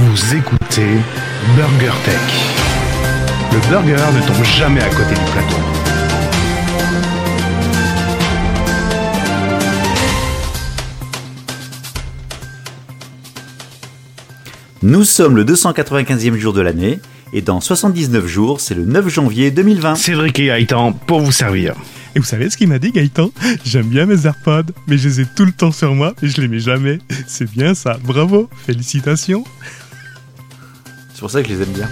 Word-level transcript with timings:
Vous 0.00 0.36
écoutez 0.36 0.86
Burger 1.56 1.92
Tech. 2.04 2.14
Le 3.52 3.58
burger 3.68 3.96
ne 4.14 4.24
tombe 4.24 4.44
jamais 4.44 4.80
à 4.80 4.88
côté 4.90 5.10
du 5.10 5.30
plateau. 5.32 5.56
Nous 14.82 15.02
sommes 15.02 15.34
le 15.34 15.44
295e 15.44 16.36
jour 16.36 16.52
de 16.52 16.60
l'année 16.60 17.00
et 17.32 17.42
dans 17.42 17.60
79 17.60 18.24
jours, 18.24 18.60
c'est 18.60 18.74
le 18.74 18.84
9 18.84 19.08
janvier 19.08 19.50
2020. 19.50 19.96
Cédric 19.96 20.38
et 20.38 20.46
Gaëtan 20.46 20.92
pour 20.92 21.22
vous 21.22 21.32
servir. 21.32 21.74
Et 22.14 22.20
vous 22.20 22.24
savez 22.24 22.48
ce 22.50 22.56
qu'il 22.56 22.68
m'a 22.68 22.78
dit 22.78 22.92
Gaëtan? 22.92 23.32
J'aime 23.64 23.88
bien 23.88 24.06
mes 24.06 24.26
AirPods, 24.26 24.72
mais 24.86 24.96
je 24.96 25.08
les 25.08 25.20
ai 25.22 25.26
tout 25.26 25.44
le 25.44 25.50
temps 25.52 25.72
sur 25.72 25.92
moi 25.96 26.14
et 26.22 26.28
je 26.28 26.40
les 26.40 26.46
mets 26.46 26.60
jamais. 26.60 27.00
C'est 27.26 27.50
bien 27.50 27.74
ça, 27.74 27.98
bravo, 28.04 28.48
félicitations. 28.64 29.42
C'est 31.18 31.22
pour 31.22 31.32
ça 31.32 31.42
que 31.42 31.48
je 31.48 31.54
les 31.54 31.62
aime 31.64 31.72
bien. 31.72 31.88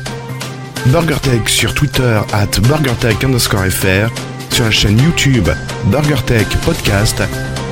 BurgerTech 0.92 1.48
sur 1.48 1.74
Twitter 1.74 2.20
at 2.32 2.46
BurgerTech 2.60 3.24
underscore 3.24 3.64
FR, 3.64 4.08
sur 4.52 4.66
la 4.66 4.70
chaîne 4.70 5.00
YouTube 5.00 5.48
BurgerTech 5.86 6.46
Podcast. 6.64 7.20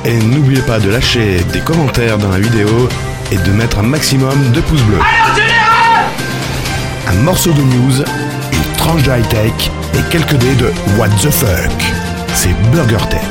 Et 0.03 0.17
n'oubliez 0.17 0.61
pas 0.63 0.81
de 0.81 0.89
lâcher 0.89 1.41
des 1.53 1.61
commentaires 1.61 2.17
dans 2.17 2.27
la 2.27 2.39
vidéo 2.39 2.89
et 3.31 3.37
de 3.37 3.51
mettre 3.53 3.79
un 3.79 3.83
maximum 3.83 4.51
de 4.51 4.59
pouces 4.59 4.81
bleus. 4.81 4.99
Un 7.07 7.13
morceau 7.23 7.53
de 7.53 7.61
news, 7.61 8.01
une 8.51 8.77
tranche 8.77 9.03
de 9.03 9.11
high-tech 9.11 9.71
et 9.93 10.11
quelques 10.11 10.35
dés 10.35 10.55
de 10.55 10.73
What 10.97 11.07
the 11.21 11.29
fuck. 11.29 11.71
C'est 12.33 12.53
BurgerTech. 12.71 13.21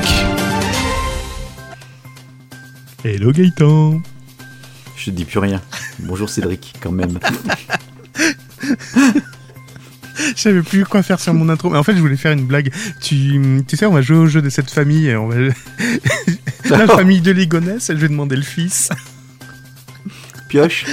Hello 3.04 3.32
Gaëtan 3.32 4.00
Je 4.96 5.04
te 5.04 5.10
dis 5.10 5.26
plus 5.26 5.40
rien. 5.40 5.60
Bonjour 5.98 6.30
Cédric, 6.30 6.72
quand 6.80 6.92
même. 6.92 7.18
Je 10.16 10.40
savais 10.40 10.62
plus 10.62 10.84
quoi 10.84 11.02
faire 11.02 11.18
sur 11.20 11.34
mon 11.34 11.48
intro, 11.48 11.70
mais 11.70 11.78
en 11.78 11.82
fait 11.82 11.94
je 11.94 12.00
voulais 12.00 12.16
faire 12.16 12.32
une 12.32 12.46
blague. 12.46 12.72
Tu, 13.00 13.64
tu 13.66 13.76
sais, 13.76 13.86
on 13.86 13.92
va 13.92 14.00
jouer 14.02 14.16
au 14.16 14.26
jeu 14.26 14.40
de 14.42 14.48
cette 14.48 14.70
famille 14.70 15.14
on 15.16 15.28
va... 15.28 15.36
La 16.70 16.86
famille 16.86 17.20
de 17.20 17.30
Ligonès, 17.30 17.88
je 17.88 17.92
vais 17.94 18.08
demander 18.08 18.36
le 18.36 18.42
fils. 18.42 18.88
Pioche 20.48 20.86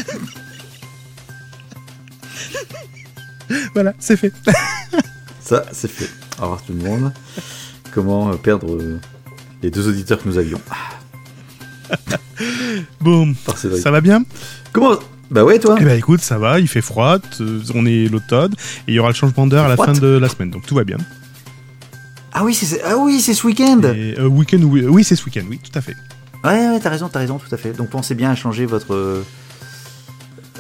Voilà, 3.74 3.94
c'est 4.00 4.18
fait. 4.18 4.34
Ça, 5.42 5.66
c'est 5.72 5.90
fait. 5.90 6.10
Au 6.40 6.44
revoir 6.44 6.64
tout 6.64 6.74
le 6.74 6.84
monde. 6.84 7.14
Comment 7.94 8.32
euh, 8.32 8.36
perdre 8.36 8.76
euh, 8.76 9.00
les 9.62 9.70
deux 9.70 9.88
auditeurs 9.88 10.22
que 10.22 10.28
nous 10.28 10.38
avions 10.38 10.62
Bon, 13.02 13.34
Par 13.46 13.58
ça 13.58 13.92
va 13.92 14.02
bien? 14.02 14.24
Comment 14.72 14.98
Bah 15.32 15.44
ouais, 15.46 15.60
toi 15.60 15.78
Eh 15.80 15.86
ben 15.86 15.98
écoute, 15.98 16.22
ça 16.22 16.38
va, 16.38 16.60
il 16.60 16.68
fait 16.68 16.82
froid, 16.82 17.18
t- 17.20 17.44
on 17.74 17.86
est 17.86 18.10
l'automne, 18.12 18.52
et 18.88 18.92
il 18.92 18.94
y 18.94 19.00
aura 19.00 19.10
le 19.10 19.16
changement 19.16 19.48
d'heure 19.48 19.66
à 19.66 19.70
la 19.70 19.78
fin 19.78 19.94
de 19.94 20.08
la 20.08 20.28
semaine, 20.28 20.52
donc 20.52 20.66
tout 20.68 20.76
va 20.76 20.84
bien. 20.84 20.98
Ah 22.34 22.44
oui, 22.44 22.54
c'est 22.54 22.82
ah 22.84 22.98
oui, 22.98 23.20
c'est 23.22 23.34
ce 23.34 23.46
week-end 23.48 23.80
euh, 23.84 24.26
week-end, 24.28 24.62
oui, 24.64 24.86
oui 24.86 25.04
c'est 25.04 25.16
ce 25.16 25.24
week-end, 25.26 25.44
oui, 25.50 25.60
tout 25.60 25.78
à 25.78 25.82
fait. 25.82 25.96
Ouais, 26.44 26.70
ouais, 26.70 26.80
t'as 26.82 26.90
raison, 26.90 27.08
t'as 27.08 27.20
raison, 27.20 27.38
tout 27.40 27.54
à 27.54 27.58
fait. 27.58 27.72
Donc 27.72 27.90
pensez 27.90 28.16
bien 28.16 28.32
à 28.32 28.36
changer 28.36 28.66
votre... 28.66 29.24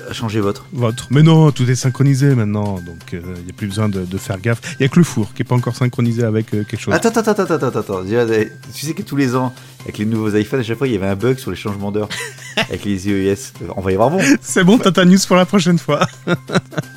euh, 0.09 0.13
changer 0.13 0.39
votre... 0.39 0.66
Votre. 0.73 1.07
Mais 1.09 1.23
non, 1.23 1.52
tout 1.52 1.69
est 1.69 1.75
synchronisé 1.75 2.35
maintenant, 2.35 2.75
donc 2.75 2.99
il 3.13 3.19
n'y 3.19 3.49
a 3.49 3.53
plus 3.55 3.67
besoin 3.67 3.89
de, 3.89 4.05
de 4.05 4.17
faire 4.17 4.39
gaffe. 4.39 4.59
Il 4.80 4.83
y 4.83 4.85
a 4.85 4.89
que 4.89 4.99
le 4.99 5.05
four 5.05 5.33
qui 5.33 5.41
est 5.41 5.45
pas 5.45 5.55
encore 5.55 5.75
synchronisé 5.75 6.23
avec 6.23 6.53
euh, 6.53 6.63
quelque 6.63 6.80
chose. 6.80 6.94
Attends, 6.94 7.09
attends, 7.09 7.31
attends, 7.31 7.53
attends, 7.55 7.80
attends, 7.80 8.03
euh, 8.07 8.45
Tu 8.73 8.85
sais 8.85 8.94
que 8.94 9.02
tous 9.02 9.16
les 9.16 9.35
ans, 9.35 9.53
avec 9.83 9.97
les 9.97 10.05
nouveaux 10.05 10.35
iPhones, 10.35 10.59
à 10.59 10.63
chaque 10.63 10.77
fois, 10.77 10.88
il 10.88 10.94
y 10.94 10.97
avait 10.97 11.07
un 11.07 11.16
bug 11.16 11.38
sur 11.38 11.52
les 11.52 11.57
changements 11.57 11.91
d'heure. 11.91 12.09
avec 12.57 12.85
les 12.85 13.07
iOS. 13.07 13.53
On 13.75 13.81
va 13.81 13.91
y 13.91 13.95
voir 13.95 14.09
bon. 14.09 14.19
C'est 14.41 14.63
bon, 14.63 14.77
t'as 14.77 14.91
ta 14.91 15.05
news 15.05 15.17
pour 15.27 15.35
la 15.35 15.45
prochaine 15.45 15.79
fois. 15.79 16.05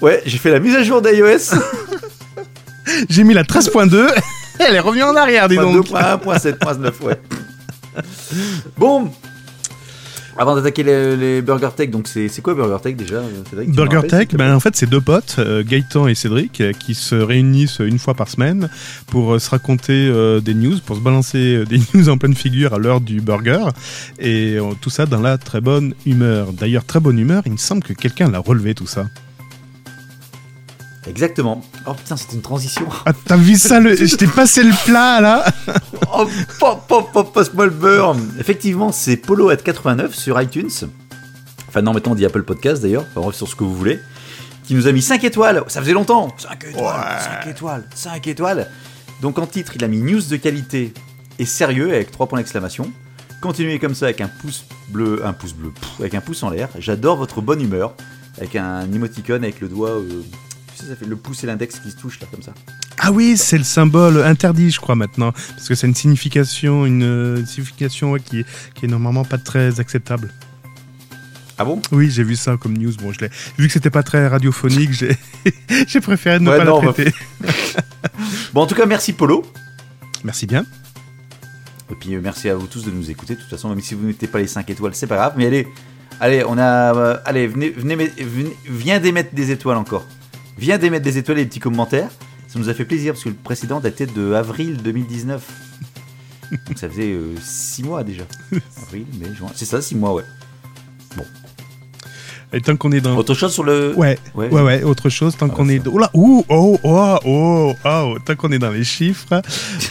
Ouais, 0.02 0.22
j'ai 0.26 0.36
fait 0.38 0.50
la 0.50 0.60
mise 0.60 0.74
à 0.74 0.82
jour 0.82 1.00
d'iOS. 1.00 1.54
J'ai 3.08 3.24
mis 3.24 3.32
la 3.32 3.44
13.2, 3.44 4.10
elle 4.58 4.74
est 4.74 4.80
revenue 4.80 5.02
en 5.04 5.16
arrière, 5.16 5.48
dis 5.48 5.56
donc. 5.56 5.86
2.1.7.9, 5.86 6.92
ouais. 7.02 7.18
Bon. 8.76 9.10
Avant 10.36 10.56
d'attaquer 10.56 10.82
les, 10.82 11.16
les 11.16 11.42
Burger 11.42 11.70
Tech, 11.76 11.90
donc 11.90 12.08
c'est 12.08 12.42
quoi 12.42 12.54
Burger 12.54 12.78
Tech 12.82 12.96
déjà 12.96 13.16
euh, 13.16 13.42
Cédric, 13.48 13.70
Burger 13.70 13.96
rappelles, 13.96 14.26
Tech, 14.26 14.36
ben, 14.36 14.54
en 14.54 14.58
fait, 14.60 14.74
c'est 14.74 14.88
deux 14.88 15.00
potes, 15.00 15.36
euh, 15.38 15.62
Gaëtan 15.64 16.08
et 16.08 16.14
Cédric, 16.14 16.60
euh, 16.60 16.72
qui 16.72 16.94
se 16.94 17.14
réunissent 17.14 17.78
une 17.78 17.98
fois 18.00 18.14
par 18.14 18.28
semaine 18.28 18.68
pour 19.06 19.40
se 19.40 19.50
raconter 19.50 19.92
euh, 19.92 20.40
des 20.40 20.54
news, 20.54 20.78
pour 20.84 20.96
se 20.96 21.00
balancer 21.00 21.64
des 21.68 21.80
news 21.94 22.08
en 22.08 22.18
pleine 22.18 22.34
figure 22.34 22.74
à 22.74 22.78
l'heure 22.78 23.00
du 23.00 23.20
burger, 23.20 23.66
et 24.18 24.58
tout 24.80 24.90
ça 24.90 25.06
dans 25.06 25.20
la 25.20 25.38
très 25.38 25.60
bonne 25.60 25.94
humeur. 26.04 26.52
D'ailleurs, 26.52 26.84
très 26.84 27.00
bonne 27.00 27.18
humeur, 27.18 27.42
il 27.46 27.52
me 27.52 27.56
semble 27.56 27.82
que 27.82 27.92
quelqu'un 27.92 28.30
l'a 28.30 28.40
relevé 28.40 28.74
tout 28.74 28.86
ça. 28.86 29.06
Exactement. 31.06 31.62
Oh 31.86 31.92
putain, 31.94 32.16
c'était 32.16 32.34
une 32.34 32.42
transition. 32.42 32.86
Ah, 33.04 33.12
t'as 33.26 33.36
vu 33.36 33.56
ça 33.56 33.78
le... 33.80 33.94
Je 34.06 34.16
t'ai 34.16 34.26
passé 34.26 34.62
le 34.62 34.72
plat 34.84 35.20
là 35.20 35.44
Oh, 36.16 36.26
pop, 36.58 36.86
pop, 36.88 37.12
pop, 37.12 37.32
passe-moi 37.34 37.66
le 37.66 37.70
beurre. 37.72 38.16
Effectivement, 38.38 38.90
c'est 38.92 39.16
Polo 39.16 39.50
at 39.50 39.56
89 39.56 40.14
sur 40.14 40.40
iTunes. 40.40 40.70
Enfin, 41.68 41.82
non, 41.82 41.92
maintenant 41.92 42.12
on 42.12 42.14
dit 42.14 42.24
Apple 42.24 42.42
Podcast 42.44 42.82
d'ailleurs. 42.82 43.04
Enfin, 43.10 43.20
bref, 43.20 43.36
sur 43.36 43.48
ce 43.48 43.54
que 43.56 43.64
vous 43.64 43.74
voulez. 43.74 43.98
Qui 44.66 44.74
nous 44.74 44.86
a 44.86 44.92
mis 44.92 45.02
5 45.02 45.22
étoiles. 45.24 45.62
Ça 45.68 45.80
faisait 45.80 45.92
longtemps. 45.92 46.34
5 46.38 46.64
étoiles, 46.70 47.20
5 47.42 47.46
étoiles, 47.50 47.84
5 47.94 48.26
étoiles. 48.28 48.70
Donc 49.20 49.38
en 49.38 49.46
titre, 49.46 49.72
il 49.76 49.84
a 49.84 49.88
mis 49.88 49.98
news 49.98 50.22
de 50.22 50.36
qualité 50.36 50.94
et 51.38 51.44
sérieux 51.44 51.88
avec 51.92 52.10
3 52.10 52.26
points 52.28 52.38
d'exclamation. 52.38 52.90
Continuez 53.42 53.78
comme 53.78 53.94
ça 53.94 54.06
avec 54.06 54.22
un 54.22 54.28
pouce 54.28 54.64
bleu, 54.88 55.20
un 55.26 55.34
pouce 55.34 55.52
bleu, 55.52 55.70
pff, 55.70 55.90
avec 56.00 56.14
un 56.14 56.22
pouce 56.22 56.42
en 56.42 56.48
l'air. 56.48 56.70
J'adore 56.78 57.16
votre 57.18 57.42
bonne 57.42 57.60
humeur. 57.60 57.94
Avec 58.38 58.56
un 58.56 58.90
emoticon 58.92 59.34
avec 59.34 59.60
le 59.60 59.68
doigt. 59.68 59.90
euh, 59.90 60.22
ça 60.88 60.96
fait 60.96 61.06
le 61.06 61.16
pouce 61.16 61.42
et 61.44 61.46
l'index 61.46 61.78
qui 61.80 61.90
se 61.90 61.96
touchent 61.96 62.20
là 62.20 62.26
comme 62.30 62.42
ça. 62.42 62.52
Ah 62.98 63.10
oui, 63.12 63.36
c'est 63.36 63.58
le 63.58 63.64
symbole 63.64 64.22
interdit, 64.22 64.70
je 64.70 64.80
crois, 64.80 64.94
maintenant. 64.94 65.32
Parce 65.32 65.68
que 65.68 65.74
c'est 65.74 65.86
une 65.86 65.94
signification, 65.94 66.86
une 66.86 67.02
euh, 67.02 67.44
signification 67.46 68.12
ouais, 68.12 68.20
qui, 68.20 68.40
est, 68.40 68.46
qui 68.74 68.84
est 68.86 68.88
normalement 68.88 69.24
pas 69.24 69.38
très 69.38 69.80
acceptable. 69.80 70.32
Ah 71.58 71.64
bon? 71.64 71.80
Oui, 71.92 72.10
j'ai 72.10 72.24
vu 72.24 72.34
ça 72.36 72.56
comme 72.56 72.76
news. 72.76 72.92
Bon, 73.00 73.12
je 73.12 73.20
l'ai. 73.20 73.30
Vu 73.58 73.66
que 73.68 73.72
c'était 73.72 73.90
pas 73.90 74.02
très 74.02 74.26
radiophonique, 74.26 74.90
j'ai 74.92 76.00
préféré 76.00 76.40
ne 76.40 76.50
Ouais, 76.50 76.58
pas 76.58 76.64
non, 76.64 76.80
la 76.80 76.86
bah- 76.88 76.92
traiter. 76.92 77.12
Bon, 78.52 78.62
en 78.62 78.66
tout 78.66 78.74
cas, 78.74 78.86
merci 78.86 79.12
Polo. 79.12 79.44
Merci 80.24 80.46
bien. 80.46 80.64
Et 81.90 81.94
puis 81.96 82.14
euh, 82.14 82.20
merci 82.22 82.48
à 82.48 82.54
vous 82.54 82.66
tous 82.66 82.84
de 82.84 82.90
nous 82.90 83.10
écouter. 83.10 83.34
De 83.34 83.40
toute 83.40 83.50
façon, 83.50 83.68
même 83.68 83.80
si 83.80 83.94
vous 83.94 84.02
ne 84.02 84.06
mettez 84.08 84.26
pas 84.26 84.38
les 84.38 84.46
5 84.46 84.68
étoiles, 84.70 84.94
c'est 84.94 85.06
pas 85.06 85.16
grave. 85.16 85.34
Mais 85.36 85.46
allez, 85.46 85.68
allez, 86.20 86.42
on 86.46 86.56
a, 86.58 86.94
euh, 86.96 87.16
allez, 87.24 87.46
venez, 87.46 87.70
venez, 87.70 87.94
venez- 87.96 88.56
viens 88.68 88.98
d'émettre 89.00 89.34
des 89.34 89.50
étoiles 89.50 89.76
encore. 89.76 90.04
Viens 90.58 90.78
d'émettre 90.78 91.04
des 91.04 91.18
étoiles 91.18 91.38
et 91.38 91.42
des 91.44 91.48
petits 91.48 91.60
commentaires. 91.60 92.10
Ça 92.48 92.58
nous 92.58 92.68
a 92.68 92.74
fait 92.74 92.84
plaisir 92.84 93.12
parce 93.14 93.24
que 93.24 93.28
le 93.30 93.34
précédent 93.34 93.80
datait 93.80 94.06
de 94.06 94.32
avril 94.32 94.76
2019. 94.82 95.42
Donc 96.68 96.78
ça 96.78 96.88
faisait 96.88 97.16
6 97.42 97.82
mois 97.82 98.04
déjà. 98.04 98.24
Avril, 98.82 99.06
mai, 99.18 99.34
juin. 99.34 99.48
C'est 99.54 99.64
ça, 99.64 99.82
6 99.82 99.96
mois, 99.96 100.14
ouais. 100.14 100.22
Et 102.52 102.60
tant 102.60 102.76
qu'on 102.76 102.92
est 102.92 103.00
dans. 103.00 103.16
Autre 103.16 103.34
chose 103.34 103.52
sur 103.52 103.64
le. 103.64 103.92
Ouais, 103.96 104.16
Ouais. 104.36 104.48
ouais, 104.48 104.62
ouais, 104.62 104.82
autre 104.84 105.08
chose, 105.08 105.36
tant 105.36 105.48
Ah, 105.50 105.54
qu'on 105.54 105.66
bah, 105.66 105.72
est. 105.72 105.82
Oh 105.88 105.98
là, 105.98 106.08
ouh, 106.14 106.44
oh, 106.48 106.78
oh, 106.84 107.18
oh, 107.24 107.74
oh, 107.84 108.16
tant 108.24 108.36
qu'on 108.36 108.52
est 108.52 108.60
dans 108.60 108.70
les 108.70 108.84
chiffres, 108.84 109.42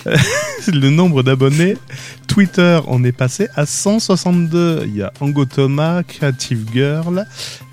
euh, 0.08 0.16
le 0.74 0.90
nombre 0.90 1.24
d'abonnés, 1.24 1.76
Twitter, 2.26 2.80
on 2.88 3.04
est 3.04 3.12
passé 3.12 3.50
à 3.56 3.66
162. 3.66 4.84
Il 4.86 4.96
y 4.96 5.02
a 5.02 5.12
Ango 5.20 5.44
Thomas, 5.44 6.04
Creative 6.04 6.66
Girl, 6.72 7.26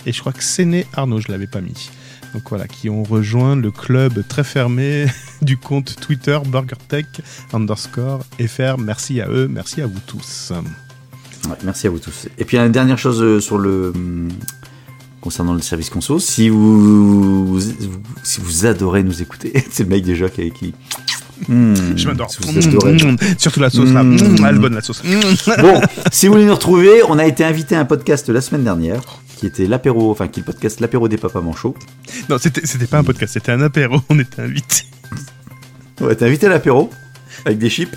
et 0.06 0.12
je 0.12 0.18
crois 0.18 0.32
que 0.32 0.42
Séné 0.42 0.84
Arnaud, 0.94 1.20
je 1.20 1.30
l'avais 1.30 1.46
pas 1.46 1.60
mis. 1.60 1.90
Donc 2.34 2.42
voilà, 2.48 2.68
qui 2.68 2.88
ont 2.88 3.02
rejoint 3.02 3.56
le 3.56 3.70
club 3.70 4.22
très 4.28 4.44
fermé 4.44 5.06
du 5.42 5.56
compte 5.56 5.96
Twitter 6.00 6.38
BurgerTech 6.46 7.06
underscore 7.52 8.20
FR. 8.40 8.78
Merci 8.78 9.20
à 9.20 9.28
eux, 9.28 9.48
merci 9.48 9.82
à 9.82 9.86
vous 9.86 9.98
tous. 10.06 10.52
Ouais, 11.48 11.56
merci 11.64 11.86
à 11.86 11.90
vous 11.90 11.98
tous. 11.98 12.28
Et 12.38 12.44
puis 12.44 12.56
une 12.58 12.70
dernière 12.70 12.98
chose 12.98 13.20
euh, 13.22 13.40
sur 13.40 13.58
le 13.58 13.92
hum, 13.94 14.28
concernant 15.20 15.54
le 15.54 15.60
service 15.60 15.90
conso, 15.90 16.18
si 16.20 16.48
vous, 16.48 17.46
vous- 17.46 17.72
si 18.22 18.40
vous 18.40 18.64
adorez 18.66 19.02
nous 19.02 19.22
écouter, 19.22 19.52
c'est 19.70 19.82
le 19.84 19.88
mec 19.90 20.04
déjà 20.04 20.28
qui, 20.28 20.50
qui 20.52 20.74
Hum, 21.48 21.74
Je 21.96 22.06
m'adore. 22.06 22.28
Mmh, 22.28 23.16
surtout 23.38 23.60
la 23.60 23.70
sauce 23.70 23.88
là. 23.92 24.02
Mmh. 24.02 24.14
Mmh, 24.16 24.44
elle 24.46 24.56
est 24.56 24.58
bonne 24.58 24.74
la 24.74 24.82
sauce. 24.82 25.02
Bon, 25.58 25.80
si 26.12 26.26
vous 26.26 26.34
voulez 26.34 26.44
nous 26.44 26.54
retrouver, 26.54 27.00
on 27.08 27.18
a 27.18 27.24
été 27.24 27.44
invité 27.44 27.74
à 27.76 27.80
un 27.80 27.86
podcast 27.86 28.28
la 28.28 28.42
semaine 28.42 28.62
dernière 28.62 29.00
qui 29.40 29.46
était 29.46 29.66
l'apéro, 29.66 30.10
enfin 30.10 30.28
qui 30.28 30.40
est 30.40 30.42
le 30.42 30.52
podcast 30.52 30.80
l'apéro 30.80 31.08
des 31.08 31.16
papas 31.16 31.40
manchots. 31.40 31.74
Non, 32.28 32.36
c'était 32.36 32.66
c'était 32.66 32.86
pas 32.86 32.98
un 32.98 33.04
podcast, 33.04 33.32
c'était 33.32 33.52
un 33.52 33.62
apéro, 33.62 34.02
on 34.10 34.18
était 34.18 34.42
invités. 34.42 34.84
On 36.02 36.08
a 36.08 36.12
été 36.12 36.26
invité 36.26 36.46
à 36.46 36.50
l'apéro 36.50 36.90
avec 37.46 37.56
des 37.56 37.70
chips 37.70 37.96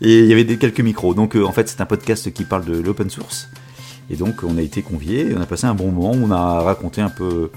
et 0.00 0.18
il 0.18 0.26
y 0.26 0.32
avait 0.32 0.42
des, 0.42 0.56
quelques 0.56 0.80
micros. 0.80 1.14
Donc 1.14 1.36
euh, 1.36 1.44
en 1.44 1.52
fait, 1.52 1.68
c'est 1.68 1.80
un 1.80 1.86
podcast 1.86 2.32
qui 2.32 2.42
parle 2.42 2.64
de 2.64 2.80
l'open 2.80 3.08
source. 3.10 3.48
Et 4.10 4.16
donc 4.16 4.42
on 4.42 4.58
a 4.58 4.60
été 4.60 4.82
conviés, 4.82 5.32
on 5.36 5.40
a 5.40 5.46
passé 5.46 5.66
un 5.66 5.74
bon 5.74 5.92
moment, 5.92 6.10
on 6.20 6.32
a 6.32 6.62
raconté 6.62 7.00
un 7.00 7.10
peu 7.10 7.52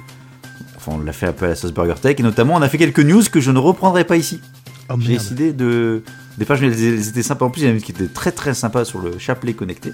enfin 0.78 0.92
on 1.00 1.04
l'a 1.04 1.13
fait 1.13 1.25
un 1.25 1.34
peu 1.34 1.46
à 1.46 1.50
la 1.50 1.56
sauce 1.56 1.74
Burger 1.74 1.96
Tech 2.00 2.16
et 2.19 2.24
notamment 2.24 2.54
on 2.54 2.62
a 2.62 2.69
fait 2.69 2.78
quelques 2.78 3.00
news 3.00 3.24
que 3.31 3.40
je 3.40 3.50
ne 3.50 3.58
reprendrai 3.58 4.04
pas 4.04 4.18
ici. 4.18 4.40
Oh 4.88 4.94
J'ai 5.00 5.13
décidé 5.13 5.52
de 5.52 6.04
des 6.38 6.46
pages 6.46 6.62
elles 6.62 7.08
étaient 7.08 7.24
sympas 7.24 7.46
en 7.46 7.50
plus, 7.50 7.62
il 7.62 7.66
y 7.66 7.68
en 7.69 7.72
a 7.72 7.74
une 7.74 7.81
qui 7.81 7.92
était 7.92 8.06
très 8.06 8.31
très 8.31 8.54
sympa 8.54 8.86
sur 8.86 9.00
le 9.00 9.18
chapelet 9.18 9.54
connecté. 9.54 9.94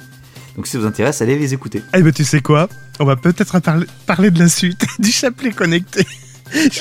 Donc 0.58 0.66
si 0.66 0.74
ça 0.74 0.80
vous 0.80 0.86
intéresse, 0.88 1.22
allez 1.22 1.38
les 1.38 1.54
écouter. 1.54 1.84
Eh 1.94 2.02
ben 2.02 2.12
tu 2.12 2.26
sais 2.26 2.42
quoi? 2.42 2.68
On 3.00 3.06
va 3.06 3.16
peut-être 3.16 3.60
parler, 3.60 3.86
parler 4.08 4.32
de 4.32 4.40
la 4.40 4.50
suite 4.50 4.86
du 5.00 5.12
chapelet 5.12 5.52
connecté. 5.52 6.06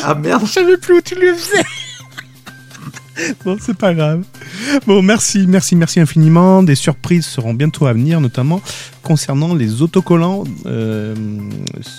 Ah 0.03 0.15
merde 0.15 0.47
Je 0.47 0.51
savais 0.53 0.79
plus 0.79 0.95
où 0.95 1.01
tu 1.03 1.15
le 1.15 1.35
faisais. 1.35 1.63
Bon, 3.45 3.57
c'est 3.61 3.77
pas 3.77 3.95
grave. 3.95 4.25
Bon, 4.87 5.03
merci, 5.03 5.47
merci, 5.47 5.75
merci 5.75 6.01
infiniment. 6.01 6.63
Des 6.63 6.75
surprises 6.75 7.25
seront 7.27 7.55
bientôt 7.55 7.87
à 7.87 7.93
venir, 7.93 8.21
notamment 8.21 8.61
concernant 9.07 9.55
les 9.55 9.83
autocollants 9.83 10.43
euh, 10.67 11.15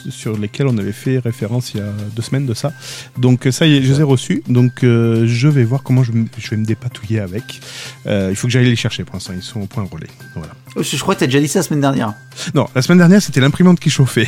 sur 0.09 0.37
lesquels 0.37 0.67
on 0.67 0.77
avait 0.77 0.91
fait 0.91 1.19
référence 1.19 1.73
il 1.73 1.77
y 1.77 1.79
a 1.79 1.89
deux 2.13 2.21
semaines 2.21 2.45
de 2.45 2.53
ça. 2.53 2.73
Donc 3.17 3.47
ça 3.49 3.65
y 3.65 3.77
est, 3.77 3.81
je 3.81 3.93
les 3.93 3.99
ai 4.01 4.03
reçus. 4.03 4.43
Donc 4.49 4.83
euh, 4.83 5.23
je 5.25 5.47
vais 5.47 5.63
voir 5.63 5.83
comment 5.83 6.03
je, 6.03 6.11
vais 6.11 6.57
me 6.57 6.65
dépatouiller 6.65 7.21
avec. 7.21 7.61
Euh, 8.07 8.27
il 8.29 8.35
faut 8.35 8.47
que 8.47 8.51
j'aille 8.51 8.65
les 8.65 8.75
chercher 8.75 9.05
pour 9.05 9.15
l'instant. 9.15 9.31
Ils 9.33 9.41
sont 9.41 9.61
au 9.61 9.67
point 9.67 9.87
relais. 9.89 10.09
Voilà. 10.35 10.51
Oh, 10.75 10.83
Je 10.83 10.97
crois 10.97 11.15
que 11.15 11.21
t'as 11.21 11.27
déjà 11.27 11.39
dit 11.39 11.47
ça 11.47 11.59
la 11.59 11.63
semaine 11.63 11.79
dernière. 11.79 12.13
Non, 12.53 12.67
la 12.75 12.81
semaine 12.81 12.97
dernière 12.97 13.21
c'était 13.21 13.39
l'imprimante 13.39 13.79
qui 13.79 13.89
chauffait. 13.89 14.27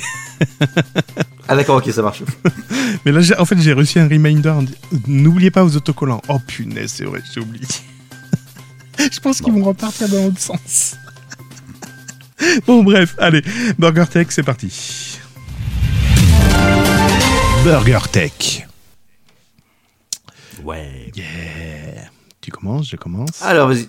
Ah 1.50 1.56
d'accord, 1.56 1.78
ok, 1.78 1.92
ça 1.92 2.02
marche. 2.02 2.24
Mais 3.06 3.12
là, 3.12 3.22
en 3.40 3.46
fait, 3.46 3.60
j'ai 3.60 3.74
reçu 3.74 4.00
un 4.00 4.08
reminder. 4.08 4.54
N'oubliez 5.08 5.50
pas 5.50 5.64
vos 5.64 5.76
autocollants. 5.76 6.22
Oh 6.30 6.38
punaise, 6.46 6.94
c'est 6.96 7.06
vrai, 7.06 7.22
j'ai 7.34 7.42
oublié. 7.42 7.66
Je 9.12 9.20
pense 9.20 9.42
qu'ils 9.42 9.52
vont 9.52 9.64
repartir 9.64 10.08
dans 10.10 10.26
l'autre 10.26 10.40
sens. 10.40 10.96
bon, 12.68 12.84
bref, 12.84 13.16
allez, 13.18 13.42
Burger 13.78 14.06
Tech, 14.12 14.28
c'est 14.30 14.44
parti. 14.44 15.18
Burger 17.64 18.00
Tech. 18.12 18.68
Ouais. 20.64 21.12
Yeah. 21.16 22.10
Tu 22.42 22.52
commences, 22.52 22.90
je 22.90 22.96
commence. 22.96 23.42
Alors 23.42 23.68
vas-y. 23.70 23.88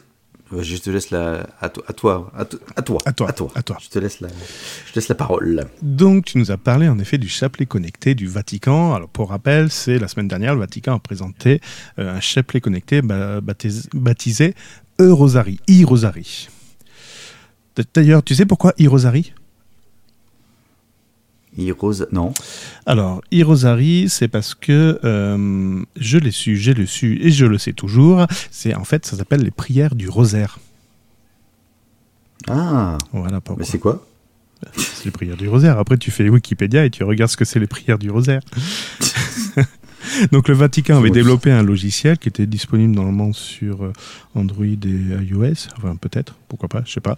Je 0.52 0.76
te 0.78 0.90
laisse 0.90 1.10
la... 1.12 1.46
à, 1.60 1.68
toi, 1.68 1.84
à 1.86 1.92
toi, 1.92 2.32
à, 2.36 2.44
to- 2.44 2.58
à 2.74 2.82
toi, 2.82 2.98
À 3.06 3.12
toi, 3.12 3.28
à 3.28 3.32
toi, 3.32 3.52
à 3.54 3.62
toi. 3.62 3.76
Je 3.80 3.88
te 3.88 4.00
laisse 4.00 4.18
la, 4.20 4.26
je 4.28 4.90
te 4.92 4.96
laisse 4.98 5.06
la 5.08 5.14
parole. 5.14 5.64
Donc, 5.80 6.24
tu 6.24 6.38
nous 6.38 6.50
as 6.50 6.56
parlé 6.56 6.88
en 6.88 6.98
effet 6.98 7.18
du 7.18 7.28
chapelet 7.28 7.66
connecté 7.66 8.16
du 8.16 8.26
Vatican. 8.26 8.92
Alors, 8.94 9.08
pour 9.08 9.28
rappel, 9.30 9.70
c'est 9.70 10.00
la 10.00 10.08
semaine 10.08 10.26
dernière, 10.26 10.54
le 10.54 10.60
Vatican 10.60 10.96
a 10.96 10.98
présenté 10.98 11.60
euh, 12.00 12.16
un 12.16 12.20
chapelet 12.20 12.60
connecté 12.60 13.00
ba- 13.00 13.40
baptisé, 13.40 13.88
baptisé 13.94 14.54
E-Rosari, 15.00 15.60
I-Rosari. 15.68 16.48
D'ailleurs, 17.94 18.22
tu 18.22 18.34
sais 18.34 18.46
pourquoi 18.46 18.72
I-Rosari 18.78 19.32
Il 21.56 21.72
rose, 21.72 22.06
non. 22.12 22.32
Alors, 22.86 23.20
I-Rosari, 23.30 24.08
c'est 24.08 24.28
parce 24.28 24.54
que 24.54 24.98
euh, 25.04 25.82
je 25.96 26.18
l'ai 26.18 26.30
su, 26.30 26.56
j'ai 26.56 26.74
le 26.74 26.86
su 26.86 27.18
et 27.22 27.30
je 27.30 27.46
le 27.46 27.58
sais 27.58 27.72
toujours. 27.72 28.26
C'est 28.50 28.74
en 28.74 28.84
fait, 28.84 29.06
ça 29.06 29.16
s'appelle 29.16 29.42
les 29.42 29.50
prières 29.50 29.94
du 29.94 30.08
rosaire. 30.08 30.58
Ah, 32.48 32.98
Voilà 33.12 33.40
pourquoi. 33.40 33.60
mais 33.64 33.70
c'est 33.70 33.78
quoi? 33.78 34.06
C'est 34.76 35.06
les 35.06 35.10
prières 35.10 35.36
du 35.38 35.48
rosaire. 35.48 35.78
Après, 35.78 35.96
tu 35.96 36.10
fais 36.10 36.28
Wikipédia 36.28 36.84
et 36.84 36.90
tu 36.90 37.02
regardes 37.02 37.30
ce 37.30 37.36
que 37.36 37.44
c'est 37.46 37.58
les 37.60 37.66
prières 37.66 37.98
du 37.98 38.10
rosaire. 38.10 38.42
Donc, 40.32 40.48
le 40.48 40.54
Vatican 40.54 40.98
avait 40.98 41.10
développé 41.10 41.50
un 41.50 41.62
logiciel 41.62 42.18
qui 42.18 42.28
était 42.28 42.46
disponible 42.46 42.94
normalement 42.94 43.32
sur 43.32 43.84
euh, 43.84 43.92
Android 44.34 44.64
et 44.64 45.24
iOS. 45.24 45.68
Enfin, 45.76 45.96
peut-être, 45.96 46.34
pourquoi 46.48 46.68
pas, 46.68 46.82
je 46.84 46.92
sais 46.92 47.00
pas. 47.00 47.16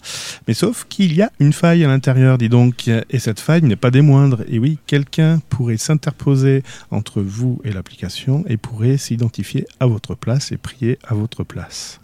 Mais 0.48 0.54
sauf 0.54 0.86
qu'il 0.88 1.14
y 1.14 1.22
a 1.22 1.30
une 1.40 1.52
faille 1.52 1.84
à 1.84 1.88
l'intérieur, 1.88 2.38
dis 2.38 2.48
donc. 2.48 2.88
Et 2.88 3.18
cette 3.18 3.40
faille 3.40 3.62
n'est 3.62 3.76
pas 3.76 3.90
des 3.90 4.02
moindres. 4.02 4.42
Et 4.48 4.58
oui, 4.58 4.78
quelqu'un 4.86 5.40
pourrait 5.48 5.76
s'interposer 5.76 6.62
entre 6.90 7.20
vous 7.20 7.60
et 7.64 7.72
l'application 7.72 8.44
et 8.46 8.56
pourrait 8.56 8.96
s'identifier 8.96 9.66
à 9.80 9.86
votre 9.86 10.14
place 10.14 10.52
et 10.52 10.56
prier 10.56 10.98
à 11.06 11.14
votre 11.14 11.44
place. 11.44 12.00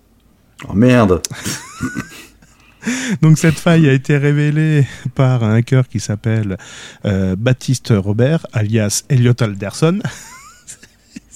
Oh 0.68 0.74
merde 0.74 1.22
Donc 3.22 3.38
cette 3.38 3.58
faille 3.58 3.88
a 3.88 3.92
été 3.92 4.16
révélée 4.16 4.86
par 5.14 5.44
un 5.44 5.54
hacker 5.54 5.88
qui 5.88 6.00
s'appelle 6.00 6.56
euh, 7.04 7.36
Baptiste 7.36 7.92
Robert, 7.96 8.46
alias 8.52 9.04
Elliot 9.08 9.34
Alderson. 9.40 10.00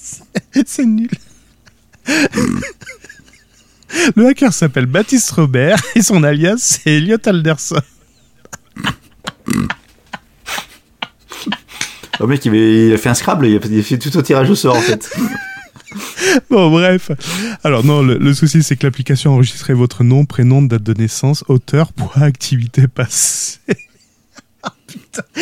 C'est 0.65 0.85
nul. 0.85 1.09
Le 4.15 4.27
hacker 4.27 4.53
s'appelle 4.53 4.85
Baptiste 4.85 5.31
Robert 5.31 5.77
et 5.95 6.01
son 6.01 6.23
alias 6.23 6.57
c'est 6.57 6.97
Elliot 6.97 7.17
Alderson. 7.25 7.81
Le 12.19 12.27
mec, 12.27 12.45
il, 12.45 12.93
a 12.93 12.97
fait 12.97 13.09
un 13.09 13.13
Scrabble, 13.13 13.47
il 13.47 13.57
a, 13.57 13.83
fait 13.83 13.97
tout 13.97 14.15
au 14.17 14.21
tirage 14.21 14.49
au 14.49 14.55
sort 14.55 14.75
en 14.75 14.81
fait. 14.81 15.11
Bon 16.49 16.71
bref. 16.71 17.11
Alors 17.63 17.85
non, 17.85 18.01
le, 18.01 18.17
le 18.17 18.33
souci 18.33 18.63
c'est 18.63 18.75
que 18.75 18.87
l'application 18.87 19.31
a 19.31 19.33
enregistré 19.35 19.73
votre 19.73 20.03
nom, 20.03 20.25
prénom, 20.25 20.63
date 20.63 20.81
de 20.81 20.93
naissance, 20.93 21.43
auteur, 21.47 21.93
poids, 21.93 22.23
activité 22.23 22.87
passée. 22.87 23.59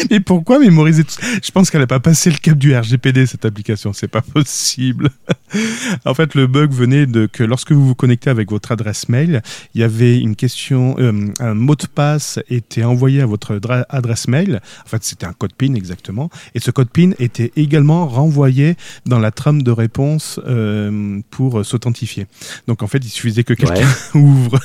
Mais 0.09 0.19
pourquoi 0.19 0.59
mémoriser 0.59 1.03
tout 1.03 1.11
ça? 1.11 1.21
Je 1.41 1.51
pense 1.51 1.69
qu'elle 1.69 1.81
n'a 1.81 1.87
pas 1.87 1.99
passé 1.99 2.29
le 2.29 2.37
cap 2.37 2.57
du 2.57 2.75
RGPD 2.75 3.25
cette 3.25 3.45
application, 3.45 3.93
c'est 3.93 4.07
pas 4.07 4.21
possible. 4.21 5.09
en 6.05 6.13
fait, 6.13 6.35
le 6.35 6.47
bug 6.47 6.71
venait 6.71 7.05
de 7.05 7.25
que 7.25 7.43
lorsque 7.43 7.71
vous 7.71 7.85
vous 7.85 7.95
connectez 7.95 8.29
avec 8.29 8.49
votre 8.49 8.71
adresse 8.71 9.09
mail, 9.09 9.41
il 9.73 9.81
y 9.81 9.83
avait 9.83 10.19
une 10.19 10.35
question, 10.35 10.95
euh, 10.99 11.27
un 11.39 11.53
mot 11.53 11.75
de 11.75 11.87
passe 11.87 12.39
était 12.49 12.83
envoyé 12.83 13.21
à 13.21 13.25
votre 13.25 13.59
adresse 13.89 14.27
mail. 14.27 14.61
En 14.85 14.89
fait, 14.89 15.03
c'était 15.03 15.25
un 15.25 15.33
code 15.33 15.53
PIN 15.53 15.73
exactement, 15.73 16.29
et 16.55 16.59
ce 16.59 16.71
code 16.71 16.89
PIN 16.89 17.11
était 17.19 17.51
également 17.55 18.07
renvoyé 18.07 18.75
dans 19.05 19.19
la 19.19 19.31
trame 19.31 19.63
de 19.63 19.71
réponse 19.71 20.39
euh, 20.47 21.19
pour 21.31 21.65
s'authentifier. 21.65 22.27
Donc 22.67 22.83
en 22.83 22.87
fait, 22.87 22.99
il 22.99 23.09
suffisait 23.09 23.43
que 23.43 23.53
quelqu'un 23.53 23.71
Ouais. 23.71 23.83
ouvre 24.15 24.59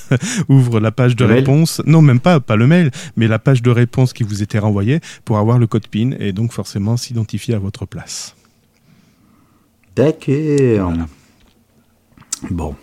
ouvre 0.48 0.80
la 0.80 0.90
page 0.90 1.16
de 1.16 1.24
Le 1.24 1.30
mail 1.30 1.38
réponse. 1.40 1.82
Non, 1.86 2.02
même 2.02 2.20
pas, 2.20 2.40
pas 2.40 2.56
le 2.56 2.66
mail, 2.66 2.90
mais 3.16 3.28
la 3.28 3.38
page 3.38 3.62
de 3.62 3.70
réponse 3.70 4.12
qui 4.12 4.22
vous 4.22 4.42
était 4.42 4.58
renvoyée 4.58 5.00
pour 5.24 5.38
avoir 5.38 5.58
le 5.58 5.66
code 5.66 5.86
PIN 5.86 6.12
et 6.18 6.32
donc 6.32 6.52
forcément 6.52 6.96
s'identifier 6.96 7.54
à 7.54 7.58
votre 7.58 7.86
place. 7.86 8.35
D'accord. 9.96 10.92
Bon. 12.50 12.76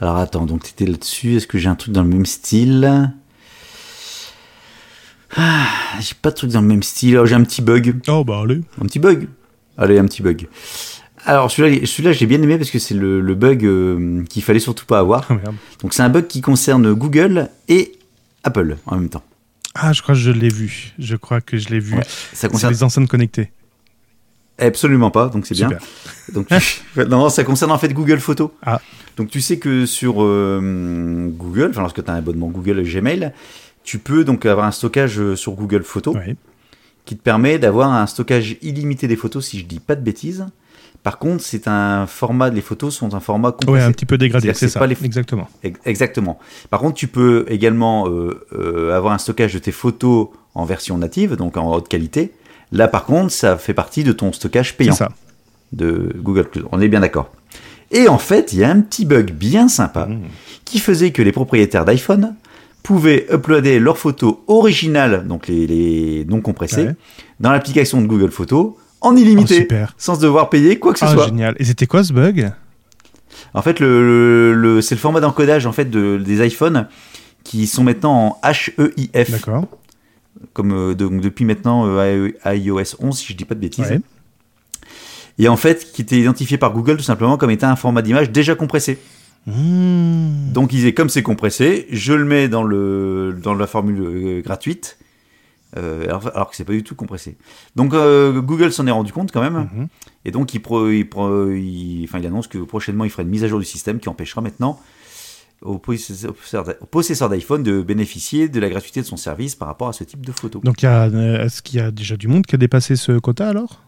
Alors 0.00 0.16
attends, 0.16 0.46
donc 0.46 0.62
t'étais 0.62 0.86
là-dessus. 0.90 1.36
Est-ce 1.36 1.46
que 1.46 1.58
j'ai 1.58 1.68
un 1.68 1.74
truc 1.74 1.92
dans 1.92 2.02
le 2.02 2.08
même 2.08 2.24
style? 2.26 3.12
Ah, 5.36 5.66
J'ai 6.00 6.14
pas 6.20 6.30
de 6.30 6.34
truc 6.34 6.50
dans 6.50 6.62
le 6.62 6.66
même 6.66 6.82
style. 6.82 7.14
Alors, 7.14 7.26
j'ai 7.26 7.34
un 7.34 7.42
petit 7.44 7.60
bug. 7.60 7.96
Oh 8.08 8.24
bah 8.24 8.40
allez. 8.44 8.62
Un 8.80 8.86
petit 8.86 8.98
bug. 8.98 9.28
Allez, 9.76 9.98
un 9.98 10.06
petit 10.06 10.22
bug. 10.22 10.48
Alors 11.24 11.50
celui-là, 11.50 11.84
celui-là 11.84 12.12
j'ai 12.12 12.26
bien 12.26 12.40
aimé 12.40 12.56
parce 12.56 12.70
que 12.70 12.78
c'est 12.78 12.94
le, 12.94 13.20
le 13.20 13.34
bug 13.34 13.64
euh, 13.66 14.24
qu'il 14.30 14.42
fallait 14.42 14.60
surtout 14.60 14.86
pas 14.86 15.00
avoir. 15.00 15.26
Ah 15.28 15.34
merde. 15.34 15.56
Donc 15.82 15.92
c'est 15.92 16.02
un 16.02 16.08
bug 16.08 16.26
qui 16.26 16.40
concerne 16.40 16.94
Google 16.94 17.50
et 17.68 17.92
Apple 18.44 18.78
en 18.86 18.96
même 18.96 19.08
temps. 19.10 19.24
Ah, 19.74 19.92
je 19.92 20.00
crois 20.00 20.14
que 20.14 20.20
je 20.20 20.30
l'ai 20.30 20.48
vu. 20.48 20.94
Je 20.98 21.16
crois 21.16 21.40
que 21.40 21.58
je 21.58 21.68
l'ai 21.68 21.80
vu. 21.80 21.96
Ouais, 21.96 22.04
Ça 22.04 22.08
C'est 22.32 22.48
concerne 22.48 22.72
les 22.72 22.82
enceintes 22.82 23.08
connectées. 23.08 23.50
Absolument 24.66 25.10
pas, 25.10 25.28
donc 25.28 25.46
c'est 25.46 25.54
bien. 25.54 25.70
Donc, 26.32 26.48
non, 27.08 27.28
ça 27.28 27.44
concerne 27.44 27.70
en 27.70 27.78
fait 27.78 27.92
Google 27.92 28.18
Photos. 28.20 28.50
Ah. 28.64 28.80
Donc 29.16 29.28
tu 29.30 29.40
sais 29.40 29.58
que 29.58 29.86
sur 29.86 30.22
euh, 30.22 31.28
Google, 31.30 31.68
enfin 31.70 31.80
lorsque 31.80 32.04
tu 32.04 32.10
as 32.10 32.14
un 32.14 32.18
abonnement 32.18 32.48
Google 32.48 32.82
Gmail, 32.82 33.32
tu 33.84 33.98
peux 33.98 34.24
donc 34.24 34.46
avoir 34.46 34.66
un 34.66 34.70
stockage 34.72 35.18
euh, 35.18 35.34
sur 35.36 35.52
Google 35.52 35.82
Photos 35.82 36.14
Ouais. 36.14 36.36
qui 37.04 37.16
te 37.16 37.22
permet 37.22 37.58
d'avoir 37.58 37.92
un 37.92 38.06
stockage 38.06 38.56
illimité 38.62 39.08
des 39.08 39.16
photos 39.16 39.46
si 39.46 39.58
je 39.58 39.64
dis 39.64 39.80
pas 39.80 39.96
de 39.96 40.02
bêtises. 40.02 40.46
Par 41.04 41.18
contre, 41.18 41.42
c'est 41.44 41.68
un 41.68 42.06
format, 42.06 42.50
les 42.50 42.60
photos 42.60 42.94
sont 42.94 43.14
un 43.14 43.20
format 43.20 43.48
Ouais, 43.50 43.54
compressé. 43.66 43.86
un 43.86 43.92
petit 43.92 44.04
peu 44.06 44.18
dégradé, 44.18 44.52
c'est 44.52 44.68
ça. 44.68 44.80
pas 44.80 44.86
les- 44.86 44.96
Exactement. 45.04 45.48
Ex- 45.62 45.78
Exactement. 45.84 46.38
Par 46.70 46.80
contre, 46.80 46.94
tu 46.94 47.06
peux 47.06 47.44
également 47.48 48.08
euh, 48.08 48.44
euh, 48.52 48.96
avoir 48.96 49.12
un 49.14 49.18
stockage 49.18 49.54
de 49.54 49.58
tes 49.60 49.70
photos 49.72 50.28
en 50.54 50.64
version 50.64 50.98
native, 50.98 51.36
donc 51.36 51.56
en 51.56 51.72
haute 51.72 51.88
qualité. 51.88 52.32
Là, 52.72 52.88
par 52.88 53.04
contre, 53.04 53.32
ça 53.32 53.56
fait 53.56 53.74
partie 53.74 54.04
de 54.04 54.12
ton 54.12 54.32
stockage 54.32 54.76
payant 54.76 54.94
ça. 54.94 55.08
de 55.72 56.12
Google 56.16 56.48
Cloud. 56.48 56.66
On 56.72 56.80
est 56.80 56.88
bien 56.88 57.00
d'accord. 57.00 57.30
Et 57.90 58.08
en 58.08 58.18
fait, 58.18 58.52
il 58.52 58.58
y 58.60 58.64
a 58.64 58.70
un 58.70 58.80
petit 58.80 59.04
bug 59.06 59.32
bien 59.32 59.68
sympa 59.68 60.06
Mmh. 60.06 60.20
qui 60.64 60.78
faisait 60.78 61.10
que 61.10 61.22
les 61.22 61.32
propriétaires 61.32 61.84
d'iPhone 61.86 62.34
pouvaient 62.82 63.26
uploader 63.32 63.78
leurs 63.80 63.98
photos 63.98 64.36
originales, 64.46 65.26
donc 65.26 65.46
les, 65.48 65.66
les 65.66 66.24
non 66.26 66.40
compressées, 66.40 66.84
Ouais. 66.88 66.94
dans 67.40 67.50
l'application 67.52 68.00
de 68.02 68.06
Google 68.06 68.30
Photos 68.30 68.72
en 69.00 69.14
Oh, 69.14 69.16
illimité, 69.16 69.54
super. 69.56 69.94
sans 69.98 70.18
devoir 70.18 70.50
payer 70.50 70.78
quoi 70.78 70.92
que 70.92 70.98
ce 70.98 71.04
Ah, 71.06 71.12
soit. 71.12 71.26
génial. 71.26 71.54
Et 71.58 71.64
c'était 71.64 71.86
quoi 71.86 72.02
ce 72.04 72.12
bug? 72.12 72.50
En 73.54 73.62
fait, 73.62 73.80
le, 73.80 74.02
le- 74.02 74.54
le- 74.54 74.80
c'est 74.82 74.94
le 74.94 75.00
format 75.00 75.20
d'encodage 75.20 75.64
en 75.66 75.72
fait 75.72 75.86
de, 75.90 76.18
des 76.18 76.46
iPhones 76.46 76.86
qui 77.44 77.66
sont 77.66 77.82
maintenant 77.84 78.38
en 78.42 78.48
HEIF, 78.48 79.30
D'accord. 79.30 79.64
Comme 80.52 80.72
euh, 80.72 80.94
donc 80.94 81.20
depuis 81.20 81.44
maintenant 81.44 81.84
euh, 81.86 82.30
iOS 82.46 82.96
11, 83.00 83.16
si 83.18 83.32
je 83.32 83.36
dis 83.36 83.44
pas 83.44 83.54
de 83.54 83.60
bêtises. 83.60 83.90
Ouais. 83.90 84.00
Et 85.38 85.48
en 85.48 85.56
fait, 85.56 85.92
qui 85.92 86.02
était 86.02 86.18
identifié 86.18 86.58
par 86.58 86.72
Google 86.72 86.96
tout 86.96 87.02
simplement 87.04 87.36
comme 87.36 87.50
étant 87.50 87.68
un 87.68 87.76
format 87.76 88.02
d'image 88.02 88.30
déjà 88.30 88.54
compressé. 88.54 88.98
Mmh. 89.46 90.52
Donc 90.52 90.72
il 90.72 90.76
disait 90.76 90.94
comme 90.94 91.08
c'est 91.08 91.22
compressé, 91.22 91.86
je 91.90 92.12
le 92.12 92.24
mets 92.24 92.48
dans 92.48 92.62
le 92.62 93.38
dans 93.42 93.54
la 93.54 93.66
formule 93.66 94.00
euh, 94.00 94.42
gratuite, 94.42 94.98
euh, 95.76 96.04
alors, 96.04 96.30
alors 96.34 96.50
que 96.50 96.56
c'est 96.56 96.64
pas 96.64 96.72
du 96.72 96.82
tout 96.82 96.94
compressé. 96.94 97.36
Donc 97.76 97.94
euh, 97.94 98.40
Google 98.40 98.72
s'en 98.72 98.86
est 98.86 98.90
rendu 98.90 99.12
compte 99.12 99.32
quand 99.32 99.40
même, 99.40 99.68
Mhm. 99.74 99.86
et 100.24 100.30
donc 100.32 100.52
il, 100.54 100.60
pro- 100.60 100.90
il, 100.90 101.08
pro- 101.08 101.50
il- 101.52 102.04
enfin, 102.04 102.18
il 102.18 102.26
annonce 102.26 102.46
que 102.48 102.58
prochainement 102.58 103.04
il 103.04 103.10
fera 103.10 103.22
une 103.22 103.28
mise 103.30 103.44
à 103.44 103.48
jour 103.48 103.58
du 103.58 103.64
système 103.64 104.00
qui 104.00 104.08
empêchera 104.08 104.40
maintenant 104.40 104.80
aux 105.62 105.78
possesseurs 105.78 106.34
aux 106.80 106.86
possesseurs 106.86 107.28
d'iPhone 107.28 107.62
de 107.62 107.82
bénéficier 107.82 108.48
de 108.48 108.60
la 108.60 108.68
gratuité 108.68 109.00
de 109.00 109.06
son 109.06 109.16
service 109.16 109.54
par 109.54 109.68
rapport 109.68 109.88
à 109.88 109.92
ce 109.92 110.04
type 110.04 110.24
de 110.24 110.32
photo. 110.32 110.60
Donc, 110.62 110.84
euh, 110.84 111.44
est-ce 111.44 111.62
qu'il 111.62 111.78
y 111.78 111.82
a 111.82 111.90
déjà 111.90 112.16
du 112.16 112.28
monde 112.28 112.46
qui 112.46 112.54
a 112.54 112.58
dépassé 112.58 112.96
ce 112.96 113.18
quota 113.18 113.48
alors? 113.48 113.82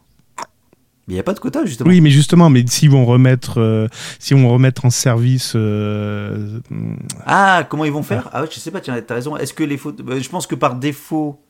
Mais 1.06 1.14
il 1.14 1.16
n'y 1.16 1.20
a 1.20 1.24
pas 1.24 1.34
de 1.34 1.40
quota, 1.40 1.64
justement. 1.64 1.88
Oui, 1.88 2.00
mais 2.00 2.10
justement, 2.10 2.50
mais 2.50 2.64
s'ils 2.66 2.90
vont 2.90 3.04
remettre, 3.04 3.58
euh, 3.58 3.88
si 4.18 4.34
vont 4.34 4.48
remettre 4.48 4.84
en 4.84 4.90
service, 4.90 5.54
euh, 5.56 6.60
Ah, 7.24 7.66
comment 7.68 7.84
ils 7.84 7.92
vont 7.92 8.02
faire? 8.02 8.28
Ah 8.32 8.42
ouais, 8.42 8.48
je 8.50 8.60
sais 8.60 8.70
pas, 8.70 8.80
tiens, 8.80 9.00
t'as 9.00 9.14
raison. 9.14 9.36
Est-ce 9.36 9.54
que 9.54 9.64
les 9.64 9.76
photos... 9.76 10.04
bah, 10.04 10.20
je 10.20 10.28
pense 10.28 10.46
que 10.46 10.54
par 10.54 10.76
défaut... 10.76 11.40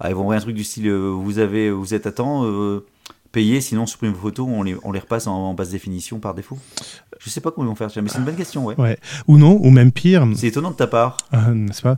Ah, 0.00 0.10
ils 0.10 0.14
vont 0.14 0.22
envoyer 0.22 0.38
un 0.38 0.42
truc 0.42 0.56
du 0.56 0.64
style, 0.64 0.90
vous, 0.90 1.38
avez, 1.38 1.70
vous 1.70 1.94
êtes 1.94 2.06
à 2.06 2.12
temps, 2.12 2.44
euh, 2.44 2.84
payez, 3.34 3.60
sinon 3.60 3.84
supprime 3.86 4.12
vos 4.12 4.20
photos, 4.20 4.46
on 4.48 4.62
les, 4.62 4.76
on 4.84 4.92
les 4.92 5.00
repasse 5.00 5.26
en, 5.26 5.34
en 5.34 5.54
basse 5.54 5.70
définition 5.70 6.18
par 6.20 6.34
défaut. 6.34 6.58
Je 7.20 7.28
sais 7.30 7.40
pas 7.40 7.50
comment 7.50 7.66
ils 7.66 7.70
vont 7.70 7.74
faire, 7.74 7.88
mais 8.02 8.08
c'est 8.08 8.18
une 8.18 8.24
bonne 8.24 8.36
question, 8.36 8.64
ouais. 8.66 8.74
ouais, 8.78 8.98
ou 9.26 9.36
non, 9.38 9.58
ou 9.62 9.70
même 9.70 9.92
pire, 9.92 10.26
C'est 10.36 10.46
étonnant 10.48 10.70
de 10.70 10.76
ta 10.76 10.86
part. 10.86 11.16
euh, 11.34 11.52
n'est-ce 11.52 11.82
pas? 11.82 11.96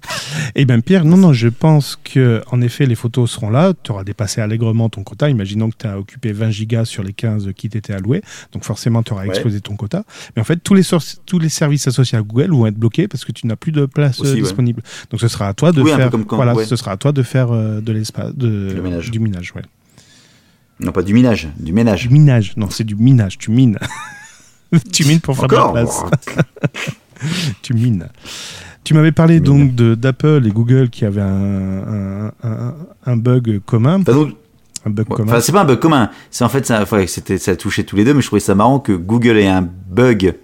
Et 0.55 0.65
bien 0.65 0.81
pire, 0.81 1.05
non, 1.05 1.17
non, 1.17 1.33
je 1.33 1.49
pense 1.49 1.97
que 2.03 2.43
en 2.51 2.61
effet, 2.61 2.87
les 2.87 2.95
photos 2.95 3.31
seront 3.31 3.51
là. 3.51 3.73
Tu 3.83 3.91
auras 3.93 4.05
dépassé 4.05 4.41
allègrement 4.41 4.89
ton 4.89 5.03
quota. 5.05 5.29
Imaginons 5.31 5.71
que 5.71 5.77
tu 5.79 5.87
as 5.87 5.99
occupé 5.99 6.33
20 6.33 6.51
gigas 6.51 6.85
sur 6.87 7.03
les 7.03 7.13
15 7.13 7.51
qui 7.57 7.69
t'étaient 7.69 7.93
alloués. 7.93 8.23
Donc 8.53 8.65
forcément, 8.65 9.03
tu 9.03 9.13
auras 9.13 9.23
Ouais. 9.25 9.29
explosé 9.31 9.61
ton 9.61 9.77
quota. 9.77 10.05
Mais 10.37 10.43
en 10.43 10.45
fait, 10.45 10.57
tous 10.59 10.75
les, 10.75 10.83
sources- 10.83 11.21
tous 11.27 11.39
les 11.39 11.49
services 11.49 11.87
associés 11.89 12.19
à 12.19 12.23
Google 12.23 12.51
vont 12.53 12.67
être 12.67 12.77
bloqués 12.79 13.09
parce 13.09 13.25
que 13.25 13.33
tu 13.33 13.47
n'as 13.47 13.57
plus 13.57 13.73
de 13.73 13.85
place 13.87 14.21
Aussi, 14.21 14.31
euh, 14.31 14.35
ouais. 14.37 14.41
disponible. 14.43 14.83
Donc 15.11 15.21
ce 15.21 15.29
sera 15.29 15.49
à 15.49 15.55
toi 15.55 15.73
de 15.73 15.83
Oui, 15.83 15.91
faire. 15.93 16.11
comme 16.11 16.25
quand- 16.25 16.37
voilà, 16.37 16.55
ce 16.65 16.77
sera 16.77 16.93
à 16.93 16.97
toi 16.97 17.13
de 17.13 17.23
faire 17.23 17.51
euh, 17.53 17.81
de 17.81 17.93
l'espace, 17.93 18.35
de, 18.35 18.81
ménage. 18.83 19.11
du 19.11 19.19
minage. 19.19 19.53
Ouais. 19.57 19.63
Non, 20.81 20.93
pas 20.93 21.03
du 21.03 21.15
minage, 21.15 21.49
du 21.59 21.73
ménage. 21.73 22.03
Du 22.03 22.11
minage. 22.13 22.53
Non, 22.57 22.69
c'est 22.71 22.85
du 22.85 22.95
minage. 22.97 23.39
Tu 23.39 23.51
mines. 23.51 23.79
tu 24.93 25.05
mines 25.07 25.21
pour 25.21 25.37
faire 25.37 25.49
de 25.49 25.55
la 25.57 25.69
place. 25.69 26.03
tu 27.63 27.75
mines. 27.75 28.09
Tu 28.85 28.95
m'avais 28.95 29.13
parlé 29.13 29.41
donc 29.41 29.75
d'Apple 29.75 30.45
et 30.47 30.51
Google 30.51 30.91
qui 30.91 31.05
avaient 31.05 31.21
un, 31.23 32.27
un, 32.29 32.33
un- 32.43 32.75
un 33.05 33.17
bug 33.17 33.61
commun. 33.65 33.95
Un 33.97 34.91
bug 34.91 35.09
ouais, 35.11 35.17
commun. 35.17 35.33
enfin, 35.33 35.41
c'est 35.41 35.51
pas 35.53 35.63
un 35.63 35.65
bug 35.65 35.81
commun. 35.81 36.11
C'est 36.31 36.45
en 36.45 36.49
fait, 36.49 36.65
ça, 36.67 36.81
enfin, 36.83 37.05
c'était, 37.09 37.39
ça 37.39 37.57
touchait 37.57 37.83
tous 37.85 37.97
les 37.97 38.05
deux, 38.05 38.15
mais 38.15 38.21
je 38.21 38.27
trouvais 38.29 38.39
ça 38.41 38.55
marrant 38.55 38.79
que 38.79 38.93
Google 38.93 39.39
ait 39.39 39.49
un 39.49 39.63
bug 39.89 40.35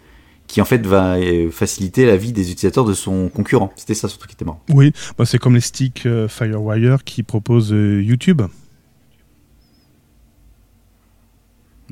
qui 0.49 0.61
en 0.61 0.65
fait 0.65 0.85
va 0.85 1.15
euh, 1.19 1.51
faciliter 1.51 2.05
la 2.05 2.17
vie 2.17 2.33
des 2.33 2.51
utilisateurs 2.51 2.85
de 2.85 2.95
son 2.95 3.29
concurrent. 3.29 3.73
C'était 3.77 3.95
ça 3.95 4.09
surtout 4.09 4.27
qui 4.27 4.35
était 4.35 4.45
marrant. 4.45 4.63
Oui, 4.71 4.93
bah, 5.17 5.25
c'est 5.25 5.39
comme 5.39 5.55
les 5.55 5.61
sticks 5.61 6.03
euh, 6.07 6.27
Firewire 6.27 7.05
qui 7.05 7.23
proposent 7.23 7.73
euh, 7.73 8.03
YouTube. 8.03 8.43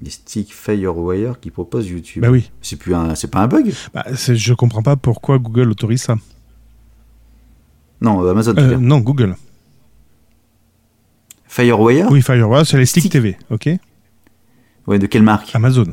Les 0.03 0.11
sticks 0.11 0.53
Firewire 0.55 1.41
qui 1.41 1.51
proposent 1.51 1.89
YouTube. 1.89 2.23
Bah 2.23 2.31
oui. 2.31 2.51
C'est 2.63 2.77
plus 2.77 2.95
un, 2.95 3.15
c'est 3.15 3.31
pas 3.31 3.41
un 3.41 3.49
bug? 3.49 3.73
Bah, 3.93 4.05
je 4.13 4.55
comprends 4.55 4.83
pas 4.83 4.97
pourquoi 4.97 5.39
Google 5.39 5.71
autorise 5.71 6.03
ça. 6.03 6.17
Non, 8.01 8.27
Amazon. 8.27 8.55
Euh, 8.57 8.79
non, 8.79 9.01
Google. 9.01 9.37
Firewire? 11.47 12.07
Oui, 12.11 12.23
Firewire, 12.23 12.67
c'est 12.67 12.79
les 12.79 12.87
sticks 12.87 13.03
Stick. 13.03 13.13
TV, 13.13 13.37
ok? 13.51 13.69
Ouais, 14.87 14.99
de 14.99 15.07
quelle 15.07 15.23
marque? 15.23 15.55
Amazon. 15.55 15.87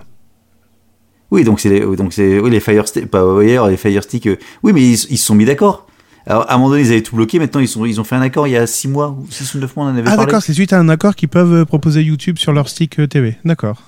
Oui, 1.31 1.43
donc 1.43 1.59
c'est 1.59 1.69
les, 1.69 1.81
donc 1.97 2.13
c'est, 2.13 2.39
oui, 2.39 2.49
les 2.49 2.61
Fire 2.61 2.85
pas 3.11 3.25
Wire, 3.25 3.67
les 3.67 3.75
Fire 3.75 4.03
Stick. 4.03 4.27
euh, 4.27 4.37
oui, 4.63 4.71
mais 4.71 4.81
ils, 4.81 4.93
ils 4.93 5.17
se 5.17 5.25
sont 5.25 5.35
mis 5.35 5.43
d'accord. 5.45 5.87
Alors, 6.25 6.49
à 6.49 6.53
un 6.53 6.57
moment 6.57 6.69
donné, 6.69 6.83
ils 6.83 6.91
avaient 6.91 7.01
tout 7.03 7.15
bloqué. 7.15 7.39
Maintenant, 7.39 7.59
ils 7.59 7.67
sont, 7.67 7.83
ils 7.85 7.99
ont 7.99 8.03
fait 8.05 8.15
un 8.15 8.21
accord 8.21 8.47
il 8.47 8.51
y 8.51 8.57
a 8.57 8.65
6 8.67 8.87
mois 8.87 9.09
ou 9.09 9.25
6 9.29 9.55
ou 9.55 9.59
9 9.59 9.75
mois, 9.75 9.85
on 9.85 9.89
en 9.89 9.91
avait 9.91 10.01
Ah 10.01 10.15
parlé. 10.15 10.25
d'accord, 10.25 10.41
c'est 10.41 10.53
suite 10.53 10.71
à 10.71 10.79
un 10.79 10.87
accord 10.89 11.15
qu'ils 11.15 11.27
peuvent 11.29 11.53
euh, 11.53 11.65
proposer 11.65 12.01
YouTube 12.03 12.37
sur 12.37 12.53
leur 12.53 12.69
stick 12.69 12.99
euh, 12.99 13.07
TV. 13.07 13.37
D'accord. 13.43 13.81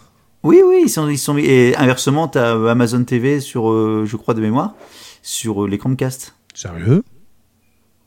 Oui, 0.43 0.62
oui, 0.65 0.81
ils 0.86 0.89
sont, 0.89 1.08
ils 1.10 1.17
sont 1.17 1.34
mis. 1.34 1.43
Et 1.46 1.75
inversement, 1.75 2.27
t'as 2.27 2.53
Amazon 2.72 3.03
TV 3.03 3.39
sur, 3.41 3.69
euh, 3.72 4.03
je 4.05 4.15
crois 4.15 4.34
de 4.34 4.41
mémoire, 4.41 4.74
sur 5.22 5.63
euh, 5.65 5.67
les 5.67 5.77
Chromecast. 5.77 6.34
Sérieux? 6.53 7.03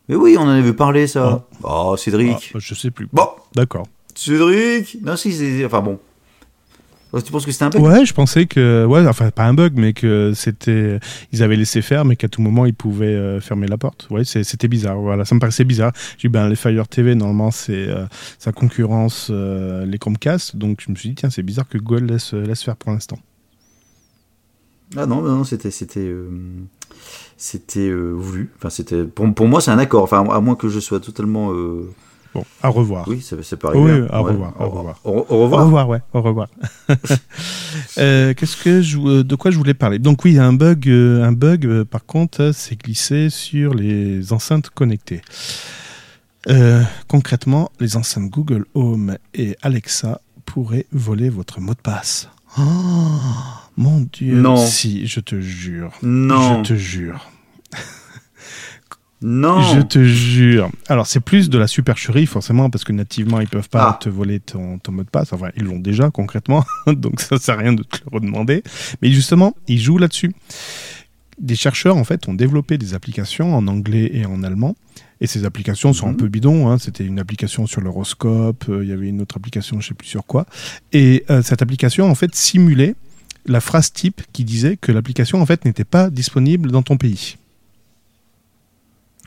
Mais 0.09 0.17
oui, 0.17 0.37
on 0.39 0.43
en 0.43 0.49
avait 0.49 0.73
parlé, 0.73 1.07
ça. 1.07 1.47
Oh, 1.63 1.93
Ah, 1.93 1.97
Cédric. 1.97 2.51
bah, 2.55 2.59
Je 2.61 2.75
sais 2.75 2.91
plus. 2.91 3.09
Bon, 3.13 3.29
D'accord. 3.55 3.87
Cédric. 4.15 4.99
Non, 5.03 5.17
si, 5.17 5.33
c'est, 5.33 5.65
enfin 5.65 5.81
bon. 5.81 5.99
Tu 7.21 7.31
penses 7.31 7.45
que 7.45 7.53
c'était 7.53 7.65
un 7.65 7.71
bug? 7.71 7.83
Ouais, 7.83 8.07
je 8.07 8.15
pensais 8.15 8.47
que, 8.47 8.87
ouais, 8.87 9.07
enfin 9.07 9.31
pas 9.31 9.45
un 9.45 9.53
bug, 9.53 9.75
mais 9.77 9.93
que 9.93 10.33
c'était, 10.35 10.99
ils 11.31 11.43
avaient 11.43 11.57
laissé 11.57 11.83
faire, 11.83 12.07
mais 12.07 12.17
qu'à 12.17 12.29
tout 12.29 12.41
moment 12.41 12.65
ils 12.65 12.75
pouvaient 12.75 13.07
euh, 13.07 13.39
fermer 13.39 13.67
la 13.67 13.77
porte. 13.77 14.07
Ouais, 14.11 14.25
c'était 14.25 14.69
bizarre. 14.69 14.99
Voilà, 14.99 15.27
ça 15.27 15.35
me 15.35 15.41
paraissait 15.41 15.65
bizarre. 15.65 15.93
J'ai 16.17 16.29
dit, 16.29 16.33
ben 16.33 16.49
les 16.49 16.57
Fire 16.57 16.89
TV 16.89 17.15
normalement 17.15 17.51
c'est 17.51 17.87
euh, 17.89 18.07
ça 18.39 18.53
concurrence 18.53 19.29
euh, 19.31 19.85
les 19.85 19.99
Chromecast, 19.99 20.57
donc 20.57 20.81
je 20.81 20.91
me 20.91 20.97
suis 20.97 21.11
dit 21.11 21.15
tiens 21.15 21.29
c'est 21.29 21.43
bizarre 21.43 21.69
que 21.69 21.77
Google 21.77 22.07
laisse 22.07 22.33
laisse 22.33 22.63
faire 22.63 22.77
pour 22.77 22.93
l'instant. 22.93 23.19
Ah 24.97 25.07
non, 25.07 25.21
non, 25.23 25.45
c'était, 25.45 25.71
c'était, 25.71 26.15
c'était 27.37 27.91
voulu. 27.91 28.51
Enfin, 28.57 28.69
c'était, 28.69 29.05
pour, 29.05 29.33
pour 29.35 29.49
moi, 29.49 29.63
c'est 29.63 29.71
un 29.71 29.79
accord. 29.79 30.03
Enfin, 30.03 30.23
à 30.29 30.41
moins 30.41 30.55
que 30.55 30.69
je 30.69 30.81
sois 30.81 31.01
totalement. 31.01 31.51
Bon, 32.35 32.45
à 32.63 32.69
revoir. 32.69 33.07
Oui, 33.09 33.21
peut 33.57 33.69
arriver. 33.69 33.85
Oui, 33.85 33.91
hein. 34.11 34.19
au 34.19 34.25
Ouais. 34.25 34.31
revoir, 34.33 34.55
au 34.61 34.69
revoir. 34.71 35.01
Au, 35.05 35.11
au 35.11 35.15
Au 35.29 35.43
revoir. 35.43 35.65
revoir, 35.65 35.89
ouais, 35.89 36.01
au 36.15 36.23
revoir. 36.23 36.49
Euh, 37.99 38.33
Qu'est-ce 38.35 38.57
que 38.57 38.81
je, 38.83 38.99
euh, 38.99 39.23
de 39.25 39.35
quoi 39.35 39.51
je 39.51 39.57
voulais 39.59 39.75
parler? 39.75 39.99
Donc 39.99 40.25
oui, 40.25 40.33
il 40.33 40.37
y 40.37 40.39
a 40.39 40.47
un 40.47 40.53
bug, 40.53 40.89
euh, 40.89 41.23
un 41.25 41.33
bug. 41.33 41.85
par 41.85 42.05
contre, 42.07 42.51
c'est 42.55 42.77
glissé 42.81 43.29
sur 43.31 43.75
les 43.75 44.33
enceintes 44.33 44.71
connectées. 44.71 45.21
Euh, 46.49 46.83
concrètement, 47.09 47.71
les 47.81 47.97
enceintes 47.97 48.31
Google 48.31 48.65
Home 48.75 49.17
et 49.35 49.57
Alexa 49.63 50.21
pourraient 50.47 50.87
voler 50.93 51.29
votre 51.29 51.61
mot 51.61 51.73
de 51.75 51.81
passe. 51.81 52.29
Oh, 52.59 52.63
mon 53.77 54.07
Dieu 54.13 54.41
Non. 54.41 54.57
Si, 54.57 55.07
je 55.07 55.21
te 55.21 55.41
jure. 55.41 55.93
Non. 56.03 56.63
Je 56.65 56.69
te 56.71 56.75
jure. 56.79 57.27
Non. 59.23 59.61
Je 59.75 59.81
te 59.81 60.03
jure. 60.05 60.71
Alors, 60.89 61.07
c'est 61.07 61.21
plus 61.21 61.49
de 61.49 61.57
la 61.59 61.67
supercherie, 61.67 62.27
forcément, 62.27 62.71
parce 62.71 62.85
que 62.85 62.93
nativement, 62.93 63.41
ils 63.41 63.49
peuvent 63.49 63.69
pas 63.69 63.91
Ah. 63.91 63.99
te 64.01 64.09
voler 64.09 64.41
ton, 64.41 64.79
ton 64.79 64.93
mot 64.93 65.05
de 65.05 65.09
passe. 65.09 65.33
Enfin, 65.33 65.51
ils 65.57 65.65
l'ont 65.65 65.79
déjà, 65.79 66.11
concrètement. 66.11 66.65
Donc, 66.87 67.21
ça 67.21 67.39
sert 67.39 67.55
à 67.57 67.59
rien 67.59 67.73
de 67.73 67.83
te 67.83 67.99
le 68.05 68.11
redemander. 68.17 68.63
Mais 69.01 69.11
justement, 69.13 69.55
ils 69.69 69.81
jouent 69.81 69.99
là-dessus. 69.99 70.33
Des 71.41 71.55
chercheurs, 71.57 71.97
en 71.97 72.05
fait, 72.05 72.29
ont 72.29 72.35
développé 72.35 72.79
des 72.79 72.95
applications 72.95 73.55
en 73.57 73.67
anglais 73.67 74.11
et 74.13 74.27
en 74.27 74.43
allemand. 74.43 74.77
Et 75.21 75.27
ces 75.27 75.45
applications 75.45 75.93
sont 75.93 76.09
un 76.09 76.13
Mhm. 76.13 76.17
peu 76.17 76.29
bidons. 76.29 76.69
hein. 76.69 76.79
C'était 76.79 77.05
une 77.07 77.19
application 77.21 77.67
sur 77.67 77.81
l'horoscope. 77.81 78.65
euh, 78.69 78.83
Il 78.83 78.91
y 78.91 78.93
avait 78.93 79.09
une 79.09 79.21
autre 79.21 79.37
application, 79.37 79.81
je 79.81 79.89
sais 79.89 79.95
plus 79.95 80.09
sur 80.09 80.25
quoi. 80.27 80.47
Et 80.93 81.25
euh, 81.31 81.43
cette 81.43 81.63
application, 81.63 82.11
en 82.11 82.15
fait, 82.15 82.35
simulait 82.35 82.95
la 83.47 83.61
phrase 83.61 83.93
type 83.93 84.21
qui 84.33 84.45
disait 84.45 84.77
que 84.77 84.93
l'application, 84.93 85.41
en 85.41 85.47
fait, 85.47 85.65
n'était 85.65 85.85
pas 85.85 86.11
disponible 86.11 86.71
dans 86.71 86.83
ton 86.83 86.97
pays. 86.97 87.37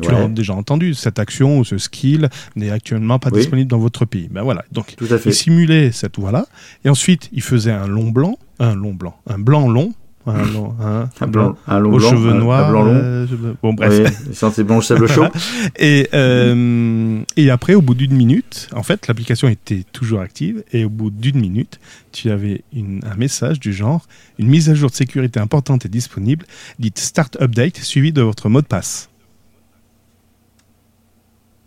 Tu 0.01 0.09
Ouais, 0.09 0.13
l'as 0.19 0.27
déjà 0.27 0.53
entendu, 0.53 0.93
cette 0.93 1.19
action 1.19 1.59
ou 1.59 1.63
ce 1.63 1.77
skill 1.77 2.29
n'est 2.57 2.69
actuellement 2.69 3.17
pas 3.17 3.29
Oui. 3.31 3.39
disponible 3.39 3.69
dans 3.69 3.77
votre 3.79 4.03
pays. 4.05 4.27
Ben 4.29 4.41
voilà, 4.43 4.65
donc 4.71 4.93
Tout 4.97 5.07
à 5.09 5.17
fait. 5.17 5.29
il 5.29 5.33
simulait 5.33 5.91
cette 5.93 6.19
voie-là, 6.19 6.45
et 6.83 6.89
ensuite 6.89 7.29
il 7.31 7.41
faisait 7.41 7.71
un 7.71 7.87
long 7.87 8.09
blanc, 8.11 8.37
un 8.59 8.75
long 8.75 8.93
blanc, 8.93 9.15
un 9.27 9.39
blanc 9.39 9.69
long, 9.69 9.93
un, 10.27 10.43
long, 10.53 10.75
un, 10.81 11.07
Un 11.21 11.27
blanc, 11.27 11.55
un 11.67 11.79
long 11.79 11.93
aux 11.93 11.97
blanc, 11.97 12.09
cheveux 12.09 12.31
un- 12.31 12.39
noirs. 12.39 12.67
Un 12.67 12.71
blanc 12.71 12.83
long. 12.83 12.93
euh, 12.95 13.27
bon 13.63 13.73
bref. 13.73 14.11
Oui, 14.27 14.35
sentez 14.35 14.63
blanc 14.65 14.81
sable 14.81 15.07
chaud. 15.07 15.27
Et, 15.79 16.09
euh, 16.13 17.21
et 17.37 17.49
après, 17.49 17.75
au 17.75 17.81
bout 17.81 17.95
d'une 17.95 18.15
minute, 18.15 18.67
en 18.75 18.83
fait, 18.83 19.07
l'application 19.07 19.47
était 19.47 19.83
toujours 19.93 20.19
active. 20.21 20.63
Et 20.73 20.83
au 20.83 20.89
bout 20.89 21.09
d'une 21.11 21.39
minute, 21.39 21.79
tu 22.11 22.31
avais 22.31 22.63
une- 22.73 23.01
un 23.09 23.15
message 23.15 23.59
du 23.59 23.71
genre 23.71 24.07
une 24.39 24.47
mise 24.47 24.69
à 24.69 24.73
jour 24.73 24.89
de 24.89 24.95
sécurité 24.95 25.39
importante 25.39 25.85
est 25.85 25.89
disponible. 25.89 26.45
Dites 26.79 26.97
Start 26.99 27.37
Update 27.41 27.77
suivi 27.77 28.11
de 28.11 28.21
votre 28.21 28.49
mot 28.49 28.61
de 28.61 28.67
passe. 28.67 29.09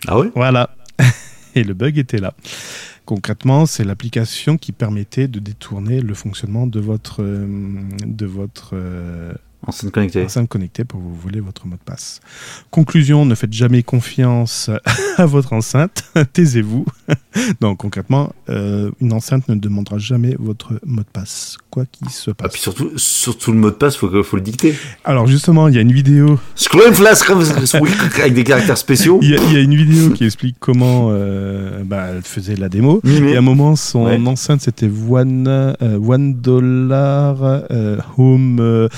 Ah 0.06 0.18
ouais 0.18 0.30
Voilà. 0.34 0.70
Et 1.54 1.64
le 1.64 1.74
bug 1.74 1.98
était 1.98 2.18
là. 2.18 2.34
Concrètement, 3.04 3.64
c'est 3.64 3.84
l'application 3.84 4.58
qui 4.58 4.72
permettait 4.72 5.28
de 5.28 5.38
détourner 5.38 6.00
le 6.00 6.12
fonctionnement 6.14 6.66
de 6.66 6.78
votre, 6.78 7.22
euh, 7.22 7.46
de 8.04 8.26
votre 8.26 8.72
euh, 8.74 9.32
Enceinte 9.66 9.90
connectée. 9.92 10.24
enceinte 10.24 10.48
connectée 10.48 10.84
pour 10.84 11.00
vous 11.00 11.14
voler 11.14 11.40
votre 11.40 11.66
mot 11.66 11.74
de 11.74 11.80
passe. 11.84 12.20
Conclusion, 12.70 13.26
ne 13.26 13.34
faites 13.34 13.52
jamais 13.52 13.82
confiance 13.82 14.70
à 15.16 15.26
votre 15.26 15.52
enceinte. 15.52 16.04
Taisez-vous. 16.32 16.86
Donc 17.60 17.78
concrètement, 17.78 18.32
euh, 18.48 18.90
une 19.00 19.12
enceinte 19.12 19.48
ne 19.48 19.54
demandera 19.56 19.98
jamais 19.98 20.36
votre 20.38 20.74
mot 20.86 21.02
de 21.02 21.06
passe, 21.12 21.56
quoi 21.70 21.84
qu'il 21.90 22.08
se 22.08 22.30
Ah, 22.30 22.34
passe. 22.34 22.52
puis 22.52 22.60
surtout, 22.62 22.90
surtout 22.96 23.52
le 23.52 23.58
mot 23.58 23.70
de 23.70 23.74
passe, 23.74 23.96
faut, 23.96 24.08
que- 24.08 24.22
faut 24.22 24.36
le 24.36 24.42
dicter. 24.42 24.74
Alors 25.04 25.26
justement, 25.26 25.68
il 25.68 25.74
y 25.74 25.78
a 25.78 25.80
une 25.82 25.92
vidéo 25.92 26.38
Avec 28.20 28.34
des 28.34 28.44
caractères 28.44 28.78
spéciaux. 28.78 29.18
Il 29.22 29.30
y, 29.30 29.34
a, 29.34 29.42
il 29.42 29.52
y 29.52 29.56
a 29.56 29.60
une 29.60 29.74
vidéo 29.74 30.10
qui 30.10 30.24
explique 30.24 30.56
comment 30.60 31.08
euh, 31.10 31.82
bah, 31.84 32.06
elle 32.14 32.22
faisait 32.22 32.56
la 32.56 32.68
démo. 32.68 33.00
Mimé. 33.04 33.32
Et 33.32 33.36
à 33.36 33.38
un 33.38 33.42
moment, 33.42 33.76
son 33.76 34.04
Ouais. 34.06 34.18
enceinte, 34.26 34.60
c'était 34.62 34.88
one, 35.08 35.46
euh, 35.48 35.98
one 35.98 36.34
dollar 36.34 37.36
euh, 37.70 37.98
home 38.16 38.88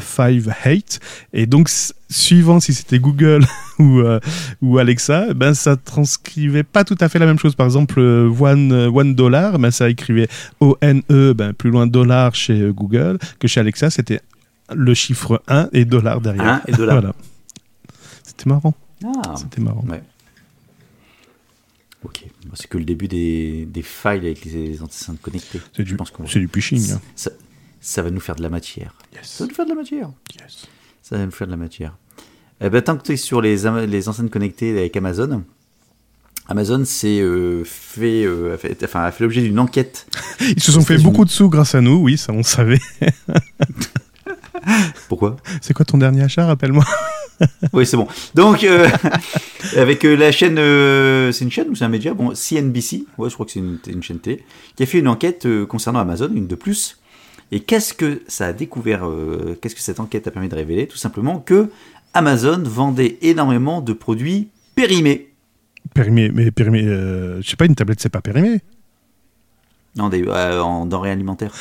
five 0.00 0.52
eight. 0.64 1.00
Et 1.32 1.46
donc, 1.46 1.68
suivant 2.08 2.60
si 2.60 2.74
c'était 2.74 2.98
Google 2.98 3.44
ou, 3.78 4.00
euh, 4.00 4.20
ou 4.62 4.78
Alexa, 4.78 5.32
ben, 5.34 5.54
ça 5.54 5.76
transcrivait 5.76 6.62
pas 6.64 6.84
tout 6.84 6.96
à 7.00 7.08
fait 7.08 7.18
la 7.18 7.26
même 7.26 7.38
chose. 7.38 7.54
Par 7.54 7.66
exemple, 7.66 7.98
euh, 8.00 8.28
one, 8.28 8.72
euh, 8.72 8.90
one 8.90 9.14
dollar, 9.14 9.58
ben, 9.58 9.70
ça 9.70 9.88
écrivait 9.90 10.28
O-N-E, 10.60 11.32
ben, 11.34 11.52
plus 11.52 11.70
loin 11.70 11.86
dollar 11.86 12.34
chez 12.34 12.70
Google, 12.72 13.18
que 13.38 13.48
chez 13.48 13.60
Alexa, 13.60 13.90
c'était 13.90 14.20
le 14.74 14.94
chiffre 14.94 15.42
1 15.48 15.68
et 15.72 15.84
dollar 15.84 16.20
derrière. 16.20 16.44
1 16.44 16.62
et 16.68 16.72
dollar. 16.72 17.00
Voilà. 17.00 17.14
C'était 18.22 18.48
marrant. 18.48 18.74
Ah, 19.04 19.34
C'était 19.36 19.60
marrant. 19.60 19.84
ouais. 19.88 20.02
Ok, 22.02 22.24
c'est 22.54 22.66
que 22.66 22.78
le 22.78 22.84
début 22.84 23.08
des, 23.08 23.66
des 23.70 23.82
files 23.82 24.24
avec 24.24 24.44
les 24.46 24.80
enceintes 24.80 25.20
connectées. 25.20 25.60
C'est 25.76 25.82
du, 25.84 25.96
du 25.96 26.48
phishing. 26.48 26.92
hein. 26.92 27.00
Ça, 27.14 27.30
ça 27.80 28.02
va 28.02 28.10
nous 28.10 28.20
faire 28.20 28.36
de 28.36 28.42
la 28.42 28.50
matière. 28.50 28.94
Ça 29.22 29.44
va 29.44 29.48
nous 29.48 29.54
faire 29.54 29.64
de 29.64 29.70
la 29.70 29.76
matière. 29.76 30.10
yes. 30.38 30.66
Ça 31.02 31.16
va 31.16 31.24
nous 31.24 31.30
faire 31.30 31.46
de 31.46 31.52
la 31.52 31.56
matière. 31.56 31.96
Eh 32.60 32.68
ben, 32.68 32.82
tant 32.82 32.96
que 32.96 33.02
tu 33.02 33.12
es 33.12 33.16
sur 33.16 33.40
les, 33.40 33.86
les 33.86 34.08
enceintes 34.08 34.30
connectées 34.30 34.78
avec 34.78 34.94
Amazon, 34.96 35.44
Amazon 36.50 36.84
s'est 36.84 37.20
euh, 37.20 37.62
fait, 37.64 38.24
euh, 38.24 38.54
a 38.54 38.58
fait, 38.58 38.76
enfin, 38.84 39.04
a 39.04 39.12
fait 39.12 39.22
l'objet 39.22 39.40
d'une 39.40 39.58
enquête. 39.58 40.06
Ils 40.40 40.62
se 40.62 40.72
sont 40.72 40.82
fait 40.82 40.98
beaucoup 40.98 41.24
de 41.24 41.30
sous 41.30 41.48
grâce 41.48 41.76
à 41.76 41.80
nous, 41.80 41.94
oui, 41.94 42.18
ça 42.18 42.32
on 42.32 42.42
savait. 42.42 42.80
Pourquoi? 45.08 45.36
C'est 45.62 45.74
quoi 45.74 45.84
ton 45.84 45.96
dernier 45.96 46.22
achat, 46.22 46.46
rappelle-moi? 46.46 46.84
Oui, 47.72 47.86
c'est 47.86 47.96
bon. 47.96 48.06
Donc, 48.34 48.64
euh, 48.64 48.86
avec 49.74 50.02
la 50.02 50.30
chaîne, 50.30 50.56
c'est 51.32 51.42
une 51.42 51.50
chaîne 51.50 51.70
ou 51.70 51.74
c'est 51.74 51.86
un 51.86 51.88
média? 51.88 52.12
Bon, 52.12 52.34
CNBC, 52.34 53.04
ouais, 53.16 53.30
je 53.30 53.34
crois 53.34 53.46
que 53.46 53.52
c'est 53.52 53.60
une, 53.60 53.78
une 53.86 54.02
chaîne 54.02 54.18
T, 54.18 54.44
qui 54.76 54.82
a 54.82 54.86
fait 54.86 54.98
une 54.98 55.08
enquête 55.08 55.48
concernant 55.66 56.00
Amazon, 56.00 56.28
une 56.34 56.46
de 56.46 56.54
plus. 56.54 56.99
Et 57.52 57.60
qu'est-ce 57.60 57.94
que 57.94 58.22
ça 58.28 58.46
a 58.46 58.52
découvert 58.52 59.06
euh, 59.06 59.58
Qu'est-ce 59.60 59.74
que 59.74 59.80
cette 59.80 60.00
enquête 60.00 60.26
a 60.28 60.30
permis 60.30 60.48
de 60.48 60.54
révéler? 60.54 60.86
Tout 60.86 60.96
simplement 60.96 61.38
que 61.38 61.70
Amazon 62.14 62.62
vendait 62.64 63.18
énormément 63.22 63.80
de 63.80 63.92
produits 63.92 64.48
périmés. 64.74 65.32
Périmé, 65.94 66.30
mais 66.32 66.50
périmé, 66.50 66.84
euh, 66.84 67.42
je 67.42 67.50
sais 67.50 67.56
pas, 67.56 67.66
une 67.66 67.74
tablette 67.74 68.00
c'est 68.00 68.08
pas 68.08 68.20
périmé? 68.20 68.60
Non, 69.96 70.08
des, 70.08 70.24
euh, 70.24 70.62
en 70.62 70.86
denrées 70.86 71.10
alimentaires. 71.10 71.52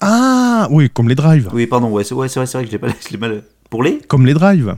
Ah, 0.00 0.68
oui, 0.70 0.88
comme 0.90 1.08
les 1.08 1.16
drives. 1.16 1.50
Oui, 1.52 1.66
pardon, 1.66 1.90
ouais, 1.90 2.04
c'est 2.04 2.14
ouais, 2.14 2.28
vrai, 2.28 2.44
vrai 2.44 2.62
que 2.62 2.66
je 2.68 2.72
l'ai 2.72 2.78
pas, 2.78 2.88
je 3.04 3.10
l'ai 3.10 3.18
mal. 3.18 3.42
Pour 3.68 3.82
les? 3.82 3.98
Comme 3.98 4.26
les 4.26 4.34
drives. 4.34 4.76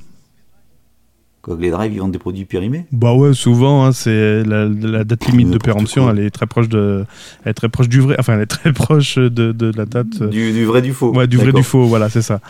Quoi, 1.45 1.57
les 1.61 1.71
drives, 1.71 1.93
ils 1.93 2.01
vendent 2.01 2.11
des 2.13 2.19
produits 2.19 2.47
périmés 2.47 2.87
Bah 2.91 3.13
ouais, 3.13 3.35
souvent, 3.35 3.85
hein, 3.85 3.93
c'est 3.93 4.43
la, 4.45 4.65
la 4.67 5.05
date 5.05 5.27
limite 5.27 5.51
de 5.51 5.59
péremption, 5.59 6.09
elle 6.11 6.21
est 6.21 6.31
très 6.31 6.47
proche 6.47 6.69
de, 6.71 7.05
elle 7.45 7.51
est 7.51 7.55
très 7.55 7.69
proche 7.69 7.89
du 7.89 8.01
vrai, 8.01 8.17
enfin, 8.19 8.33
elle 8.35 8.41
est 8.43 8.47
très 8.47 8.73
proche 8.85 9.17
de, 9.17 9.53
de 9.53 9.71
la 9.77 9.85
date. 9.85 10.07
euh, 10.23 10.29
du, 10.29 10.53
du 10.53 10.65
vrai, 10.65 10.81
du 10.81 10.95
faux. 10.95 11.13
ouais, 11.15 11.27
du 11.27 11.37
vrai, 11.37 11.53
du 11.53 11.63
faux, 11.63 11.85
voilà, 11.85 12.09
c'est 12.09 12.23
ça. 12.23 12.41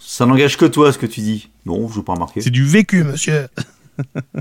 Ça 0.00 0.26
n'engage 0.26 0.56
que 0.56 0.64
toi, 0.66 0.92
ce 0.92 0.98
que 0.98 1.06
tu 1.06 1.20
dis. 1.20 1.50
Non, 1.64 1.88
je 1.88 1.94
veux 1.94 2.02
pas 2.02 2.14
remarquer. 2.14 2.40
C'est 2.40 2.50
du 2.50 2.64
vécu, 2.64 3.04
monsieur. 3.04 3.46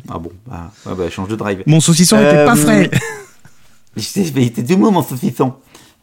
Ah 0.10 0.18
bon, 0.18 0.32
ah, 0.52 0.72
ouais, 0.88 0.96
bah, 0.98 1.10
change 1.12 1.28
de 1.30 1.36
drive. 1.36 1.62
Mon 1.68 1.80
saucisson 1.80 2.18
était 2.18 2.38
Euh, 2.38 2.46
pas 2.48 2.56
frais. 2.56 2.90
Il 3.98 4.40
était 4.40 4.64
deux 4.64 4.78
mots, 4.78 4.90
mon 4.92 5.04
saucisson. 5.04 5.54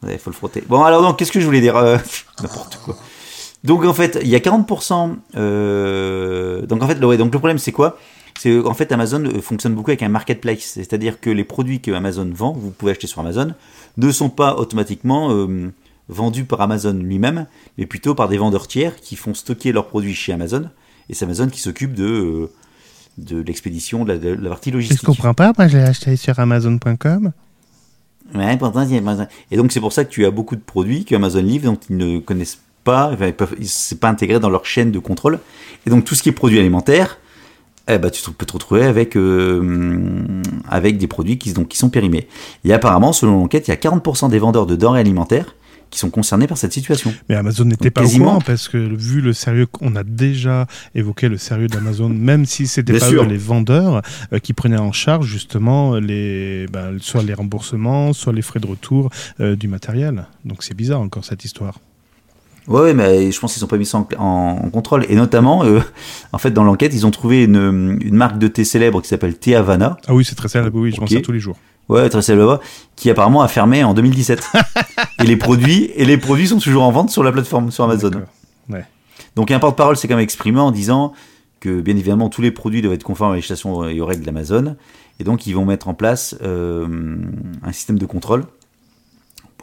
Il 0.09 0.19
faut 0.19 0.31
le 0.31 0.37
frotter. 0.37 0.63
Bon, 0.69 0.85
alors 0.85 1.03
donc, 1.03 1.19
qu'est-ce 1.19 1.33
que 1.33 1.41
je 1.41 1.47
voulais 1.47 1.61
dire 1.61 1.77
Euh, 1.77 1.97
N'importe 2.43 2.79
quoi. 2.85 2.97
Donc, 3.65 3.85
en 3.85 3.93
fait, 3.95 4.19
il 4.23 4.29
y 4.29 4.37
a 4.37 4.39
40%. 4.39 5.17
euh, 5.37 6.67
Donc, 6.67 6.83
en 6.83 6.89
fait, 6.89 6.95
le, 6.95 7.07
ouais, 7.07 7.17
donc, 7.17 7.33
le 7.33 7.39
problème, 7.39 7.59
c'est 7.59 7.73
quoi? 7.73 7.99
C'est 8.39 8.57
en 8.65 8.75
fait, 8.75 8.93
Amazon 8.93 9.25
euh, 9.25 9.41
fonctionne 9.41 9.75
beaucoup 9.75 9.91
avec 9.91 10.03
un 10.03 10.09
marketplace. 10.09 10.61
C'est-à-dire 10.75 11.21
que 11.21 11.29
les 11.31 11.43
produits 11.45 11.81
que 11.81 11.91
Amazon 11.91 12.31
vend, 12.33 12.53
vous 12.53 12.71
pouvez 12.71 12.93
acheter 12.93 13.09
sur 13.09 13.21
Amazon, 13.21 13.53
ne 13.97 14.13
sont 14.13 14.31
pas 14.31 14.57
automatiquement 14.57 15.33
euh, 15.33 15.73
vendus 16.09 16.45
par 16.45 16.61
Amazon 16.61 16.93
lui-même, 16.93 17.47
mais 17.79 17.87
plutôt 17.87 18.15
par 18.15 18.29
des 18.29 18.39
vendeurs 18.39 18.69
tiers 18.69 18.95
qui 18.97 19.17
font 19.17 19.35
stocker 19.35 19.73
leurs 19.73 19.89
produits 19.89 20.15
chez 20.15 20.33
Amazon. 20.33 20.69
Et 21.09 21.15
c'est 21.15 21.25
Amazon 21.25 21.49
qui 21.49 21.61
s'occupe 21.61 21.95
de, 21.95 22.05
euh, 22.05 22.51
de 23.19 23.41
l'expédition, 23.41 24.05
de 24.05 24.13
la, 24.13 24.19
de 24.19 24.29
la 24.29 24.51
partie 24.51 24.71
logistique. 24.71 25.01
Je 25.01 25.07
comprends 25.07 25.35
pas, 25.35 25.53
moi 25.59 25.67
je 25.67 25.77
l'ai 25.79 25.83
acheté 25.85 26.15
sur 26.15 26.39
Amazon.com. 26.39 27.33
Ouais, 28.35 28.57
pourtant. 28.57 28.87
Et 29.51 29.57
donc, 29.57 29.73
c'est 29.73 29.81
pour 29.81 29.93
ça 29.93 30.05
que 30.05 30.11
tu 30.11 30.27
as 30.27 30.31
beaucoup 30.31 30.55
de 30.55 30.61
produits 30.61 31.05
que 31.05 31.15
Amazon 31.15 31.41
livre 31.43 31.65
dont 31.73 31.79
ils 31.89 31.97
ne 31.97 32.19
connaissent 32.19 32.61
pas, 32.89 33.13
c'est 33.63 34.01
pas 34.01 34.09
intégré 34.09 34.41
dans 34.41 34.51
leur 34.51 34.65
chaîne 34.65 34.91
de 34.91 34.99
contrôle. 34.99 35.39
Et 35.87 35.91
donc, 35.91 36.05
tout 36.05 36.15
ce 36.15 36.23
qui 36.23 36.29
est 36.31 36.33
produits 36.33 36.59
alimentaires, 36.59 37.19
eh 37.91 37.99
ben, 37.99 38.11
tu 38.11 38.23
te- 38.23 38.31
peux 38.31 38.47
te 38.47 38.53
retrouver 38.53 38.85
avec, 38.85 39.17
euh, 39.17 40.43
avec 40.69 40.99
des 40.99 41.07
produits 41.07 41.39
qui, 41.39 41.53
donc, 41.53 41.69
qui 41.69 41.79
sont 41.79 41.91
périmés. 41.91 42.29
Et 42.65 42.73
apparemment, 42.73 43.13
selon 43.13 43.39
l'enquête, 43.41 43.69
il 43.69 43.71
y 43.71 43.75
a 43.75 43.77
40% 43.77 44.29
des 44.31 44.39
vendeurs 44.39 44.67
de 44.67 44.77
denrées 44.77 45.01
alimentaires 45.01 45.55
qui 45.91 45.99
sont 45.99 46.11
concernés 46.11 46.47
par 46.47 46.59
cette 46.59 46.75
situation. 46.75 47.15
Mais 47.31 47.35
Amazon 47.35 47.65
n'était 47.65 47.91
pas 47.91 48.03
quasiment. 48.03 48.25
au 48.25 48.29
courant 48.29 48.41
parce 48.43 48.69
que 48.69 48.77
vu 48.77 49.23
le 49.23 49.33
sérieux 49.33 49.65
qu'on 49.65 49.97
a 49.97 50.03
déjà 50.05 50.67
évoqué 50.95 51.31
le 51.31 51.39
sérieux 51.39 51.67
d'Amazon, 51.69 52.09
même 52.31 52.45
si 52.45 52.67
c'était 52.67 52.93
pas 52.99 53.07
eux 53.11 53.25
les 53.25 53.39
vendeurs 53.39 54.03
euh, 54.35 54.39
qui 54.39 54.53
prenaient 54.53 54.77
en 54.77 54.93
charge 54.93 55.27
justement 55.27 55.95
les, 55.97 56.67
bah, 56.71 56.89
soit 57.01 57.23
les 57.23 57.33
remboursements, 57.33 58.13
soit 58.13 58.35
les 58.35 58.43
frais 58.43 58.61
de 58.61 58.67
retour 58.67 59.09
euh, 59.41 59.57
du 59.57 59.67
matériel. 59.67 60.27
Donc 60.45 60.63
c'est 60.63 60.75
bizarre 60.75 61.01
encore 61.01 61.25
cette 61.25 61.45
histoire. 61.47 61.79
Ouais, 62.69 62.81
ouais, 62.83 62.95
mais 62.95 63.33
je 63.33 63.41
pense 63.41 63.55
qu'ils 63.55 63.63
n'ont 63.63 63.69
pas 63.69 63.79
mis 63.79 63.87
ça 63.87 63.99
en, 63.99 64.07
en- 64.19 64.67
en 64.67 64.71
contrôle. 64.71 65.07
Et 65.09 65.15
notamment, 65.17 65.65
euh, 65.65 65.81
en 66.33 66.39
fait, 66.39 66.51
dans 66.51 66.65
l'enquête, 66.65 66.93
ils 66.95 67.07
ont 67.07 67.11
trouvé 67.11 67.45
une, 67.45 67.99
une 68.03 68.15
marque 68.15 68.39
de 68.39 68.47
thé 68.49 68.65
célèbre 68.65 69.01
qui 69.01 69.09
s'appelle 69.09 69.37
Thé 69.39 69.55
Havana. 69.57 69.97
Ah 70.07 70.15
oui, 70.15 70.25
c'est 70.25 70.35
très 70.35 70.49
célèbre, 70.49 70.79
oui, 70.79 70.93
je 70.93 70.97
pense 71.01 71.11
ça 71.11 71.21
tous 71.21 71.33
les 71.33 71.41
jours. 71.41 71.57
Ouais, 71.89 72.07
très 72.11 72.21
célèbre, 72.21 72.61
qui 72.97 73.09
apparemment 73.09 73.41
a 73.41 73.49
fermé 73.49 73.83
en 73.83 73.95
2017. 73.95 74.47
et 75.21 75.25
les 75.25 75.37
produits 75.37 75.91
et 75.95 76.05
les 76.05 76.19
produits 76.19 76.49
sont 76.49 76.59
toujours 76.59 76.83
en 76.83 76.91
vente 76.93 77.09
sur 77.11 77.23
la 77.23 77.33
plateforme 77.33 77.71
sur 77.71 77.85
Amazon. 77.85 78.11
Ouais. 78.69 78.85
Donc 79.37 79.51
un 79.51 79.59
porte-parole 79.59 79.97
s'est 79.97 80.07
quand 80.07 80.17
même 80.17 80.23
exprimé 80.23 80.61
en 80.61 80.71
disant 80.71 81.15
que 81.61 81.81
bien 81.81 81.97
évidemment 81.97 82.29
tous 82.29 82.43
les 82.43 82.51
produits 82.51 82.83
doivent 82.83 82.93
être 82.95 83.03
conformes 83.05 83.31
à 83.31 83.35
la 83.35 83.37
législation 83.39 83.89
et 83.89 84.01
aux 84.03 84.07
règles 84.07 84.25
d'Amazon 84.25 84.77
et 85.19 85.25
donc 85.25 85.47
ils 85.47 85.55
vont 85.55 85.65
mettre 85.65 85.89
en 85.89 85.95
place 85.95 86.37
euh, 86.43 86.87
un 87.65 87.73
système 87.73 87.99
de 87.99 88.05
contrôle 88.07 88.45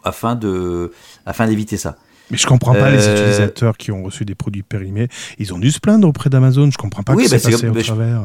afin 0.03 0.35
de 0.35 0.91
afin 1.25 1.47
d'éviter 1.47 1.77
ça. 1.77 1.95
Mais 2.31 2.37
je 2.37 2.47
comprends 2.47 2.73
pas 2.73 2.89
les 2.89 3.05
Euh, 3.07 3.13
utilisateurs 3.15 3.77
qui 3.77 3.91
ont 3.91 4.03
reçu 4.03 4.25
des 4.25 4.35
produits 4.35 4.63
périmés. 4.63 5.07
Ils 5.37 5.53
ont 5.53 5.59
dû 5.59 5.71
se 5.71 5.79
plaindre 5.79 6.07
auprès 6.07 6.29
d'Amazon. 6.29 6.69
Je 6.71 6.77
comprends 6.77 7.03
pas 7.03 7.13
Oui, 7.13 7.25
que 7.25 7.29
bah, 7.29 7.37
c'est 7.39 7.51
passé 7.51 7.67
comme- 7.67 7.75
au 7.75 7.79
je- 7.79 7.85
travers. 7.85 8.21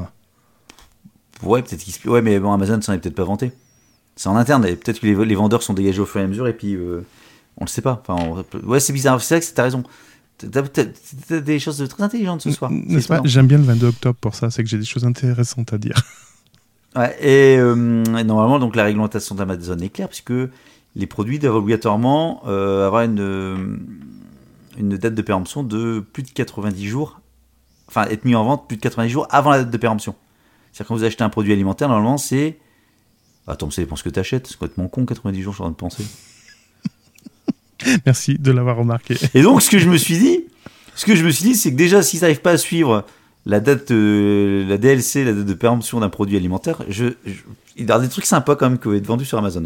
Ouais, 1.43 1.63
peut-être 1.63 1.81
qu'ils 1.83 1.93
se- 1.95 2.09
ouais 2.09 2.23
mais 2.23 2.39
bon 2.39 2.53
Amazon 2.53 2.81
s'en 2.83 2.93
est 2.93 2.99
peut-être 2.99 3.15
pas 3.15 3.25
vanté. 3.25 3.53
C'est 4.17 4.29
en 4.29 4.37
interne 4.37 4.67
et 4.67 4.77
peut-être 4.77 5.01
que 5.01 5.07
les, 5.07 5.25
les 5.25 5.35
vendeurs 5.35 5.63
sont 5.63 5.73
dégagés 5.75 6.01
au 6.01 6.07
fur 6.07 6.21
et 6.21 6.25
à 6.25 6.27
mesure 6.27 6.47
et 6.49 6.53
puis 6.53 6.75
euh, 6.75 7.05
on 7.57 7.65
le 7.65 7.69
sait 7.71 7.81
pas. 7.83 8.03
Enfin, 8.07 8.23
on- 8.55 8.69
ouais, 8.69 8.81
c'est 8.81 8.93
bizarre, 8.93 9.21
c'est 9.23 9.37
vrai 9.37 9.47
que 9.47 9.55
t'as 9.55 9.63
raison. 9.65 9.83
T'as, 10.39 11.41
des 11.41 11.59
choses 11.59 11.87
très 11.89 12.03
intelligentes 12.03 12.41
ce 12.41 12.51
soir. 12.51 12.71
N'est-ce 12.71 13.09
pas? 13.09 13.21
J'aime 13.25 13.47
bien 13.47 13.59
le 13.59 13.65
22 13.65 13.89
octobre 13.89 14.17
pour 14.19 14.35
ça, 14.35 14.51
c'est 14.51 14.63
que 14.63 14.69
j'ai 14.71 14.79
des 14.79 14.87
choses 14.87 15.05
intéressantes 15.05 15.73
à 15.75 15.79
dire. 15.79 16.01
Ouais, 16.97 17.15
et 17.21 17.57
euh, 17.59 17.75
normalement, 17.75 18.59
donc 18.59 18.75
la 18.75 18.85
réglementation 18.85 19.35
d'Amazon 19.35 19.79
est 19.79 19.91
claire 19.91 20.09
puisque 20.09 20.33
les 20.96 21.07
produits 21.07 21.38
doivent 21.38 21.55
obligatoirement 21.57 22.42
euh, 22.46 22.87
avoir 22.87 23.03
une, 23.03 23.20
euh, 23.20 23.76
une 24.79 24.96
date 24.96 25.14
de 25.14 25.22
péremption 25.22 25.62
de 25.62 26.00
plus 26.12 26.22
de 26.22 26.31
90 26.31 26.87
jours, 26.88 27.20
enfin 27.88 28.05
être 28.07 28.24
mis 28.24 28.35
en 28.35 28.44
vente 28.44 28.66
plus 28.68 28.76
de 28.76 28.83
90 28.83 29.11
jours 29.11 29.26
avant 29.31 29.50
la 29.50 29.59
date 29.61 29.70
de 29.70 29.76
péremption. 29.79 30.14
C'est-à-dire 30.72 30.88
quand 30.88 30.94
vous 30.96 31.05
achetez 31.05 31.24
un 31.24 31.29
produit 31.31 31.53
alimentaire, 31.53 31.88
normalement 31.88 32.18
c'est. 32.18 32.59
Attends, 33.46 33.70
ça 33.70 33.83
dépend 33.83 33.96
ce 33.96 34.03
que 34.05 34.11
tu 34.11 34.20
achètes, 34.20 34.46
c'est 34.46 34.57
complètement 34.59 34.88
con 34.88 35.05
90 35.07 35.42
jours, 35.42 35.53
je 35.53 35.57
suis 35.57 35.62
en 35.62 35.72
train 35.72 35.72
de 35.72 35.76
penser. 35.76 36.05
Merci 38.07 38.37
de 38.38 38.50
l'avoir 38.53 38.76
remarqué. 38.76 39.16
Et 39.35 39.42
donc, 39.42 39.62
ce 39.62 39.70
que 39.70 39.79
je 39.79 39.88
me 39.88 39.96
suis 39.96 40.18
dit, 40.18 40.44
ce 40.94 41.07
que 41.07 41.16
je 41.16 41.24
me 41.24 41.31
suis 41.31 41.44
dit, 41.44 41.55
c'est 41.55 41.70
que 41.72 41.76
déjà, 41.76 42.03
s'ils 42.03 42.20
n'arrivent 42.20 42.42
pas 42.42 42.53
à 42.53 42.59
suivre 42.59 43.05
la 43.46 43.59
date, 43.61 43.90
euh, 43.90 44.66
la 44.68 44.76
DLC, 44.76 45.24
la 45.24 45.33
date 45.33 45.46
de 45.46 45.55
péremption 45.55 45.98
d'un 46.00 46.11
produit 46.11 46.37
alimentaire, 46.37 46.83
je, 46.88 47.07
je- 47.24 47.33
il 47.76 47.88
y 47.88 47.90
a 47.90 47.98
des 47.98 48.09
trucs 48.09 48.26
sympas 48.26 48.55
quand 48.55 48.68
même 48.68 48.79
qui 48.79 48.87
vont 48.88 48.94
être 48.94 49.07
vendus 49.07 49.24
sur 49.24 49.38
Amazon. 49.38 49.62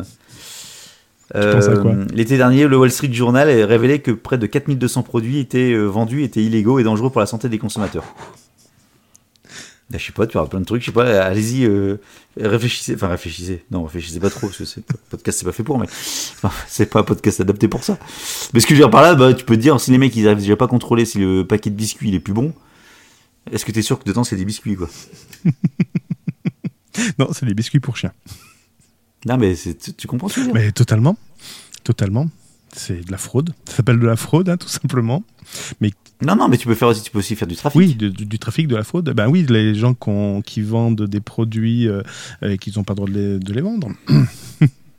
Quoi 1.32 1.94
L'été 2.12 2.36
dernier, 2.36 2.66
le 2.66 2.76
Wall 2.76 2.90
Street 2.90 3.12
Journal 3.12 3.48
a 3.48 3.66
révélé 3.66 4.00
que 4.00 4.10
près 4.10 4.38
de 4.38 4.46
4200 4.46 5.02
produits 5.02 5.38
étaient 5.38 5.72
euh, 5.72 5.86
vendus, 5.86 6.22
étaient 6.22 6.42
illégaux 6.42 6.78
et 6.78 6.84
dangereux 6.84 7.10
pour 7.10 7.20
la 7.20 7.26
santé 7.26 7.48
des 7.48 7.58
consommateurs. 7.58 8.04
Là, 9.90 9.98
je 9.98 10.06
sais 10.06 10.12
pas, 10.12 10.26
tu 10.26 10.38
auras 10.38 10.48
plein 10.48 10.60
de 10.60 10.64
trucs, 10.64 10.80
je 10.80 10.86
sais 10.86 10.92
pas, 10.92 11.22
allez-y, 11.22 11.66
euh, 11.66 11.98
réfléchissez, 12.38 12.94
enfin 12.94 13.08
réfléchissez, 13.08 13.64
non, 13.70 13.84
réfléchissez 13.84 14.18
pas 14.18 14.30
trop, 14.30 14.46
parce 14.46 14.56
que 14.56 14.64
c'est 14.64 14.82
podcast, 15.10 15.38
c'est 15.38 15.44
pas 15.44 15.52
fait 15.52 15.62
pour, 15.62 15.78
mais 15.78 15.86
enfin, 15.86 16.50
c'est 16.66 16.86
pas 16.86 17.00
un 17.00 17.04
podcast 17.04 17.40
adapté 17.42 17.68
pour 17.68 17.84
ça. 17.84 17.98
Mais 18.54 18.60
ce 18.60 18.66
que 18.66 18.74
je 18.74 18.80
veux 18.80 18.84
dire 18.86 18.90
par 18.90 19.02
là, 19.02 19.14
bah, 19.14 19.34
tu 19.34 19.44
peux 19.44 19.56
te 19.56 19.60
dire, 19.60 19.78
si 19.78 19.90
les 19.90 19.98
mecs 19.98 20.16
ils 20.16 20.26
arrivent 20.26 20.40
déjà 20.40 20.56
pas 20.56 20.64
à 20.64 20.68
contrôler 20.68 21.04
si 21.04 21.18
le 21.18 21.46
paquet 21.46 21.68
de 21.68 21.76
biscuits 21.76 22.08
il 22.08 22.14
est 22.14 22.20
plus 22.20 22.32
bon, 22.32 22.54
est-ce 23.52 23.66
que 23.66 23.72
t'es 23.72 23.82
sûr 23.82 23.98
que 23.98 24.04
dedans 24.04 24.24
c'est 24.24 24.36
des 24.36 24.44
biscuits 24.44 24.76
quoi? 24.76 24.88
Non, 27.18 27.28
c'est 27.32 27.44
des 27.44 27.54
biscuits 27.54 27.80
pour 27.80 27.96
chiens. 27.96 28.12
Non, 29.26 29.36
mais 29.38 29.54
tu, 29.54 29.92
tu 29.94 30.06
comprends 30.06 30.28
ce 30.28 30.34
que 30.36 30.40
je 30.42 30.46
veux 30.46 30.52
dire? 30.52 30.62
Mais 30.62 30.72
totalement. 30.72 31.16
Totalement. 31.82 32.28
C'est 32.72 33.04
de 33.06 33.10
la 33.12 33.18
fraude. 33.18 33.54
Ça 33.66 33.76
s'appelle 33.76 34.00
de 34.00 34.06
la 34.06 34.16
fraude, 34.16 34.48
hein, 34.48 34.56
tout 34.56 34.68
simplement. 34.68 35.22
Non, 36.22 36.36
non, 36.36 36.48
mais 36.48 36.56
tu 36.56 36.66
peux 36.66 36.74
faire 36.74 36.88
aussi, 36.88 37.02
tu 37.02 37.10
peux 37.10 37.18
aussi 37.18 37.36
faire 37.36 37.46
du 37.48 37.54
trafic. 37.56 37.78
Oui, 37.78 37.94
du, 37.94 38.10
du- 38.10 38.24
du 38.26 38.38
trafic, 38.38 38.66
de 38.68 38.74
la 38.76 38.82
fraude. 38.84 39.10
Ben 39.10 39.28
oui, 39.28 39.44
les 39.48 39.74
gens 39.74 39.94
qui 40.44 40.60
vendent 40.62 41.02
des 41.02 41.20
produits 41.20 41.86
euh, 41.88 42.02
et 42.42 42.56
qui 42.58 42.72
n'ont 42.76 42.84
pas 42.84 42.92
le 42.92 42.96
droit 42.96 43.08
de 43.08 43.14
les, 43.14 43.38
de 43.38 43.52
les 43.52 43.60
vendre. 43.60 43.88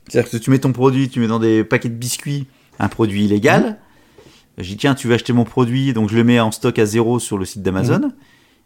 C'est-à-dire 0.08 0.30
que 0.30 0.36
tu 0.36 0.50
mets 0.50 0.58
ton 0.58 0.72
produit, 0.72 1.08
tu 1.08 1.20
mets 1.20 1.26
dans 1.26 1.40
des 1.40 1.64
paquets 1.64 1.88
de 1.88 1.94
biscuits 1.94 2.46
un 2.78 2.88
produit 2.88 3.24
illégal. 3.24 3.78
Je 4.58 4.64
dis, 4.68 4.76
tiens, 4.76 4.94
tu 4.94 5.08
veux 5.08 5.14
acheter 5.14 5.32
mon 5.32 5.44
produit, 5.44 5.92
donc 5.92 6.08
je 6.10 6.16
le 6.16 6.24
mets 6.24 6.38
en 6.40 6.52
stock 6.52 6.78
à 6.78 6.86
zéro 6.86 7.18
sur 7.18 7.36
le 7.38 7.44
site 7.44 7.62
d'Amazon. 7.62 8.12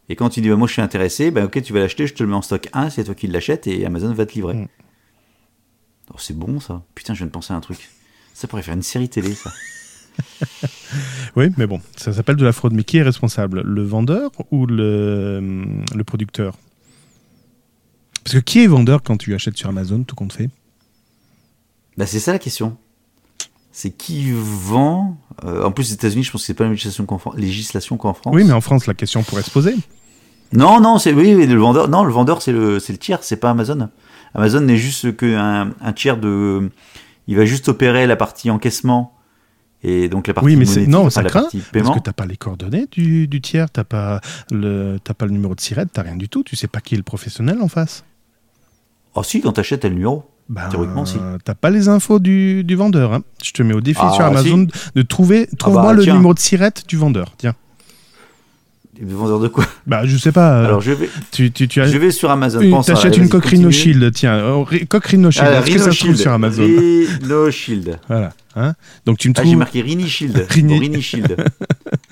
Et 0.08 0.16
quand 0.16 0.28
tu 0.28 0.40
dis, 0.40 0.48
bah, 0.48 0.56
moi 0.56 0.66
je 0.68 0.72
suis 0.74 0.82
intéressé, 0.82 1.30
ben 1.30 1.44
ok, 1.46 1.62
tu 1.62 1.72
vas 1.72 1.78
l'acheter, 1.80 2.06
je 2.06 2.14
te 2.14 2.22
le 2.22 2.28
mets 2.28 2.36
en 2.36 2.42
stock 2.42 2.68
1, 2.72 2.90
c'est 2.90 3.04
toi 3.04 3.14
qui 3.14 3.26
l'achètes 3.28 3.66
et 3.66 3.86
Amazon 3.86 4.12
va 4.12 4.26
te 4.26 4.34
livrer. 4.34 4.54
Mm. 4.54 4.66
Oh, 6.12 6.16
c'est 6.18 6.36
bon 6.36 6.60
ça. 6.60 6.82
Putain, 6.94 7.14
je 7.14 7.18
viens 7.18 7.26
de 7.26 7.32
penser 7.32 7.52
à 7.52 7.56
un 7.56 7.60
truc. 7.60 7.90
Ça 8.34 8.48
pourrait 8.48 8.62
faire 8.62 8.74
une 8.74 8.82
série 8.82 9.08
télé, 9.08 9.34
ça. 9.34 9.52
Oui, 11.36 11.46
mais 11.56 11.66
bon, 11.66 11.80
ça 11.96 12.12
s'appelle 12.12 12.36
de 12.36 12.44
la 12.44 12.52
fraude. 12.52 12.72
Mais 12.72 12.82
qui 12.84 12.96
est 12.98 13.02
responsable? 13.02 13.60
Le 13.62 13.82
vendeur 13.84 14.30
ou 14.50 14.66
le, 14.66 15.40
le 15.94 16.04
producteur? 16.04 16.56
Parce 18.24 18.34
que 18.34 18.40
qui 18.40 18.62
est 18.62 18.66
vendeur 18.66 19.02
quand 19.02 19.16
tu 19.16 19.34
achètes 19.34 19.56
sur 19.56 19.68
Amazon, 19.68 20.02
tout 20.02 20.16
compte 20.16 20.32
fait? 20.32 20.50
Bah, 21.96 22.06
c'est 22.06 22.18
ça 22.20 22.32
la 22.32 22.38
question. 22.38 22.76
C'est 23.72 23.90
qui 23.90 24.32
vend. 24.32 25.16
euh, 25.44 25.62
en 25.64 25.70
plus, 25.70 25.90
aux 25.90 25.94
États-Unis, 25.94 26.24
je 26.24 26.32
pense 26.32 26.42
que 26.42 26.46
c'est 26.46 26.54
pas 26.54 26.64
la 26.64 26.70
législation 26.70 27.06
qu'en 27.06 27.18
Fran- 27.18 27.32
législation 27.36 27.96
qu'en 27.96 28.12
France. 28.14 28.34
Oui, 28.34 28.42
mais 28.44 28.52
en 28.52 28.60
France, 28.60 28.86
la 28.86 28.94
question 28.94 29.22
pourrait 29.22 29.42
se 29.42 29.50
poser. 29.50 29.74
Non, 30.52 30.80
non, 30.80 30.98
c'est 30.98 31.12
oui, 31.12 31.34
oui, 31.34 31.46
le 31.46 31.58
vendeur. 31.60 31.88
Non, 31.88 32.02
le 32.02 32.12
vendeur, 32.12 32.42
c'est 32.42 32.52
le, 32.52 32.80
c'est 32.80 32.92
le 32.92 32.98
tiers, 32.98 33.22
c'est 33.22 33.36
pas 33.36 33.50
Amazon. 33.50 33.88
Amazon 34.34 34.60
n'est 34.60 34.76
juste 34.76 35.16
qu'un 35.16 35.72
un 35.80 35.92
tiers 35.92 36.16
de. 36.16 36.70
Il 37.26 37.36
va 37.36 37.44
juste 37.44 37.68
opérer 37.68 38.06
la 38.06 38.16
partie 38.16 38.50
encaissement 38.50 39.14
et 39.82 40.08
donc 40.08 40.26
la 40.26 40.34
partie 40.34 40.46
Oui, 40.46 40.56
mais 40.56 40.64
c'est- 40.66 40.86
non, 40.86 41.10
ça 41.10 41.22
craint, 41.24 41.46
Parce 41.72 41.90
que 41.90 41.98
t'as 42.00 42.12
pas 42.12 42.26
les 42.26 42.36
coordonnées 42.36 42.86
du, 42.90 43.28
du 43.28 43.40
tiers, 43.40 43.70
t'as 43.70 43.84
pas 43.84 44.20
le 44.50 44.98
t'as 45.02 45.14
pas 45.14 45.26
le 45.26 45.32
numéro 45.32 45.54
de 45.54 45.60
SIRET, 45.60 45.86
t'as 45.92 46.02
rien 46.02 46.16
du 46.16 46.28
tout. 46.28 46.42
Tu 46.42 46.56
sais 46.56 46.68
pas 46.68 46.80
qui 46.80 46.94
est 46.94 46.98
le 46.98 47.02
professionnel 47.04 47.58
en 47.62 47.68
face. 47.68 48.04
Oh 49.14 49.22
si, 49.22 49.40
quand 49.40 49.52
t'achètes, 49.52 49.80
t'as 49.80 49.88
le 49.88 49.94
numéro. 49.94 50.24
Ben, 50.48 50.68
Théoriquement, 50.68 51.04
si. 51.06 51.16
T'as 51.44 51.54
pas 51.54 51.70
les 51.70 51.88
infos 51.88 52.18
du, 52.18 52.64
du 52.64 52.74
vendeur. 52.74 53.12
hein. 53.12 53.22
Je 53.42 53.52
te 53.52 53.62
mets 53.62 53.74
au 53.74 53.80
défi 53.80 54.00
Ah, 54.02 54.10
sur 54.12 54.24
Amazon 54.24 54.66
de 54.96 55.02
trouver. 55.02 55.48
Trouve-moi 55.58 55.82
bah, 55.84 55.92
le 55.92 56.02
tiens. 56.02 56.14
numéro 56.14 56.34
de 56.34 56.40
SIRET 56.40 56.72
du 56.88 56.96
vendeur. 56.96 57.34
Tiens. 57.38 57.54
Vendeur 59.02 59.40
de 59.40 59.48
quoi 59.48 59.64
Bah, 59.86 60.04
je 60.04 60.16
sais 60.18 60.30
pas. 60.32 60.60
euh, 60.60 60.66
Alors 60.66 60.80
je 60.82 60.92
vais, 60.92 61.08
tu, 61.30 61.50
tu, 61.50 61.66
tu 61.68 61.80
as. 61.80 61.86
je 61.86 61.96
vais 61.96 62.10
sur 62.10 62.30
Amazon. 62.30 62.60
une- 62.60 62.82
T'achètes 62.84 63.16
une 63.16 63.28
coque 63.30 63.44
Rhino 63.46 63.68
continue. 63.68 63.72
Shield, 63.94 64.12
tiens. 64.12 64.64
Coque 64.88 65.06
Rhino 65.06 65.30
Shield, 65.30 65.48
Ah, 65.50 65.60
est-ce 65.60 65.66
que 65.72 65.78
ça 65.78 65.84
Rhino 65.84 65.92
se 65.92 65.98
trouve 65.98 66.10
Shield. 66.10 66.16
sur 66.18 66.32
Amazon 66.32 66.62
Rhino 66.64 67.50
Shield. 67.50 67.98
Voilà. 68.08 68.32
Hein 68.56 68.74
Donc 69.06 69.16
tu 69.18 69.28
me 69.28 69.34
Ah, 69.36 69.40
trouves. 69.40 69.50
j'ai 69.50 69.56
marqué 69.56 69.80
Rini 69.80 70.08
Shield. 70.08 70.46
Rini. 70.50 70.74
Bon, 70.74 70.80
Rini 70.80 71.02
Shield. 71.02 71.36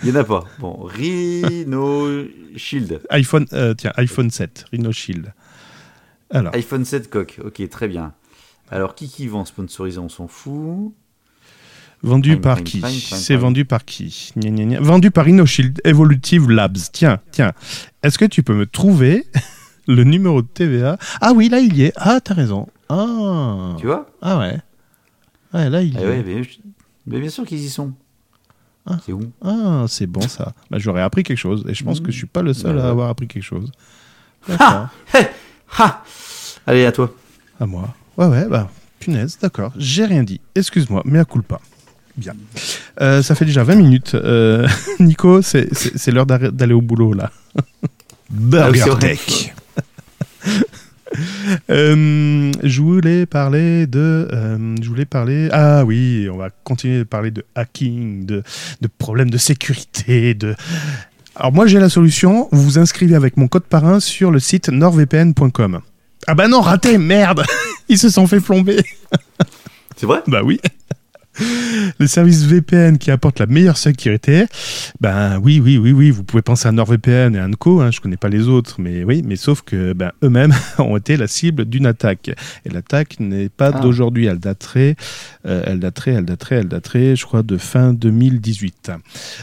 Il 0.03 0.09
y 0.09 0.12
en 0.12 0.14
a 0.16 0.24
pas. 0.24 0.44
Bon, 0.61 0.79
Rhino 0.85 2.09
Shield. 2.57 3.01
iPhone, 3.11 3.46
euh, 3.53 3.74
tiens, 3.74 3.92
iPhone 3.96 4.31
7, 4.31 4.64
Rhino 4.72 4.92
Shield. 4.92 5.33
Alors, 6.31 6.55
iPhone 6.55 6.85
7 6.85 7.11
coque. 7.11 7.38
Ok, 7.44 7.68
très 7.68 7.88
bien. 7.88 8.12
Alors, 8.70 8.94
qui 8.94 9.09
qui 9.09 9.27
vend 9.29 9.44
sponsorisé 9.44 9.98
On 9.98 10.09
s'en 10.09 10.29
fout. 10.29 10.92
Vendu 12.02 12.37
par 12.38 12.62
qui 12.62 12.80
C'est 13.00 13.37
vendu 13.37 13.64
par 13.64 13.84
qui 13.84 14.32
Gna, 14.37 14.50
gna, 14.50 14.64
gna. 14.64 14.80
Vendu 14.80 15.11
par 15.11 15.24
Rhino 15.24 15.44
Shield 15.46 15.80
Evolutive 15.84 16.50
Labs. 16.50 16.78
Tiens, 16.92 17.20
tiens. 17.32 17.52
Est-ce 18.02 18.18
que 18.18 18.24
tu 18.24 18.42
peux 18.42 18.54
me 18.54 18.66
trouver 18.66 19.26
le 19.88 20.04
numéro 20.04 20.42
de 20.42 20.46
TVA 20.46 20.98
Ah 21.20 21.32
oui, 21.34 21.48
là 21.48 21.58
il 21.61 21.76
y 21.76 21.84
est. 21.84 21.92
Ah, 21.96 22.20
t'as 22.22 22.34
raison. 22.34 22.66
Ah, 22.88 23.74
Tu 23.78 23.87
vois 23.87 24.08
ah 24.22 24.38
ouais. 24.38 24.58
Ouais, 25.54 25.68
là 25.70 25.82
il 25.82 25.94
y 25.94 25.98
Ah 25.98 26.02
est. 26.02 26.06
ouais, 26.06 26.24
mais, 26.26 26.42
mais 27.06 27.20
bien 27.20 27.30
sûr 27.30 27.44
qu'ils 27.46 27.58
y 27.64 27.68
sont. 27.70 27.92
Ah. 28.87 28.98
C'est 29.04 29.12
où 29.12 29.20
Ah, 29.42 29.84
c'est 29.88 30.06
bon 30.06 30.20
ça. 30.22 30.54
Bah, 30.70 30.78
J'aurais 30.78 31.02
appris 31.02 31.22
quelque 31.22 31.37
chose. 31.38 31.64
Et 31.68 31.74
je 31.74 31.84
pense 31.84 32.00
que 32.00 32.11
je 32.11 32.16
suis 32.16 32.26
pas 32.26 32.40
le 32.42 32.54
seul 32.54 32.76
Bah 32.76 32.87
à 32.87 32.88
avoir 32.90 33.11
appris 33.11 33.28
quelque 33.28 33.42
chose. 33.42 33.70
Ha 34.48 34.90
Allez, 36.66 36.87
à 36.87 36.92
toi. 36.92 37.12
À 37.61 37.66
moi. 37.66 37.94
Ouais, 38.16 38.26
ouais, 38.26 38.46
bah, 38.48 38.70
punaise, 38.98 39.38
d'accord. 39.40 39.72
J'ai 39.76 40.04
rien 40.06 40.22
dit. 40.22 40.40
Excuse-moi, 40.54 41.02
mais 41.04 41.18
à 41.18 41.24
culpa. 41.24 41.61
Bien. 42.18 42.35
Euh, 43.00 43.22
ça 43.22 43.35
fait 43.35 43.44
déjà 43.46 43.62
20 43.64 43.76
minutes. 43.76 44.14
Euh, 44.14 44.68
Nico, 45.00 45.40
c'est- 45.40 45.68
l'heure 46.11 46.26
d'aller 46.26 46.74
au 46.74 46.83
boulot, 46.83 47.14
là. 47.14 47.31
Ah 48.52 48.68
oui, 48.70 48.78
Burger. 48.78 48.98
Tech. 49.00 49.54
Euh, 51.70 52.52
je 52.62 52.83
voulais 52.83 53.24
parler 53.24 53.87
de. 53.87 54.28
euh, 54.31 54.76
je 54.83 54.88
voulais 54.88 55.07
parler. 55.07 55.48
Ah 55.52 55.83
oui, 55.87 56.28
on 56.31 56.37
va 56.37 56.50
continuer 56.64 56.98
de 56.98 57.04
parler 57.04 57.31
de 57.31 57.44
hacking, 57.54 58.26
de, 58.26 58.42
de 58.83 58.88
problèmes 58.98 59.31
de 59.31 59.38
sécurité, 59.38 60.35
de. 60.35 60.54
Alors 61.35 61.52
moi 61.52 61.66
j'ai 61.66 61.78
la 61.81 61.88
solution. 61.88 62.48
Vous 62.52 62.62
vous 62.62 62.78
inscrivez 62.78 63.14
avec 63.14 63.38
mon 63.38 63.48
code 63.48 63.64
parrain 63.64 64.00
sur 64.00 64.31
le 64.31 64.38
site 64.38 64.68
nordvpn.com. 64.68 65.81
Ah 66.26 66.35
bah 66.35 66.46
non, 66.46 66.61
raté, 66.61 66.98
merde 66.98 67.42
Ils 67.88 67.98
se 67.98 68.11
sont 68.11 68.26
fait 68.26 68.40
plomber. 68.40 68.83
C'est 69.96 70.07
vrai? 70.07 70.20
Bah 70.26 70.42
oui. 70.44 70.61
Le 71.98 72.07
service 72.07 72.44
VPN 72.44 72.98
qui 72.98 73.11
apporte 73.11 73.38
la 73.40 73.46
meilleure 73.46 73.77
sécurité. 73.77 74.46
Ben 75.01 75.38
oui, 75.42 75.61
oui, 75.62 75.79
oui, 75.79 75.92
oui. 75.92 76.11
Vous 76.11 76.24
pouvez 76.24 76.42
penser 76.42 76.68
à 76.68 76.72
NordVPN 76.72 77.35
et 77.35 77.38
à 77.38 77.46
Anco. 77.46 77.81
Hein, 77.81 77.90
je 77.90 78.01
connais 78.01 78.16
pas 78.16 78.29
les 78.29 78.48
autres, 78.48 78.81
mais 78.81 79.05
oui. 79.05 79.22
Mais 79.24 79.37
sauf 79.37 79.62
que 79.62 79.92
ben, 79.92 80.12
eux-mêmes 80.22 80.55
ont 80.79 80.96
été 80.96 81.16
la 81.16 81.27
cible 81.27 81.64
d'une 81.64 81.87
attaque. 81.87 82.31
Et 82.64 82.70
l'attaque 82.70 83.20
n'est 83.20 83.48
pas 83.48 83.72
Ah. 83.74 83.81
d'aujourd'hui. 83.81 84.27
Elle 84.27 84.38
daterait, 84.38 84.96
euh, 85.46 85.62
elle 85.66 85.81
daterait, 85.81 86.12
elle 86.12 86.24
daterait, 86.24 86.57
elle 86.57 86.68
daterait, 86.68 87.16
je 87.16 87.24
crois, 87.24 87.42
de 87.42 87.57
fin 87.57 87.92
2018. 87.92 88.90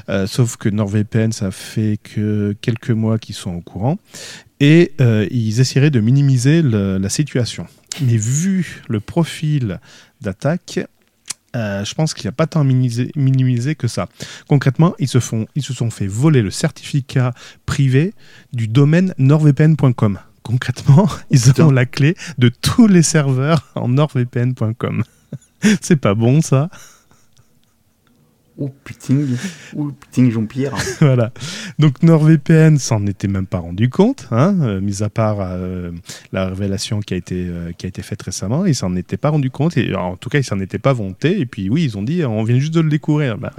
Euh, 0.10 0.28
sauf 0.28 0.58
que 0.58 0.70
NordVPN, 0.70 1.32
ça 1.32 1.52
fait 1.52 1.98
que 2.04 2.56
quelques 2.62 2.92
mois 2.92 3.18
qu'ils 3.20 3.36
sont 3.36 3.52
au 3.54 3.62
courant. 3.62 3.98
Et 4.60 4.94
euh, 5.02 5.28
ils 5.32 5.60
essaieraient 5.60 5.90
de 5.92 6.00
minimiser 6.00 6.62
le- 6.62 6.98
la 6.98 7.10
situation. 7.10 7.68
Mais 8.02 8.18
vu 8.18 8.82
le 8.88 9.00
profil 9.00 9.80
d'attaque, 10.22 10.80
euh, 11.56 11.86
je 11.86 11.94
pense 11.94 12.14
qu'il 12.14 12.26
n'y 12.26 12.30
a 12.30 12.34
pas 12.34 12.48
tant 12.48 12.64
minimisé, 12.64 13.12
minimisé 13.16 13.76
que 13.76 13.88
ça. 13.88 14.08
Concrètement, 14.48 14.94
ils 15.00 15.08
se, 15.08 15.20
font, 15.20 15.48
ils 15.56 15.64
se 15.64 15.74
sont 15.74 15.90
fait 15.90 16.08
voler 16.08 16.42
le 16.42 16.52
certificat 16.52 17.34
privé 17.66 18.14
du 18.54 18.68
domaine 18.68 19.14
nordvpn.com. 19.18 20.20
Concrètement, 20.44 21.08
ils 21.32 21.42
Putain. 21.42 21.66
ont 21.66 21.72
la 21.72 21.86
clé 21.86 22.16
de 22.38 22.50
tous 22.50 22.88
les 22.88 23.02
serveurs 23.04 23.72
en 23.76 23.88
nordvpn.com. 23.88 25.04
C'est 25.82 25.96
pas 25.96 26.14
bon 26.14 26.42
ça? 26.42 26.70
Ouh, 28.58 28.70
putain. 28.86 29.26
Ouh, 29.76 29.92
putain, 29.92 30.30
Jean-Pierre. 30.30 30.74
voilà. 31.02 31.32
Donc 31.78 32.02
NordVPN 32.04 32.78
s'en 32.78 33.06
était 33.06 33.28
même 33.28 33.48
pas 33.48 33.60
rendu 33.60 33.90
compte, 33.90 34.28
hein, 34.32 34.56
euh, 34.62 34.80
mis 34.80 35.04
à 35.04 35.10
part 35.10 35.38
euh, 35.42 35.92
la 36.32 36.48
révélation 36.48 37.02
qui 37.02 37.16
a 37.16 37.18
été 37.18 37.48
euh, 37.48 37.74
qui 37.78 37.86
a 37.86 37.90
été 37.90 38.02
faite 38.02 38.22
récemment, 38.22 38.66
ils 38.66 38.76
s'en 38.76 38.96
étaient 38.96 39.18
pas 39.18 39.30
rendu 39.30 39.50
compte 39.50 39.78
en 39.96 40.16
tout 40.16 40.30
cas 40.30 40.40
ils 40.40 40.46
s'en 40.46 40.60
étaient 40.62 40.80
pas 40.80 40.94
vantés 40.94 41.40
et 41.40 41.46
puis 41.46 41.70
oui 41.70 41.84
ils 41.84 41.98
ont 41.98 42.04
dit 42.04 42.24
on 42.24 42.44
vient 42.44 42.58
juste 42.58 42.74
de 42.74 42.80
le 42.80 42.90
découvrir. 42.90 43.38
Bah. 43.38 43.52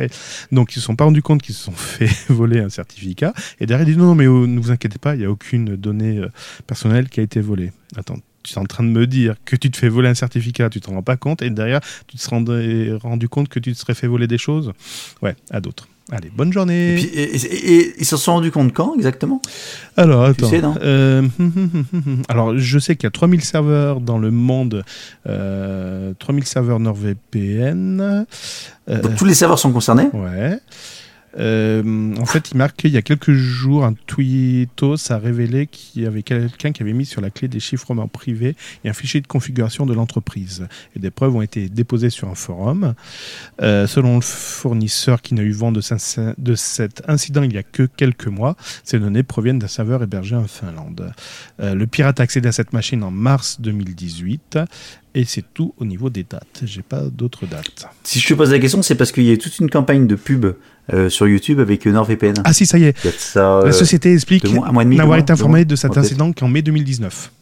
Donc 0.50 0.72
ils 0.72 0.80
se 0.80 0.86
sont 0.86 0.96
pas 0.96 1.04
rendus 1.04 1.22
compte 1.22 1.42
qu'ils 1.42 1.54
se 1.54 1.64
sont 1.64 1.72
fait 1.76 2.08
voler 2.32 2.60
un 2.60 2.70
certificat 2.70 3.34
et 3.60 3.66
derrière 3.66 3.86
ils 3.86 3.92
disent 3.92 3.98
non, 3.98 4.06
non 4.06 4.14
mais 4.14 4.26
oh, 4.26 4.46
ne 4.46 4.58
vous 4.58 4.70
inquiétez 4.70 4.98
pas 4.98 5.14
il 5.14 5.20
y 5.20 5.24
a 5.26 5.30
aucune 5.30 5.76
donnée 5.76 6.22
personnelle 6.66 7.10
qui 7.10 7.20
a 7.20 7.22
été 7.22 7.40
volée. 7.40 7.72
Attends. 7.96 8.16
Tu 8.46 8.54
es 8.54 8.58
en 8.58 8.64
train 8.64 8.84
de 8.84 8.88
me 8.90 9.06
dire 9.08 9.34
que 9.44 9.56
tu 9.56 9.70
te 9.70 9.76
fais 9.76 9.88
voler 9.88 10.08
un 10.08 10.14
certificat, 10.14 10.70
tu 10.70 10.80
te 10.80 10.88
rends 10.88 11.02
pas 11.02 11.16
compte, 11.16 11.42
et 11.42 11.50
derrière, 11.50 11.80
tu 12.06 12.16
te 12.16 12.22
serais 12.22 12.36
rendu- 12.36 12.94
rendu 13.02 13.28
compte 13.28 13.48
que 13.48 13.58
tu 13.58 13.72
te 13.72 13.78
serais 13.78 13.94
fait 13.94 14.06
voler 14.06 14.26
des 14.28 14.38
choses 14.38 14.72
Ouais, 15.20 15.34
à 15.50 15.60
d'autres. 15.60 15.88
Allez, 16.12 16.30
bonne 16.32 16.52
journée. 16.52 16.92
Et, 16.92 16.94
puis, 16.94 17.06
et, 17.06 17.34
et- 17.34 17.72
et 17.80 17.94
ils 17.98 18.04
se 18.06 18.16
sont 18.16 18.34
rendus 18.34 18.52
compte 18.52 18.72
quand 18.72 18.94
exactement? 18.94 19.42
Alors, 19.96 20.22
attends. 20.22 20.48
sais, 20.48 20.62
Euh, 20.80 21.22
alors, 22.28 22.56
je 22.56 22.78
sais 22.78 22.94
qu'il 22.94 23.04
y 23.04 23.08
a 23.08 23.10
3000 23.10 23.42
serveurs 23.42 24.00
dans 24.00 24.18
le 24.18 24.30
monde, 24.30 24.84
euh, 25.28 26.12
3000 26.20 26.44
serveurs 26.44 26.78
NordVPN. 26.78 28.24
Euh, 28.88 29.00
Donc 29.02 29.16
tous 29.16 29.24
les 29.24 29.34
serveurs 29.34 29.58
sont 29.58 29.72
concernés? 29.72 30.08
Ouais. 30.12 30.60
Euh, 31.38 32.14
en 32.16 32.26
fait, 32.26 32.50
il 32.50 32.56
marque 32.56 32.76
qu'il 32.76 32.90
y 32.90 32.96
a 32.96 33.02
quelques 33.02 33.32
jours, 33.32 33.84
un 33.84 33.94
tweetos 34.06 35.10
a 35.10 35.18
révélé 35.18 35.66
qu'il 35.66 36.02
y 36.02 36.06
avait 36.06 36.22
quelqu'un 36.22 36.72
qui 36.72 36.82
avait 36.82 36.92
mis 36.92 37.06
sur 37.06 37.20
la 37.20 37.30
clé 37.30 37.48
des 37.48 37.60
chiffrements 37.60 38.08
privés 38.08 38.56
et 38.84 38.88
un 38.88 38.92
fichier 38.92 39.20
de 39.20 39.26
configuration 39.26 39.86
de 39.86 39.94
l'entreprise. 39.94 40.66
Et 40.94 40.98
des 40.98 41.10
preuves 41.10 41.34
ont 41.34 41.42
été 41.42 41.68
déposées 41.68 42.10
sur 42.10 42.28
un 42.28 42.34
forum. 42.34 42.94
Euh, 43.60 43.86
selon 43.86 44.16
le 44.16 44.22
fournisseur 44.22 45.22
qui 45.22 45.34
n'a 45.34 45.42
eu 45.42 45.52
vent 45.52 45.72
de, 45.72 45.80
cet 45.80 47.02
incident 47.08 47.42
il 47.42 47.52
y 47.52 47.58
a 47.58 47.62
que 47.62 47.84
quelques 47.84 48.26
mois, 48.28 48.56
ces 48.84 48.98
données 48.98 49.22
proviennent 49.22 49.58
d'un 49.58 49.66
serveur 49.66 50.02
hébergé 50.02 50.36
en 50.36 50.46
Finlande. 50.46 51.12
Euh, 51.60 51.74
le 51.74 51.86
pirate 51.86 52.20
a 52.20 52.22
accédé 52.22 52.48
à 52.48 52.52
cette 52.52 52.72
machine 52.72 53.02
en 53.02 53.10
mars 53.10 53.60
2018 53.60 54.58
et 55.14 55.24
c'est 55.24 55.44
tout 55.54 55.74
au 55.78 55.84
niveau 55.84 56.10
des 56.10 56.24
dates. 56.24 56.62
J'ai 56.64 56.82
pas 56.82 57.00
d'autres 57.02 57.46
dates. 57.46 57.88
Si 58.04 58.20
je 58.20 58.28
te 58.28 58.34
pose 58.34 58.52
la 58.52 58.58
question, 58.58 58.82
c'est 58.82 58.94
parce 58.94 59.12
qu'il 59.12 59.24
y 59.24 59.32
a 59.32 59.36
toute 59.36 59.58
une 59.58 59.70
campagne 59.70 60.06
de 60.06 60.14
pub 60.14 60.46
euh, 60.92 61.08
sur 61.08 61.26
YouTube 61.26 61.60
avec 61.60 61.86
NordVPN. 61.86 62.34
Ah 62.44 62.52
si, 62.52 62.66
ça 62.66 62.78
y 62.78 62.84
est. 62.84 63.04
De 63.04 63.10
ça, 63.10 63.40
La 63.40 63.68
euh, 63.68 63.72
société 63.72 64.12
explique 64.12 64.44
n'avoir 64.44 65.18
été 65.18 65.32
informée 65.32 65.64
de 65.64 65.76
cet 65.76 65.96
incident 65.96 66.32
qu'en 66.32 66.48
mai 66.48 66.62
2019. 66.62 67.32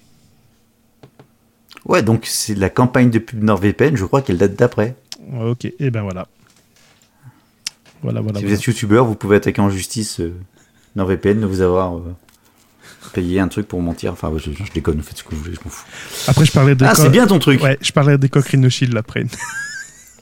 Ouais, 1.87 2.03
donc 2.03 2.25
c'est 2.27 2.55
la 2.55 2.71
campagne 2.71 3.11
de 3.11 3.19
pub 3.19 3.43
NordVPN, 3.43 3.97
je 3.97 4.05
crois 4.05 4.23
qu'elle 4.23 4.39
date 4.39 4.57
d'après. 4.57 4.97
Ok, 5.41 5.67
et 5.67 5.91
ben 5.91 6.03
voilà. 6.03 6.27
Voilà, 8.03 8.21
voilà. 8.21 8.39
si 8.39 8.45
vous 8.45 8.49
voilà. 8.49 8.55
êtes 8.55 8.65
youtubeur, 8.65 9.05
vous 9.07 9.15
pouvez 9.15 9.37
attaquer 9.37 9.61
en 9.61 9.71
justice 9.71 10.21
euh, 10.21 10.35
NordVPN 10.97 11.41
de 11.41 11.47
vous 11.47 11.61
avoir 11.61 11.97
euh, 11.97 12.15
payé 13.13 13.41
un 13.41 13.49
truc 13.49 13.69
pour 13.69 13.81
mentir. 13.83 14.13
Enfin, 14.13 14.33
je, 14.37 14.51
je 14.51 14.73
déconne, 14.73 15.03
faites 15.03 15.19
ce 15.19 15.25
que 15.25 15.35
vous 15.35 15.43
voulez, 15.43 15.55
je 15.55 15.61
m'en 15.65 15.71
fous. 15.71 15.87
Après, 16.27 16.45
je 16.45 16.53
parlais 16.53 16.75
des 16.75 16.85
Ah, 16.85 16.95
c'est 16.95 17.11
bien 17.11 17.27
ton 17.27 17.39
truc 17.39 17.63
Ouais, 17.63 17.79
je 17.81 17.93
parlais 17.93 18.17
des 18.17 18.29
coques 18.29 18.47
Rhino 18.49 18.69
Shield 18.71 18.97
après. 18.97 19.25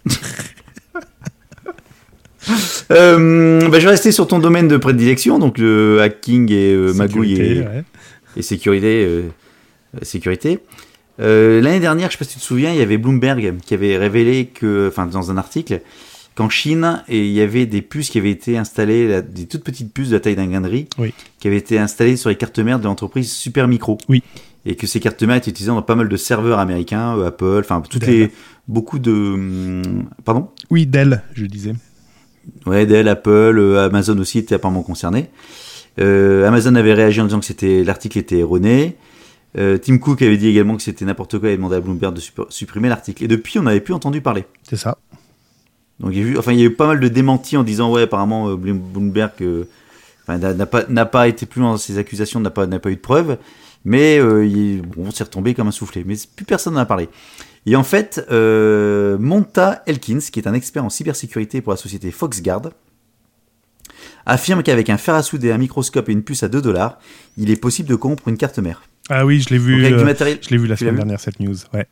Euh, 2.91 3.69
bah, 3.69 3.79
Je 3.79 3.85
vais 3.85 3.91
rester 3.93 4.13
sur 4.13 4.27
ton 4.27 4.39
domaine 4.39 4.69
de 4.69 4.77
prédilection, 4.77 5.39
donc 5.39 5.59
le 5.59 6.01
hacking 6.03 6.51
et 6.53 6.73
euh, 6.75 6.93
magouille 6.93 7.35
et, 7.41 7.61
ouais. 7.61 7.85
et 8.37 8.43
sécurité. 8.43 9.05
euh, 9.07 9.23
euh, 9.95 9.99
sécurité. 10.03 10.59
Euh, 11.21 11.61
L'année 11.61 11.81
dernière, 11.81 12.09
je 12.11 12.13
sais 12.13 12.19
pas 12.19 12.25
si 12.25 12.35
tu 12.35 12.41
te 12.41 12.45
souviens, 12.45 12.71
il 12.73 12.79
y 12.79 12.83
avait 12.83 12.99
Bloomberg 12.99 13.55
qui 13.65 13.75
avait 13.75 13.97
révélé 13.97 14.47
que, 14.47 14.89
enfin, 14.89 15.07
dans 15.07 15.31
un 15.31 15.37
article, 15.37 15.81
qu'en 16.35 16.49
Chine, 16.49 17.03
et 17.09 17.21
il 17.27 17.33
y 17.33 17.41
avait 17.41 17.67
des 17.67 17.83
puces 17.83 18.11
qui 18.11 18.19
avaient 18.19 18.31
été 18.31 18.57
installées, 18.59 19.07
la- 19.09 19.23
des 19.23 19.47
toutes 19.47 19.65
petites 19.65 19.93
puces 19.93 20.09
de 20.09 20.15
la 20.15 20.21
taille 20.21 20.37
d'un 20.37 20.47
grain 20.47 20.61
de 20.63 20.69
riz, 20.69 20.89
Oui. 20.99 21.13
qui 21.41 21.49
avaient 21.49 21.57
été 21.59 21.79
installées 21.79 22.17
sur 22.17 22.29
les 22.31 22.37
cartes 22.37 22.59
mères 22.59 22.79
de 22.79 22.85
l'entreprise 22.85 23.31
Super 23.31 23.69
Micro. 23.69 23.99
Oui. 24.09 24.23
Et 24.65 24.75
que 24.77 24.87
ces 24.87 25.01
cartes 25.01 25.23
mères 25.23 25.37
étaient 25.37 25.51
utilisées 25.51 25.71
dans 25.73 25.83
pas 25.83 25.95
mal 25.95 26.09
de 26.09 26.17
serveurs 26.17 26.59
américains, 26.59 27.19
Apple, 27.25 27.61
enfin 27.61 27.83
toutes 27.89 28.03
Dell. 28.03 28.11
les, 28.11 28.31
beaucoup 28.69 28.99
de, 28.99 29.13
hum, 29.13 29.83
pardon? 30.25 30.49
Oui, 30.71 30.87
Dell, 30.87 31.23
je 31.35 31.45
disais. 31.47 31.73
Ouais, 32.67 32.87
Dell, 32.87 33.09
Apple, 33.09 33.31
euh, 33.31 33.87
Amazon 33.87 34.19
aussi 34.19 34.39
étaient 34.39 34.55
apparemment 34.55 34.83
concernés. 34.83 35.29
Euh, 36.01 36.47
Amazon 36.47 36.75
avait 36.75 36.95
réagi 36.95 37.21
en 37.21 37.25
disant 37.25 37.41
que 37.41 37.45
c'était 37.47 37.85
l'article 37.85 38.19
était 38.19 38.39
erroné. 38.39 38.97
Euh, 39.59 39.77
Tim 39.79 39.99
Cook 39.99 40.23
avait 40.23 40.39
dit 40.39 40.49
également 40.49 40.77
que 40.77 40.83
c'était 40.83 41.05
n'importe 41.05 41.39
quoi 41.39 41.51
et 41.51 41.57
demandé 41.57 41.77
à 41.77 41.81
Bloomberg 41.81 42.15
de 42.15 42.21
supp- 42.21 42.51
supprimer 42.51 42.89
l'article. 42.89 43.25
Et 43.25 43.29
depuis, 43.29 43.59
on 43.59 43.63
n'avait 43.65 43.81
plus 43.81 43.93
entendu 43.95 44.21
parler. 44.23 44.45
C'est 44.63 44.77
ça. 44.77 44.97
Donc 46.01 46.13
il 46.15 46.19
y 46.19 46.23
a 46.23 46.25
eu, 46.27 46.39
enfin 46.39 46.53
il 46.53 46.59
y 46.59 46.63
a 46.63 46.65
eu 46.65 46.75
pas 46.75 46.87
mal 46.87 46.99
de 47.01 47.09
démentis 47.09 47.57
en 47.57 47.63
disant 47.63 47.93
ouais 47.93 48.03
apparemment 48.03 48.55
Bloom- 48.55 48.79
Bloomberg 48.81 49.33
enfin, 50.27 50.39
n'a 50.89 51.05
pas 51.07 51.29
été 51.29 51.47
plus 51.47 51.61
dans 51.61 51.77
ses 51.77 51.99
accusations, 51.99 52.41
n'a 52.41 52.51
pas 52.51 52.67
pas 52.67 52.91
eu 52.91 52.97
de 52.97 53.01
preuves, 53.01 53.37
mais 53.85 54.17
il, 54.17 54.81
bon, 54.83 55.11
c'est 55.13 55.25
retombé 55.25 55.53
comme 55.55 55.69
un 55.69 55.73
soufflé. 55.73 56.03
Mais 56.07 56.15
plus 56.35 56.47
personne 56.47 56.75
n'en 56.75 56.81
a 56.81 56.87
parlé. 56.87 57.09
Et 57.67 57.77
en 57.77 57.85
fait, 57.85 58.25
euh, 58.31 59.17
Monta 59.19 59.83
Elkins, 59.87 60.19
qui 60.33 60.41
est 60.41 60.49
un 60.49 60.55
expert 60.55 60.85
en 60.85 60.91
cybersécurité 60.91 61.61
pour 61.61 61.73
la 61.73 61.77
société 61.77 62.11
Foxguard, 62.11 62.71
affirme 64.27 64.63
qu'avec 64.63 64.91
un 64.91 64.99
fer 64.99 65.15
à 65.15 65.23
souder, 65.23 65.53
un 65.53 65.59
microscope 65.59 66.09
et 66.09 66.13
une 66.13 66.23
puce 66.23 66.43
à 66.43 66.49
2 66.49 66.61
dollars, 66.63 66.99
il 67.37 67.51
est 67.51 67.57
possible 67.57 67.89
de 67.89 67.95
corrompre 67.95 68.29
une 68.29 68.37
carte 68.37 68.59
mère. 68.59 68.83
Ah 69.09 69.27
oui, 69.27 69.41
je 69.41 69.51
l'ai 69.51 69.59
vu. 69.59 69.85
euh, 69.85 70.05
matériel, 70.05 70.39
je 70.43 70.51
l'ai 70.51 70.59
vu 70.59 70.67
la 70.67 70.77
semaine 70.77 70.95
vu 70.95 70.99
dernière 70.99 71.21
cette 71.21 71.41
news. 71.41 71.57
Ouais. 71.73 71.87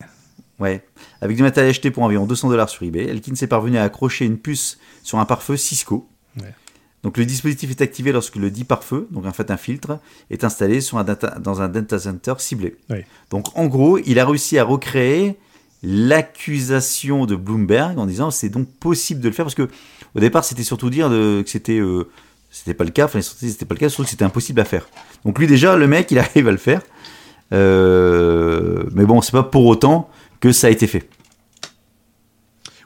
Ouais. 0.59 0.85
Avec 1.21 1.37
du 1.37 1.43
matériel 1.43 1.71
acheté 1.71 1.91
pour 1.91 2.03
environ 2.03 2.27
200 2.27 2.49
dollars 2.51 2.69
sur 2.69 2.83
eBay, 2.85 3.05
Elkin 3.07 3.35
s'est 3.35 3.47
parvenu 3.47 3.79
à 3.79 3.83
accrocher 3.85 4.27
une 4.27 4.39
puce 4.39 4.79
sur 5.03 5.19
un 5.19 5.25
pare-feu 5.25 5.57
Cisco. 5.57 6.09
Ouais. 6.41 6.55
Donc 7.03 7.17
le 7.17 7.25
dispositif 7.25 7.71
est 7.71 7.81
activé 7.81 8.13
lorsque 8.13 8.37
le 8.37 8.51
dit 8.51 8.65
pare-feu, 8.65 9.09
donc 9.11 9.25
en 9.25 9.33
fait 9.33 9.51
un 9.51 9.57
filtre, 9.57 9.99
est 10.31 10.45
installé 10.45 10.81
sur 10.83 10.99
un 10.99 11.05
data- 11.05 11.39
dans 11.41 11.63
un 11.63 11.69
data 11.69 11.99
center 11.99 12.35
ciblé. 12.39 12.77
Ouais. 12.91 13.07
Donc 13.31 13.57
en 13.57 13.67
gros, 13.67 13.99
il 13.99 14.19
a 14.19 14.27
réussi 14.27 14.59
à 14.59 14.65
recréer 14.65 15.39
l'accusation 15.83 17.27
de 17.27 17.37
Bloomberg 17.37 17.99
en 17.99 18.07
disant 18.07 18.31
c'est 18.31 18.49
donc 18.51 18.69
possible 18.81 19.21
de 19.21 19.29
le 19.29 19.35
faire 19.35 19.45
parce 19.45 19.55
que 19.55 19.69
au 20.14 20.21
départ 20.21 20.45
c'était 20.45 20.62
surtout 20.62 20.90
dire 20.90 21.09
de- 21.11 21.43
que 21.43 21.49
c'était 21.51 21.79
euh, 21.79 22.09
c'était 22.51 22.75
pas 22.75 22.85
le 22.85 22.90
cas, 22.90 23.05
enfin 23.07 23.21
c'était 23.23 23.64
pas 23.64 23.75
le 23.75 23.81
cas, 23.81 23.88
surtout 23.88 24.05
que 24.05 24.11
c'était 24.11 24.25
impossible 24.25 24.61
à 24.61 24.64
faire. 24.64 24.88
Donc 25.25 25.38
lui 25.38 25.47
déjà 25.47 25.77
le 25.77 25.87
mec 25.87 26.11
il 26.11 26.19
arrive 26.25 26.49
à 26.49 26.53
le 26.53 26.57
faire, 26.59 26.83
Euh, 27.53 28.85
mais 28.93 29.05
bon 29.05 29.21
c'est 29.23 29.33
pas 29.33 29.43
pour 29.43 29.66
autant 29.66 30.09
que 30.40 30.53
ça 30.53 30.66
a 30.69 30.71
été 30.71 30.87
fait. 30.87 31.09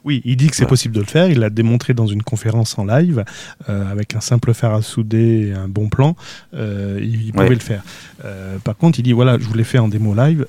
Oui, 0.05 0.21
il 0.27 0.37
dit 0.37 0.49
que 0.49 0.55
c'est 0.57 0.65
Voilà. 0.65 0.69
possible 0.71 0.95
de 0.95 1.01
le 1.01 1.07
faire. 1.07 1.29
Il 1.31 1.39
l'a 1.39 1.49
démontré 1.49 1.95
dans 1.95 2.07
une 2.07 2.23
conférence 2.23 2.79
en 2.79 2.85
live 2.85 3.25
euh, 3.71 3.91
avec 3.91 4.15
un 4.15 4.21
simple 4.21 4.53
fer 4.53 4.71
à 4.75 4.83
souder 4.83 5.49
et 5.49 5.53
un 5.55 5.67
bon 5.69 5.89
plan. 5.89 6.15
euh, 6.53 6.99
il 7.03 7.23
il 7.27 7.33
pouvait 7.33 7.49
Ouais. 7.49 7.55
le 7.55 7.61
faire. 7.61 7.83
Euh, 8.25 8.59
par 8.59 8.77
contre, 8.77 8.99
il 8.99 9.03
dit 9.03 9.13
voilà, 9.15 9.39
je 9.39 9.45
vous 9.45 9.55
l'ai 9.55 9.65
fait 9.65 9.79
en 9.79 9.89
démo 9.89 10.15
live. 10.15 10.47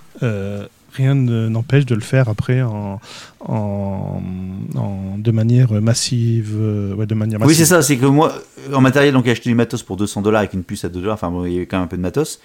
Rien 0.96 1.16
ne- 1.16 1.48
n'empêche 1.50 1.86
de 1.86 1.96
le 1.96 2.02
faire 2.02 2.30
après 2.30 2.62
en, 2.62 3.00
en, 3.40 4.22
en- 4.76 5.18
de 5.18 5.32
manière 5.32 5.72
massive. 5.82 6.54
euh, 6.56 6.94
ouais, 6.96 7.06
de 7.06 7.16
manière 7.16 7.40
Oui, 7.42 7.48
massive. 7.48 7.60
c'est 7.66 7.70
ça, 7.70 7.82
c'est 7.82 7.98
que 7.98 8.06
moi, 8.06 8.34
en 8.74 8.82
matériel, 8.82 9.14
donc 9.14 9.26
j'ai 9.26 9.32
acheté 9.32 9.50
du 9.50 9.56
matos 9.56 9.84
pour 9.84 9.98
200 9.98 10.22
dollars 10.22 10.40
avec 10.40 10.54
une 10.54 10.64
puce 10.64 10.86
à 10.86 10.90
2 10.90 11.00
dollars, 11.02 11.16
enfin 11.16 11.30
bon, 11.32 11.46
il 11.46 11.54
y 11.54 11.60
a 11.60 11.62
quand 11.66 11.78
même 11.78 11.86
un 11.86 11.88
peu 11.88 11.98
de 11.98 12.02
matos. 12.02 12.40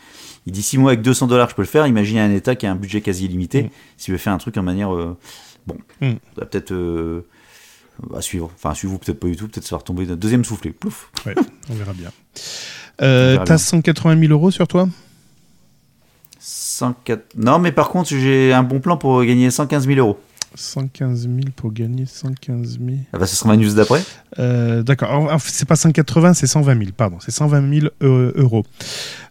Il 0.46 0.52
dit 0.52 0.62
si 0.62 0.78
moi 0.78 0.92
avec 0.92 1.02
200 1.02 1.26
dollars 1.26 1.50
je 1.50 1.54
peux 1.54 1.62
le 1.62 1.68
faire, 1.68 1.86
imaginez 1.86 2.20
un 2.20 2.30
État 2.32 2.54
qui 2.56 2.66
a 2.66 2.70
un 2.72 2.76
budget 2.76 3.00
quasi 3.00 3.26
illimité, 3.26 3.64
Mm. 3.64 3.68
s'il 3.98 4.12
veut 4.12 4.18
faire 4.18 4.32
un 4.32 4.38
truc 4.38 4.56
en 4.56 4.62
manière. 4.62 4.94
euh, 4.94 5.16
bon, 5.66 5.76
Mm. 6.00 6.12
peut-être. 6.36 6.72
euh, 6.72 7.26
à 8.16 8.22
suivre. 8.22 8.50
Enfin, 8.56 8.70
à 8.70 8.74
suivre 8.74 8.98
peut-être 8.98 9.20
pas 9.20 9.26
du 9.28 9.36
tout, 9.36 9.46
peut-être 9.46 9.66
ça 9.66 9.76
va 9.76 9.80
retomber 9.80 10.06
d'un 10.06 10.16
deuxième 10.16 10.42
soufflé. 10.42 10.70
Plouf. 10.70 11.10
Ouais, 11.26 11.34
on 11.70 11.74
verra 11.74 11.92
bien. 11.92 12.10
Euh, 13.02 13.36
T'as 13.36 13.44
bien. 13.44 13.58
180 13.58 14.18
000 14.18 14.32
euros 14.32 14.50
sur 14.50 14.66
toi? 14.66 14.88
104... 16.80 17.36
Non, 17.36 17.58
mais 17.58 17.72
par 17.72 17.90
contre, 17.90 18.08
j'ai 18.08 18.52
un 18.52 18.62
bon 18.62 18.80
plan 18.80 18.96
pour 18.96 19.22
gagner 19.24 19.50
115 19.50 19.86
000 19.86 19.98
euros. 19.98 20.18
115 20.54 21.22
000 21.22 21.36
pour 21.54 21.72
gagner 21.72 22.06
115 22.06 22.78
000. 22.84 22.98
Ah 23.12 23.18
bah, 23.18 23.26
ce 23.26 23.36
sera 23.36 23.50
ma 23.50 23.56
news 23.56 23.72
d'après. 23.72 24.02
Euh, 24.38 24.82
D'accord. 24.82 25.30
C'est 25.44 25.68
pas 25.68 25.76
180, 25.76 26.34
c'est 26.34 26.46
120 26.46 26.78
000. 26.78 26.90
Pardon, 26.96 27.18
c'est 27.20 27.30
120 27.30 27.80
000 27.80 27.86
euh, 28.02 28.32
euros. 28.34 28.64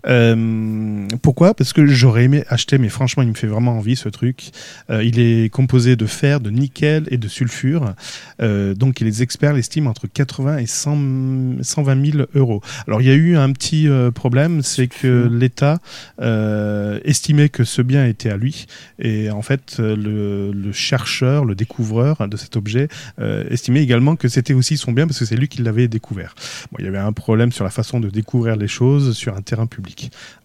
Euh, 0.08 1.08
pourquoi? 1.22 1.54
Parce 1.54 1.74
que 1.74 1.86
j'aurais 1.86 2.26
aimé 2.26 2.44
acheter, 2.48 2.78
mais 2.78 2.90
franchement, 2.90 3.24
il 3.24 3.30
me 3.30 3.34
fait 3.34 3.48
vraiment 3.48 3.78
envie 3.78 3.96
ce 3.96 4.10
truc. 4.10 4.52
Euh, 4.90 5.04
il 5.04 5.20
est 5.20 5.50
composé 5.50 5.96
de 5.96 6.06
fer, 6.06 6.40
de 6.40 6.50
nickel 6.50 7.08
et 7.12 7.18
de 7.18 7.28
sulfure. 7.28 7.94
Euh, 8.42 8.74
donc, 8.74 9.00
les 9.00 9.24
experts 9.24 9.54
l'estiment 9.54 9.90
entre 9.90 10.08
80 10.08 10.58
et 10.58 10.66
100, 10.66 11.64
120 11.64 12.12
000 12.12 12.24
euros. 12.36 12.62
Alors, 12.88 13.02
il 13.02 13.08
y 13.08 13.12
a 13.12 13.16
eu 13.16 13.36
un 13.36 13.52
petit 13.52 13.88
euh, 13.88 14.12
problème, 14.12 14.62
c'est 14.62 14.88
que 14.88 15.30
l'État 15.32 15.80
euh, 16.22 17.00
estimait 17.04 17.50
que 17.50 17.64
ce 17.64 17.82
bien 17.82 18.06
était 18.06 18.30
à 18.30 18.38
lui. 18.38 18.66
Et 19.00 19.30
en 19.30 19.42
fait, 19.42 19.78
le, 19.80 20.52
le 20.52 20.72
chercheur, 20.72 21.46
le 21.46 21.56
découvreur 21.56 22.28
de 22.28 22.38
cet 22.38 22.56
objet, 22.56 22.88
euh, 23.20 23.44
estimait 23.50 23.84
également 23.84 24.16
que 24.16 24.28
c'était 24.28 24.54
aussi 24.54 24.78
son 24.78 24.92
bien 24.92 25.08
parce 25.08 25.20
que 25.20 25.26
c'est 25.26 25.36
lui 25.36 25.48
qui 25.48 25.62
l'avait 25.62 25.88
découvert. 25.88 26.36
Bon, 26.72 26.78
il 26.80 26.86
y 26.86 26.88
avait 26.88 26.98
un 26.98 27.14
problème 27.14 27.52
sur 27.52 27.64
la 27.64 27.70
façon 27.70 28.00
de 28.00 28.10
découvrir 28.10 28.56
les 28.56 28.68
choses 28.68 29.16
sur 29.16 29.36
un 29.36 29.42
terrain 29.42 29.68
public. 29.68 29.89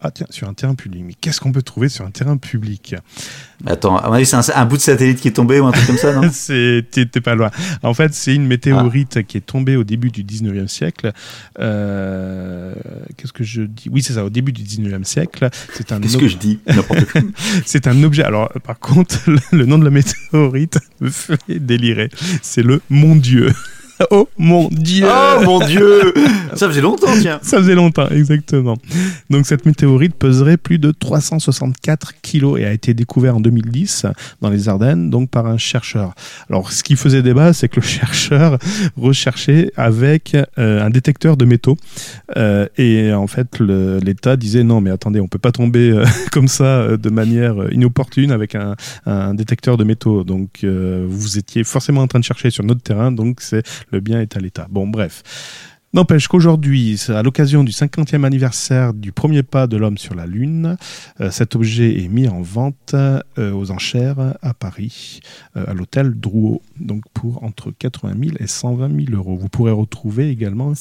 Ah 0.01 0.11
tiens, 0.11 0.27
sur 0.31 0.49
un 0.49 0.55
terrain 0.55 0.75
public. 0.75 1.03
Mais 1.07 1.15
qu'est-ce 1.15 1.41
qu'on 1.41 1.53
peut 1.53 1.63
trouver 1.63 1.89
sur 1.89 2.05
un 2.05 2.11
terrain 2.11 2.37
public 2.37 2.95
Attends, 3.67 3.97
à 3.97 4.09
mon 4.09 4.15
avis, 4.15 4.27
c'est 4.27 4.37
un, 4.37 4.43
un 4.55 4.65
bout 4.67 4.77
de 4.77 4.83
satellite 4.83 5.21
qui 5.21 5.29
est 5.29 5.33
tombé 5.33 5.61
ou 5.61 5.67
un 5.67 5.73
truc 5.73 5.87
comme 5.87 5.97
ça, 5.97 6.13
non 6.13 6.29
T'es 6.91 7.21
pas 7.21 7.35
loin. 7.35 7.51
En 7.83 7.95
fait, 7.95 8.13
c'est 8.15 8.35
une 8.35 8.47
météorite 8.47 9.27
qui 9.27 9.39
est 9.39 9.41
tombée 9.47 9.77
au 9.77 9.85
début 9.85 10.11
du 10.11 10.23
19e 10.25 10.67
siècle. 10.69 11.13
Euh, 11.61 12.75
Qu'est-ce 13.17 13.33
que 13.33 13.45
je 13.45 13.63
dis? 13.63 13.89
Oui, 13.91 14.03
c'est 14.03 14.15
ça, 14.15 14.25
au 14.25 14.31
début 14.31 14.53
du 14.53 14.63
19e 14.63 15.05
siècle. 15.05 15.49
C'est 15.73 15.93
un 15.93 16.01
Qu'est-ce 16.01 16.17
ob- 16.17 16.21
que 16.23 16.29
je 16.29 16.37
dis? 16.37 16.59
C'est 17.67 17.87
un 17.87 18.03
objet. 18.03 18.23
Alors, 18.25 18.51
par 18.65 18.79
contre, 18.79 19.19
le, 19.31 19.39
le 19.53 19.67
nom 19.67 19.79
de 19.79 19.85
la 19.85 19.91
météorite 19.91 20.79
me 21.01 21.11
fait 21.11 21.39
délirer. 21.49 22.11
C'est 22.43 22.63
le 22.63 22.81
Mon 22.91 23.17
Dieu. 23.17 23.53
Oh 24.11 24.29
mon 24.39 24.69
Dieu 24.69 25.07
Oh 25.09 25.41
mon 25.45 25.67
dieu 25.67 26.13
Ça 26.55 26.69
faisait 26.69 26.81
longtemps, 26.81 27.13
tiens. 27.21 27.39
Ça 27.43 27.59
faisait 27.59 27.75
longtemps, 27.75 28.09
exactement. 28.09 28.77
Donc 29.31 29.47
cette 29.47 29.67
météorite 29.67 30.15
peserait 30.15 30.57
plus 30.57 30.79
de 30.79 30.91
364 30.91 32.21
kilos 32.23 32.61
et 32.61 32.65
a 32.65 32.73
été 32.73 32.95
découverte 32.95 33.37
en 33.37 33.41
2010 33.41 34.07
dans 34.41 34.51
les 34.51 34.69
Ardennes, 34.69 35.11
donc 35.11 35.31
par 35.31 35.47
un 35.47 35.59
chercheur. 35.59 36.15
Alors 36.49 36.73
ce 36.73 36.83
qui 36.83 36.97
faisait 36.97 37.23
débat, 37.23 37.53
c'est 37.53 37.69
que 37.69 37.81
le 37.81 37.87
chercheur 37.87 38.59
recherchait 38.97 39.71
avec 39.77 40.37
euh, 40.59 40.85
un 40.85 40.91
détecteur 40.91 41.37
de 41.37 41.45
métaux. 41.45 41.77
Euh, 42.37 42.67
et 42.77 43.13
en 43.13 43.27
fait, 43.27 43.59
l'État 43.61 44.37
disait 44.37 44.65
non, 44.65 44.81
mais 44.81 44.91
attendez, 44.91 45.21
on 45.21 45.29
peut 45.29 45.39
pas 45.39 45.53
tomber 45.53 45.91
euh, 45.91 46.05
comme 46.33 46.49
ça 46.49 46.97
de 46.97 47.11
manière 47.11 47.55
inopportune 47.73 48.31
avec 48.31 48.55
un, 48.55 48.75
un 49.07 49.35
détecteur 49.35 49.77
de 49.77 49.85
métaux. 49.85 50.25
Donc 50.25 50.65
vous 50.65 51.39
étiez 51.39 51.65
forcément 51.65 52.03
en 52.03 52.07
train 52.07 52.19
de 52.19 52.25
chercher 52.25 52.51
sur 52.51 52.65
notre 52.65 52.83
terrain, 52.83 53.13
donc 53.13 53.41
c'est 53.41 53.63
le 53.91 54.01
bien 54.01 54.21
est 54.21 54.37
à 54.37 54.41
l'État. 54.41 54.67
Bon, 54.71 54.87
bref. 54.87 55.23
N'empêche 55.95 56.27
qu'aujourd'hui, 56.27 57.01
à 57.07 57.23
l'occasion 57.23 57.63
du 57.63 57.71
50e 57.71 58.25
anniversaire 58.25 58.93
du 58.95 59.13
premier 59.13 59.45
pas 59.45 59.69
de 59.69 59.77
l'homme 59.77 59.97
sur 59.97 60.17
la 60.17 60.27
Lune, 60.27 60.77
euh, 61.21 61.31
cet 61.31 61.55
objet 61.55 62.03
est 62.03 62.09
mis 62.09 62.27
en 62.27 62.43
vente 62.43 62.95
euh, 62.95 63.23
aux 63.37 63.71
enchères 63.71 64.35
à 64.43 64.55
Paris, 64.55 65.21
euh, 65.57 65.65
à 65.69 65.73
l'hôtel 65.73 66.19
Drouot, 66.19 66.63
donc 66.81 67.05
pour 67.15 67.45
entre 67.45 67.71
80 67.71 68.15
000 68.21 68.37
et 68.41 68.49
120 68.49 69.07
000 69.07 69.17
euros. 69.17 69.37
Vous 69.37 69.49
pourrez 69.49 69.71
retrouver 69.71 70.31
également 70.31 70.73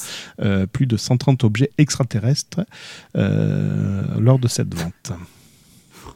plus 0.72 0.88
de 0.88 0.98
130 0.98 1.44
objets 1.44 1.70
extraterrestres 1.78 2.62
lors 3.14 4.40
de 4.40 4.48
cette 4.48 4.74
vente. 4.74 5.12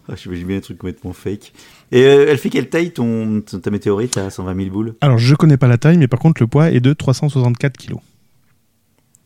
Ah, 0.10 0.16
J'imagine 0.16 0.48
bien 0.48 0.58
un 0.58 0.62
truc 0.62 0.80
complètement 0.80 1.14
fake. 1.14 1.54
Et 1.92 2.04
euh, 2.04 2.26
elle 2.30 2.38
fait 2.38 2.50
quelle 2.50 2.70
taille 2.70 2.92
ton, 2.92 3.42
ta 3.42 3.70
météorite 3.72 4.18
à 4.18 4.30
120 4.30 4.56
000 4.56 4.70
boules? 4.70 4.96
Alors, 5.02 5.18
je 5.18 5.36
connais 5.36 5.58
pas 5.58 5.68
la 5.68 5.78
taille, 5.78 5.98
mais 5.98 6.08
par 6.08 6.20
contre, 6.20 6.42
le 6.42 6.48
poids 6.48 6.70
est 6.72 6.80
de 6.82 6.94
364 6.94 7.78
kilos. 7.78 8.00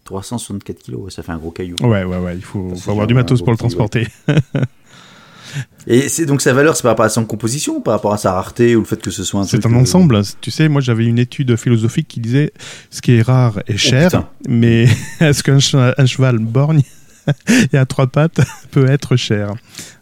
364 0.05 0.79
kilos, 0.79 1.13
ça 1.13 1.23
fait 1.23 1.31
un 1.31 1.37
gros 1.37 1.51
caillou. 1.51 1.75
Ouais, 1.81 2.03
ouais, 2.03 2.17
ouais, 2.17 2.35
il 2.35 2.43
faut, 2.43 2.73
avoir 2.87 3.07
du 3.07 3.13
matos 3.13 3.41
pour 3.41 3.51
le 3.51 3.57
transporter. 3.57 4.07
Et 5.87 6.07
c'est 6.09 6.25
donc 6.25 6.41
sa 6.41 6.53
valeur, 6.53 6.75
c'est 6.75 6.83
par 6.83 6.91
rapport 6.91 7.05
à 7.05 7.09
son 7.09 7.25
composition, 7.25 7.81
par 7.81 7.93
rapport 7.95 8.13
à 8.13 8.17
sa 8.17 8.31
rareté 8.33 8.75
ou 8.75 8.79
le 8.79 8.85
fait 8.85 9.01
que 9.01 9.11
ce 9.11 9.23
soit 9.23 9.41
un 9.41 9.43
C'est 9.43 9.65
un 9.65 9.73
euh, 9.73 9.77
ensemble. 9.77 10.21
Tu 10.39 10.51
sais, 10.51 10.69
moi 10.69 10.79
j'avais 10.81 11.05
une 11.05 11.19
étude 11.19 11.55
philosophique 11.55 12.07
qui 12.07 12.19
disait 12.19 12.53
ce 12.89 13.01
qui 13.01 13.13
est 13.13 13.21
rare 13.21 13.61
est 13.67 13.77
cher, 13.77 14.09
putain. 14.11 14.29
mais 14.47 14.83
est-ce 15.19 15.43
qu'un 15.43 15.57
che- 15.57 15.93
un 15.97 16.05
cheval 16.05 16.37
borgne 16.39 16.83
et 17.73 17.77
à 17.77 17.85
trois 17.85 18.07
pattes 18.07 18.39
peut 18.71 18.87
être 18.89 19.15
cher? 19.15 19.53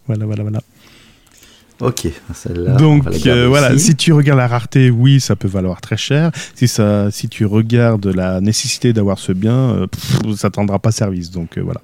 Voilà, 0.05 0.25
voilà, 0.25 0.43
voilà. 0.43 0.61
Ok, 1.81 2.07
celle-là. 2.33 2.73
on 2.75 2.77
Donc 2.77 3.05
euh, 3.25 3.47
voilà, 3.47 3.77
si 3.77 3.95
tu 3.95 4.11
regardes 4.11 4.39
la 4.39 4.47
rareté, 4.47 4.89
oui, 4.89 5.21
ça 5.21 5.35
peut 5.37 5.47
valoir 5.47 5.79
très 5.79 5.95
cher. 5.97 6.31
Si 6.55 6.67
ça, 6.67 7.09
si 7.11 7.29
tu 7.29 7.45
regardes 7.45 8.05
la 8.07 8.41
nécessité 8.41 8.91
d'avoir 8.91 9.17
ce 9.17 9.31
bien, 9.31 9.53
euh, 9.71 9.87
pff, 9.87 10.35
ça 10.35 10.49
tendra 10.49 10.79
pas 10.79 10.91
service. 10.91 11.31
Donc 11.31 11.57
euh, 11.57 11.61
voilà. 11.61 11.79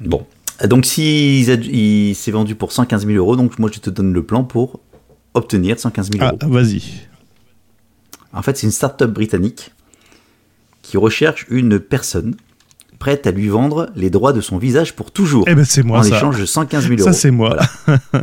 Bon. 0.00 0.26
Donc 0.64 0.84
si 0.84 1.40
il, 1.42 1.50
a- 1.50 1.54
il 1.54 2.14
s'est 2.16 2.30
vendu 2.32 2.54
pour 2.56 2.72
115 2.72 3.06
000 3.06 3.18
euros, 3.18 3.36
donc 3.36 3.58
moi 3.58 3.70
je 3.72 3.78
te 3.78 3.88
donne 3.90 4.12
le 4.12 4.22
plan 4.24 4.42
pour 4.44 4.80
obtenir 5.34 5.78
115 5.78 6.10
000 6.12 6.24
Ah, 6.24 6.32
euros. 6.42 6.52
vas-y. 6.52 6.82
En 8.32 8.38
En 8.38 8.42
fait, 8.42 8.56
c'est 8.56 8.66
une 8.66 8.72
start-up 8.72 9.10
britannique 9.12 9.72
qui 10.82 10.96
recherche 10.96 11.46
une 11.50 11.78
personne 11.78 12.34
prête 12.98 13.26
à 13.26 13.30
lui 13.30 13.48
vendre 13.48 13.90
les 13.94 14.10
droits 14.10 14.32
de 14.32 14.40
son 14.40 14.58
visage 14.58 14.94
pour 14.96 15.10
toujours. 15.12 15.44
Eh 15.48 15.54
ben 15.54 15.64
c'est 15.64 15.82
moi 15.84 16.00
en 16.00 16.02
ça. 16.02 16.16
échange 16.16 16.40
de 16.40 16.46
115 16.46 16.82
000 16.88 16.94
euros. 17.00 17.04
Ça 17.04 17.12
c'est 17.12 17.30
moi. 17.30 17.56
Voilà. 17.86 18.00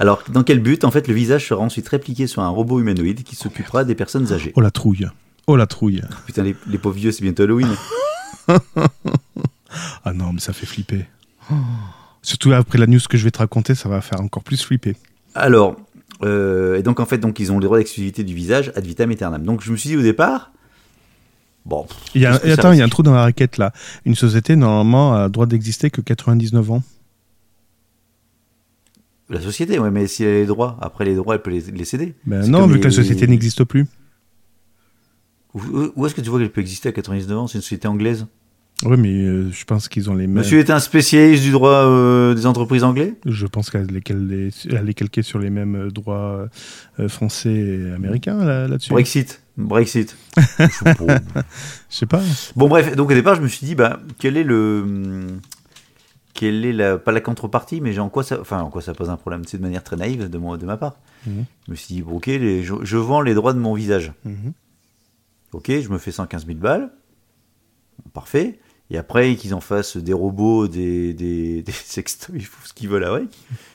Alors, 0.00 0.24
dans 0.30 0.42
quel 0.42 0.60
but 0.60 0.84
En 0.84 0.90
fait, 0.90 1.06
le 1.06 1.14
visage 1.14 1.46
sera 1.46 1.62
ensuite 1.62 1.86
répliqué 1.88 2.26
sur 2.26 2.42
un 2.42 2.48
robot 2.48 2.80
humanoïde 2.80 3.22
qui 3.22 3.36
s'occupera 3.36 3.84
des 3.84 3.94
personnes 3.94 4.32
âgées. 4.32 4.52
Oh 4.56 4.60
la 4.62 4.70
trouille. 4.70 5.06
Oh 5.46 5.56
la 5.56 5.66
trouille. 5.66 6.02
Putain, 6.26 6.42
les, 6.42 6.56
les 6.66 6.78
pauvres 6.78 6.96
vieux, 6.96 7.12
c'est 7.12 7.22
bientôt 7.22 7.44
Halloween. 7.44 7.68
Ah 10.04 10.12
non, 10.12 10.32
mais 10.32 10.40
ça 10.40 10.52
fait 10.52 10.66
flipper. 10.66 11.04
Oh. 11.50 11.54
Surtout 12.22 12.52
après 12.52 12.78
la 12.78 12.86
news 12.86 12.98
que 13.08 13.16
je 13.16 13.24
vais 13.24 13.30
te 13.30 13.38
raconter, 13.38 13.76
ça 13.76 13.88
va 13.88 14.00
faire 14.00 14.20
encore 14.20 14.42
plus 14.42 14.62
flipper. 14.64 14.96
Alors, 15.34 15.76
euh, 16.22 16.76
et 16.76 16.82
donc 16.82 17.00
en 17.00 17.06
fait, 17.06 17.18
donc 17.18 17.38
ils 17.38 17.52
ont 17.52 17.58
le 17.58 17.64
droit 17.64 17.78
d'exclusivité 17.78 18.24
du 18.24 18.34
visage 18.34 18.72
ad 18.74 18.84
vitam 18.84 19.10
aeternam. 19.10 19.44
Donc 19.44 19.62
je 19.62 19.70
me 19.70 19.76
suis 19.76 19.90
dit 19.90 19.96
au 19.96 20.02
départ, 20.02 20.50
bon, 21.64 21.86
Il 22.14 22.22
y 22.22 22.26
a, 22.26 22.44
et 22.44 22.52
attends, 22.52 22.72
il 22.72 22.78
y 22.78 22.82
a 22.82 22.84
un 22.84 22.88
trou 22.88 23.02
dans 23.02 23.14
la 23.14 23.22
raquette 23.22 23.58
là. 23.58 23.72
Une 24.04 24.14
société 24.14 24.56
normalement 24.56 25.14
a 25.14 25.24
le 25.24 25.30
droit 25.30 25.46
d'exister 25.46 25.90
que 25.90 26.00
99 26.00 26.70
ans. 26.72 26.82
La 29.30 29.40
société, 29.40 29.78
ouais, 29.78 29.90
mais 29.90 30.06
si 30.06 30.24
elle 30.24 30.34
a 30.36 30.38
les 30.40 30.46
droits, 30.46 30.76
après 30.80 31.04
les 31.04 31.14
droits, 31.14 31.34
elle 31.36 31.42
peut 31.42 31.50
les, 31.50 31.60
les 31.72 31.84
céder. 31.84 32.14
Ben 32.26 32.46
non, 32.48 32.66
vu 32.66 32.78
que 32.78 32.84
la 32.84 32.90
les- 32.90 32.94
société 32.96 33.26
n'existe 33.26 33.64
plus. 33.64 33.86
Où, 35.54 35.60
où 35.96 36.06
est-ce 36.06 36.14
que 36.14 36.20
tu 36.20 36.30
vois 36.30 36.38
qu'elle 36.38 36.50
peut 36.52 36.60
exister 36.60 36.88
à 36.88 36.92
99 36.92 37.38
ans? 37.38 37.46
C'est 37.46 37.58
une 37.58 37.62
société 37.62 37.88
anglaise? 37.88 38.26
Oui, 38.84 38.96
mais 38.96 39.12
euh, 39.12 39.50
je 39.50 39.64
pense 39.64 39.88
qu'ils 39.88 40.08
ont 40.08 40.14
les 40.14 40.26
mêmes. 40.26 40.36
Monsieur 40.38 40.58
est 40.58 40.70
un 40.70 40.78
spécialiste 40.80 41.42
du 41.42 41.50
droit 41.50 41.84
euh, 41.86 42.34
des 42.34 42.46
entreprises 42.46 42.82
anglais? 42.82 43.14
Je 43.26 43.46
pense 43.46 43.68
qu'elle 43.68 43.88
est, 43.94 44.94
calquée 44.94 45.22
sur 45.22 45.38
les 45.38 45.50
mêmes 45.50 45.74
euh, 45.74 45.90
droits 45.90 46.48
euh, 46.98 47.08
français 47.08 47.52
et 47.52 47.92
américains 47.92 48.42
là- 48.42 48.68
là-dessus. 48.68 48.90
Brexit. 48.90 49.42
Brexit. 49.58 50.16
Je 50.38 50.42
sais 50.66 50.94
pas. 50.94 51.18
Je 51.90 51.96
sais 51.96 52.06
pas. 52.06 52.22
Bon 52.56 52.68
bref, 52.68 52.96
donc 52.96 53.10
au 53.10 53.14
départ 53.14 53.34
je 53.34 53.42
me 53.42 53.48
suis 53.48 53.66
dit 53.66 53.74
bah 53.74 54.00
quel 54.18 54.38
est 54.38 54.44
le 54.44 54.80
hum, 54.82 55.40
quelle 56.34 56.64
est 56.64 56.72
la 56.72 56.96
pas 56.98 57.12
la 57.12 57.20
contrepartie 57.20 57.80
mais 57.80 57.98
en 57.98 58.08
quoi 58.08 58.22
ça 58.22 58.40
enfin 58.40 58.60
en 58.62 58.70
quoi 58.70 58.80
ça 58.82 58.94
pose 58.94 59.10
un 59.10 59.16
problème 59.16 59.42
c'est 59.46 59.56
de 59.58 59.62
manière 59.62 59.82
très 59.84 59.96
naïve 59.96 60.28
de 60.30 60.38
mon 60.38 60.56
de 60.56 60.64
ma 60.66 60.76
part. 60.76 60.96
Mhm. 61.26 61.44
Je 61.66 61.70
me 61.70 61.76
suis 61.76 61.94
dit 61.94 62.02
bon, 62.02 62.16
OK 62.16 62.26
les- 62.26 62.62
je, 62.62 62.74
je 62.82 62.96
vends 62.96 63.20
les 63.20 63.34
droits 63.34 63.52
de 63.52 63.58
mon 63.58 63.74
visage. 63.74 64.12
Mhm. 64.24 64.52
OK, 65.52 65.66
je 65.68 65.88
me 65.88 65.98
fais 65.98 66.12
115 66.12 66.46
000 66.46 66.58
balles. 66.58 66.90
Parfait. 68.12 68.58
Et 68.92 68.98
après 68.98 69.34
qu'ils 69.36 69.54
en 69.54 69.60
fassent 69.60 69.96
des 69.96 70.12
robots, 70.12 70.66
des 70.68 71.12
des, 71.14 71.62
des 71.66 71.72
sextoys, 71.72 72.40
ce 72.64 72.72
qu'ils 72.72 72.88
veulent 72.88 73.04
avec. 73.04 73.28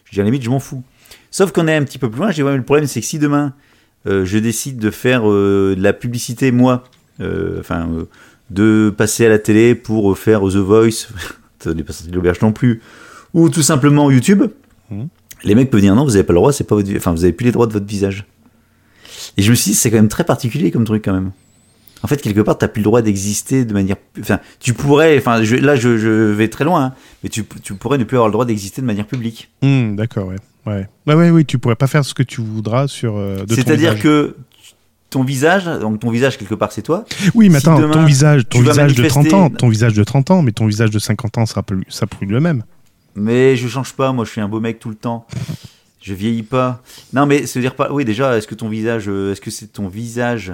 Je 0.06 0.12
dis 0.14 0.20
à 0.20 0.24
la 0.24 0.30
limite 0.30 0.44
je 0.44 0.50
m'en 0.50 0.60
fous. 0.60 0.84
Sauf 1.32 1.52
qu'on 1.52 1.68
est 1.68 1.76
un 1.76 1.84
petit 1.84 2.00
peu 2.00 2.10
plus 2.10 2.20
loin, 2.20 2.30
je 2.32 2.36
dis 2.36 2.44
ouais 2.44 2.52
mais 2.52 2.58
le 2.58 2.64
problème 2.64 2.88
c'est 2.88 3.02
que 3.02 3.06
si 3.06 3.20
demain 3.20 3.54
euh, 4.08 4.24
je 4.26 4.38
décide 4.38 4.78
de 4.78 4.92
faire 4.92 5.30
euh, 5.30 5.74
de 5.78 5.82
la 5.82 5.94
publicité 5.94 6.52
moi 6.52 6.84
euh, 7.22 7.60
enfin 7.60 7.90
euh, 7.92 8.06
de 8.52 8.94
passer 8.96 9.26
à 9.26 9.30
la 9.30 9.40
télé 9.40 9.74
pour 9.76 10.18
faire 10.18 10.42
The 10.42 10.56
Voice, 10.58 11.08
ça 11.70 11.74
n'est 11.76 11.84
pas 11.84 11.94
sorti 11.94 12.10
de 12.12 12.16
l'auberge 12.16 12.40
non 12.42 12.52
plus, 12.52 12.82
ou 13.34 13.50
tout 13.50 13.62
simplement 13.62 14.10
YouTube, 14.12 14.44
Mhm. 14.92 15.08
les 15.44 15.56
mecs 15.56 15.70
peuvent 15.70 15.82
dire 15.82 15.96
non, 15.96 16.04
vous 16.06 16.12
n'avez 16.12 16.24
pas 16.24 16.34
le 16.34 16.40
droit, 16.40 16.54
c'est 16.54 16.64
pas 16.64 16.76
votre, 16.76 16.90
enfin 16.96 17.12
vous 17.12 17.24
avez 17.24 17.34
plus 17.34 17.46
les 17.46 17.52
droits 17.52 17.68
de 17.68 17.74
votre 17.74 17.86
visage. 17.88 18.26
Et 19.38 19.42
je 19.42 19.50
me 19.50 19.56
suis 19.56 19.72
dit 19.72 19.76
c'est 19.78 19.90
quand 19.90 19.98
même 19.98 20.08
très 20.08 20.24
particulier 20.24 20.72
comme 20.72 20.86
truc 20.86 21.04
quand 21.06 21.14
même. 21.14 21.32
En 22.04 22.08
fait 22.08 22.22
quelque 22.22 22.42
part 22.42 22.58
t'as 22.58 22.68
plus 22.68 22.82
le 22.82 22.86
droit 22.86 23.02
d'exister 23.02 23.66
de 23.66 23.74
manière, 23.74 23.96
enfin 24.20 24.40
tu 24.60 24.74
pourrais, 24.74 25.18
enfin 25.18 25.44
je- 25.44 25.56
là 25.56 25.76
je, 25.76 25.98
je 25.98 26.10
vais 26.10 26.48
très 26.50 26.64
loin, 26.66 26.84
hein, 26.86 26.94
mais 27.24 27.30
tu, 27.30 27.44
tu 27.64 27.74
pourrais 27.74 27.98
ne 27.98 28.04
plus 28.04 28.16
avoir 28.18 28.28
le 28.28 28.34
droit 28.34 28.46
d'exister 28.46 28.82
de 28.82 28.86
manière 28.86 29.08
publique. 29.08 29.50
Hmm, 29.64 29.96
D'accord, 29.96 30.28
ouais. 30.28 30.36
Ouais. 30.68 30.88
ouais, 31.08 31.14
ouais, 31.16 31.30
oui, 31.30 31.46
tu 31.46 31.58
pourrais 31.60 31.76
pas 31.76 31.88
faire 31.88 32.04
ce 32.06 32.14
que 32.16 32.24
tu 32.24 32.42
voudras 32.42 32.88
sur. 32.88 33.18
euh, 33.18 33.44
C'est-à-dire 33.50 34.00
que 34.00 34.36
ton 35.10 35.24
visage, 35.24 35.66
donc 35.66 36.00
ton 36.00 36.10
visage 36.10 36.38
quelque 36.38 36.56
part 36.56 36.72
c'est 36.72 36.82
toi, 36.82 37.06
Oui, 37.36 37.50
mais 37.50 37.60
si 37.60 37.68
attends, 37.70 37.90
ton 37.90 38.04
visage, 38.06 38.48
ton 38.50 38.60
visage 38.62 38.96
de 38.96 39.08
30 39.08 39.24
manifester- 39.26 39.34
ans, 39.36 39.50
ton 39.50 39.70
visage 39.70 39.94
de 39.94 40.04
30 40.04 40.32
ans, 40.32 40.42
mais 40.42 40.52
ton 40.52 40.66
visage 40.68 40.90
de 40.90 41.00
50 41.00 41.38
ans 41.38 41.46
sera 41.46 41.64
plus, 41.64 41.84
ça 41.90 42.06
plus 42.08 42.26
le 42.28 42.40
même. 42.42 42.64
Mais 43.16 43.56
je 43.56 43.68
change 43.68 43.94
pas, 43.94 44.12
moi 44.12 44.26
je 44.26 44.32
suis 44.32 44.42
un 44.42 44.50
beau 44.50 44.60
mec 44.60 44.80
tout 44.80 44.90
le 44.90 44.96
temps. 44.96 45.26
Je 46.02 46.14
vieillis 46.14 46.44
pas. 46.44 46.82
Non 47.14 47.26
mais 47.26 47.46
se 47.48 47.58
dire 47.60 47.76
pas. 47.76 47.92
Oui 47.92 48.04
déjà, 48.06 48.38
est-ce 48.38 48.48
que 48.48 48.56
ton 48.56 48.68
visage, 48.70 49.06
euh, 49.08 49.32
est-ce 49.32 49.42
que 49.42 49.50
c'est 49.52 49.68
ton 49.68 49.88
visage 49.88 50.54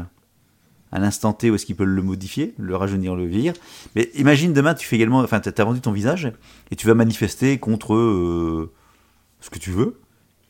à 0.91 0.99
l'instant 0.99 1.33
T 1.33 1.49
ou 1.49 1.55
est-ce 1.55 1.65
qu'il 1.65 1.75
peut 1.75 1.83
le 1.85 2.01
modifier, 2.03 2.53
le 2.59 2.75
rajeunir, 2.75 3.15
le 3.15 3.25
vieillir? 3.25 3.53
Mais 3.95 4.09
imagine 4.15 4.53
demain 4.53 4.73
tu 4.75 4.85
fais 4.87 4.97
également, 4.97 5.19
enfin 5.21 5.39
t'as 5.39 5.51
as 5.59 5.65
vendu 5.65 5.81
ton 5.81 5.91
visage 5.91 6.31
et 6.69 6.75
tu 6.75 6.85
vas 6.85 6.93
manifester 6.93 7.57
contre 7.57 7.95
euh, 7.95 8.71
ce 9.39 9.49
que 9.49 9.57
tu 9.57 9.71
veux. 9.71 9.99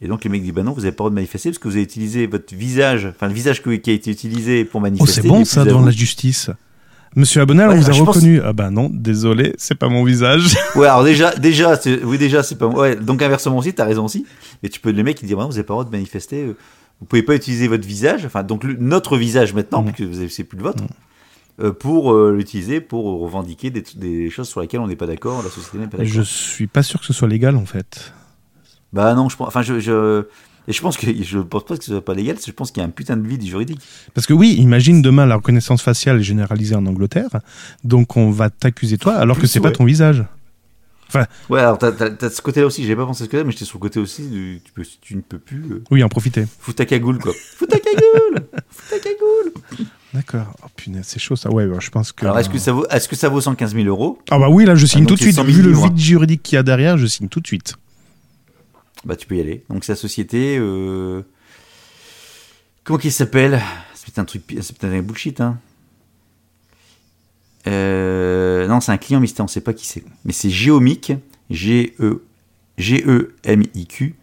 Et 0.01 0.07
donc 0.07 0.23
les 0.23 0.29
mecs 0.29 0.41
disent 0.41 0.53
bah 0.53 0.63
non 0.63 0.73
vous 0.73 0.81
avez 0.85 0.91
pas 0.91 1.03
le 1.03 1.09
droit 1.09 1.09
de 1.11 1.15
manifester 1.15 1.49
parce 1.49 1.59
que 1.59 1.67
vous 1.67 1.75
avez 1.75 1.83
utilisé 1.83 2.25
votre 2.27 2.55
visage, 2.55 3.05
enfin 3.05 3.27
le 3.27 3.33
visage 3.33 3.61
qui 3.61 3.69
a 3.69 3.93
été 3.93 4.09
utilisé 4.11 4.65
pour 4.65 4.79
Oh, 4.79 4.83
manifester. 4.83 5.21
c'est 5.21 5.27
bon 5.27 5.45
ça 5.45 5.63
devant 5.63 5.85
la 5.85 5.91
justice. 5.91 6.49
Monsieur 7.15 7.41
Abonnel, 7.41 7.67
Ouais, 7.67 7.75
on 7.75 7.77
vous 7.81 7.89
a 7.89 7.91
je 7.93 8.03
pense- 8.03 8.15
reconnu. 8.15 8.39
Ah 8.41 8.53
bah 8.53 8.69
non, 8.71 8.89
désolé, 8.91 9.53
c'est 9.57 9.75
pas 9.75 9.89
mon 9.89 10.03
visage. 10.05 10.55
Ouais, 10.75 10.87
alors 10.87 11.03
déjà, 11.03 11.35
déjà, 11.35 11.77
oui, 12.05 12.17
déjà, 12.17 12.41
c'est 12.41 12.57
pas. 12.57 12.67
Ouais, 12.67 12.95
donc 12.95 13.21
inversement 13.21 13.57
aussi, 13.57 13.73
t'as 13.73 13.83
raison 13.83 14.05
aussi. 14.05 14.25
Mais 14.63 14.69
tu 14.69 14.79
peux 14.79 14.91
les 14.91 15.03
mecs 15.03 15.17
qui 15.17 15.25
disent, 15.25 15.35
vraiment, 15.35 15.49
vous 15.49 15.57
avez 15.57 15.65
pas 15.65 15.73
le 15.73 15.79
droit 15.81 15.85
de 15.85 15.91
manifester. 15.91 16.37
euh, 16.45 16.55
Vous 17.01 17.05
pouvez 17.07 17.21
pas 17.23 17.35
utiliser 17.35 17.67
votre 17.67 17.85
visage, 17.85 18.25
enfin 18.25 18.43
donc 18.43 18.63
le- 18.63 18.75
notre 18.79 19.17
visage 19.17 19.53
maintenant, 19.53 19.81
Mhm. 19.83 19.91
puisque 19.91 20.29
c'est 20.31 20.43
plus 20.45 20.57
le 20.57 20.63
vôtre, 20.63 20.83
euh, 21.59 21.73
pour 21.73 22.13
euh, 22.13 22.33
l'utiliser 22.33 22.79
pour 22.79 23.19
revendiquer 23.19 23.71
des, 23.71 23.83
des 23.97 24.29
choses 24.29 24.47
sur 24.47 24.61
lesquelles 24.61 24.79
on 24.79 24.87
n'est 24.87 24.95
pas 24.95 25.07
d'accord, 25.07 25.43
la 25.43 25.49
société 25.49 25.79
n'est 25.79 25.87
pas 25.87 25.97
d'accord. 25.97 26.13
Je 26.13 26.21
suis 26.21 26.67
pas 26.67 26.81
sûr 26.81 27.01
que 27.01 27.05
ce 27.05 27.11
soit 27.13 27.27
légal 27.27 27.57
en 27.57 27.65
fait. 27.65 28.13
Bah 28.93 29.13
non, 29.13 29.29
je 29.29 29.37
pense. 29.37 29.47
Enfin, 29.47 29.61
je, 29.61 29.79
je, 29.79 30.23
et 30.67 30.73
je 30.73 30.81
pense 30.81 30.97
que 30.97 31.07
je 31.23 31.39
pense 31.39 31.65
pas 31.65 31.77
que 31.77 31.83
ce 31.83 31.91
soit 31.91 32.03
pas 32.05 32.13
légal. 32.13 32.37
Je 32.45 32.51
pense 32.51 32.71
qu'il 32.71 32.81
y 32.81 32.85
a 32.85 32.87
un 32.87 32.91
putain 32.91 33.17
de 33.17 33.27
vide 33.27 33.43
juridique. 33.45 33.79
Parce 34.13 34.27
que 34.27 34.33
oui, 34.33 34.55
imagine 34.59 35.01
demain 35.01 35.25
la 35.25 35.35
reconnaissance 35.35 35.81
faciale 35.81 36.19
est 36.19 36.23
généralisée 36.23 36.75
en 36.75 36.85
Angleterre, 36.85 37.29
donc 37.83 38.17
on 38.17 38.31
va 38.31 38.49
t'accuser 38.49 38.97
toi 38.97 39.15
alors 39.15 39.39
que 39.39 39.47
c'est 39.47 39.59
pas 39.59 39.69
ouais. 39.69 39.73
ton 39.73 39.85
visage. 39.85 40.23
Ouais, 41.49 41.59
alors 41.59 41.77
t'as 41.77 41.89
as, 41.89 42.29
ce 42.29 42.41
côté-là 42.41 42.65
aussi. 42.67 42.83
J'avais 42.83 42.95
pas 42.95 43.05
pensé 43.05 43.23
à 43.23 43.25
ce 43.25 43.29
côté-là, 43.29 43.43
mais 43.43 43.51
j'étais 43.51 43.65
sur 43.65 43.77
le 43.79 43.81
côté 43.81 43.99
aussi. 43.99 44.29
Du, 44.29 44.61
tu, 44.63 44.71
peux, 44.71 44.83
tu 45.01 45.15
ne 45.17 45.21
peux 45.21 45.39
plus. 45.39 45.63
euh, 45.71 45.83
Oui, 45.91 46.03
en 46.03 46.07
profiter. 46.09 46.45
fous 46.59 46.71
ta 46.71 46.85
cagoule, 46.85 47.17
quoi. 47.19 47.33
fous 47.57 47.65
ta 47.65 47.77
cagoule 47.79 48.45
Fous 48.69 48.83
ta 48.89 48.99
cagoule 48.99 49.87
D'accord. 50.13 50.55
Oh 50.63 50.67
punaise, 50.75 51.03
c'est 51.05 51.19
chaud 51.19 51.35
ça. 51.35 51.49
Ouais, 51.51 51.67
bah, 51.67 51.77
je 51.81 51.89
pense 51.89 52.13
que. 52.13 52.23
Alors, 52.25 52.39
est-ce 52.39 52.49
que, 52.49 52.57
ça 52.57 52.71
vaut, 52.71 52.85
est-ce 52.89 53.09
que 53.09 53.17
ça 53.17 53.27
vaut 53.27 53.41
115 53.41 53.73
000 53.75 53.87
euros? 53.87 54.19
Ah 54.29 54.39
bah 54.39 54.47
oui, 54.49 54.63
là 54.65 54.75
je 54.75 54.85
signe 54.85 55.01
donc 55.01 55.09
tout 55.09 55.15
de 55.15 55.21
suite. 55.21 55.35
100 55.35 55.43
000 55.45 55.55
Vu 55.57 55.61
le 55.63 55.73
vide 55.73 55.97
juridique 55.97 56.43
qu'il 56.43 56.55
y 56.55 56.59
a 56.59 56.63
derrière, 56.63 56.97
je 56.97 57.07
signe 57.07 57.27
tout 57.27 57.41
de 57.41 57.47
suite. 57.47 57.75
Bah, 59.05 59.15
tu 59.15 59.25
peux 59.27 59.35
y 59.35 59.41
aller. 59.41 59.63
Donc, 59.69 59.83
sa 59.83 59.95
société. 59.95 60.57
Euh... 60.59 61.23
Comment 62.83 62.99
qu'il 62.99 63.11
s'appelle? 63.11 63.61
C'est 63.93 64.05
peut-être 64.05 64.19
un 64.19 64.25
truc. 64.25 64.43
C'est 64.61 64.77
peut-être 64.77 64.93
un 64.93 65.01
bullshit, 65.01 65.41
hein. 65.41 65.59
Euh, 67.67 68.67
Non, 68.67 68.79
c'est 68.81 68.91
un 68.91 68.97
client 68.97 69.19
mystère, 69.19 69.45
on 69.45 69.47
sait 69.47 69.61
pas 69.61 69.73
qui 69.73 69.85
c'est. 69.85 70.03
Mais 70.25 70.33
c'est 70.33 70.49
Geomic, 70.49 71.13
G-E- 71.49 72.23
G-E-M-I-Q, 72.77 74.15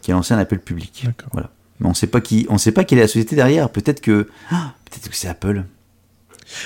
qui 0.00 0.10
a 0.10 0.14
lancé 0.14 0.34
un 0.34 0.38
appel 0.38 0.60
public. 0.60 1.06
Voilà. 1.32 1.50
Mais 1.80 1.86
on 1.86 1.94
sait 1.94 2.06
pas 2.06 2.20
qui, 2.20 2.46
on 2.48 2.58
sait 2.58 2.72
pas 2.72 2.84
quelle 2.84 2.98
est 2.98 3.02
la 3.02 3.08
société 3.08 3.36
derrière. 3.36 3.70
Peut-être 3.70 4.00
que, 4.00 4.28
ah, 4.50 4.74
peut-être 4.90 5.08
que 5.10 5.16
c'est 5.16 5.28
Apple. 5.28 5.64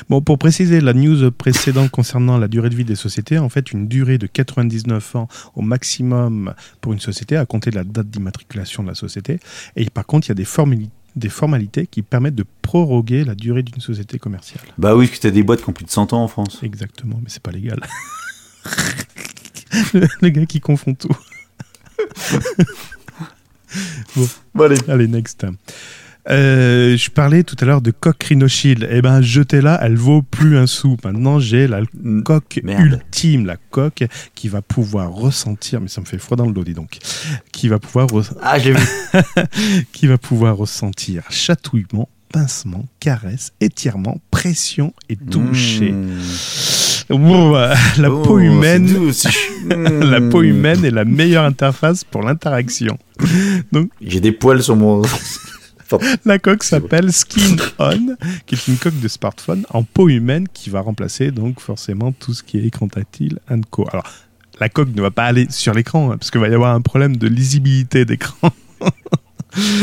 Bon, 0.08 0.20
pour 0.20 0.38
préciser 0.38 0.80
la 0.80 0.92
news 0.94 1.30
précédente 1.30 1.90
concernant 1.90 2.38
la 2.38 2.48
durée 2.48 2.70
de 2.70 2.74
vie 2.76 2.84
des 2.84 2.94
sociétés, 2.94 3.38
en 3.38 3.48
fait, 3.48 3.72
une 3.72 3.88
durée 3.88 4.18
de 4.18 4.26
99 4.26 5.16
ans 5.16 5.28
au 5.54 5.62
maximum 5.62 6.54
pour 6.80 6.92
une 6.92 7.00
société 7.00 7.36
à 7.36 7.46
compter 7.46 7.70
de 7.70 7.76
la 7.76 7.84
date 7.84 8.08
d'immatriculation 8.08 8.82
de 8.82 8.88
la 8.88 8.94
société. 8.94 9.38
Et 9.76 9.88
par 9.90 10.06
contre, 10.06 10.26
il 10.28 10.30
y 10.30 10.32
a 10.32 10.34
des, 10.36 10.44
formali- 10.44 10.90
des 11.16 11.28
formalités 11.28 11.86
qui 11.86 12.02
permettent 12.02 12.34
de 12.36 12.44
proroguer 12.62 13.24
la 13.24 13.34
durée 13.34 13.62
d'une 13.62 13.80
société 13.80 14.18
commerciale. 14.18 14.64
Bah 14.78 14.94
oui, 14.96 15.06
parce 15.06 15.18
que 15.18 15.22
t'as 15.22 15.30
des 15.30 15.42
boîtes 15.42 15.62
qui 15.62 15.68
ont 15.70 15.72
plus 15.72 15.84
de 15.84 15.90
100 15.90 16.12
ans 16.12 16.22
en 16.24 16.28
France. 16.28 16.60
Exactement, 16.62 17.18
mais 17.22 17.28
c'est 17.28 17.42
pas 17.42 17.50
légal. 17.52 17.80
le, 19.94 20.06
le 20.20 20.28
gars 20.28 20.46
qui 20.46 20.60
confond 20.60 20.94
tout. 20.94 21.16
Bon, 24.54 24.64
allez. 24.64 24.76
Allez, 24.88 25.08
next. 25.08 25.46
Euh, 26.30 26.96
je 26.96 27.10
parlais 27.10 27.42
tout 27.42 27.56
à 27.60 27.64
l'heure 27.64 27.80
de 27.80 27.90
coque 27.90 28.22
Rhinoshield. 28.22 28.86
Eh 28.90 29.02
ben, 29.02 29.20
jetez-la, 29.20 29.78
elle 29.82 29.96
vaut 29.96 30.22
plus 30.22 30.56
un 30.56 30.66
sou. 30.66 30.96
Maintenant, 31.04 31.40
j'ai 31.40 31.66
la 31.66 31.80
coque 32.24 32.60
Merde. 32.62 33.00
ultime, 33.04 33.44
la 33.46 33.56
coque 33.70 34.04
qui 34.34 34.48
va 34.48 34.62
pouvoir 34.62 35.10
ressentir, 35.12 35.80
mais 35.80 35.88
ça 35.88 36.00
me 36.00 36.06
fait 36.06 36.18
froid 36.18 36.36
dans 36.36 36.46
le 36.46 36.52
dos, 36.52 36.62
dis 36.64 36.74
donc, 36.74 36.98
qui 37.50 37.68
va 37.68 37.78
pouvoir, 37.80 38.06
Ah, 38.40 38.58
vu. 38.58 38.74
qui 39.92 40.06
va 40.06 40.16
pouvoir 40.18 40.56
ressentir 40.56 41.24
chatouillement, 41.30 42.08
pincement, 42.32 42.86
caresse, 43.00 43.52
étirement, 43.60 44.20
pression 44.30 44.94
et 45.08 45.16
toucher. 45.16 45.90
Mmh. 45.90 46.20
Ouh, 47.10 47.52
la 47.98 48.10
Oh, 48.10 48.22
peau 48.22 48.38
humaine, 48.38 49.12
c'est- 49.12 49.28
la 49.68 50.20
peau 50.20 50.42
humaine 50.42 50.84
est 50.84 50.90
la 50.92 51.04
meilleure 51.04 51.44
interface 51.44 52.04
pour 52.04 52.22
l'interaction. 52.22 52.96
J'ai 54.00 54.20
des 54.20 54.32
poils 54.32 54.62
sur 54.62 54.76
mon. 54.76 55.02
La 56.24 56.38
coque 56.38 56.62
s'appelle 56.64 57.12
Skin 57.12 57.56
On, 57.78 58.16
qui 58.46 58.54
est 58.54 58.68
une 58.68 58.76
coque 58.76 58.98
de 59.00 59.08
smartphone 59.08 59.64
en 59.70 59.82
peau 59.82 60.08
humaine 60.08 60.46
qui 60.52 60.70
va 60.70 60.80
remplacer 60.80 61.30
donc 61.30 61.60
forcément 61.60 62.12
tout 62.12 62.34
ce 62.34 62.42
qui 62.42 62.58
est 62.58 62.64
écran 62.64 62.88
tactile 62.88 63.38
and 63.50 63.62
co. 63.70 63.86
Alors, 63.92 64.04
la 64.60 64.68
coque 64.68 64.94
ne 64.94 65.02
va 65.02 65.10
pas 65.10 65.24
aller 65.24 65.46
sur 65.50 65.74
l'écran 65.74 66.10
hein, 66.12 66.16
parce 66.18 66.30
qu'il 66.30 66.40
va 66.40 66.48
y 66.48 66.54
avoir 66.54 66.74
un 66.74 66.80
problème 66.80 67.16
de 67.16 67.26
lisibilité 67.28 68.04
d'écran. 68.04 68.50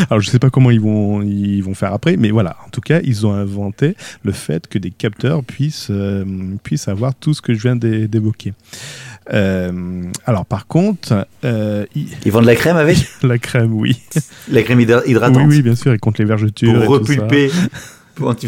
Alors 0.10 0.20
je 0.20 0.28
sais 0.32 0.40
pas 0.40 0.50
comment 0.50 0.72
ils 0.72 0.82
vont 0.82 1.22
ils 1.22 1.62
vont 1.62 1.76
faire 1.76 1.94
après, 1.94 2.18
mais 2.18 2.32
voilà. 2.32 2.58
En 2.66 2.70
tout 2.70 2.82
cas, 2.82 3.02
ils 3.04 3.28
ont 3.28 3.34
inventé 3.34 3.96
le 4.24 4.32
fait 4.32 4.66
que 4.68 4.80
des 4.80 4.90
capteurs 4.90 5.44
puissent 5.44 5.90
euh, 5.92 6.26
puissent 6.64 6.88
avoir 6.88 7.14
tout 7.14 7.36
ce 7.36 7.42
que 7.44 7.54
je 7.54 7.62
viens 7.62 7.76
d'é- 7.76 8.08
d'évoquer. 8.08 8.54
Euh, 9.32 10.04
alors 10.26 10.46
par 10.46 10.66
contre, 10.68 11.28
euh, 11.44 11.86
il- 11.96 12.08
Ils 12.26 12.32
vendent 12.32 12.44
de 12.44 12.48
la 12.48 12.56
crème 12.56 12.78
avec 12.78 12.98
la 13.24 13.38
crème, 13.38 13.74
oui, 13.74 14.00
La 14.52 14.64
crème 14.64 14.80
hydra- 14.80 15.06
hydratante 15.06 15.38
oui, 15.48 15.58
oui, 15.58 15.62
bien 15.62 15.76
sûr, 15.76 15.94
ils 15.94 16.00
comptent 16.00 16.18
les 16.20 16.26
vergetures 16.26 16.74
pour 16.86 16.98
et 16.98 17.00
tout 17.00 17.06
ça. 17.14 17.14
repulper. 17.22 17.52
Pour 18.16 18.30
anti- 18.30 18.48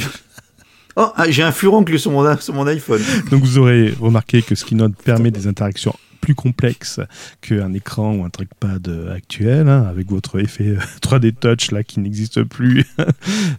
Oh, 0.97 1.07
ah, 1.15 1.25
j'ai 1.29 1.43
un 1.43 1.53
furoncle 1.53 1.97
sur 1.97 2.11
mon, 2.11 2.37
sur 2.39 2.53
mon 2.53 2.67
iPhone. 2.67 3.01
Donc 3.29 3.43
vous 3.43 3.57
aurez 3.57 3.93
remarqué 3.99 4.41
que 4.41 4.55
Skynode 4.55 4.93
permet 5.05 5.31
des 5.31 5.47
interactions 5.47 5.95
plus 6.19 6.35
complexes 6.35 6.99
qu'un 7.41 7.73
écran 7.73 8.13
ou 8.13 8.25
un 8.25 8.29
trackpad 8.29 8.87
euh, 8.89 9.15
actuel, 9.15 9.69
hein, 9.69 9.87
avec 9.89 10.09
votre 10.09 10.39
effet 10.39 10.67
euh, 10.67 10.77
3D 11.01 11.31
Touch 11.33 11.71
là 11.71 11.83
qui 11.83 11.99
n'existe 12.01 12.43
plus. 12.43 12.85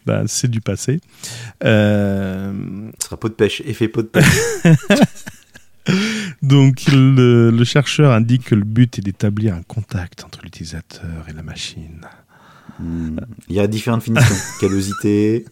Ben, 0.06 0.24
c'est 0.26 0.50
du 0.50 0.60
passé. 0.60 1.00
Euh, 1.64 2.52
Ce 3.00 3.06
sera 3.06 3.16
pot 3.16 3.28
de 3.30 3.34
pêche, 3.34 3.62
effet 3.64 3.88
pot 3.88 4.02
de 4.02 4.08
pêche. 4.08 4.26
Donc 6.42 6.82
le, 6.92 7.50
le 7.50 7.64
chercheur 7.64 8.12
indique 8.12 8.44
que 8.44 8.54
le 8.54 8.64
but 8.64 8.98
est 8.98 9.02
d'établir 9.02 9.54
un 9.54 9.62
contact 9.62 10.24
entre 10.24 10.40
l'utilisateur 10.42 11.26
et 11.28 11.32
la 11.32 11.42
machine. 11.42 12.06
Hmm. 12.78 13.18
Il 13.48 13.56
y 13.56 13.60
a 13.60 13.66
différentes 13.66 14.02
finitions. 14.02 14.36
Callosité. 14.60 15.44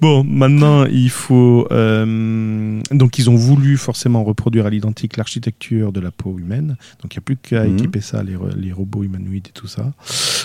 Bon, 0.00 0.24
maintenant 0.24 0.84
il 0.86 1.10
faut. 1.10 1.66
euh, 1.70 2.80
donc 2.90 3.18
ils 3.18 3.30
ont 3.30 3.36
voulu 3.36 3.76
forcément 3.76 4.24
reproduire 4.24 4.66
à 4.66 4.70
l'identique 4.70 5.16
l'architecture 5.16 5.92
de 5.92 6.00
la 6.00 6.10
peau 6.10 6.38
humaine. 6.38 6.76
Donc 7.02 7.14
il 7.14 7.18
n'y 7.18 7.20
a 7.20 7.22
plus 7.22 7.36
qu'à 7.36 7.64
Mhm. 7.64 7.74
équiper 7.78 8.00
ça, 8.00 8.22
les, 8.22 8.72
robots 8.72 9.02
humanoïdes 9.04 9.48
et 9.48 9.52
tout 9.52 9.66
ça. 9.66 9.92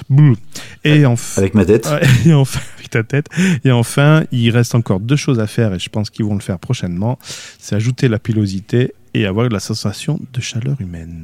Bouh. 0.09 0.35
Et 0.83 1.05
enfin. 1.05 1.41
Avec 1.41 1.53
ma 1.53 1.65
tête. 1.65 1.87
Et 2.25 2.33
enfin, 2.33 2.59
avec 2.77 2.89
ta 2.89 3.03
tête. 3.03 3.27
Et 3.63 3.71
enfin, 3.71 4.23
il 4.31 4.49
reste 4.51 4.75
encore 4.75 4.99
deux 4.99 5.15
choses 5.15 5.39
à 5.39 5.47
faire 5.47 5.73
et 5.73 5.79
je 5.79 5.89
pense 5.89 6.09
qu'ils 6.09 6.25
vont 6.25 6.35
le 6.35 6.41
faire 6.41 6.59
prochainement. 6.59 7.17
C'est 7.59 7.75
ajouter 7.75 8.07
la 8.07 8.19
pilosité 8.19 8.93
et 9.13 9.25
avoir 9.25 9.47
la 9.49 9.59
sensation 9.59 10.19
de 10.33 10.41
chaleur 10.41 10.79
humaine. 10.79 11.23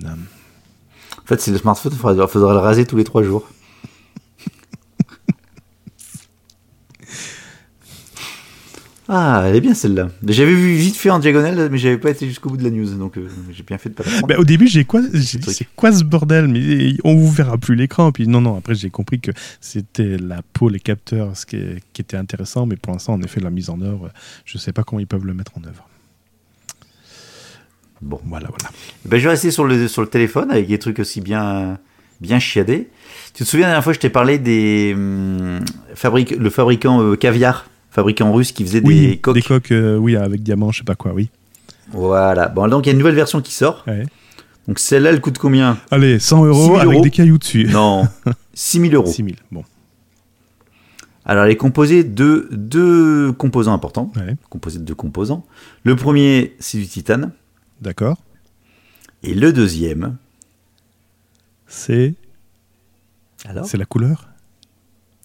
En 1.21 1.25
fait, 1.25 1.41
c'est 1.41 1.51
le 1.51 1.57
smartphone, 1.57 1.91
il 1.93 1.97
faudra, 1.99 2.27
faudra 2.27 2.53
le 2.53 2.59
raser 2.59 2.85
tous 2.85 2.95
les 2.97 3.03
trois 3.03 3.23
jours. 3.23 3.49
Ah, 9.09 9.43
elle 9.45 9.55
est 9.55 9.61
bien 9.61 9.73
celle-là. 9.73 10.09
J'avais 10.27 10.53
vu 10.53 10.73
vite 10.75 10.97
fait 10.97 11.09
en 11.09 11.19
diagonale, 11.19 11.69
mais 11.71 11.77
j'avais 11.77 11.97
pas 11.97 12.09
été 12.09 12.27
jusqu'au 12.27 12.49
bout 12.49 12.57
de 12.57 12.63
la 12.63 12.69
news, 12.69 12.93
donc 12.97 13.17
euh, 13.17 13.29
j'ai 13.51 13.63
bien 13.63 13.77
fait 13.77 13.87
de 13.87 13.93
pas 13.93 14.03
la 14.03 14.09
prendre. 14.11 14.27
Bah, 14.27 14.35
au 14.37 14.43
début, 14.43 14.67
j'ai 14.67 14.83
quoi 14.83 15.01
J'ai 15.13 15.37
dit, 15.37 15.39
truc. 15.39 15.55
c'est 15.55 15.67
quoi 15.77 15.93
ce 15.93 16.03
bordel? 16.03 16.49
Mais 16.49 16.95
on 17.05 17.15
vous 17.15 17.31
verra 17.31 17.57
plus 17.57 17.75
l'écran. 17.75 18.11
Puis 18.11 18.27
non, 18.27 18.41
non. 18.41 18.57
Après, 18.57 18.75
j'ai 18.75 18.89
compris 18.89 19.21
que 19.21 19.31
c'était 19.61 20.17
la 20.17 20.41
peau, 20.51 20.67
les 20.67 20.81
capteurs, 20.81 21.37
ce 21.37 21.45
qui, 21.45 21.55
est- 21.55 21.81
qui 21.93 22.01
était 22.01 22.17
intéressant. 22.17 22.65
Mais 22.65 22.75
pour 22.75 22.91
l'instant, 22.91 23.13
en 23.13 23.21
effet, 23.21 23.39
la 23.39 23.49
mise 23.49 23.69
en 23.69 23.79
œuvre, 23.81 24.11
je 24.43 24.57
sais 24.57 24.73
pas 24.73 24.83
comment 24.83 24.99
ils 24.99 25.07
peuvent 25.07 25.25
le 25.25 25.33
mettre 25.33 25.53
en 25.57 25.63
œuvre. 25.65 25.87
Bon. 28.01 28.19
Voilà, 28.25 28.47
voilà. 28.49 28.69
Ben, 29.05 29.17
je 29.17 29.23
vais 29.23 29.29
rester 29.29 29.51
sur 29.51 29.63
le, 29.63 29.87
sur 29.87 30.01
le 30.01 30.07
téléphone 30.09 30.51
avec 30.51 30.67
des 30.67 30.77
trucs 30.79 30.99
aussi 30.99 31.21
bien, 31.21 31.79
bien 32.21 32.39
chiadés. 32.39 32.89
Tu 33.33 33.43
te 33.43 33.49
souviens 33.49 33.67
la 33.67 33.71
dernière 33.71 33.83
fois, 33.85 33.93
je 33.93 33.99
t'ai 33.99 34.09
parlé 34.09 34.37
des 34.37 34.91
hum, 34.95 35.61
fabrique, 35.95 36.31
le 36.31 36.49
fabricant 36.49 37.01
euh, 37.01 37.15
caviar, 37.15 37.69
fabricant 37.89 38.31
russe 38.33 38.51
qui 38.51 38.63
faisait 38.63 38.81
Oui, 38.83 39.07
des 39.07 39.17
coques. 39.17 39.35
des 39.35 39.41
coques, 39.41 39.71
euh, 39.71 39.97
oui, 39.97 40.15
avec 40.15 40.43
diamant, 40.43 40.71
je 40.71 40.79
sais 40.79 40.83
pas 40.83 40.95
quoi, 40.95 41.13
oui. 41.13 41.29
Voilà. 41.91 42.47
Bon, 42.49 42.67
donc 42.67 42.85
il 42.85 42.87
y 42.87 42.91
a 42.91 42.93
une 42.93 42.99
nouvelle 42.99 43.15
version 43.15 43.41
qui 43.41 43.53
sort. 43.53 43.83
Ouais. 43.87 44.03
Donc 44.67 44.79
celle-là, 44.79 45.11
elle 45.11 45.21
coûte 45.21 45.37
combien? 45.37 45.77
Allez, 45.91 46.19
100 46.19 46.45
euros 46.45 46.59
6 46.61 46.65
000 46.67 46.75
avec 46.79 46.93
euros. 46.93 47.01
des 47.03 47.11
cailloux 47.11 47.37
dessus. 47.37 47.65
Non, 47.71 48.07
6000 48.53 48.95
euros. 48.95 49.07
6 49.11 49.23
000, 49.23 49.35
bon. 49.51 49.63
Alors, 51.29 51.43
elle 51.45 51.51
est 51.51 51.57
composée 51.57 52.03
de 52.05 52.47
deux 52.51 53.33
composants 53.33 53.73
importants. 53.73 54.11
Ouais, 54.15 54.35
Composée 54.49 54.79
de 54.79 54.85
deux 54.85 54.95
composants. 54.95 55.45
Le 55.83 55.95
premier, 55.97 56.55
c'est 56.59 56.77
du 56.77 56.87
titane. 56.87 57.31
d'accord. 57.81 58.17
Et 59.23 59.33
le 59.33 59.51
deuxième, 59.51 60.15
C'est 61.67 62.13
alors? 63.45 63.65
C'est 63.65 63.77
la 63.77 63.85
couleur? 63.85 64.26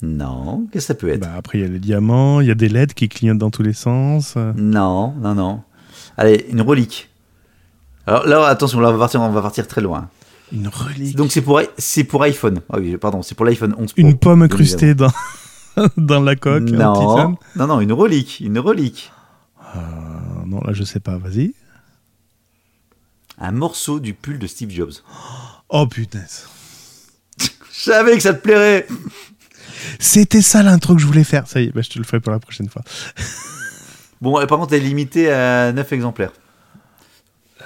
Non, 0.03 0.67
qu'est-ce 0.73 0.89
que 0.89 0.89
ça 0.89 0.95
peut 0.95 1.09
être? 1.09 1.21
Bah, 1.21 1.35
Après, 1.37 1.59
il 1.59 1.61
y 1.63 1.65
a 1.65 1.69
les 1.69 1.79
diamants, 1.79 2.41
il 2.41 2.49
y 2.49 2.51
a 2.51 2.55
des 2.55 2.69
LED 2.69 2.93
qui 2.93 3.09
clignotent 3.09 3.39
dans 3.39 3.51
tous 3.51 3.63
les 3.63 3.73
sens. 3.73 4.35
Non, 4.57 5.13
non, 5.13 5.35
non. 5.35 5.63
Allez, 6.17 6.47
une 6.51 6.61
relique. 6.61 7.09
Alors 8.07 8.27
là, 8.27 8.47
attention, 8.47 8.81
là, 8.81 8.89
on 8.89 8.93
va 8.93 8.99
partir, 8.99 9.21
on 9.21 9.31
va 9.31 9.43
partir 9.43 9.67
très 9.69 9.81
loin. 9.81 10.09
Une 10.53 10.69
relique. 10.69 11.17
Donc 11.17 11.31
c'est 11.33 11.41
pour, 11.41 11.61
c'est 11.79 12.05
pour 12.05 12.23
iPhone. 12.25 12.61
Ah 12.71 12.79
oui, 12.79 12.97
pardon, 12.97 13.23
c'est 13.23 13.35
pour 13.35 13.47
l'iPhone 13.47 13.75
11 13.79 13.93
Pro. 13.93 14.01
Une 14.03 14.19
pomme 14.19 14.41
bien 14.41 14.47
incrustée 14.47 14.95
dans, 14.95 15.13
dans 15.97 16.21
la 16.21 16.37
coque. 16.37 16.65
Non, 16.65 17.37
non, 17.57 17.67
non, 17.67 17.81
une 17.81 17.93
relique, 17.93 18.41
une 18.41 18.59
relique. 18.59 19.13
Euh, 19.77 19.79
non, 20.47 20.61
là, 20.63 20.73
je 20.73 20.83
sais 20.83 21.01
pas, 21.01 21.17
vas-y. 21.17 21.55
Un 23.39 23.53
morceau 23.53 23.99
du 23.99 24.15
pull 24.15 24.39
de 24.39 24.47
Steve 24.47 24.71
Jobs. 24.71 24.93
Oh 25.69 25.87
putain. 25.87 26.21
Je 27.39 27.91
savais 27.91 28.15
que 28.17 28.23
ça 28.23 28.35
te 28.35 28.43
plairait. 28.43 28.87
C'était 29.99 30.43
ça 30.43 30.63
l'intro 30.63 30.95
que 30.95 31.01
je 31.01 31.07
voulais 31.07 31.25
faire. 31.25 31.47
Ça 31.47 31.61
y 31.61 31.65
est, 31.67 31.73
bah, 31.75 31.83
je 31.83 31.91
te 31.91 31.99
le 31.99 32.05
ferai 32.05 32.21
pour 32.21 32.33
la 32.33 32.39
prochaine 32.39 32.69
fois. 32.69 32.83
Bon, 34.21 34.41
et 34.41 34.47
par 34.47 34.59
contre, 34.61 34.73
elle 34.75 34.83
est 34.85 34.87
limitée 34.87 35.33
à 35.33 35.73
9 35.73 35.93
exemplaires. 35.95 36.31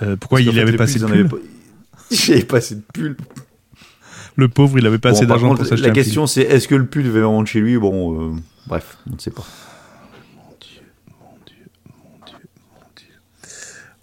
Euh, 0.01 0.17
pourquoi 0.17 0.41
il 0.41 0.51
fait, 0.51 0.59
avait 0.59 0.73
le 0.73 0.79
passé 0.79 0.99
pull, 0.99 1.09
de 1.11 1.15
ils 1.19 1.25
en 1.25 1.29
pull 1.29 1.39
pas- 2.41 2.47
pas 2.49 2.57
assez 2.57 2.75
de 2.77 2.83
pull. 2.95 3.17
Le 4.37 4.49
pauvre, 4.49 4.79
il 4.79 4.87
avait 4.87 4.97
pas 4.97 5.11
Bon, 5.11 5.17
assez 5.17 5.27
d'argent 5.27 5.55
pour 5.55 5.67
s'acheter 5.67 5.87
La 5.89 5.93
question, 5.93 6.27
c'est 6.27 6.41
est-ce 6.41 6.67
que 6.67 6.75
le 6.75 6.87
pull 6.87 7.03
devait 7.03 7.21
vraiment 7.21 7.43
de 7.43 7.47
chez 7.47 7.61
lui 7.61 7.77
Bon, 7.77 8.33
euh, 8.33 8.37
bref, 8.67 8.97
on 9.11 9.17
ne 9.17 9.19
sait 9.19 9.31
pas. 9.31 9.45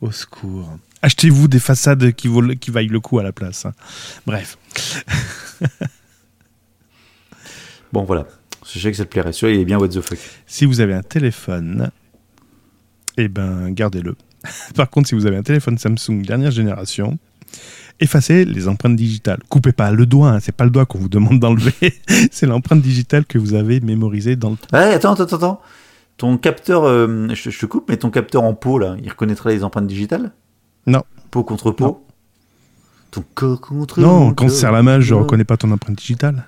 Au 0.02 0.12
secours. 0.12 0.78
Achetez-vous 1.02 1.48
des 1.48 1.60
façades 1.60 2.12
qui, 2.14 2.28
vaut- 2.28 2.56
qui 2.60 2.72
vaillent 2.72 2.88
le 2.88 3.00
coup 3.00 3.18
à 3.20 3.24
la 3.24 3.32
place. 3.32 3.66
hein. 3.66 3.74
Bref. 4.28 4.58
Bon, 7.94 8.04
voilà. 8.04 8.26
Je 8.66 8.80
sais 8.80 8.90
que 8.90 8.98
ça 8.98 9.06
te 9.06 9.10
plairait. 9.10 9.32
Celui-là, 9.34 9.60
il 9.60 9.62
est 9.62 9.66
bien 9.66 9.78
what 9.78 9.90
the 9.90 10.02
fuck. 10.02 10.18
Si 10.48 10.66
vous 10.66 10.82
avez 10.82 10.96
un 10.96 11.04
téléphone, 11.04 11.92
eh 13.18 13.28
ben, 13.28 13.70
gardez-le. 13.70 14.16
Par 14.76 14.90
contre, 14.90 15.10
si 15.10 15.16
vous 15.16 15.28
avez 15.28 15.38
un 15.38 15.44
téléphone 15.44 15.78
Samsung 15.78 16.24
dernière 16.26 16.50
génération, 16.50 17.20
effacez 18.00 18.46
les 18.46 18.68
empreintes 18.68 18.96
digitales. 18.96 19.40
Coupez 19.48 19.74
pas 19.74 19.92
le 19.92 20.08
doigt, 20.08 20.30
hein, 20.32 20.40
c'est 20.40 20.56
pas 20.56 20.64
le 20.64 20.72
doigt 20.72 20.88
qu'on 20.88 20.98
vous 20.98 21.08
demande 21.08 21.40
d'enlever, 21.40 21.94
c'est 22.32 22.48
l'empreinte 22.48 22.82
digitale 22.82 23.26
que 23.26 23.38
vous 23.38 23.54
avez 23.54 23.80
mémorisée 23.80 24.36
dans 24.36 24.50
le. 24.50 24.58
Ouais, 24.74 24.96
attends, 24.96 25.14
attends, 25.14 25.36
attends. 25.36 25.62
Ton 26.18 26.38
capteur, 26.38 26.86
euh, 26.86 27.28
je, 27.30 27.52
je 27.52 27.60
te 27.60 27.68
coupe, 27.68 27.90
mais 27.90 27.98
ton 27.98 28.10
capteur 28.10 28.42
en 28.42 28.56
peau, 28.56 28.80
là, 28.80 28.96
il 29.04 29.10
reconnaîtra 29.10 29.52
les 29.52 29.64
empreintes 29.64 29.88
digitales? 29.88 30.32
Non. 30.88 31.04
Peau 31.30 31.44
contre 31.44 31.70
peau 31.70 31.86
Non. 31.86 32.00
Ton 33.12 33.24
corps 33.36 33.62
contre 33.62 34.02
Non, 34.02 34.34
quand 34.34 34.46
on 34.46 34.50
serre 34.50 34.72
la 34.72 34.82
main, 34.82 35.00
je 35.00 35.14
reconnais 35.14 35.44
pas 35.44 35.58
ton 35.58 35.70
empreinte 35.70 35.98
digitale. 35.98 36.46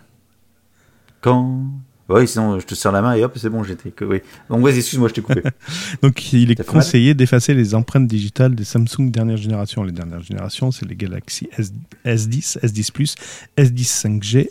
Quand? 1.25 1.63
Oui, 2.07 2.27
sinon, 2.27 2.59
je 2.59 2.65
te 2.67 2.75
serre 2.75 2.91
la 2.91 3.01
main 3.01 3.15
et 3.15 3.23
hop, 3.23 3.35
c'est 3.35 3.49
bon, 3.49 3.63
j'étais. 3.63 3.89
que- 3.89 4.05
Oui. 4.05 4.19
Donc, 4.47 4.63
vas-y, 4.63 4.77
excuse-moi, 4.77 5.07
je 5.09 5.15
t'ai 5.15 5.21
coupé. 5.21 5.41
Donc, 6.03 6.33
il 6.33 6.51
est 6.51 6.63
conseillé 6.63 7.15
d'effacer 7.15 7.55
les 7.55 7.73
empreintes 7.73 8.05
digitales 8.07 8.53
des 8.53 8.63
Samsung 8.63 9.09
dernière 9.09 9.37
génération. 9.37 9.83
Les 9.83 9.91
dernières 9.91 10.21
générations, 10.21 10.69
c'est 10.71 10.85
les 10.85 10.95
Galaxy 10.95 11.49
S, 11.57 11.71
S10, 12.05 12.59
S10 12.63 12.91
Plus, 12.91 13.15
S10 13.57 14.19
5G, 14.21 14.49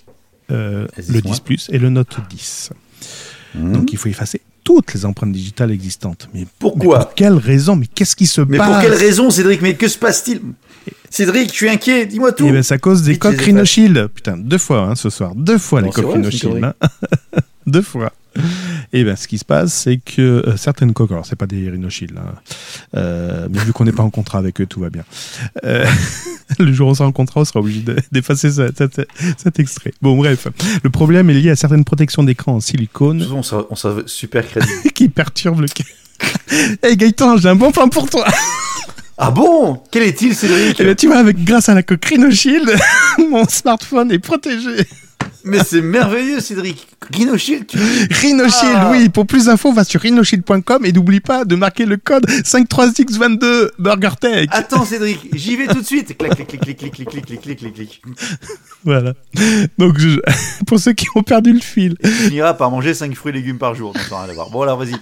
euh, 0.51 0.89
S10 0.99 1.13
le 1.13 1.21
moins. 1.23 1.33
10 1.33 1.41
Plus 1.41 1.69
et 1.73 1.79
le 1.79 1.91
Note 1.91 2.17
10. 2.29 2.71
Hmm. 3.55 3.73
Donc, 3.73 3.93
il 3.93 3.99
faut 3.99 4.09
effacer 4.09 4.41
toutes 4.65 4.93
les 4.95 5.05
empreintes 5.05 5.31
digitales 5.33 5.71
existantes. 5.71 6.29
Mais 6.35 6.47
Pourquoi? 6.59 6.99
mais 6.99 7.05
Pour 7.05 7.15
quelle 7.15 7.35
raison? 7.35 7.77
Mais 7.77 7.87
qu'est-ce 7.87 8.17
qui 8.17 8.27
se 8.27 8.41
Mais 8.41 8.59
passe? 8.59 8.69
pour 8.73 8.81
quelle 8.81 8.95
raison, 8.99 9.31
Cédric? 9.31 9.63
Mais 9.63 9.75
que 9.77 9.87
se 9.87 9.99
passe-t-il? 9.99 10.41
Cédric, 11.11 11.51
je 11.51 11.55
suis 11.55 11.69
inquiet, 11.69 12.07
dis-moi 12.07 12.33
tout. 12.33 12.47
Eh 12.49 12.53
ben, 12.53 12.63
c'est 12.63 12.75
à 12.75 12.79
cause 12.79 13.03
des 13.03 13.19
coques. 13.19 13.41
Rhinoshield. 13.41 14.09
Putain, 14.09 14.37
deux 14.37 14.59
fois 14.59 14.81
hein, 14.81 14.95
ce 14.97 15.11
soir. 15.11 15.35
Deux 15.35 15.59
fois 15.59 15.81
Non, 15.81 15.87
les 15.89 15.93
coques 15.93 16.13
Rhinoshield. 16.13 16.65
hein. 16.65 16.75
deux 17.67 17.83
fois. 17.83 18.13
Et 18.93 19.05
ben, 19.05 19.15
ce 19.15 19.29
qui 19.29 19.39
se 19.39 19.45
passe, 19.45 19.73
c'est 19.73 19.99
que 19.99 20.21
euh, 20.47 20.57
certaines 20.57 20.93
coques, 20.93 21.13
alors 21.13 21.25
c'est 21.25 21.37
pas 21.37 21.47
des 21.47 21.71
Rhinoshield, 21.71 22.19
hein, 22.19 22.35
euh, 22.97 23.47
mais 23.49 23.61
vu 23.61 23.73
qu'on 23.73 23.85
n'est 23.85 23.93
pas 23.93 24.03
en 24.03 24.11
contrat 24.11 24.39
avec 24.39 24.61
eux, 24.61 24.67
tout 24.67 24.81
va 24.81 24.91
bien. 24.91 25.05
Euh, 25.65 25.87
le 26.59 26.73
jour 26.73 26.89
où 26.89 26.91
on 26.91 26.95
sera 26.95 27.09
en 27.09 27.13
contrat, 27.13 27.41
on 27.43 27.45
sera 27.45 27.61
obligé 27.61 27.81
de- 27.83 27.97
d'effacer 28.11 28.51
ça- 28.51 28.69
cet, 28.77 29.03
cet 29.39 29.61
extrait. 29.61 29.93
Bon, 30.03 30.17
bref. 30.17 30.49
Le 30.83 30.91
problème 30.91 31.31
est 31.31 31.35
lié 31.35 31.51
à 31.51 31.57
certaines 31.57 31.85
protections 31.85 32.25
d'écran 32.25 32.55
en 32.57 32.61
silicone 32.61 33.25
on 33.31 33.43
sera 33.43 33.67
super 34.07 34.47
crédible. 34.49 34.73
qui 34.95 35.09
perturbent 35.09 35.61
le. 35.61 35.69
Hey 36.83 36.97
Gaëtan, 36.97 37.37
j'ai 37.37 37.49
un 37.49 37.57
bon 37.57 37.71
plan 37.71 37.89
pour 37.89 38.11
toi. 38.11 38.25
Ah 39.19 39.31
bon? 39.31 39.81
Quel 39.91 40.03
est-il, 40.03 40.35
Cédric? 40.35 40.81
Et 40.81 40.85
ben, 40.85 40.95
tu 40.95 41.07
vois, 41.07 41.17
avec, 41.19 41.43
grâce 41.45 41.69
à 41.69 41.75
la 41.75 41.83
coque 41.83 42.05
Rhinoshield, 42.05 42.75
mon 43.31 43.47
smartphone 43.49 44.11
est 44.13 44.19
protégé. 44.19 44.87
Mais 45.47 45.59
c'est 45.63 45.83
merveilleux, 45.83 46.41
Cédric. 46.41 46.87
Rhinoshield, 47.13 47.67
tu 47.67 47.77
Rhinoshield, 47.79 48.77
Ah. 48.77 48.89
oui. 48.91 49.11
Pour 49.11 49.27
plus 49.27 49.45
d'infos, 49.45 49.75
va 49.75 49.85
sur 49.85 50.01
rhinoshield.com 50.01 50.87
et 50.87 50.93
n'oublie 50.93 51.21
pas 51.21 51.45
de 51.45 51.55
marquer 51.55 51.85
le 51.85 51.99
code 51.99 52.25
53622 52.45 53.73
BurgerTech. 53.79 54.49
Attends, 54.51 54.87
Cédric, 54.87 55.29
j'y 55.35 55.57
vais 55.57 55.67
tout 55.67 55.81
de 55.83 55.87
suite. 55.87 56.17
Clac, 56.17 56.35
clic, 56.35 56.47
clic, 56.49 56.63
clic, 56.63 56.77
clic, 56.79 56.93
clic, 56.95 57.09
clic, 57.11 57.27
clic, 57.27 57.41
clic, 57.43 57.59
clic, 57.59 57.75
clic. 57.75 58.03
Voilà. 58.85 59.13
Donc, 59.77 59.99
je- 59.99 60.19
pour 60.67 60.79
ceux 60.81 60.95
qui 60.95 61.07
ont 61.15 61.23
perdu 61.23 61.53
le 61.53 61.61
fil, 61.61 61.95
Tu 62.03 62.09
finiras 62.11 62.55
par 62.55 62.71
manger 62.71 62.95
5 62.95 63.15
fruits 63.15 63.31
et 63.33 63.37
légumes 63.37 63.59
par 63.59 63.75
jour. 63.75 63.95
Bon, 64.51 64.63
alors, 64.63 64.79
vas-y. 64.79 64.95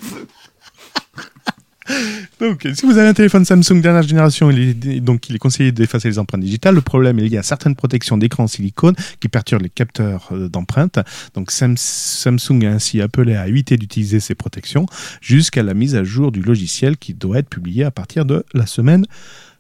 Donc, 2.41 2.66
si 2.74 2.87
vous 2.87 2.99
avez 2.99 3.09
un 3.09 3.14
téléphone 3.14 3.45
Samsung 3.45 3.80
dernière 3.80 4.03
génération, 4.03 4.51
il 4.51 4.59
est, 4.61 5.01
donc 5.01 5.28
il 5.28 5.37
est 5.37 5.39
conseillé 5.39 5.72
d'effacer 5.72 6.09
les 6.09 6.18
empreintes 6.18 6.41
digitales. 6.41 6.74
Le 6.74 6.80
problème 6.80 7.18
est 7.18 7.28
lié 7.28 7.39
à 7.39 7.43
certaines 7.43 7.74
protections 7.76 8.16
d'écran 8.16 8.45
en 8.45 8.49
silicone 8.49 8.95
qui 9.20 9.28
perturbent 9.28 9.62
les 9.62 9.68
capteurs 9.70 10.28
euh, 10.33 10.49
d'empreintes. 10.49 10.99
Donc, 11.35 11.51
Sam- 11.51 11.76
Samsung 11.76 12.64
a 12.64 12.70
ainsi 12.70 13.01
appelé 13.01 13.35
à 13.35 13.49
éviter 13.49 13.76
d'utiliser 13.76 14.20
ces 14.20 14.35
protections 14.35 14.87
jusqu'à 15.20 15.62
la 15.62 15.74
mise 15.74 15.95
à 15.97 16.05
jour 16.05 16.33
du 16.33 16.43
logiciel 16.43 16.97
qui 16.97 17.14
doit 17.14 17.39
être 17.39 17.49
publié 17.49 17.85
à 17.85 17.91
partir 17.91 18.24
de 18.24 18.45
la 18.55 18.66
semaine 18.66 19.05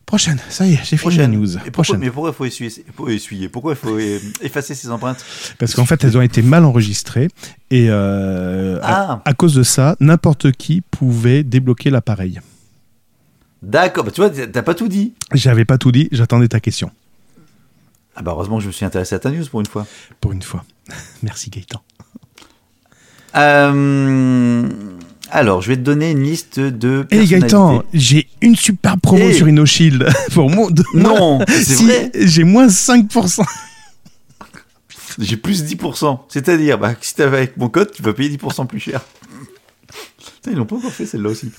prochaine. 0.06 0.38
Ça 0.48 0.66
y 0.66 0.74
est, 0.74 0.80
j'ai 0.84 0.96
fini 0.96 1.16
la 1.16 1.26
news. 1.28 1.52
Et 1.56 1.58
pourquoi, 1.58 1.70
Prochaine. 1.72 2.00
mais 2.00 2.10
pourquoi 2.10 2.30
il 2.30 2.34
faut 2.34 2.44
essuyer, 2.44 2.70
faut 2.96 3.08
essuyer? 3.08 3.48
Pourquoi 3.48 3.72
il 3.72 3.76
faut 3.76 3.98
effacer 4.42 4.74
ses 4.74 4.90
empreintes? 4.90 5.24
Parce 5.58 5.74
qu'en 5.74 5.86
fait, 5.86 6.02
elles 6.04 6.16
ont 6.18 6.22
été 6.22 6.42
mal 6.42 6.64
enregistrées 6.64 7.28
et 7.70 7.86
euh, 7.90 8.78
à, 8.82 9.12
Ah, 9.14 9.22
à 9.24 9.34
cause 9.34 9.54
de 9.54 9.62
ça, 9.62 9.96
n'importe 10.00 10.52
qui 10.52 10.80
pouvait 10.82 11.42
débloquer 11.44 11.90
l'appareil. 11.90 12.40
d'accord. 13.62 14.04
Bah, 14.04 14.10
tu 14.10 14.20
vois, 14.20 14.30
t'as 14.30 14.62
pas 14.62 14.74
tout 14.74 14.88
dit. 14.88 15.14
J'avais 15.32 15.64
pas 15.64 15.78
tout 15.78 15.92
dit, 15.92 16.08
j'attendais 16.12 16.48
ta 16.48 16.60
question. 16.60 16.90
Ah, 18.14 18.22
bah, 18.22 18.32
heureusement 18.32 18.56
que 18.58 18.62
je 18.62 18.68
me 18.68 18.72
suis 18.72 18.84
intéressé 18.84 19.14
à 19.14 19.18
ta 19.18 19.30
news 19.30 19.46
pour 19.50 19.60
une 19.60 19.66
fois. 19.66 19.86
Pour 20.20 20.32
une 20.32 20.42
fois. 20.42 20.64
Merci 21.22 21.48
Gaëtan. 21.48 21.80
Euh, 23.34 24.68
alors, 25.32 25.62
je 25.62 25.68
vais 25.68 25.76
te 25.76 25.80
donner 25.82 26.10
une 26.12 26.22
liste 26.22 26.60
de. 26.60 27.00
Hé 27.10 27.16
personnalités. 27.18 27.40
Gaëtan, 27.40 27.82
j'ai 27.94 28.28
une 28.40 28.54
super 28.56 28.98
promo 28.98 29.24
Eh. 29.28 29.32
sur 29.34 29.48
InnoShield 29.48 30.06
pour 30.34 30.50
de- 30.70 30.84
Non, 30.94 31.40
c'est 31.48 31.64
Si, 31.64 31.84
vrai. 31.86 32.10
J'ai 32.14 32.44
moins 32.44 32.66
5%. 32.68 33.42
J'ai 35.18 35.36
plus 35.36 35.64
10%. 35.64 36.20
C'est-à-dire, 36.28 36.78
bah, 36.78 36.94
si 37.00 37.14
t'avais 37.14 37.36
avec 37.38 37.56
mon 37.56 37.68
code, 37.68 37.90
tu 37.92 38.02
vas 38.02 38.12
payer 38.14 38.30
10% 38.36 38.66
plus 38.66 38.80
cher. 38.80 39.00
Putain, 40.36 40.52
ils 40.52 40.56
l'ont 40.56 40.64
pas 40.66 40.76
encore 40.76 40.92
fait 40.92 41.06
celle-là 41.06 41.28
aussi. 41.30 41.50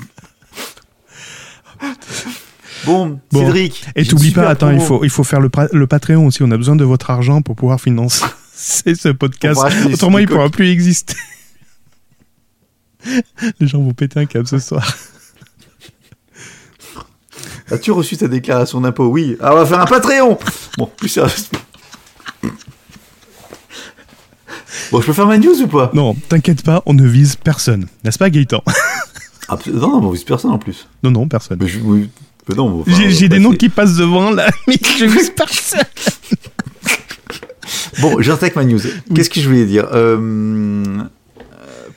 Bon, 2.86 3.20
Bon. 3.32 3.40
Cédric. 3.46 3.86
Et 3.96 4.04
super 4.04 4.44
pas, 4.46 4.50
attends, 4.50 4.72
il 4.72 4.82
faut, 4.82 5.04
il 5.04 5.10
faut 5.10 5.24
faire 5.24 5.40
le, 5.40 5.50
le 5.72 5.88
Patreon 5.88 6.26
aussi. 6.28 6.44
On 6.44 6.52
a 6.52 6.58
besoin 6.58 6.76
de 6.76 6.84
votre 6.84 7.10
argent 7.12 7.42
pour 7.42 7.56
pouvoir 7.56 7.80
financer 7.80 8.26
ce 8.56 9.10
podcast. 9.10 9.62
Autrement, 9.92 10.18
il 10.18 10.24
sticks. 10.26 10.36
pourra 10.36 10.50
plus 10.50 10.70
exister. 10.70 11.16
Les 13.60 13.68
gens 13.68 13.82
vont 13.82 13.94
péter 13.94 14.20
un 14.20 14.26
câble 14.26 14.48
ce 14.48 14.60
soir. 14.60 14.86
As-tu 17.72 17.92
reçu 17.92 18.18
ta 18.18 18.28
déclaration 18.28 18.82
d'impôt? 18.82 19.08
Oui. 19.08 19.38
Ah, 19.42 19.54
on 19.54 19.56
va 19.58 19.66
faire 19.66 19.80
un 19.80 19.86
Patreon 19.86 20.38
Bon, 20.78 20.86
plus 20.98 21.10
sérieusement. 21.10 21.60
Bon, 24.92 25.02
je 25.02 25.06
peux 25.08 25.14
faire 25.14 25.26
ma 25.28 25.38
news 25.38 25.60
ou 25.62 25.68
pas? 25.68 25.90
Non, 25.94 26.14
t'inquiète 26.30 26.64
pas, 26.64 26.84
on 26.86 26.94
ne 26.94 27.08
vise 27.08 27.36
personne. 27.36 27.88
N'est-ce 28.04 28.20
pas, 28.20 28.30
Gaëtan? 28.30 28.64
Abs- 29.50 29.68
Non, 29.68 30.02
non, 30.02 30.08
on 30.08 30.12
vise 30.12 30.24
personne 30.24 30.52
en 30.52 30.60
plus. 30.60 30.88
Non, 31.04 31.12
non, 31.12 31.28
personne. 31.28 31.58
Mais 31.62 31.68
je- 31.68 31.80
oui. 31.80 32.10
Mais 32.48 32.56
non, 32.56 32.82
enfin, 32.82 32.92
J'ai 33.10 33.30
des 33.30 33.40
noms 33.40 33.50
passer. 33.50 33.58
qui 33.58 33.70
passent 33.70 33.96
devant 33.96 34.30
là, 34.32 34.50
mais 34.68 34.78
je 35.00 35.06
vise 35.06 35.32
personne. 35.32 35.80
Bon, 38.02 38.22
j'attaque 38.22 38.56
ma 38.56 38.66
news. 38.66 38.82
Qu'est-ce 39.16 39.30
que 39.30 39.40
je 39.40 39.48
voulais 39.48 39.66
dire? 39.66 39.88
Euh... 39.94 41.04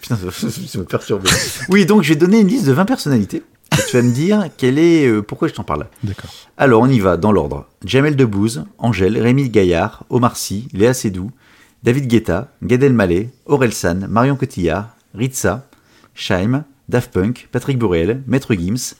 Putain, 0.09 0.30
ça 0.30 0.78
me 0.78 0.84
perturbe. 0.84 1.26
Oui, 1.68 1.86
donc 1.86 2.02
je 2.02 2.11
vais 2.11 2.16
donner 2.16 2.40
une 2.40 2.48
liste 2.48 2.66
de 2.66 2.72
20 2.72 2.84
personnalités. 2.84 3.42
Et 3.72 3.82
tu 3.90 3.96
vas 3.96 4.02
me 4.02 4.12
dire 4.12 4.44
quelle 4.57 4.78
est, 4.78 5.07
euh, 5.07 5.22
pourquoi 5.22 5.48
je 5.48 5.54
t'en 5.54 5.64
parle. 5.64 5.86
D'accord. 6.04 6.30
Alors, 6.57 6.82
on 6.82 6.88
y 6.88 7.00
va 7.00 7.16
dans 7.16 7.32
l'ordre. 7.32 7.66
Jamel 7.84 8.16
Debbouze, 8.16 8.64
Angèle, 8.78 9.18
Rémi 9.18 9.50
Gaillard, 9.50 10.04
Omar 10.09 10.36
Sy, 10.36 10.68
Léa 10.72 10.94
Seydoux, 10.94 11.30
David 11.82 12.07
Guetta, 12.07 12.52
Gad 12.62 12.82
Elmaleh, 12.82 13.30
Aurel 13.44 13.72
San, 13.72 14.07
Marion 14.09 14.36
Cotillard, 14.36 14.94
Ritza, 15.14 15.66
Shaim, 16.14 16.64
Daft 16.88 17.12
Punk, 17.12 17.48
Patrick 17.50 17.78
Borel, 17.78 18.22
Maître 18.26 18.54
Gims, 18.54 18.94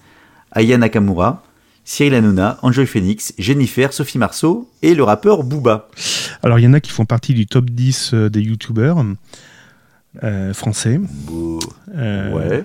Aya 0.53 0.77
Nakamura, 0.77 1.43
Cyril 1.85 2.15
Hanouna, 2.15 2.59
Enjoy 2.63 2.87
Phoenix, 2.87 3.33
Jennifer, 3.39 3.93
Sophie 3.93 4.19
Marceau 4.19 4.69
et 4.83 4.95
le 4.95 5.05
rappeur 5.05 5.45
Booba. 5.45 5.89
Alors, 6.43 6.59
il 6.59 6.65
y 6.65 6.67
en 6.67 6.73
a 6.73 6.81
qui 6.81 6.91
font 6.91 7.05
partie 7.05 7.33
du 7.33 7.47
top 7.47 7.71
10 7.71 8.11
euh, 8.13 8.29
des 8.29 8.41
youtubeurs 8.41 9.05
euh, 10.25 10.53
français. 10.55 11.01
Euh, 11.95 12.33
Ouais. 12.33 12.65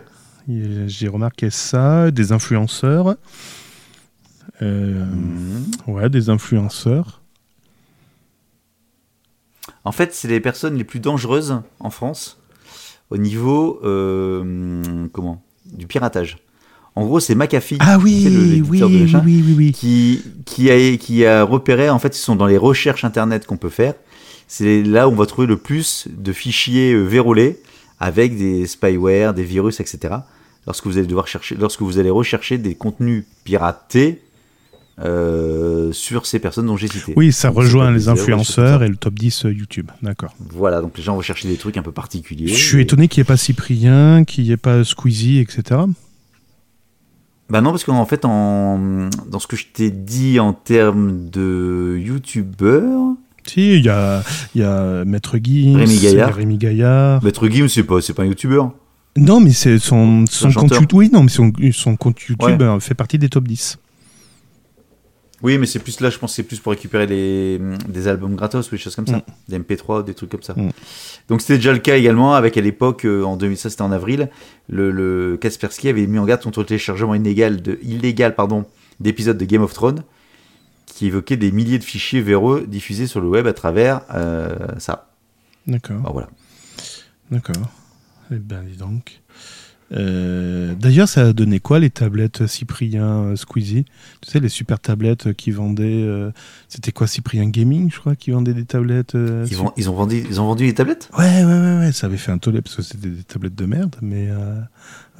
J'ai 0.88 1.08
remarqué 1.08 1.50
ça. 1.50 2.12
Des 2.12 2.32
influenceurs. 2.32 3.16
Euh, 4.62 5.06
Mhm. 5.06 5.66
Ouais, 5.88 6.10
des 6.10 6.30
influenceurs. 6.30 7.22
En 9.84 9.92
fait, 9.92 10.14
c'est 10.14 10.28
les 10.28 10.40
personnes 10.40 10.76
les 10.76 10.84
plus 10.84 11.00
dangereuses 11.00 11.62
en 11.80 11.90
France 11.90 12.38
au 13.10 13.18
niveau 13.18 13.80
comment? 15.12 15.42
Du 15.66 15.88
piratage. 15.88 16.38
En 16.96 17.06
gros, 17.06 17.20
c'est 17.22 17.36
McAfee. 17.36 17.78
Ah 17.80 17.98
sais, 17.98 18.30
le- 18.30 18.62
oui, 18.62 18.62
oui, 18.70 18.82
oui, 18.84 19.08
oui, 19.24 19.44
oui, 19.48 19.56
oui. 19.58 19.72
qui, 19.72 20.22
qui, 20.46 20.70
a, 20.70 20.98
qui 20.98 21.26
a 21.26 21.44
repéré, 21.44 21.90
en 21.90 22.00
fait, 22.00 22.16
ils 22.18 22.20
sont 22.22 22.36
dans 22.36 22.48
les 22.48 22.58
recherches 22.58 23.06
internet 23.06 23.46
qu'on 23.48 23.56
peut 23.58 23.70
faire. 23.70 23.94
C'est 24.54 24.84
là 24.84 25.08
où 25.08 25.14
on 25.14 25.16
va 25.16 25.26
trouver 25.28 25.48
le 25.48 25.56
plus 25.56 26.10
de 26.12 26.34
fichiers 26.34 26.92
euh, 26.92 27.04
vérolés 27.06 27.62
avec 28.02 28.38
des 28.38 28.68
spyware, 28.68 29.34
des 29.34 29.46
virus, 29.46 29.80
etc. 29.80 30.16
Lorsque 30.68 30.86
vous 30.88 30.98
allez 30.98 31.08
devoir 31.08 31.26
chercher, 31.26 31.56
lorsque 31.56 31.82
vous 31.82 32.00
allez 32.00 32.10
rechercher 32.10 32.58
des 32.58 32.76
contenus 32.76 33.24
piratés 33.46 34.22
euh, 35.00 35.94
sur 35.94 36.26
ces 36.26 36.40
personnes 36.40 36.66
dont 36.66 36.76
j'ai 36.76 36.90
cité. 36.90 37.14
Oui, 37.16 37.32
ça 37.32 37.48
Donc, 37.48 37.60
rejoint 37.60 37.92
les 37.92 38.10
influenceurs 38.10 38.84
et 38.84 38.90
le 38.90 38.98
top 38.98 39.14
10 39.14 39.46
euh, 39.46 39.54
YouTube. 39.54 39.90
D'accord. 40.02 40.36
Voilà, 40.50 40.82
donc 40.82 40.98
les 40.98 41.04
gens 41.04 41.16
vont 41.16 41.22
chercher 41.22 41.48
des 41.48 41.56
trucs 41.56 41.78
un 41.78 41.82
peu 41.82 41.94
particuliers. 41.94 42.48
Je 42.50 42.54
suis 42.62 42.80
Et- 42.80 42.82
étonné 42.82 43.08
qu'il 43.08 43.22
n'y 43.22 43.26
ait 43.28 43.32
pas 43.32 43.38
Cyprien, 43.38 44.26
qu'il 44.26 44.44
n'y 44.44 44.52
ait 44.52 44.58
pas 44.58 44.84
Squeezie, 44.84 45.40
etc. 45.40 45.80
Bah 47.50 47.62
non, 47.62 47.70
parce 47.70 47.86
qu'en 47.86 48.06
fait, 48.06 48.26
en... 48.26 49.10
dans 49.28 49.40
ce 49.40 49.48
que 49.48 49.56
je 49.56 49.68
t'ai 49.72 49.92
dit 49.92 50.42
en 50.42 50.52
termes 50.52 51.30
de 51.30 51.98
youtubeurs, 51.98 53.16
Si, 53.46 53.78
il 53.78 53.86
y 53.86 53.90
a, 53.90 54.24
y 54.56 54.62
a 54.62 55.04
Maître 55.06 55.38
Gims, 55.42 55.78
Rémi 55.78 55.98
Gaillard. 56.00 56.36
Rémi 56.36 56.58
Gaillard. 56.58 57.24
Maître 57.24 57.48
Gims, 57.50 57.68
c'est 57.68 57.84
pas, 57.84 58.02
c'est 58.02 58.14
pas 58.14 58.24
un 58.24 58.28
youtubeur. 58.28 58.72
Non, 59.18 59.40
mais 59.42 59.52
c'est 59.52 59.78
son, 59.78 60.26
compte. 60.56 60.72
YouTube. 60.72 60.94
Oui, 60.94 61.10
non, 61.12 61.24
mais 61.24 61.30
son, 61.30 61.52
son 61.74 61.96
compte 61.98 62.22
YouTube 62.22 62.62
Ouais. 62.62 62.66
euh, 62.66 62.80
fait 62.80 62.94
partie 62.94 63.18
des 63.18 63.30
top 63.30 63.46
10. 63.46 63.78
Oui, 65.44 65.58
mais 65.58 65.66
c'est 65.66 65.80
plus 65.80 66.00
là, 66.02 66.10
je 66.12 66.20
pense 66.20 66.36
c'est 66.36 66.44
plus 66.44 66.60
pour 66.60 66.72
récupérer 66.72 67.08
les, 67.08 67.60
des 67.90 68.08
albums 68.08 68.36
gratos 68.36 68.68
ou 68.68 68.72
des 68.72 68.78
choses 68.78 68.96
comme 68.96 69.08
ça. 69.08 69.18
Mm. 69.18 69.22
Des 69.50 69.60
MP3, 69.60 70.06
des 70.06 70.14
trucs 70.14 70.30
comme 70.30 70.44
ça. 70.44 70.54
Mm. 70.56 70.70
Donc 71.30 71.42
c'était 71.42 71.56
déjà 71.56 71.74
le 71.74 71.80
cas 71.80 71.98
également 71.98 72.36
avec 72.36 72.58
à 72.58 72.62
l'époque, 72.62 73.06
euh, 73.06 73.24
en 73.24 73.38
2000, 73.38 73.58
ça 73.58 73.70
c'était 73.72 73.82
en 73.82 73.92
avril, 73.92 74.30
le, 74.70 74.92
le 74.92 75.38
Kaspersky 75.42 75.90
avait 75.90 76.06
mis 76.06 76.20
en 76.20 76.26
garde 76.26 76.44
contre 76.44 76.60
le 76.60 76.66
téléchargement 76.68 77.16
illégal, 77.16 77.62
de, 77.62 77.80
illégal 77.82 78.36
pardon, 78.36 78.66
d'épisodes 79.00 79.38
de 79.38 79.46
Game 79.46 79.64
of 79.64 79.74
Thrones 79.74 80.04
qui 81.02 81.08
évoquaient 81.08 81.36
des 81.36 81.52
milliers 81.52 81.80
de 81.80 81.84
fichiers 81.84 82.22
véreux 82.22 82.68
diffusés 82.68 83.08
sur 83.08 83.22
le 83.22 83.28
web 83.28 83.48
à 83.48 83.54
travers 83.54 84.02
euh, 84.14 84.56
ça. 84.78 85.10
D'accord, 85.66 85.98
voilà. 86.14 86.30
d'accord. 87.32 87.56
Eh 88.32 88.36
ben, 88.36 88.64
dis 88.64 88.78
donc. 88.78 89.20
Euh, 89.94 90.76
D'ailleurs, 90.76 91.10
ça 91.10 91.30
a 91.30 91.34
donné 91.34 91.60
quoi 91.60 91.80
les 91.80 91.90
tablettes 91.90 92.46
Cyprien 92.46 93.04
euh, 93.04 93.36
Squeezie? 93.36 93.86
Tu 94.22 94.30
sais, 94.30 94.40
les 94.40 94.48
super 94.48 94.80
tablettes 94.80 95.34
qui 95.34 95.50
vendaient. 95.50 96.04
euh, 96.04 96.30
C'était 96.70 96.92
quoi 96.92 97.08
Cyprien 97.08 97.50
Gaming, 97.50 97.90
je 97.92 98.00
crois, 98.00 98.16
qui 98.16 98.30
vendait 98.30 98.54
des 98.54 98.66
tablettes 98.66 99.16
euh, 99.16 99.48
Ils, 99.50 99.58
vont, 99.58 99.74
ils, 99.78 99.90
ont 99.90 99.96
vendu, 99.96 100.24
ils 100.30 100.40
ont 100.40 100.46
vendu 100.46 100.66
les 100.66 100.76
tablettes? 100.76 101.10
Ouais, 101.18 101.44
ouais, 101.44 101.46
ouais, 101.46 101.78
ouais, 101.80 101.92
ça 101.94 102.06
avait 102.06 102.18
fait 102.18 102.32
un 102.32 102.38
tollé 102.38 102.62
parce 102.62 102.76
que 102.76 102.84
c'était 102.84 103.08
des 103.10 103.24
tablettes 103.24 103.56
de 103.56 103.66
merde, 103.66 103.96
mais 104.04 104.30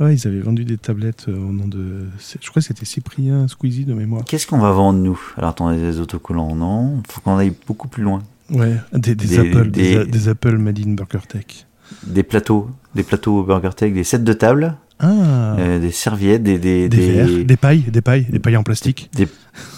ouais, 0.02 0.16
ils 0.16 0.28
avaient 0.28 0.40
vendu 0.42 0.66
des 0.66 0.78
tablettes 0.78 1.26
euh, 1.30 1.36
au 1.38 1.52
nom 1.52 1.68
de. 1.68 2.06
Je 2.42 2.50
crois 2.50 2.62
que 2.62 2.68
c'était 2.68 2.86
Cyprien 2.86 3.48
Squeezie 3.48 3.86
de 3.86 3.94
mémoire. 3.94 4.26
Qu'est-ce 4.26 4.48
qu'on 4.48 4.58
va 4.60 4.72
vendre 4.72 5.00
nous? 5.00 5.20
Alors 5.38 5.52
attendez, 5.52 5.80
des 5.80 6.00
autocollants, 6.00 6.56
non? 6.56 7.02
Faut 7.08 7.22
qu'on 7.22 7.38
aille 7.38 7.54
beaucoup 7.68 7.88
plus 7.88 8.04
loin. 8.04 8.22
Ouais, 8.50 8.76
des, 8.94 9.16
des 9.16 9.28
Des- 9.28 9.40
Apple, 9.40 9.72
des, 9.72 10.28
Apple 10.28 10.58
Made 10.58 10.80
in 10.86 10.92
Burger 10.94 11.26
Tech. 11.28 11.66
Des 12.06 12.24
plateaux, 12.24 12.70
des 12.96 13.04
plateaux 13.04 13.44
Burger 13.44 13.70
Tech, 13.76 13.94
des 13.94 14.04
sets 14.04 14.20
de 14.20 14.34
table, 14.34 14.76
Ah, 15.00 15.56
euh, 15.58 15.80
des 15.80 15.92
serviettes, 15.92 16.44
des, 16.44 16.58
des, 16.58 16.88
des, 16.90 17.44
des 17.44 17.58
pailles, 17.58 17.82
des 17.90 18.02
pailles, 18.02 18.26
des 18.30 18.40
pailles 18.40 18.58
en 18.58 18.64
plastique. 18.64 19.10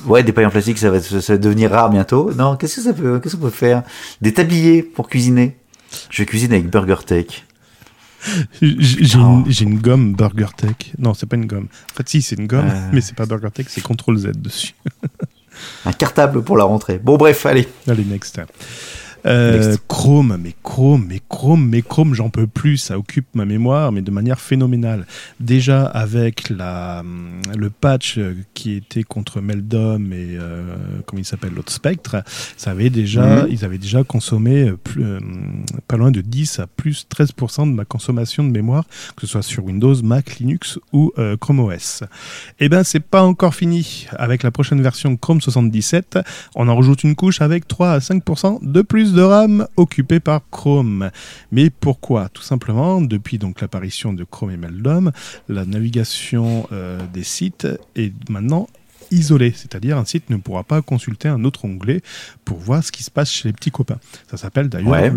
ouais, 0.08 0.24
des 0.24 0.32
pailles 0.32 0.46
en 0.46 0.50
plastique, 0.52 0.78
ça 0.80 0.90
va, 0.90 1.00
ça 1.02 1.34
va 1.34 1.38
devenir 1.38 1.72
rare 1.72 1.90
bientôt. 1.90 2.32
Non, 2.34 2.56
qu'est-ce 2.56 2.78
que 2.78 2.82
ça 2.82 2.94
peut, 2.94 3.20
qu'est-ce 3.20 3.36
qu'on 3.36 3.44
peut 3.44 3.50
faire? 3.52 3.84
Des 4.22 4.34
tabliers 4.34 4.82
pour 4.84 5.08
cuisiner. 5.08 5.58
Je 6.10 6.22
vais 6.22 6.26
cuisiner 6.26 6.56
avec 6.56 6.70
Burger 6.72 7.04
Tech. 7.06 7.46
J'ai 8.62 9.18
Oh. 9.18 9.44
une, 9.46 9.52
j'ai 9.52 9.66
une 9.66 9.80
gomme 9.80 10.14
Burger 10.14 10.48
Tech. 10.56 10.94
Non, 10.98 11.14
c'est 11.14 11.26
pas 11.26 11.36
une 11.36 11.46
gomme. 11.46 11.68
En 11.92 11.96
fait, 11.96 12.08
si, 12.10 12.22
c'est 12.22 12.38
une 12.38 12.48
gomme, 12.48 12.70
Euh. 12.70 12.90
mais 12.94 13.02
c'est 13.02 13.16
pas 13.16 13.26
Burger 13.26 13.50
Tech, 13.54 13.66
c'est 13.70 13.82
Ctrl 13.84 14.18
Z 14.18 14.32
dessus. 14.36 14.74
Un 15.86 15.94
cartable 15.94 16.44
pour 16.44 16.58
la 16.58 16.64
rentrée. 16.64 17.00
Bon, 17.04 17.16
bref, 17.18 17.46
allez. 17.46 17.68
Allez, 17.88 18.04
next. 18.06 18.40
Euh. 19.26 19.76
Chrome, 19.88 20.38
mais 20.42 20.54
Chrome, 20.64 21.06
mais 21.08 21.22
Chrome, 21.30 21.68
mais 21.70 21.82
Chrome, 21.82 22.14
j'en 22.14 22.30
peux 22.30 22.48
plus. 22.48 22.78
Ça 22.78 22.98
occupe 22.98 23.28
ma 23.34 23.46
mémoire, 23.46 23.92
mais 23.92 24.02
de 24.02 24.12
manière 24.12 24.40
phénoménale. 24.40 25.06
Déjà 25.40 25.86
avec 25.86 26.50
la, 26.50 27.00
hum, 27.02 27.42
le 27.58 27.70
patch 27.70 28.18
euh, 28.18 28.36
qui 28.54 28.74
était 28.74 29.04
contre 29.04 29.40
Meldom 29.42 30.12
et 30.12 30.36
euh, 30.38 30.62
comment 31.06 31.22
il 31.22 31.26
s'appelle 31.26 31.54
l'autre 31.54 31.72
Spectre, 31.72 32.18
ça 32.58 32.72
avait 32.72 32.90
déjà, 32.90 33.44
Mhm. 33.44 33.48
ils 33.52 33.64
avaient 33.66 33.78
déjà 33.78 34.04
consommé 34.04 34.70
euh, 34.70 34.78
plus, 34.78 35.04
euh, 35.04 35.20
pas 35.88 35.96
loin 35.98 36.12
de 36.12 36.22
10 36.22 36.60
à 36.60 36.68
plus 36.68 37.06
13% 37.10 37.68
de 37.68 37.74
ma 37.74 37.86
consommation 37.86 38.44
de 38.44 38.50
mémoire, 38.50 38.86
que 39.16 39.22
ce 39.22 39.28
soit 39.28 39.42
sur 39.42 39.64
Windows, 39.66 39.96
Mac, 40.04 40.40
Linux 40.40 40.80
ou 40.92 41.12
Chrome 41.40 41.60
OS. 41.62 42.04
Eh 42.60 42.70
ben, 42.70 42.84
c'est 42.84 43.00
pas 43.00 43.24
encore 43.24 43.56
fini. 43.56 44.08
Avec 44.12 44.44
la 44.44 44.52
prochaine 44.52 44.82
version 44.82 45.16
Chrome 45.16 45.42
77, 45.42 46.20
on 46.56 46.68
en 46.68 46.76
rajoute 46.76 47.04
une 47.04 47.16
couche 47.16 47.42
avec 47.42 47.68
3 47.68 47.92
à 47.92 48.00
5% 48.00 48.60
de 48.62 48.82
plus 48.82 49.12
de 49.14 49.22
RAM 49.22 49.68
occupée 49.78 50.20
par 50.20 50.41
Chrome. 50.49 51.11
Mais 51.51 51.70
pourquoi? 51.70 52.30
Tout 52.30 52.41
simplement, 52.41 53.01
depuis 53.01 53.38
donc 53.38 53.61
l'apparition 53.61 54.14
de 54.14 54.24
Chrome 54.24 54.51
et 54.51 54.57
Meldom, 54.57 55.11
la 55.47 55.66
navigation 55.66 56.68
euh, 56.72 56.99
des 57.14 57.24
sites 57.24 57.68
est 57.95 58.14
maintenant 58.30 58.68
isolée, 59.14 59.53
c'est-à-dire 59.55 59.97
un 59.97 60.05
site 60.05 60.30
ne 60.30 60.38
pourra 60.38 60.64
pas 60.64 60.82
consulter 60.82 61.28
un 61.28 61.43
autre 61.43 61.66
onglet 61.66 62.01
pour 62.45 62.57
voir 62.59 62.84
ce 62.84 62.91
qui 62.91 63.03
se 63.03 63.11
passe 63.11 63.32
chez 63.32 63.47
les 63.49 63.53
petits 63.53 63.72
copains. 63.72 63.99
Ça 64.30 64.38
s'appelle 64.38 64.70
d'ailleurs 64.70 64.89
Ouais. 64.89 65.11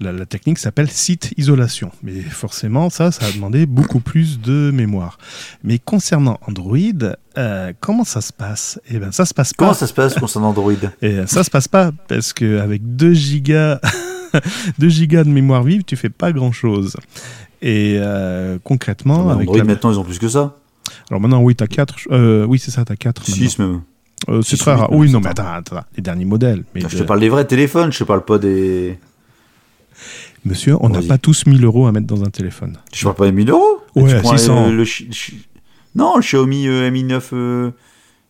la, 0.00 0.12
la 0.12 0.26
technique 0.26 0.58
s'appelle 0.58 0.90
site 0.90 1.32
isolation. 1.36 1.90
Mais 2.02 2.20
forcément, 2.20 2.90
ça, 2.90 3.10
ça 3.12 3.26
a 3.26 3.32
demandé 3.32 3.66
beaucoup 3.66 4.00
plus 4.00 4.40
de 4.40 4.70
mémoire. 4.72 5.18
Mais 5.64 5.78
concernant 5.78 6.38
Android, 6.46 6.76
euh, 7.36 7.72
comment 7.80 8.04
ça 8.04 8.20
se 8.20 8.32
passe? 8.32 8.80
Eh 8.90 8.98
ben, 8.98 9.12
ça 9.12 9.24
se 9.24 9.34
passe 9.34 9.52
Comment 9.52 9.70
pas. 9.72 9.76
ça 9.76 9.86
se 9.86 9.92
passe 9.92 10.14
concernant 10.14 10.48
Android? 10.48 10.72
Et 11.02 11.26
ça 11.26 11.44
se 11.44 11.50
passe 11.50 11.68
pas 11.68 11.92
parce 12.08 12.32
que 12.32 12.58
avec 12.58 12.96
2 12.96 13.12
gigas, 13.14 13.80
2 14.78 14.88
gigas 14.88 15.24
de 15.24 15.30
mémoire 15.30 15.62
vive, 15.62 15.82
tu 15.84 15.96
fais 15.96 16.10
pas 16.10 16.32
grand 16.32 16.52
chose. 16.52 16.96
Et 17.62 17.96
euh, 17.98 18.58
concrètement, 18.62 19.30
avec 19.30 19.48
Android 19.48 19.58
la- 19.58 19.64
maintenant 19.64 19.90
ils 19.92 19.98
ont 19.98 20.04
plus 20.04 20.18
que 20.18 20.28
ça. 20.28 20.56
Alors 21.10 21.20
maintenant, 21.20 21.42
oui, 21.42 21.54
t'as 21.54 21.66
4 21.66 21.96
euh, 22.10 22.44
oui, 22.46 22.58
c'est 22.58 22.70
ça, 22.70 22.84
t'as 22.84 22.96
4 22.96 23.24
6 23.26 23.58
même. 23.58 23.82
Euh, 24.28 24.42
c'est 24.42 24.56
très 24.56 24.74
rare. 24.74 24.92
Oui, 24.92 25.10
non, 25.10 25.20
mais 25.20 25.28
attends, 25.28 25.46
attends, 25.46 25.80
les 25.96 26.02
derniers 26.02 26.24
modèles. 26.24 26.64
Mais 26.74 26.80
Je 26.80 26.98
te 26.98 27.02
parle 27.04 27.20
des 27.20 27.28
vrais 27.28 27.46
téléphones, 27.46 27.92
je 27.92 27.98
te 28.00 28.04
parle 28.04 28.24
pas 28.24 28.38
des. 28.38 28.98
Monsieur, 30.44 30.76
on 30.80 30.88
n'a 30.88 31.02
pas 31.02 31.18
tous 31.18 31.46
1000 31.46 31.64
euros 31.64 31.86
à 31.86 31.92
mettre 31.92 32.06
dans 32.06 32.22
un 32.22 32.30
téléphone. 32.30 32.78
Je 32.94 33.02
parle 33.04 33.16
pas 33.16 33.26
des 33.26 33.32
1000 33.32 33.50
euros. 33.50 33.78
Ouais, 33.96 34.14
Tu 34.16 34.20
prends, 34.22 34.36
600. 34.36 34.68
euh, 34.68 34.72
le 34.72 34.84
chi- 34.84 35.08
chi- 35.12 35.46
Non, 35.94 36.16
le 36.16 36.22
Xiaomi 36.22 36.66
euh, 36.68 36.90
Mi 36.90 37.02
9. 37.04 37.30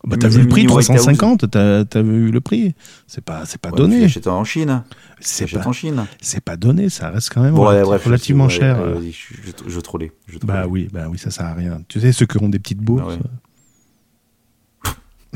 Bah, 0.05 0.17
t'as 0.19 0.29
vu 0.29 0.43
le 0.43 0.49
prix, 0.49 0.63
mini 0.63 0.73
White 0.75 0.91
House. 0.91 0.97
350, 1.03 1.51
t'as 1.51 1.85
t'as 1.85 2.03
vu 2.03 2.31
le 2.31 2.41
prix. 2.41 2.75
C'est 3.07 3.23
pas, 3.23 3.45
c'est 3.47 3.61
pas 3.61 3.71
ouais, 3.71 3.77
donné. 3.77 4.01
J'achète 4.03 4.29
en 4.29 4.45
Chine. 4.45 4.83
C'est 5.21 5.51
pas, 5.51 5.67
en 5.67 5.73
Chine. 5.73 6.07
c'est 6.21 6.41
pas 6.43 6.57
donné, 6.57 6.89
ça 6.89 7.11
reste 7.11 7.31
quand 7.35 7.43
même 7.43 7.55
Bon, 7.55 7.69
ouais, 7.69 7.83
relati- 7.83 7.85
bref, 7.85 8.05
relativement 8.05 8.49
cher. 8.49 8.77
ouais, 8.79 8.85
euh. 8.85 8.95
vas-y, 8.95 9.11
je, 9.13 9.35
je, 9.67 9.71
je 9.71 9.81
trollais. 9.81 10.13
je 10.29 10.39
bah 10.39 10.67
oui, 10.69 10.89
bah 10.93 11.07
oui, 11.11 11.19
ça 11.19 11.31
sert 11.31 11.47
à 11.47 11.55
rien. 11.55 11.81
Tu 11.89 12.01
sais, 12.01 12.13
ceux 12.13 12.27
qui 12.27 12.37
auront 12.37 12.49
des 12.49 12.61
petites 12.61 12.79
bourses. 12.81 13.03
Ah 13.07 13.11
ouais. 13.11 13.19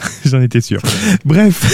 J'en 0.24 0.40
étais 0.40 0.60
sûr. 0.60 0.80
Bref, 1.24 1.64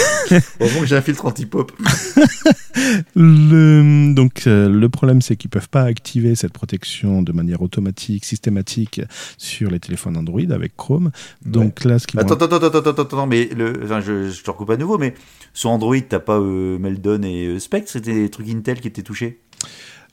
Heureusement 0.60 0.80
que 0.80 0.86
j'ai 0.86 0.96
un 0.96 1.02
filtre 1.02 1.26
anti-pop. 1.26 1.72
le, 3.16 4.12
donc 4.14 4.46
euh, 4.46 4.68
le 4.68 4.88
problème 4.88 5.20
c'est 5.22 5.36
qu'ils 5.36 5.50
peuvent 5.50 5.68
pas 5.68 5.82
activer 5.82 6.34
cette 6.34 6.52
protection 6.52 7.22
de 7.22 7.32
manière 7.32 7.62
automatique, 7.62 8.24
systématique 8.24 9.00
sur 9.36 9.70
les 9.70 9.80
téléphones 9.80 10.16
Android 10.16 10.40
avec 10.50 10.76
Chrome. 10.76 11.10
Donc 11.44 11.84
là, 11.84 11.98
ce 11.98 12.06
vont 12.12 12.20
Attends, 12.20 12.34
attends, 12.34 12.56
attends, 12.56 12.66
attends, 12.66 12.90
attends, 12.90 13.02
attends, 13.02 13.26
mais 13.26 13.48
le, 13.56 13.80
enfin, 13.84 14.00
je, 14.00 14.30
je 14.30 14.42
te 14.42 14.50
recoupe 14.50 14.70
à 14.70 14.76
nouveau, 14.76 14.98
mais 14.98 15.14
sur 15.52 15.70
Android, 15.70 15.96
t'as 16.08 16.20
pas 16.20 16.38
euh, 16.38 16.78
Meldon 16.78 17.22
et 17.22 17.46
euh, 17.46 17.58
Spectre, 17.58 17.90
c'était 17.90 18.14
des 18.14 18.30
trucs 18.30 18.48
Intel 18.48 18.80
qui 18.80 18.88
étaient 18.88 19.02
touchés? 19.02 19.40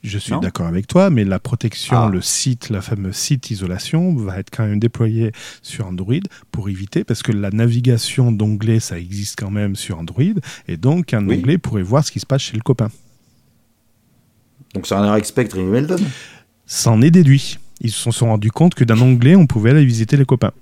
Je 0.04 0.18
suis 0.18 0.38
d'accord 0.40 0.66
avec 0.66 0.86
toi, 0.86 1.10
mais 1.10 1.24
la 1.24 1.38
protection, 1.40 1.96
Ah. 1.96 2.08
le 2.12 2.20
site, 2.20 2.70
la 2.70 2.80
fameuse 2.80 3.16
site 3.16 3.50
isolation, 3.50 4.14
va 4.14 4.38
être 4.38 4.50
quand 4.50 4.64
même 4.64 4.78
déployée 4.78 5.32
sur 5.62 5.86
Android 5.86 6.14
pour 6.52 6.68
éviter, 6.68 7.02
parce 7.02 7.22
que 7.24 7.32
la 7.32 7.50
navigation 7.50 8.30
d'onglets, 8.30 8.78
ça 8.80 8.98
existe 8.98 9.36
quand 9.38 9.50
même 9.50 9.74
sur 9.74 9.98
Android, 9.98 10.22
et 10.68 10.76
donc 10.76 11.12
un 11.12 11.26
Oui. 11.26 11.38
onglet 11.38 11.58
pourrait 11.58 11.82
voir 11.82 12.04
ce 12.04 12.12
qui 12.12 12.20
se 12.20 12.26
passe 12.26 12.42
chez 12.42 12.56
le 12.56 12.62
copain. 12.62 12.88
Donc 14.74 14.86
c'est 14.86 14.94
un 14.94 15.02
avec 15.10 15.26
Spectre 15.26 15.58
et. 15.58 15.96
C'en 16.66 17.00
est 17.02 17.10
déduit. 17.10 17.58
Ils 17.80 17.90
se 17.90 18.10
sont 18.10 18.26
rendus 18.26 18.50
compte 18.50 18.74
que 18.74 18.84
d'un 18.84 19.00
onglet, 19.00 19.36
on 19.36 19.46
pouvait 19.46 19.70
aller 19.70 19.84
visiter 19.84 20.16
les 20.16 20.24
copains. 20.24 20.52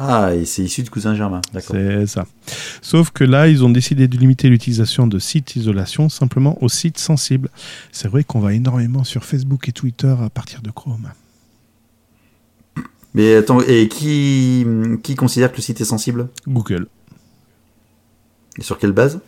Ah, 0.00 0.32
et 0.34 0.44
c'est 0.44 0.62
issu 0.62 0.84
de 0.84 0.90
Cousin 0.90 1.14
Germain, 1.16 1.40
d'accord. 1.52 1.74
C'est 1.74 2.06
ça. 2.06 2.24
Sauf 2.82 3.10
que 3.10 3.24
là, 3.24 3.48
ils 3.48 3.64
ont 3.64 3.70
décidé 3.70 4.06
de 4.06 4.16
limiter 4.16 4.48
l'utilisation 4.48 5.08
de 5.08 5.18
sites 5.18 5.56
isolation 5.56 6.08
simplement 6.08 6.56
aux 6.62 6.68
sites 6.68 6.98
sensibles. 6.98 7.50
C'est 7.90 8.06
vrai 8.06 8.22
qu'on 8.22 8.38
va 8.38 8.54
énormément 8.54 9.02
sur 9.02 9.24
Facebook 9.24 9.68
et 9.68 9.72
Twitter 9.72 10.14
à 10.22 10.30
partir 10.30 10.62
de 10.62 10.70
Chrome. 10.70 11.08
Mais 13.14 13.34
attends, 13.34 13.60
et 13.62 13.88
qui, 13.88 14.64
qui 15.02 15.16
considère 15.16 15.50
que 15.50 15.56
le 15.56 15.62
site 15.62 15.80
est 15.80 15.84
sensible? 15.84 16.28
Google. 16.46 16.86
Et 18.58 18.62
sur 18.62 18.78
quelle 18.78 18.92
base? 18.92 19.20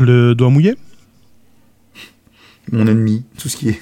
Le 0.00 0.34
doigt 0.34 0.50
mouillé? 0.50 0.76
Mon 2.70 2.86
ennemi, 2.86 3.24
tout 3.38 3.48
ce 3.48 3.56
qui 3.56 3.70
est. 3.70 3.80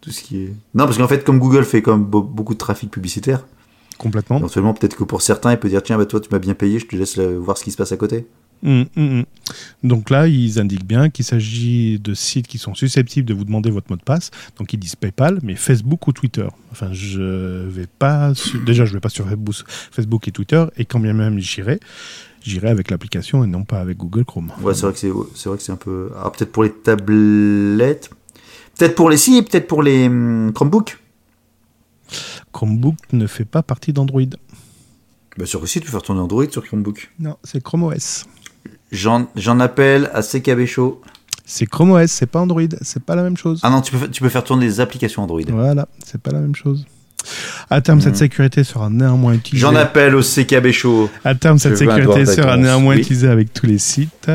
Tout 0.00 0.10
ce 0.10 0.22
qui 0.22 0.38
est. 0.38 0.54
Non, 0.74 0.84
parce 0.84 0.98
qu'en 0.98 1.08
fait, 1.08 1.24
comme 1.24 1.38
Google 1.38 1.64
fait 1.64 1.82
comme 1.82 2.04
be- 2.04 2.26
beaucoup 2.28 2.54
de 2.54 2.58
trafic 2.58 2.90
publicitaire, 2.90 3.46
Complètement. 3.98 4.38
éventuellement, 4.38 4.74
peut-être 4.74 4.96
que 4.96 5.04
pour 5.04 5.22
certains, 5.22 5.52
il 5.52 5.58
peut 5.58 5.68
dire 5.68 5.82
tiens, 5.82 5.96
bah, 5.96 6.06
toi, 6.06 6.20
tu 6.20 6.28
m'as 6.30 6.38
bien 6.38 6.54
payé, 6.54 6.78
je 6.78 6.86
te 6.86 6.96
laisse 6.96 7.18
voir 7.18 7.56
ce 7.58 7.64
qui 7.64 7.70
se 7.70 7.76
passe 7.76 7.92
à 7.92 7.96
côté. 7.96 8.26
Mm, 8.62 8.82
mm, 8.96 9.02
mm. 9.20 9.24
Donc 9.82 10.10
là, 10.10 10.26
ils 10.26 10.58
indiquent 10.58 10.86
bien 10.86 11.10
qu'il 11.10 11.24
s'agit 11.24 11.98
de 11.98 12.14
sites 12.14 12.46
qui 12.46 12.58
sont 12.58 12.74
susceptibles 12.74 13.28
de 13.28 13.34
vous 13.34 13.44
demander 13.44 13.70
votre 13.70 13.90
mot 13.90 13.96
de 13.96 14.02
passe. 14.02 14.30
Donc 14.58 14.72
ils 14.72 14.78
disent 14.78 14.96
PayPal, 14.96 15.38
mais 15.42 15.54
Facebook 15.56 16.06
ou 16.06 16.12
Twitter. 16.12 16.46
Enfin, 16.72 16.88
je 16.92 17.66
vais 17.68 17.86
pas. 17.98 18.32
Déjà, 18.64 18.84
je 18.84 18.94
vais 18.94 19.00
pas 19.00 19.08
sur 19.08 19.26
Facebook- 19.28 19.64
Facebook 19.66 20.28
et 20.28 20.32
Twitter, 20.32 20.64
et 20.76 20.84
quand 20.84 21.00
bien 21.00 21.12
même 21.12 21.38
j'irai, 21.38 21.80
j'irai 22.42 22.68
avec 22.68 22.90
l'application 22.90 23.44
et 23.44 23.46
non 23.46 23.64
pas 23.64 23.78
avec 23.80 23.98
Google 23.98 24.24
Chrome. 24.24 24.50
Ouais, 24.62 24.74
c'est 24.74 24.82
vrai 24.82 24.92
que 24.92 24.98
c'est, 24.98 25.12
c'est 25.34 25.48
vrai 25.48 25.58
que 25.58 25.64
c'est 25.64 25.72
un 25.72 25.76
peu. 25.76 26.10
Alors 26.18 26.32
peut-être 26.32 26.52
pour 26.52 26.64
les 26.64 26.72
tablettes, 26.72 28.10
peut-être 28.78 28.94
pour 28.94 29.10
les 29.10 29.16
si, 29.16 29.42
peut-être 29.42 29.66
pour 29.66 29.82
les 29.82 30.06
hum, 30.06 30.52
Chromebooks. 30.54 30.98
Chromebook 32.56 32.96
ne 33.12 33.26
fait 33.26 33.44
pas 33.44 33.62
partie 33.62 33.92
d'Android. 33.92 34.22
Bah 35.38 35.44
sur 35.44 35.60
que 35.60 35.66
si, 35.66 35.78
tu 35.80 35.84
peux 35.86 35.92
faire 35.92 36.00
tourner 36.02 36.22
Android 36.22 36.46
sur 36.50 36.64
Chromebook. 36.64 37.10
Non, 37.20 37.36
c'est 37.44 37.62
Chrome 37.62 37.82
OS. 37.84 38.24
J'en, 38.90 39.26
j'en 39.36 39.60
appelle 39.60 40.10
à 40.14 40.22
CKB 40.22 40.64
Show. 40.64 41.02
C'est 41.44 41.66
Chrome 41.66 41.90
OS, 41.90 42.10
c'est 42.10 42.24
pas 42.26 42.40
Android, 42.40 42.62
c'est 42.80 43.02
pas 43.02 43.14
la 43.14 43.22
même 43.22 43.36
chose. 43.36 43.60
Ah 43.62 43.68
non, 43.68 43.82
tu 43.82 43.94
peux, 43.94 44.08
tu 44.08 44.22
peux 44.22 44.30
faire 44.30 44.42
tourner 44.42 44.64
des 44.66 44.80
applications 44.80 45.22
Android. 45.22 45.42
Voilà, 45.48 45.86
c'est 46.04 46.18
pas 46.20 46.30
la 46.32 46.40
même 46.40 46.54
chose. 46.54 46.86
À 47.68 47.82
terme, 47.82 48.00
cette 48.00 48.12
Mhm. 48.14 48.18
sécurité 48.20 48.64
sera 48.64 48.88
néanmoins 48.88 49.34
utilisée. 49.34 49.60
J'en 49.66 49.74
appelle 49.74 50.14
au 50.14 50.22
CKB 50.22 50.72
Show. 50.72 51.10
À 51.24 51.34
terme, 51.34 51.58
cette 51.58 51.76
sécurité 51.76 52.24
sera 52.24 52.56
néanmoins 52.56 52.94
Oui. 52.94 53.00
utilisée 53.02 53.28
avec 53.28 53.52
tous 53.52 53.66
les 53.66 53.78
sites. 53.78 54.30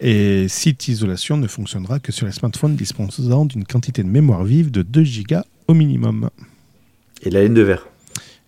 Et 0.00 0.46
site 0.48 0.86
isolation 0.86 1.36
ne 1.38 1.48
fonctionnera 1.48 1.98
que 1.98 2.12
sur 2.12 2.26
les 2.26 2.32
smartphones 2.32 2.76
disposant 2.76 3.46
d'une 3.46 3.64
quantité 3.64 4.04
de 4.04 4.08
mémoire 4.08 4.44
vive 4.44 4.70
de 4.70 4.82
2 4.82 5.02
Go 5.28 5.38
au 5.66 5.74
minimum. 5.74 6.28
Et 7.22 7.30
la 7.30 7.40
laine 7.40 7.54
de 7.54 7.62
verre. 7.62 7.86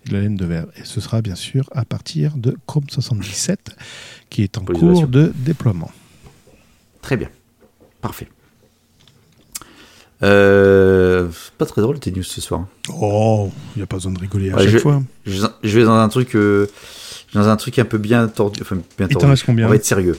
Et 0.06 0.12
la 0.12 0.20
laine 0.20 0.36
de 0.36 0.44
verre. 0.44 0.66
Et 0.76 0.84
ce 0.84 1.00
sera 1.00 1.22
bien 1.22 1.34
sûr 1.34 1.68
à 1.74 1.84
partir 1.84 2.36
de 2.36 2.56
Chrome 2.66 2.84
77, 2.88 3.76
qui 4.30 4.42
est 4.42 4.58
en 4.58 4.62
Pour 4.64 4.78
cours 4.78 5.08
de 5.08 5.32
déploiement. 5.36 5.90
Très 7.02 7.16
bien. 7.16 7.28
Parfait. 8.00 8.28
Euh, 10.22 11.28
pas 11.58 11.66
très 11.66 11.82
drôle 11.82 11.98
tes 11.98 12.10
news 12.10 12.22
ce 12.22 12.40
soir. 12.40 12.66
Oh, 13.00 13.50
il 13.74 13.80
n'y 13.80 13.82
a 13.82 13.86
pas 13.86 13.96
besoin 13.96 14.12
de 14.12 14.18
rigoler 14.18 14.50
à 14.50 14.56
Ouais, 14.56 14.62
chaque 14.64 14.72
je- 14.72 14.78
fois. 14.78 15.02
Je, 15.26 15.44
je 15.62 15.78
vais 15.78 15.84
dans 15.84 15.94
un 15.96 16.08
truc, 16.08 16.34
euh, 16.36 16.66
dans 17.34 17.48
un 17.48 17.56
truc 17.56 17.78
un 17.78 17.84
peu 17.84 17.98
bien 17.98 18.26
tordu. 18.28 18.60
Enfin, 18.62 18.78
bien 18.96 19.08
tordu. 19.08 19.26
reste 19.26 19.44
combien 19.44 19.66
On 19.66 19.68
va 19.68 19.76
être 19.76 19.84
sérieux. 19.84 20.18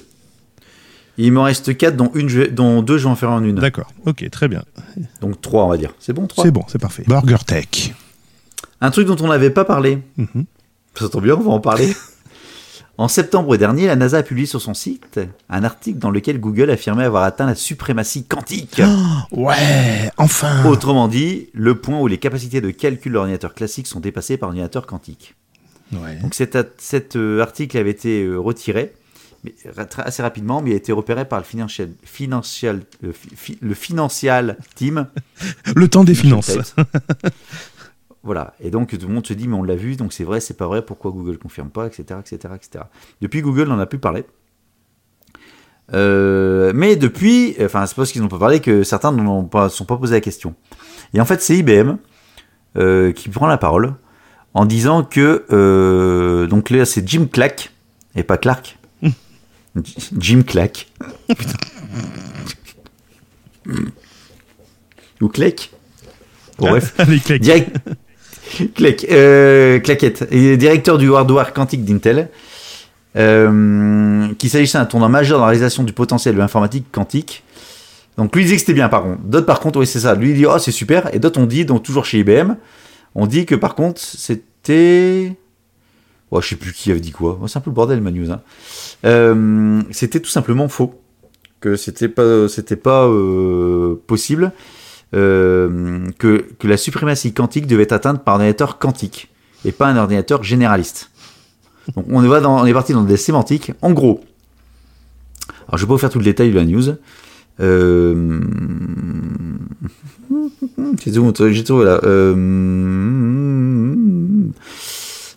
Il 1.18 1.32
m'en 1.32 1.43
reste 1.43 1.76
4, 1.76 1.98
dont, 1.98 2.12
une, 2.14 2.30
je 2.30 2.41
vais- 2.41 2.48
dont 2.50 2.84
deux, 2.84 3.00
je 3.00 3.06
vais 3.06 3.10
en 3.10 3.16
faire 3.16 3.32
en 3.32 3.43
une. 3.43 3.56
D'accord, 3.56 3.91
ok, 4.06 4.30
très 4.30 4.48
bien. 4.48 4.64
Donc 5.20 5.41
3, 5.41 5.66
on 5.66 5.70
va 5.70 5.78
dire. 5.78 5.95
C'est 6.00 6.14
bon, 6.14 6.28
3 6.28 6.43
C'est 6.43 6.52
bon, 6.52 6.62
c'est 6.68 6.78
parfait. 6.80 7.04
Burger 7.08 7.38
Tech. 7.45 7.95
Un 8.82 8.91
truc 8.91 9.07
dont 9.07 9.15
on 9.21 9.28
n'avait 9.28 9.49
pas 9.49 9.65
parlé. 9.65 9.99
Mhm. 10.17 10.45
Ça 10.95 11.09
tombe 11.09 11.23
bien, 11.23 11.36
on 11.36 11.41
va 11.41 11.51
en 11.51 11.59
parler. 11.59 11.95
en 12.97 13.07
septembre 13.07 13.55
dernier, 13.57 13.86
la 13.88 13.95
NASA 13.95 14.17
a 14.17 14.23
publié 14.23 14.47
sur 14.47 14.61
son 14.61 14.73
site 14.73 15.19
un 15.49 15.63
article 15.63 15.99
dans 15.99 16.09
lequel 16.11 16.39
Google 16.39 16.69
affirmait 16.71 17.03
avoir 17.03 17.23
atteint 17.23 17.45
la 17.45 17.55
suprématie 17.55 18.25
quantique. 18.25 18.82
Ouais, 19.32 20.11
enfin 20.17 20.65
Autrement 20.65 21.07
dit, 21.07 21.49
le 21.53 21.75
point 21.80 21.99
où 21.99 22.07
les 22.07 22.17
capacités 22.17 22.61
de 22.61 22.71
calcul 22.71 23.11
de 23.11 23.15
l'ordinateur 23.15 23.53
classique 23.53 23.88
sont 23.88 23.99
dépassées 23.99 24.38
par 24.38 24.49
l'ordinateur 24.49 24.86
quantique. 24.88 25.36
Ouais. 25.93 26.15
Donc 26.17 26.34
cet, 26.34 26.55
euh, 27.15 27.41
article 27.41 27.78
avait 27.78 27.91
été 27.91 28.23
euh, 28.23 28.38
retiré 28.38 28.93
mais, 29.43 29.53
assez 29.99 30.21
rapidement, 30.23 30.61
mais 30.61 30.71
il 30.71 30.73
a 30.73 30.78
été 30.78 30.91
repéré 30.91 31.23
par 31.25 31.39
le 31.39 31.45
Financial, 31.45 31.88
financial, 32.03 32.82
le, 33.01 33.11
fi- 33.13 33.30
fi- 33.36 33.57
le 33.61 33.73
Financial 33.75 34.57
Team. 34.75 35.07
Le 35.75 35.88
temps 35.88 36.03
des 36.03 36.15
finances. 36.15 36.57
Voilà. 38.28 38.53
Et 38.59 38.71
donc 38.71 38.89
tout 38.89 39.07
le 39.07 39.13
monde 39.13 39.25
se 39.25 39.32
dit, 39.32 39.47
mais 39.47 39.55
on 39.55 39.63
l'a 39.63 39.78
vu, 39.78 39.95
donc 39.95 40.11
c'est 40.11 40.25
vrai, 40.25 40.41
c'est 40.41 40.57
pas 40.57 40.67
vrai, 40.67 40.82
pourquoi 40.82 41.11
Google 41.11 41.38
confirme 41.38 41.69
pas, 41.69 41.88
etc., 41.88 42.19
etc., 42.19 42.53
etc. 42.55 42.84
Depuis, 43.21 43.41
Google 43.41 43.69
n'en 43.69 43.80
a 43.80 43.86
plus 43.86 43.99
parlé. 43.99 44.25
Euh, 45.93 46.73
mais 46.75 46.97
depuis, 46.97 47.55
enfin, 47.61 47.86
c'est 47.86 47.95
parce 47.95 48.11
qu'ils 48.11 48.21
n'ont 48.21 48.28
pas 48.28 48.38
parlé 48.38 48.59
que 48.59 48.84
certains 48.84 49.13
n'en 49.13 49.45
pas, 49.45 49.69
sont 49.69 49.86
pas 49.86 49.95
posé 49.95 50.13
la 50.13 50.19
question. 50.19 50.55
Et 51.13 51.21
en 51.21 51.25
fait, 51.25 51.41
c'est 51.41 51.55
IBM 51.55 51.95
euh, 52.75 53.13
qui 53.13 53.30
prend 53.30 53.47
la 53.47 53.57
parole 53.57 53.93
en 54.53 54.65
disant 54.65 55.05
que 55.05 55.45
euh, 55.49 56.47
donc 56.47 56.69
là, 56.69 56.84
c'est 56.84 57.07
Jim 57.07 57.28
Clack 57.32 57.71
et 58.13 58.23
pas 58.23 58.38
Clark. 58.38 58.78
Jim 60.17 60.41
Clack. 60.45 60.91
Ou 65.21 65.30
Clack. 65.30 65.71
Bon, 66.57 66.71
bref. 66.71 66.93
Allez, 66.99 67.21
euh, 69.10 69.80
claquette. 69.80 70.28
Et 70.32 70.58
directeur 70.58 70.98
du 70.98 71.14
hardware 71.14 71.54
quantique 71.54 71.84
d'Intel. 71.86 72.30
Euh, 73.16 74.28
qui 74.38 74.48
s'agissait 74.48 74.78
d'un 74.78 74.86
tournant 74.86 75.10
majeur 75.10 75.39
dans 75.39 75.45
la 75.45 75.50
réalisation 75.50 75.84
du 75.84 75.91
potentiel 75.91 76.36
de 76.36 76.39
l'informatique 76.39 76.86
quantique. 76.91 77.43
Donc 78.18 78.36
lui 78.36 78.43
il 78.43 78.45
disait 78.45 78.58
que 78.58 78.60
c'était 78.60 78.74
bien 78.74 78.89
par 78.89 79.04
contre. 79.04 79.22
D'autres 79.24 79.45
par 79.45 79.60
contre, 79.60 79.80
oui 79.80 79.88
c'est 79.88 80.02
ça. 80.02 80.14
Lui 80.14 80.32
il 80.32 80.36
dit 80.36 80.45
oh 80.45 80.60
c'est 80.60 80.72
super. 80.72 81.14
Et 81.16 81.20
d'autres 81.20 81.39
ont 81.39 81.48
dit, 81.48 81.66
donc 81.66 81.82
toujours 81.82 82.06
chez 82.06 82.20
IBM, 82.20 82.56
on 83.16 83.26
dit 83.26 83.45
que 83.45 83.56
par 83.56 83.74
contre 83.74 84.00
c'était... 84.00 85.36
Oh, 86.30 86.41
je 86.41 86.50
sais 86.50 86.56
plus 86.58 86.74
qui 86.74 86.91
avait 86.91 87.00
dit 87.00 87.12
quoi. 87.12 87.39
Oh, 87.41 87.48
c'est 87.48 87.58
un 87.58 87.62
peu 87.62 87.72
le 87.72 87.76
bordel 87.76 88.02
ma 88.02 88.12
news. 88.12 88.30
hein. 88.32 88.41
Euh, 89.06 89.82
c'était 89.91 90.20
tout 90.20 90.30
simplement 90.30 90.68
faux. 90.68 91.02
Que 91.60 91.76
c'était 91.76 92.10
pas, 92.10 92.45
pas 92.84 93.08
euh, 93.08 94.00
possible. 94.06 94.52
Euh, 95.16 96.10
que, 96.18 96.45
la 96.64 96.76
suprématie 96.76 97.34
quantique 97.34 97.66
devait 97.66 97.84
être 97.84 97.93
atteinte 97.93 98.26
par 98.26 98.36
un 98.36 98.39
ordinateur 98.39 98.78
quantique 98.78 99.30
et 99.64 99.72
pas 99.72 99.88
un 99.88 99.95
ordinateur 99.95 100.43
généraliste. 100.43 101.12
Donc 101.95 102.05
on 102.10 102.24
est, 102.24 102.74
parti 102.74 102.91
dans 102.91 103.03
des 103.03 103.16
sémantiques. 103.16 103.72
En 103.82 103.91
gros, 103.91 104.22
alors 105.68 105.78
je 105.78 105.84
vais 105.84 105.88
pas 105.88 105.93
vous 105.93 105.99
faire 105.99 106.10
tout 106.10 106.20
le 106.20 106.26
détail 106.26 106.51
de 106.51 106.55
la 106.55 106.66
news. 106.66 106.95
Euh... 107.60 108.41
J'ai 111.05 111.64
trouvé, 111.64 111.86
là. 111.86 111.99
Euh... 112.03 112.34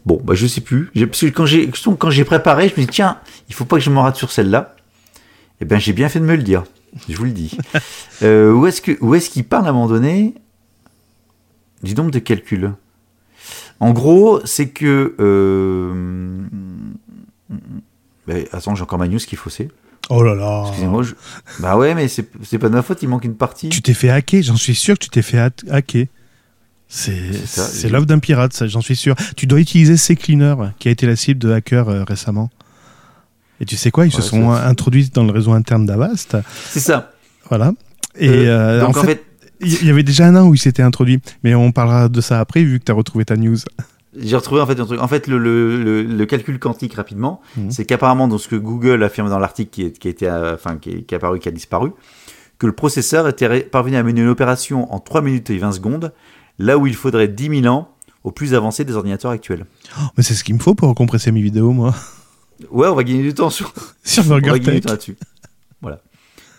Bon, 0.06 0.20
bah 0.24 0.34
je 0.34 0.46
sais 0.46 0.60
plus. 0.60 0.90
Parce 0.94 1.20
que 1.20 1.28
quand 1.28 2.10
j'ai 2.10 2.24
préparé, 2.24 2.68
je 2.68 2.80
me 2.80 2.86
dis 2.86 2.92
tiens, 2.92 3.18
il 3.48 3.54
faut 3.54 3.64
pas 3.64 3.76
que 3.76 3.82
je 3.82 3.90
m'en 3.90 4.02
rate 4.02 4.16
sur 4.16 4.32
celle-là. 4.32 4.74
Eh 5.60 5.64
bien, 5.64 5.78
j'ai 5.78 5.92
bien 5.92 6.08
fait 6.08 6.18
de 6.20 6.24
me 6.24 6.34
le 6.36 6.42
dire. 6.42 6.64
Je 7.08 7.16
vous 7.16 7.24
le 7.24 7.30
dis. 7.32 7.56
Euh, 8.22 8.52
où 8.52 8.66
est-ce 8.66 8.82
que 8.82 8.98
où 9.00 9.14
est-ce 9.14 9.30
qu'il 9.30 9.44
parle 9.44 9.66
à 9.66 9.70
un 9.70 9.72
moment 9.72 9.88
donné 9.88 10.34
du 11.82 11.94
nombre 11.94 12.10
de 12.10 12.18
calculs? 12.18 12.70
En 13.80 13.92
gros, 13.92 14.40
c'est 14.44 14.68
que. 14.68 15.14
Euh... 15.18 16.42
ben, 18.26 18.44
attends, 18.52 18.74
j'ai 18.74 18.82
encore 18.82 18.98
ma 18.98 19.08
news 19.08 19.18
qui 19.18 19.34
est 19.36 19.38
faussée. 19.38 19.68
Oh 20.10 20.22
là 20.22 20.34
là. 20.34 20.64
Excusez-moi. 20.66 21.02
je- 21.02 21.14
Bah 21.60 21.78
ouais, 21.78 21.94
mais 21.94 22.08
c'est 22.08 22.24
pas 22.58 22.68
de 22.68 22.74
ma 22.74 22.82
faute, 22.82 23.02
il 23.02 23.08
manque 23.08 23.24
une 23.24 23.36
partie. 23.36 23.70
Tu 23.70 23.80
t'es 23.80 23.94
fait 23.94 24.10
hacker, 24.10 24.42
j'en 24.42 24.56
suis 24.56 24.74
sûr 24.74 24.98
que 24.98 25.04
tu 25.04 25.08
t'es 25.10 25.22
fait 25.22 25.38
ha- 25.38 25.48
hacker. 25.70 26.06
C'est 26.88 27.88
l'œuvre 27.88 28.04
d'un 28.06 28.18
pirate, 28.18 28.52
ça, 28.52 28.66
j'en 28.66 28.80
suis 28.80 28.96
sûr. 28.96 29.14
Tu 29.36 29.46
dois 29.46 29.60
utiliser 29.60 29.96
C-Cleaner, 29.96 30.56
qui 30.78 30.88
a 30.88 30.90
été 30.90 31.06
la 31.06 31.14
cible 31.16 31.38
de 31.40 31.50
hackers 31.52 31.88
euh, 31.88 32.04
récemment. 32.04 32.50
Et 33.60 33.64
tu 33.66 33.76
sais 33.76 33.90
quoi, 33.90 34.06
ils 34.06 34.12
se 34.12 34.22
sont 34.22 34.50
introduits 34.52 35.10
dans 35.12 35.24
le 35.24 35.32
réseau 35.32 35.52
interne 35.52 35.84
d'Avast. 35.86 36.36
C'est 36.70 36.80
ça. 36.80 37.12
Voilà. 37.48 37.72
Et 38.18 38.28
Euh, 38.28 38.48
euh, 38.48 38.80
donc 38.80 38.96
en 38.96 39.00
en 39.00 39.02
fait, 39.04 39.06
fait, 39.08 39.24
il 39.60 39.86
y 39.86 39.90
avait 39.90 40.02
déjà 40.02 40.26
un 40.26 40.36
an 40.36 40.46
où 40.48 40.54
il 40.54 40.58
s'était 40.58 40.82
introduit. 40.82 41.20
Mais 41.44 41.54
on 41.54 41.70
parlera 41.72 42.08
de 42.08 42.20
ça 42.20 42.40
après, 42.40 42.62
vu 42.62 42.78
que 42.80 42.84
tu 42.84 42.92
as 42.92 42.94
retrouvé 42.94 43.24
ta 43.26 43.36
news. 43.36 43.58
j'ai 44.18 44.34
retrouvé 44.36 44.60
en 44.62 44.66
fait 44.66 44.80
un 44.80 44.86
truc. 44.86 45.00
En 45.00 45.08
fait, 45.08 45.26
le, 45.26 45.36
le, 45.38 45.82
le, 45.82 46.02
le 46.02 46.26
calcul 46.26 46.58
quantique 46.58 46.94
rapidement, 46.94 47.42
Mhm. 47.56 47.70
c'est 47.70 47.84
qu'apparemment 47.84 48.28
dans 48.28 48.38
ce 48.38 48.48
que 48.48 48.56
Google 48.56 49.02
affirme 49.02 49.28
dans 49.28 49.38
l'article 49.38 49.70
qui, 49.70 49.82
est, 49.84 49.98
qui 49.98 50.08
a 50.08 50.10
été, 50.10 50.26
euh, 50.28 50.54
enfin 50.54 50.76
qui 50.76 50.90
est, 50.90 51.02
qui 51.02 51.14
est 51.14 51.16
apparu, 51.18 51.38
qui 51.38 51.48
a 51.48 51.52
disparu, 51.52 51.90
que 52.58 52.66
le 52.66 52.72
processeur 52.72 53.28
était 53.28 53.60
parvenu 53.60 53.96
à 53.96 54.02
mener 54.02 54.22
une 54.22 54.28
opération 54.28 54.92
en 54.92 54.98
3 55.00 55.20
minutes 55.22 55.50
et 55.50 55.58
20 55.58 55.72
secondes, 55.72 56.12
là 56.58 56.78
où 56.78 56.86
il 56.86 56.94
faudrait 56.94 57.28
10 57.28 57.60
000 57.62 57.66
ans 57.74 57.88
au 58.24 58.30
plus 58.32 58.54
avancé 58.54 58.84
des 58.84 58.94
ordinateurs 58.96 59.30
actuels. 59.30 59.64
Mais 60.16 60.22
c'est 60.22 60.34
ce 60.34 60.44
qu'il 60.44 60.54
me 60.54 60.60
faut 60.60 60.74
pour 60.74 60.94
compresser 60.94 61.30
mes 61.32 61.40
vidéos, 61.42 61.72
moi. 61.72 61.94
Ouais, 62.70 62.88
on 62.88 62.94
va 62.94 63.04
gagner 63.04 63.22
du 63.22 63.34
temps 63.34 63.50
sur, 63.50 63.72
Sur 64.04 64.24
on 64.26 64.28
va 64.28 64.40
gagner 64.40 64.58
du 64.72 64.80
temps 64.80 64.90
là-dessus. 64.90 65.16
Voilà. 65.80 66.00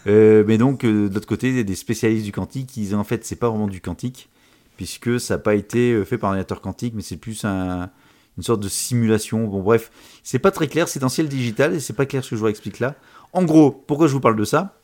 Euh, 0.08 0.44
mais 0.48 0.58
donc, 0.58 0.84
euh, 0.84 1.10
de 1.10 1.14
l'autre 1.14 1.28
côté, 1.28 1.50
il 1.50 1.58
y 1.58 1.60
a 1.60 1.64
des 1.64 1.76
spécialistes 1.76 2.26
du 2.26 2.32
quantique 2.32 2.68
qui 2.68 2.80
disent 2.82 2.94
en 2.96 3.04
fait, 3.04 3.24
c'est 3.26 3.36
pas 3.36 3.50
vraiment 3.50 3.68
du 3.68 3.82
quantique, 3.82 4.30
puisque 4.78 5.20
ça 5.20 5.36
n'a 5.36 5.38
pas 5.40 5.54
été 5.56 5.92
euh, 5.94 6.04
fait 6.06 6.18
par 6.18 6.30
un 6.30 6.34
ordinateur 6.34 6.62
quantique, 6.62 6.94
mais 6.96 7.04
c'est 7.04 7.18
plus 7.18 7.46
un- 7.46 7.90
une 8.38 8.44
sorte 8.44 8.62
de 8.62 8.70
simulation. 8.70 9.46
Bon, 9.48 9.62
bref, 9.62 9.92
c'est 10.24 10.40
pas 10.40 10.52
très 10.52 10.68
clair, 10.68 10.88
c'est 10.88 11.00
dans 11.00 11.10
ciel 11.10 11.28
digital, 11.28 11.76
et 11.76 11.80
c'est 11.80 11.94
pas 11.94 12.06
clair 12.08 12.24
ce 12.24 12.32
que 12.32 12.36
je 12.36 12.42
vous 12.42 12.48
explique 12.48 12.80
là. 12.80 12.96
En 13.34 13.44
gros, 13.44 13.70
pourquoi 13.72 14.08
je 14.08 14.14
vous 14.14 14.20
parle 14.22 14.36
de 14.38 14.44
ça? 14.46 14.76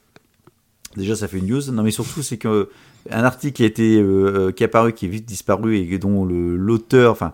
Déjà, 0.95 1.15
ça 1.15 1.27
fait 1.27 1.37
une 1.39 1.47
news. 1.47 1.71
Non, 1.71 1.83
mais 1.83 1.91
surtout, 1.91 2.21
c'est 2.23 2.37
que 2.37 2.69
un 3.09 3.23
article 3.23 3.53
qui 3.55 3.63
a 3.63 3.65
été 3.67 3.99
euh, 3.99 4.51
qui 4.51 4.63
est 4.63 4.65
apparu, 4.67 4.93
qui 4.93 5.05
est 5.05 5.09
vite 5.09 5.25
disparu 5.25 5.77
et 5.77 5.97
dont 5.97 6.25
l'auteur, 6.25 7.11
enfin 7.11 7.33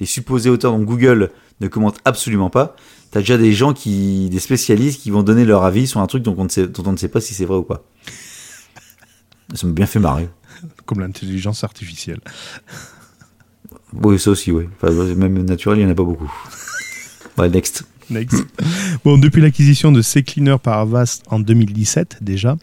les 0.00 0.06
supposés 0.06 0.50
auteurs, 0.50 0.72
donc 0.72 0.84
Google, 0.86 1.30
ne 1.62 1.68
commente 1.68 1.98
absolument 2.04 2.50
pas. 2.50 2.76
T'as 3.10 3.20
déjà 3.20 3.38
des 3.38 3.52
gens 3.52 3.72
qui, 3.72 4.28
des 4.30 4.40
spécialistes 4.40 5.00
qui 5.00 5.10
vont 5.10 5.22
donner 5.22 5.44
leur 5.44 5.64
avis 5.64 5.86
sur 5.86 6.00
un 6.00 6.06
truc 6.06 6.22
dont 6.22 6.34
on 6.38 6.44
ne 6.44 6.48
sait, 6.48 6.66
dont 6.66 6.82
on 6.86 6.92
ne 6.92 6.96
sait 6.96 7.08
pas 7.08 7.20
si 7.20 7.34
c'est 7.34 7.44
vrai 7.44 7.58
ou 7.58 7.62
pas. 7.62 7.84
Ça 9.54 9.66
m'a 9.66 9.72
bien 9.72 9.86
fait 9.86 9.98
marrer. 9.98 10.28
Comme 10.86 11.00
l'intelligence 11.00 11.64
artificielle. 11.64 12.20
Oui, 13.92 14.18
ça 14.18 14.30
aussi, 14.30 14.50
oui. 14.50 14.68
Enfin, 14.80 14.92
même 15.14 15.44
naturel, 15.44 15.78
il 15.78 15.84
n'y 15.84 15.88
en 15.88 15.92
a 15.92 15.94
pas 15.94 16.04
beaucoup. 16.04 16.32
Ouais, 17.36 17.48
next. 17.48 17.84
Next. 18.10 18.44
Bon, 19.04 19.18
depuis 19.18 19.40
l'acquisition 19.40 19.92
de 19.92 20.02
C-Cleaner 20.02 20.56
par 20.62 20.78
Avast 20.78 21.22
en 21.28 21.38
2017, 21.40 22.18
déjà, 22.20 22.56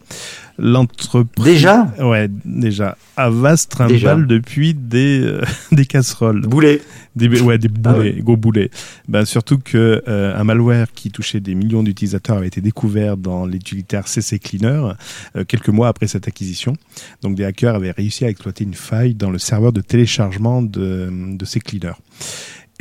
l'entreprise. 0.58 1.44
Déjà 1.44 1.92
Ouais, 1.98 2.28
déjà. 2.44 2.96
Avast 3.16 3.70
trimballe 3.70 3.92
Déjà. 3.92 4.16
depuis 4.16 4.74
des, 4.74 5.20
euh, 5.22 5.42
des 5.72 5.86
casseroles. 5.86 6.42
Boulet. 6.42 6.80
Des, 7.16 7.40
ouais, 7.40 7.58
des 7.58 7.68
Ah 7.84 7.92
boulets, 7.94 8.20
gros 8.20 8.36
boulets. 8.36 8.70
Ben, 9.08 9.24
surtout 9.24 9.58
que 9.58 10.02
euh, 10.06 10.38
un 10.38 10.44
malware 10.44 10.92
qui 10.94 11.10
touchait 11.10 11.40
des 11.40 11.54
millions 11.56 11.82
d'utilisateurs 11.82 12.36
avait 12.36 12.46
été 12.46 12.60
découvert 12.60 13.16
dans 13.16 13.46
l'utilitaire 13.46 14.06
CC 14.06 14.38
Cleaner 14.38 14.92
euh, 15.36 15.44
quelques 15.44 15.68
mois 15.70 15.88
après 15.88 16.06
cette 16.06 16.28
acquisition. 16.28 16.74
Donc 17.22 17.34
des 17.34 17.44
hackers 17.44 17.74
avaient 17.74 17.90
réussi 17.90 18.24
à 18.24 18.28
exploiter 18.28 18.64
une 18.64 18.74
faille 18.74 19.14
dans 19.14 19.30
le 19.30 19.38
serveur 19.38 19.72
de 19.72 19.80
téléchargement 19.80 20.62
de, 20.62 21.08
de 21.36 21.44
ces 21.44 21.58
cleaners. 21.60 21.98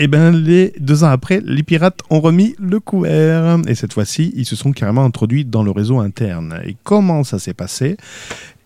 Et 0.02 0.08
ben 0.08 0.32
les 0.32 0.72
deux 0.80 1.04
ans 1.04 1.10
après, 1.10 1.42
les 1.44 1.62
pirates 1.62 2.00
ont 2.10 2.22
remis 2.22 2.56
le 2.58 2.80
couvert 2.80 3.58
et 3.68 3.76
cette 3.76 3.92
fois-ci, 3.92 4.32
ils 4.34 4.46
se 4.46 4.56
sont 4.56 4.72
carrément 4.72 5.04
introduits 5.04 5.44
dans 5.44 5.62
le 5.62 5.72
réseau 5.72 6.00
interne. 6.00 6.58
Et 6.66 6.78
comment 6.86 7.26
ça 7.26 7.38
s'est 7.38 7.54
passé? 7.54 7.98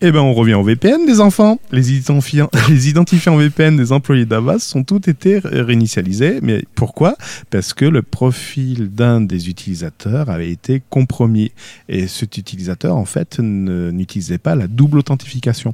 Eh 0.02 0.12
ben 0.12 0.20
on 0.20 0.34
revient 0.34 0.54
au 0.54 0.64
VPN 0.64 1.08
des 1.08 1.22
enfants. 1.22 1.60
Les 1.72 1.92
identifiants, 1.94 2.50
VPN 3.38 3.76
des 3.78 3.92
employés 3.92 4.26
d'Avast 4.26 4.68
sont 4.68 4.84
tous 4.84 5.08
été 5.10 5.40
ré- 5.40 5.62
réinitialisés. 5.62 6.38
Mais 6.44 6.66
pourquoi? 6.76 7.16
Parce 7.50 7.74
que 7.74 7.86
le 7.86 8.04
profil 8.04 8.92
d'un 8.92 9.20
des 9.20 9.50
utilisateurs 9.50 10.30
avait 10.30 10.52
été 10.52 10.84
compromis 10.92 11.52
et 11.90 12.08
cet 12.08 12.38
utilisateur 12.38 12.96
en 12.96 13.06
fait 13.06 13.40
n'utilisait 13.40 14.38
pas 14.38 14.54
la 14.54 14.68
double 14.68 15.00
authentification. 15.00 15.74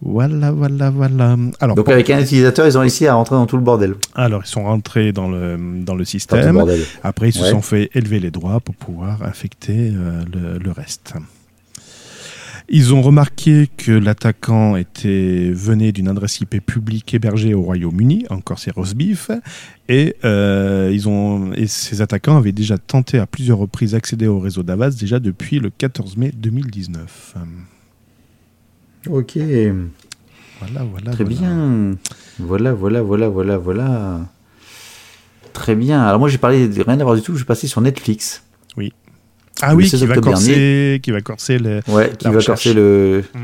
Voilà, 0.00 0.52
voilà, 0.52 0.90
voilà. 0.90 1.36
Alors, 1.58 1.74
Donc, 1.74 1.88
avec 1.88 2.08
un 2.10 2.20
utilisateur, 2.20 2.66
ils 2.66 2.76
ont 2.78 2.82
réussi 2.82 3.06
à 3.06 3.14
rentrer 3.14 3.34
dans 3.34 3.46
tout 3.46 3.56
le 3.56 3.62
bordel. 3.62 3.94
alors 4.14 4.42
ils 4.44 4.48
sont 4.48 4.62
rentrés 4.62 5.12
dans 5.12 5.28
le, 5.28 5.58
dans 5.84 5.96
le 5.96 6.04
système. 6.04 6.64
Après, 7.02 7.30
ils 7.30 7.32
se 7.32 7.44
sont 7.44 7.62
fait 7.62 7.90
élever 7.94 8.20
les 8.20 8.30
droits 8.30 8.60
pour 8.60 8.74
pouvoir 8.76 9.22
infecter 9.24 9.92
euh, 9.92 10.22
le, 10.32 10.58
le 10.58 10.70
reste. 10.70 11.14
Ils 12.70 12.92
ont 12.92 13.00
remarqué 13.00 13.68
que 13.78 13.92
l'attaquant 13.92 14.76
était 14.76 15.50
venait 15.54 15.90
d'une 15.90 16.06
adresse 16.06 16.42
IP 16.42 16.60
publique 16.64 17.14
hébergée 17.14 17.54
au 17.54 17.62
Royaume-Uni, 17.62 18.26
encore 18.28 18.58
c'est 18.58 18.70
Rosbeef, 18.70 19.30
et 19.88 20.16
euh, 20.22 20.90
ils 20.92 21.08
ont 21.08 21.54
et 21.54 21.66
ces 21.66 22.02
attaquants 22.02 22.36
avaient 22.36 22.52
déjà 22.52 22.76
tenté 22.76 23.18
à 23.18 23.26
plusieurs 23.26 23.56
reprises 23.56 23.92
d'accéder 23.92 24.26
au 24.26 24.38
réseau 24.38 24.62
d'Avast 24.62 25.00
déjà 25.00 25.18
depuis 25.18 25.60
le 25.60 25.70
14 25.70 26.18
mai 26.18 26.30
2019. 26.36 27.36
Ok. 29.08 29.36
Voilà, 30.60 30.84
voilà. 30.84 31.10
Très 31.12 31.24
voilà. 31.24 31.40
bien. 31.40 31.96
Voilà, 32.38 32.72
voilà, 32.72 33.02
voilà, 33.02 33.28
voilà, 33.28 33.58
voilà. 33.58 34.20
Très 35.52 35.74
bien. 35.74 36.02
Alors 36.02 36.18
moi, 36.20 36.28
j'ai 36.28 36.38
parlé 36.38 36.68
de 36.68 36.82
rien 36.82 36.98
à 37.00 37.04
voir 37.04 37.16
du 37.16 37.22
tout. 37.22 37.34
Je 37.34 37.40
vais 37.40 37.44
passer 37.44 37.66
sur 37.66 37.80
Netflix. 37.80 38.42
Ah 39.60 39.70
Le 39.72 39.76
oui, 39.78 39.88
16 39.88 40.00
qui 40.00 40.06
va 40.06 40.14
octobre 40.14 40.30
corser, 40.32 41.00
qui 41.02 41.10
va 41.10 41.20
corser 41.20 41.58
le, 41.58 41.80
Ouais, 41.88 42.12
qui 42.16 42.26
La 42.26 42.30
va 42.30 42.36
recherche. 42.36 42.64
corser 42.64 42.74
le. 42.74 43.24
Mm. 43.34 43.38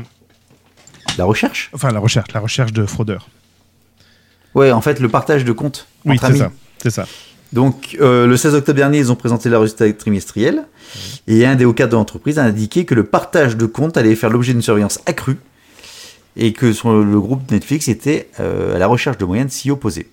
La 1.17 1.25
recherche 1.25 1.69
enfin 1.73 1.91
la 1.91 1.99
recherche, 1.99 2.31
la 2.33 2.39
recherche 2.39 2.73
de 2.73 2.85
fraudeurs. 2.85 3.27
Ouais, 4.53 4.71
en 4.71 4.81
fait, 4.81 4.99
le 4.99 5.09
partage 5.09 5.43
de 5.43 5.51
comptes. 5.51 5.87
Oui, 6.05 6.17
c'est 6.19 6.35
ça, 6.37 6.51
c'est 6.81 6.89
ça. 6.89 7.05
Donc, 7.51 7.97
euh, 8.01 8.27
le 8.27 8.37
16 8.37 8.55
octobre 8.55 8.77
dernier, 8.77 8.99
ils 8.99 9.11
ont 9.11 9.15
présenté 9.15 9.49
leurs 9.49 9.61
résultats 9.61 9.91
trimestriels. 9.93 10.65
Et 11.27 11.45
un 11.45 11.55
des 11.55 11.65
hauts 11.65 11.73
cadres 11.73 11.91
de 11.91 11.95
l'entreprise 11.97 12.39
a 12.39 12.43
indiqué 12.43 12.85
que 12.85 12.95
le 12.95 13.03
partage 13.03 13.57
de 13.57 13.65
comptes 13.65 13.97
allait 13.97 14.15
faire 14.15 14.29
l'objet 14.29 14.53
d'une 14.53 14.61
surveillance 14.61 14.99
accrue. 15.05 15.37
Et 16.37 16.51
que 16.53 16.73
son- 16.73 17.01
le 17.01 17.19
groupe 17.19 17.49
Netflix 17.51 17.87
était 17.87 18.29
euh, 18.39 18.75
à 18.75 18.79
la 18.79 18.87
recherche 18.87 19.17
de 19.17 19.25
moyens 19.25 19.49
de 19.49 19.53
s'y 19.53 19.71
opposer. 19.71 20.09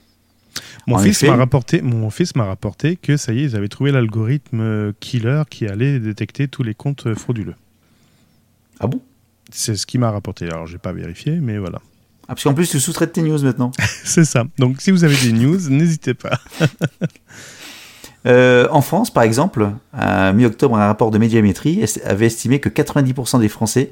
Mon 0.86 0.96
En 0.96 0.98
fils 0.98 1.22
m'a 1.22 1.36
rapporté, 1.36 1.80
mon 1.82 2.10
fils 2.10 2.34
m'a 2.36 2.44
rapporté 2.44 2.96
que 2.96 3.16
ça 3.16 3.32
y 3.32 3.40
est, 3.40 3.42
ils 3.44 3.56
avaient 3.56 3.68
trouvé 3.68 3.92
l'algorithme 3.92 4.60
euh, 4.60 4.92
killer 5.00 5.42
qui 5.48 5.66
allait 5.66 5.98
détecter 6.00 6.48
tous 6.48 6.62
les 6.62 6.74
comptes 6.74 7.06
euh, 7.06 7.14
frauduleux. 7.14 7.54
Ah 8.80 8.86
bon? 8.88 9.00
C'est 9.52 9.76
ce 9.76 9.86
qu'il 9.86 10.00
m'a 10.00 10.10
rapporté. 10.10 10.46
Alors, 10.46 10.66
j'ai 10.66 10.78
pas 10.78 10.92
vérifié, 10.92 11.38
mais 11.40 11.58
voilà. 11.58 11.78
ah, 12.24 12.28
Parce 12.28 12.42
qu'en 12.44 12.54
plus, 12.54 12.68
tu 12.68 12.80
sous-traites 12.80 13.12
tes 13.12 13.22
news 13.22 13.40
maintenant. 13.42 13.70
C'est 14.04 14.24
ça. 14.24 14.44
Donc, 14.58 14.80
si 14.80 14.90
vous 14.90 15.04
avez 15.04 15.16
des 15.16 15.32
news, 15.32 15.58
n'hésitez 15.70 16.14
pas. 16.14 16.38
Euh, 18.24 18.68
en 18.70 18.82
France, 18.82 19.12
par 19.12 19.24
exemple, 19.24 19.68
à 19.92 20.32
mi-octobre, 20.32 20.76
un 20.76 20.86
rapport 20.86 21.10
de 21.10 21.18
médiamétrie 21.18 21.84
avait 22.04 22.26
estimé 22.26 22.60
que 22.60 22.68
90% 22.68 23.40
des 23.40 23.48
Français 23.48 23.90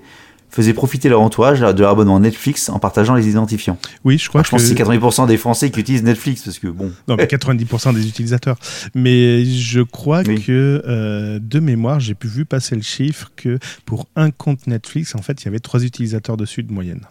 faisaient 0.50 0.74
profiter 0.74 1.08
leur 1.08 1.20
entourage 1.20 1.60
de 1.60 1.80
leur 1.80 1.90
abonnement 1.90 2.18
Netflix 2.20 2.68
en 2.68 2.78
partageant 2.78 3.14
les 3.14 3.28
identifiants. 3.28 3.78
Oui, 4.04 4.18
je 4.18 4.28
crois 4.28 4.40
Enfin, 4.40 4.46
je 4.46 4.50
pense 4.62 4.62
que 4.70 4.74
que 4.74 4.84
c'est 4.84 4.98
90% 4.98 5.26
des 5.28 5.36
Français 5.36 5.70
qui 5.70 5.80
utilisent 5.80 6.02
Netflix 6.02 6.42
parce 6.42 6.58
que 6.58 6.66
bon. 6.68 6.92
non, 7.08 7.16
mais 7.16 7.24
90% 7.26 7.94
des 7.94 8.06
utilisateurs. 8.08 8.56
Mais 8.94 9.44
je 9.44 9.80
crois 9.80 10.22
Oui. 10.26 10.42
que 10.42 10.82
euh, 10.86 11.38
de 11.40 11.60
mémoire, 11.60 12.00
j'ai 12.00 12.14
pu 12.14 12.26
vu 12.28 12.44
passer 12.44 12.74
le 12.74 12.82
chiffre 12.82 13.30
que 13.36 13.58
pour 13.86 14.06
un 14.16 14.30
compte 14.30 14.66
Netflix, 14.66 15.14
en 15.14 15.22
fait, 15.22 15.40
il 15.42 15.44
y 15.44 15.48
avait 15.48 15.60
trois 15.60 15.82
utilisateurs 15.84 16.36
dessus 16.36 16.62
de 16.62 16.72
moyenne. 16.72 17.02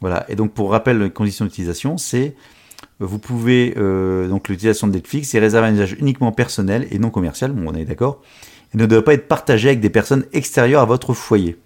Voilà. 0.00 0.24
Et 0.28 0.36
donc, 0.36 0.52
pour 0.52 0.70
rappel, 0.70 0.98
les 0.98 1.10
conditions 1.10 1.44
d'utilisation, 1.44 1.98
c'est 1.98 2.34
vous 3.00 3.18
pouvez 3.18 3.74
euh, 3.76 4.28
donc 4.28 4.48
l'utilisation 4.48 4.86
de 4.86 4.92
Netflix 4.92 5.34
est 5.34 5.38
réservée 5.40 5.66
à 5.66 5.70
un 5.70 5.74
usage 5.74 5.96
uniquement 5.98 6.32
personnel 6.32 6.86
et 6.90 6.98
non 6.98 7.10
commercial. 7.10 7.52
Bon, 7.52 7.70
on 7.70 7.74
est 7.74 7.84
d'accord. 7.84 8.22
Et 8.74 8.76
ne 8.78 8.86
doit 8.86 9.04
pas 9.04 9.14
être 9.14 9.28
partagé 9.28 9.68
avec 9.68 9.80
des 9.80 9.90
personnes 9.90 10.24
extérieures 10.32 10.82
à 10.82 10.84
votre 10.84 11.14
foyer. 11.14 11.56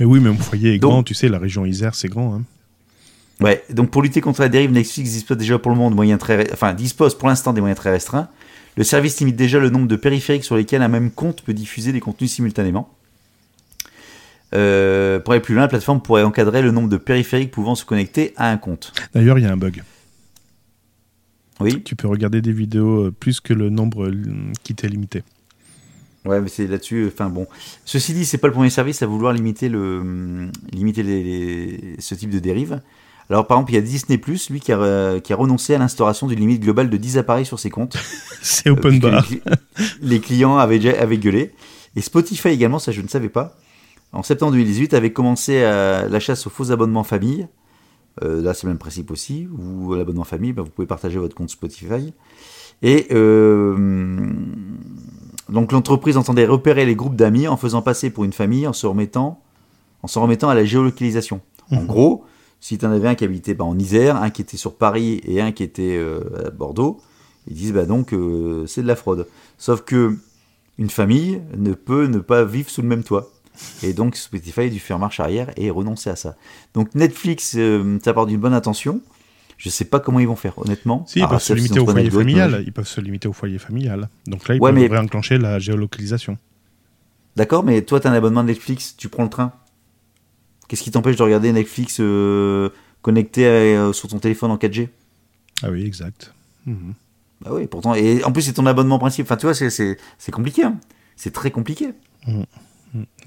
Mais 0.00 0.06
oui, 0.06 0.18
mais 0.18 0.30
mon 0.30 0.38
foyer 0.38 0.74
est 0.74 0.78
Donc- 0.78 0.90
grand, 0.90 1.02
tu 1.04 1.14
sais, 1.14 1.28
la 1.28 1.38
région 1.38 1.64
Isère, 1.66 1.94
c'est 1.94 2.08
grand. 2.08 2.34
hein. 2.34 2.42
Ouais, 3.40 3.62
donc 3.70 3.90
pour 3.90 4.02
lutter 4.02 4.20
contre 4.20 4.40
la 4.40 4.48
dérive, 4.48 4.70
Netflix 4.72 5.10
dispose 5.12 5.36
déjà 5.36 5.58
pour 5.58 5.70
le 5.70 5.76
moment 5.76 5.90
de 5.90 5.94
moyens 5.96 6.18
très, 6.18 6.52
enfin 6.52 6.74
dispose 6.74 7.16
pour 7.16 7.28
l'instant 7.28 7.52
des 7.52 7.60
moyens 7.60 7.78
très 7.78 7.90
restreints. 7.90 8.28
Le 8.76 8.84
service 8.84 9.18
limite 9.20 9.36
déjà 9.36 9.58
le 9.58 9.70
nombre 9.70 9.88
de 9.88 9.96
périphériques 9.96 10.44
sur 10.44 10.56
lesquels 10.56 10.82
un 10.82 10.88
même 10.88 11.10
compte 11.10 11.42
peut 11.42 11.54
diffuser 11.54 11.92
des 11.92 12.00
contenus 12.00 12.30
simultanément. 12.32 12.90
Euh, 14.54 15.20
pour 15.20 15.32
aller 15.32 15.40
plus 15.42 15.54
loin, 15.54 15.62
la 15.62 15.68
plateforme 15.68 16.00
pourrait 16.02 16.22
encadrer 16.22 16.60
le 16.60 16.70
nombre 16.70 16.88
de 16.88 16.96
périphériques 16.96 17.50
pouvant 17.50 17.74
se 17.74 17.84
connecter 17.84 18.32
à 18.36 18.50
un 18.50 18.56
compte. 18.56 18.92
D'ailleurs, 19.14 19.38
il 19.38 19.42
y 19.44 19.46
a 19.46 19.52
un 19.52 19.56
bug. 19.56 19.82
Oui, 21.60 21.82
Tu 21.82 21.94
peux 21.94 22.08
regarder 22.08 22.40
des 22.42 22.52
vidéos 22.52 23.06
euh, 23.06 23.10
plus 23.12 23.40
que 23.40 23.52
le 23.52 23.68
nombre 23.70 24.06
euh, 24.08 24.22
qui 24.62 24.74
t'est 24.74 24.88
limité. 24.88 25.22
Ouais, 26.24 26.40
mais 26.40 26.48
c'est 26.48 26.66
là-dessus. 26.66 27.06
Enfin 27.12 27.28
bon. 27.28 27.46
Ceci 27.84 28.12
dit, 28.14 28.24
c'est 28.24 28.38
pas 28.38 28.48
le 28.48 28.52
premier 28.52 28.70
service 28.70 29.02
à 29.02 29.06
vouloir 29.06 29.32
limiter 29.32 29.68
le, 29.68 29.98
hum, 30.00 30.52
limiter 30.72 31.02
les, 31.02 31.22
les- 31.22 31.96
ce 32.00 32.14
type 32.14 32.30
de 32.30 32.38
dérive. 32.38 32.80
Alors 33.28 33.46
par 33.46 33.58
exemple, 33.58 33.72
il 33.72 33.74
y 33.76 33.78
a 33.78 33.82
Disney 33.82 34.20
lui 34.50 34.58
qui 34.60 34.72
a, 34.72 34.78
euh, 34.80 35.20
qui 35.20 35.32
a 35.32 35.36
renoncé 35.36 35.74
à 35.74 35.78
l'instauration 35.78 36.26
d'une 36.26 36.40
limite 36.40 36.62
globale 36.62 36.90
de 36.90 36.96
10 36.96 37.16
appareils 37.18 37.46
sur 37.46 37.60
ses 37.60 37.70
comptes. 37.70 37.96
C'est 38.42 38.70
open 38.70 38.96
Euh, 38.96 38.98
bar. 39.10 39.24
Les, 39.30 39.36
cli- 39.38 39.42
les 40.02 40.20
clients 40.20 40.56
avaient 40.56 40.78
déjà 40.80 41.00
avaient 41.00 41.18
gueulé. 41.18 41.52
Et 41.96 42.00
Spotify 42.00 42.48
également, 42.48 42.78
ça 42.80 42.90
je 42.92 43.00
ne 43.02 43.08
savais 43.08 43.28
pas. 43.28 43.56
En 44.12 44.24
septembre 44.24 44.50
2018, 44.52 44.94
avait 44.94 45.12
commencé 45.12 45.62
à 45.62 46.08
la 46.08 46.18
chasse 46.18 46.44
aux 46.46 46.50
faux 46.50 46.72
abonnements 46.72 47.04
famille. 47.04 47.46
Euh, 48.24 48.42
là, 48.42 48.52
c'est 48.54 48.64
le 48.66 48.70
même 48.70 48.78
principe 48.78 49.12
aussi. 49.12 49.46
Ou 49.56 49.94
l'abonnement 49.94 50.24
famille, 50.24 50.52
bah, 50.52 50.62
vous 50.62 50.70
pouvez 50.70 50.86
partager 50.88 51.16
votre 51.20 51.36
compte 51.36 51.50
Spotify. 51.50 52.12
Et 52.82 53.06
euh, 53.12 53.76
donc 55.50 55.72
l'entreprise 55.72 56.16
entendait 56.16 56.46
repérer 56.46 56.86
les 56.86 56.94
groupes 56.94 57.16
d'amis 57.16 57.48
en 57.48 57.56
faisant 57.56 57.82
passer 57.82 58.10
pour 58.10 58.24
une 58.24 58.32
famille 58.32 58.66
en 58.66 58.72
se 58.72 58.86
remettant, 58.86 59.40
en 60.02 60.06
se 60.08 60.18
remettant 60.18 60.48
à 60.48 60.54
la 60.54 60.64
géolocalisation. 60.64 61.40
En 61.70 61.80
Mhm. 61.82 61.86
gros, 61.86 62.24
si 62.60 62.78
tu 62.78 62.86
en 62.86 62.90
avais 62.90 63.08
un 63.08 63.14
qui 63.14 63.24
habitait 63.24 63.54
bah, 63.54 63.64
en 63.64 63.78
Isère, 63.78 64.16
un 64.16 64.30
qui 64.30 64.42
était 64.42 64.56
sur 64.56 64.74
Paris 64.74 65.20
et 65.24 65.40
un 65.40 65.52
qui 65.52 65.62
était 65.62 65.96
euh, 65.96 66.46
à 66.46 66.50
Bordeaux, 66.50 67.00
ils 67.46 67.54
disent 67.54 67.72
bah 67.72 67.86
donc 67.86 68.12
euh, 68.12 68.66
c'est 68.66 68.82
de 68.82 68.86
la 68.86 68.96
fraude. 68.96 69.26
Sauf 69.58 69.82
que 69.82 70.16
une 70.78 70.90
famille 70.90 71.40
ne 71.56 71.74
peut 71.74 72.06
ne 72.06 72.18
pas 72.18 72.44
vivre 72.44 72.70
sous 72.70 72.82
le 72.82 72.88
même 72.88 73.02
toit. 73.04 73.30
Et 73.82 73.92
donc 73.92 74.16
Spotify 74.16 74.62
a 74.62 74.68
dû 74.68 74.78
faire 74.80 74.98
marche 74.98 75.20
arrière 75.20 75.50
et 75.56 75.70
renoncer 75.70 76.08
à 76.10 76.16
ça. 76.16 76.36
Donc 76.74 76.94
Netflix, 76.94 77.54
euh, 77.56 77.98
ça 78.02 78.14
part 78.14 78.26
d'une 78.26 78.40
bonne 78.40 78.54
intention. 78.54 79.00
Je 79.62 79.68
sais 79.68 79.84
pas 79.84 80.00
comment 80.00 80.20
ils 80.20 80.26
vont 80.26 80.36
faire, 80.36 80.56
honnêtement. 80.58 81.04
Si, 81.06 81.18
ils 81.18 81.22
Ah, 81.22 81.28
peuvent 81.28 81.42
se 81.42 81.52
limiter 81.52 81.80
au 81.80 81.86
foyer 81.86 82.10
familial. 82.10 82.62
Ils 82.66 82.72
peuvent 82.72 82.88
se 82.88 82.98
limiter 83.02 83.28
au 83.28 83.34
foyer 83.34 83.58
familial. 83.58 84.08
Donc 84.26 84.48
là, 84.48 84.54
ils 84.54 84.60
Ouais, 84.60 84.72
peuvent 84.72 84.80
mais- 84.80 84.86
réenclencher 84.88 85.36
la 85.36 85.58
géolocalisation. 85.58 86.38
D'accord, 87.36 87.62
mais 87.62 87.82
toi, 87.82 88.00
tu 88.00 88.06
as 88.06 88.10
un 88.10 88.14
abonnement 88.14 88.42
de 88.42 88.48
Netflix, 88.48 88.94
tu 88.96 89.10
prends 89.10 89.22
le 89.24 89.28
train. 89.28 89.52
Qu'est-ce 90.66 90.82
qui 90.82 90.90
t'empêche 90.90 91.16
de 91.16 91.22
regarder 91.22 91.52
Netflix 91.52 91.98
euh, 92.00 92.70
connecté 93.02 93.44
euh, 93.46 93.92
sur 93.92 94.08
ton 94.08 94.18
téléphone 94.18 94.50
en 94.50 94.56
4G 94.56 94.88
Ah 95.62 95.70
oui, 95.70 95.84
exact. 95.84 96.32
Bah 96.66 97.50
oui, 97.52 97.66
pourtant. 97.66 97.94
Et 97.94 98.24
en 98.24 98.32
plus, 98.32 98.42
c'est 98.42 98.54
ton 98.54 98.64
abonnement 98.66 98.98
principal. 98.98 99.26
Enfin, 99.26 99.36
tu 99.36 99.44
vois, 99.46 99.54
c'est 99.54 100.32
compliqué. 100.32 100.64
hein. 100.64 100.78
C'est 101.16 101.32
très 101.34 101.50
compliqué. 101.50 101.90
Mhm, 102.26 102.44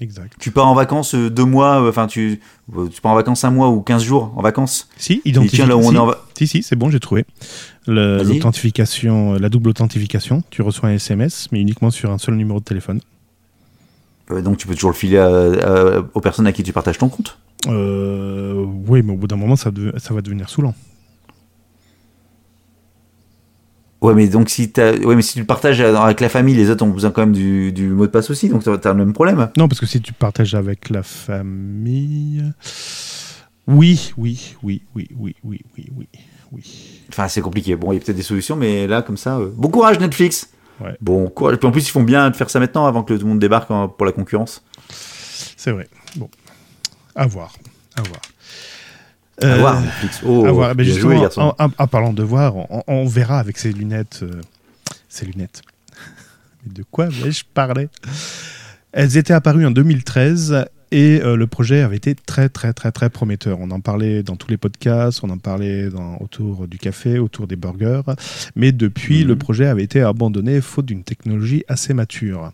Exact. 0.00 0.34
Tu 0.38 0.50
pars 0.50 0.66
en 0.66 0.74
vacances 0.74 1.14
euh, 1.14 1.30
deux 1.30 1.44
mois, 1.46 1.80
euh, 1.82 1.88
enfin, 1.88 2.06
tu, 2.06 2.40
euh, 2.76 2.86
tu 2.88 3.00
pars 3.00 3.12
en 3.12 3.14
vacances 3.14 3.44
un 3.44 3.50
mois 3.50 3.70
ou 3.70 3.80
15 3.80 4.02
jours 4.02 4.32
en 4.36 4.42
vacances? 4.42 4.88
Si, 4.98 5.22
identification. 5.24 5.66
tiens, 5.66 5.66
là 5.66 5.76
où 5.76 5.86
on 5.88 5.94
est 5.94 5.98
en 5.98 6.06
va- 6.06 6.22
Si, 6.36 6.46
si, 6.46 6.62
c'est 6.62 6.76
bon, 6.76 6.90
j'ai 6.90 7.00
trouvé. 7.00 7.24
L'authentification, 7.86 9.34
la 9.34 9.48
double 9.48 9.70
authentification, 9.70 10.42
tu 10.50 10.62
reçois 10.62 10.90
un 10.90 10.92
SMS, 10.94 11.48
mais 11.52 11.60
uniquement 11.60 11.90
sur 11.90 12.10
un 12.10 12.18
seul 12.18 12.34
numéro 12.34 12.58
de 12.60 12.64
téléphone. 12.64 13.00
Euh, 14.30 14.40
donc, 14.42 14.56
tu 14.58 14.66
peux 14.66 14.74
toujours 14.74 14.90
le 14.90 14.96
filer 14.96 15.18
à- 15.18 15.28
à- 15.28 16.02
aux 16.14 16.20
personnes 16.20 16.46
à 16.46 16.52
qui 16.52 16.62
tu 16.62 16.72
partages 16.72 16.98
ton 16.98 17.08
compte? 17.08 17.38
Euh, 17.66 18.64
oui, 18.86 19.02
mais 19.02 19.12
au 19.12 19.16
bout 19.16 19.26
d'un 19.26 19.36
moment, 19.36 19.56
ça, 19.56 19.70
de- 19.70 19.92
ça 19.98 20.12
va 20.14 20.20
devenir 20.20 20.48
saoulant. 20.50 20.74
Ouais, 24.04 24.12
mais 24.12 24.28
donc 24.28 24.50
si. 24.50 24.70
Ouais, 24.76 25.16
mais 25.16 25.22
si 25.22 25.32
tu 25.32 25.40
le 25.40 25.46
partages 25.46 25.80
avec 25.80 26.20
la 26.20 26.28
famille, 26.28 26.54
les 26.54 26.68
autres 26.68 26.84
ont 26.84 26.90
besoin 26.90 27.10
quand 27.10 27.22
même 27.22 27.32
du, 27.32 27.88
mot 27.88 28.04
de 28.04 28.10
passe 28.10 28.28
aussi, 28.28 28.50
donc 28.50 28.62
tu 28.62 28.68
as 28.68 28.92
le 28.92 28.94
même 28.94 29.14
problème. 29.14 29.48
Non, 29.56 29.66
parce 29.66 29.80
que 29.80 29.86
si 29.86 30.02
tu 30.02 30.12
partages 30.12 30.54
avec 30.54 30.90
la 30.90 31.02
famille. 31.02 32.44
Oui, 33.66 34.12
oui, 34.18 34.56
oui, 34.62 34.82
oui, 34.94 35.08
oui, 35.16 35.36
oui, 35.42 35.60
oui, 35.74 35.86
oui. 35.96 36.08
oui. 36.52 37.02
Enfin, 37.08 37.28
c'est 37.28 37.40
compliqué. 37.40 37.76
Bon, 37.76 37.92
il 37.92 37.94
y 37.94 37.98
a 37.98 38.04
peut-être 38.04 38.16
des 38.16 38.22
solutions, 38.22 38.56
mais 38.56 38.86
là, 38.86 39.00
comme 39.00 39.16
ça. 39.16 39.38
Euh, 39.38 39.50
bon 39.56 39.70
courage, 39.70 39.98
Netflix 39.98 40.50
ouais. 40.82 40.98
Bon 41.00 41.30
courage. 41.30 41.56
Puis 41.56 41.66
en 41.66 41.72
plus, 41.72 41.88
ils 41.88 41.90
font 41.90 42.02
bien 42.02 42.28
de 42.28 42.36
faire 42.36 42.50
ça 42.50 42.60
maintenant 42.60 42.84
avant 42.84 43.04
que 43.04 43.14
tout 43.14 43.20
le 43.20 43.26
monde 43.26 43.38
débarque 43.38 43.70
hein, 43.70 43.88
pour 43.88 44.04
la 44.04 44.12
concurrence. 44.12 44.62
C'est 45.56 45.72
vrai. 45.72 45.88
Bon. 46.16 46.28
À 47.14 47.26
voir. 47.26 47.54
À 47.96 48.02
voir. 48.02 48.20
À 49.42 49.46
Euh, 49.46 49.56
voir 49.58 49.80
Netflix. 49.80 50.20
Oh, 50.24 50.46
à 50.46 50.52
voir. 50.52 50.70
Eh 50.70 50.74
ben, 50.74 50.84
bien 50.84 50.92
justement, 50.94 51.16
joué, 51.28 51.28
en, 51.36 51.54
en- 51.58 51.70
en 51.76 51.86
parlant 51.86 52.12
de 52.12 52.22
voir, 52.22 52.56
on, 52.56 52.82
on 52.86 53.06
verra 53.06 53.38
avec 53.38 53.58
ces 53.58 53.72
lunettes. 53.72 54.20
euh, 54.22 54.40
ces 55.08 55.26
lunettes. 55.26 55.62
Mais 56.66 56.72
de 56.72 56.84
quoi 56.90 57.06
vais-je 57.06 57.44
parler? 57.52 57.88
Elles 58.92 59.16
étaient 59.16 59.32
apparues 59.34 59.66
en 59.66 59.70
2013 59.70 60.64
et 60.94 61.20
euh, 61.22 61.34
le 61.34 61.48
projet 61.48 61.80
avait 61.80 61.96
été 61.96 62.14
très 62.14 62.48
très 62.48 62.72
très 62.72 62.92
très 62.92 63.10
prometteur. 63.10 63.58
On 63.60 63.72
en 63.72 63.80
parlait 63.80 64.22
dans 64.22 64.36
tous 64.36 64.48
les 64.48 64.56
podcasts, 64.56 65.24
on 65.24 65.30
en 65.30 65.38
parlait 65.38 65.90
dans, 65.90 66.18
autour 66.18 66.68
du 66.68 66.78
café, 66.78 67.18
autour 67.18 67.48
des 67.48 67.56
burgers, 67.56 68.02
mais 68.54 68.70
depuis 68.70 69.22
Mhm. 69.22 69.28
le 69.28 69.36
projet 69.36 69.66
avait 69.66 69.82
été 69.82 70.02
abandonné 70.02 70.60
faute 70.60 70.86
d'une 70.86 71.02
technologie 71.02 71.64
assez 71.66 71.94
mature. 71.94 72.52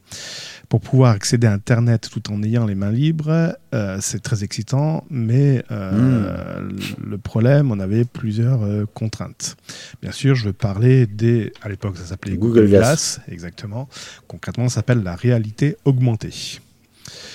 Pour 0.71 0.81
pouvoir 0.81 1.13
accéder 1.13 1.49
à 1.49 1.53
Internet 1.53 2.09
tout 2.11 2.33
en 2.33 2.43
ayant 2.43 2.65
les 2.65 2.75
mains 2.77 2.93
libres, 2.93 3.55
euh, 3.75 3.99
c'est 4.01 4.23
très 4.23 4.43
excitant, 4.43 5.05
mais 5.11 5.63
euh, 5.71 6.67
le 7.05 7.19
problème, 7.19 7.71
on 7.71 7.79
avait 7.79 8.07
plusieurs 8.07 8.61
contraintes. 8.95 9.57
Bien 10.01 10.13
sûr, 10.13 10.35
je 10.35 10.47
veux 10.47 10.53
parler 10.55 11.07
des. 11.07 11.53
À 11.61 11.69
l'époque, 11.69 11.99
ça 11.99 12.07
s'appelait 12.07 12.37
Google 12.37 12.61
Google, 12.61 12.69
Glass. 12.71 13.17
Glass. 13.17 13.21
exactement. 13.29 13.89
Concrètement, 14.29 14.69
ça 14.71 14.77
s'appelle 14.77 15.03
la 15.03 15.15
réalité 15.17 15.77
augmentée. 15.85 16.61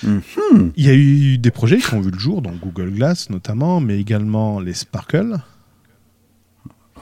Mhm. 0.02 0.72
Il 0.76 0.84
y 0.86 0.90
a 0.90 0.94
eu 0.94 1.38
des 1.38 1.50
projets 1.50 1.78
qui 1.78 1.94
ont 1.94 2.00
vu 2.00 2.10
le 2.10 2.18
jour, 2.18 2.42
donc 2.42 2.60
Google 2.60 2.90
Glass 2.90 3.30
notamment, 3.30 3.80
mais 3.80 3.98
également 3.98 4.60
les 4.60 4.74
Sparkle. 4.74 5.38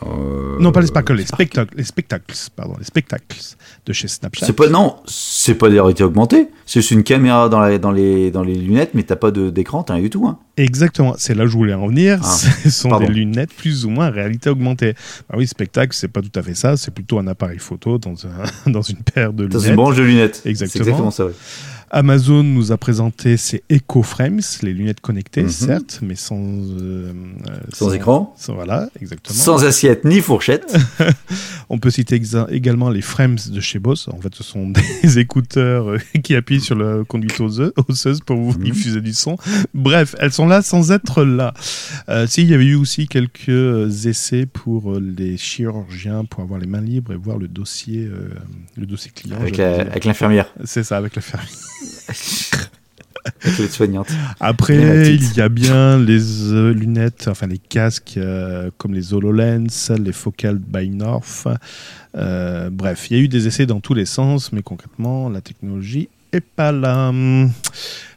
Euh, 0.05 0.59
non, 0.59 0.73
pas 0.73 0.81
les 0.81 0.89
Sparkle, 0.89 1.15
les 1.15 1.25
spectacles, 1.25 1.75
les 1.77 1.85
spectacles, 1.85 2.35
pardon, 2.57 2.75
les 2.79 2.85
spectacles 2.85 3.39
de 3.87 3.93
chez 3.93 4.09
Snapchat. 4.09 4.45
C'est 4.45 4.53
pas 4.53 4.69
non, 4.69 4.97
c'est 5.07 5.55
pas 5.55 5.71
des 5.71 5.79
réalités 5.79 6.03
augmentées. 6.03 6.49
C'est 6.67 6.81
juste 6.81 6.91
une 6.91 7.05
caméra 7.05 7.49
dans, 7.49 7.61
la, 7.61 7.79
dans, 7.79 7.93
les, 7.93 8.31
dans 8.33 8.43
les 8.43 8.55
lunettes, 8.57 8.91
mais 8.95 9.05
t'as 9.05 9.15
pas 9.17 9.31
d'écran, 9.31 9.85
t'as 9.85 9.95
rien 9.95 10.03
du 10.03 10.11
tout. 10.11 10.27
Hein. 10.27 10.39
Exactement, 10.57 11.15
c'est 11.17 11.35
là 11.35 11.45
où 11.45 11.47
je 11.47 11.57
voulais 11.57 11.75
en 11.75 11.87
venir. 11.87 12.19
Ah, 12.23 12.27
Ce 12.65 12.71
sont 12.71 12.89
pardon. 12.91 13.07
des 13.07 13.13
lunettes 13.13 13.55
plus 13.55 13.87
ou 13.87 13.91
moins 13.91 14.11
réalité 14.11 14.51
augmentée. 14.51 14.95
Bah 15.31 15.37
oui, 15.39 15.47
spectacle, 15.47 15.95
c'est 15.95 16.09
pas 16.09 16.21
tout 16.23 16.39
à 16.39 16.43
fait 16.43 16.55
ça. 16.55 16.77
C'est 16.77 16.93
plutôt 16.93 17.19
un 17.21 17.29
appareil 17.29 17.61
photo 17.61 17.97
dans, 17.99 18.15
un, 18.27 18.71
dans 18.71 18.83
une 18.83 18.99
paire 18.99 19.33
de 19.33 19.47
T'as 19.47 19.59
une 19.59 19.63
lunettes. 19.63 19.77
branche 19.77 19.97
de 19.97 20.03
lunettes. 20.03 20.43
Exactement. 20.45 20.83
C'est 20.85 20.89
exactement 20.91 21.11
ça. 21.13 21.27
ouais. 21.27 21.33
Amazon 21.91 22.43
nous 22.43 22.73
a 22.73 22.77
présenté 22.77 23.37
ses 23.37 23.63
Echo 23.71 24.03
Frames, 24.03 24.41
les 24.63 24.73
lunettes 24.73 25.01
connectées, 25.01 25.45
Mhm. 25.45 25.49
certes, 25.49 26.01
mais 26.03 26.15
sans 26.17 26.39
euh, 26.41 27.13
euh, 27.49 27.57
Sans 27.73 27.93
écran, 27.95 28.35
sans- 28.37 28.55
voilà, 28.55 28.89
exactement. 29.01 29.39
sans 29.39 29.65
assiette 29.65 30.05
ni 30.05 30.21
fourchette. 30.21 30.77
On 31.71 31.79
peut 31.79 31.91
citer 31.91 32.21
également 32.51 32.91
les 32.91 33.01
Frames 33.01 33.39
de 33.49 33.61
chez 33.61 33.79
Boss. 33.79 34.09
En 34.09 34.21
fait, 34.21 34.35
ce 34.35 34.43
sont 34.43 34.73
des 35.03 35.19
écouteurs 35.19 35.89
euh, 35.91 35.99
qui 36.23 36.35
appuient 36.35 36.61
sur 36.61 36.77
la 36.77 37.05
conduite 37.05 37.41
osseuse 37.41 38.21
pour 38.21 38.37
vous 38.37 38.59
Mhm. 38.59 38.65
diffuser 38.65 39.01
du 39.01 39.13
son. 39.15 39.37
Bref, 39.73 40.15
elles 40.19 40.33
sont 40.33 40.47
là 40.47 40.63
sans 40.63 40.91
être 40.93 41.25
là. 41.25 41.55
Euh, 42.09 42.27
si, 42.27 42.43
il 42.43 42.51
y 42.51 42.55
avait 42.55 42.65
eu 42.67 42.75
aussi 42.75 43.07
quelques 43.09 44.07
essais 44.07 44.47
pour 44.47 44.95
les 44.99 45.37
chirurgiens 45.37 46.25
pour 46.25 46.43
avoir 46.43 46.59
les 46.61 46.67
mains 46.67 46.81
libres 46.81 47.13
et 47.13 47.17
voir 47.17 47.39
le 47.39 47.49
dossier, 47.49 48.05
euh, 48.05 48.29
le 48.77 48.87
dossier 48.87 49.11
client. 49.15 49.37
Avec 49.41 50.05
l'infirmière, 50.05 50.53
C'est 50.65 50.83
ça, 50.83 50.97
avec 50.97 51.19
ferme. 51.21 51.43
avec 53.43 53.59
les 53.59 53.69
soignantes. 53.69 54.09
Après, 54.41 55.15
il 55.15 55.37
y 55.37 55.41
a 55.41 55.49
bien 55.49 55.99
les 55.99 56.53
euh, 56.53 56.73
lunettes, 56.73 57.29
enfin 57.29 57.47
les 57.47 57.59
casques 57.59 58.15
euh, 58.17 58.71
comme 58.79 58.95
les 58.95 59.15
HoloLens, 59.15 59.93
les 59.99 60.13
Focal 60.13 60.59
by 60.59 60.91
North. 60.91 61.47
Euh, 62.17 62.71
bref, 62.71 63.11
il 63.11 63.17
y 63.17 63.21
a 63.21 63.23
eu 63.23 63.29
des 63.29 63.47
essais 63.47 63.67
dans 63.67 63.81
tous 63.81 63.95
les 63.95 64.07
sens, 64.07 64.53
mais 64.53 64.63
concrètement, 64.63 65.29
la 65.29 65.41
technologie 65.41 66.09
est 66.33 66.41
pas 66.41 66.73
là. 66.73 67.13
Mais 67.13 67.51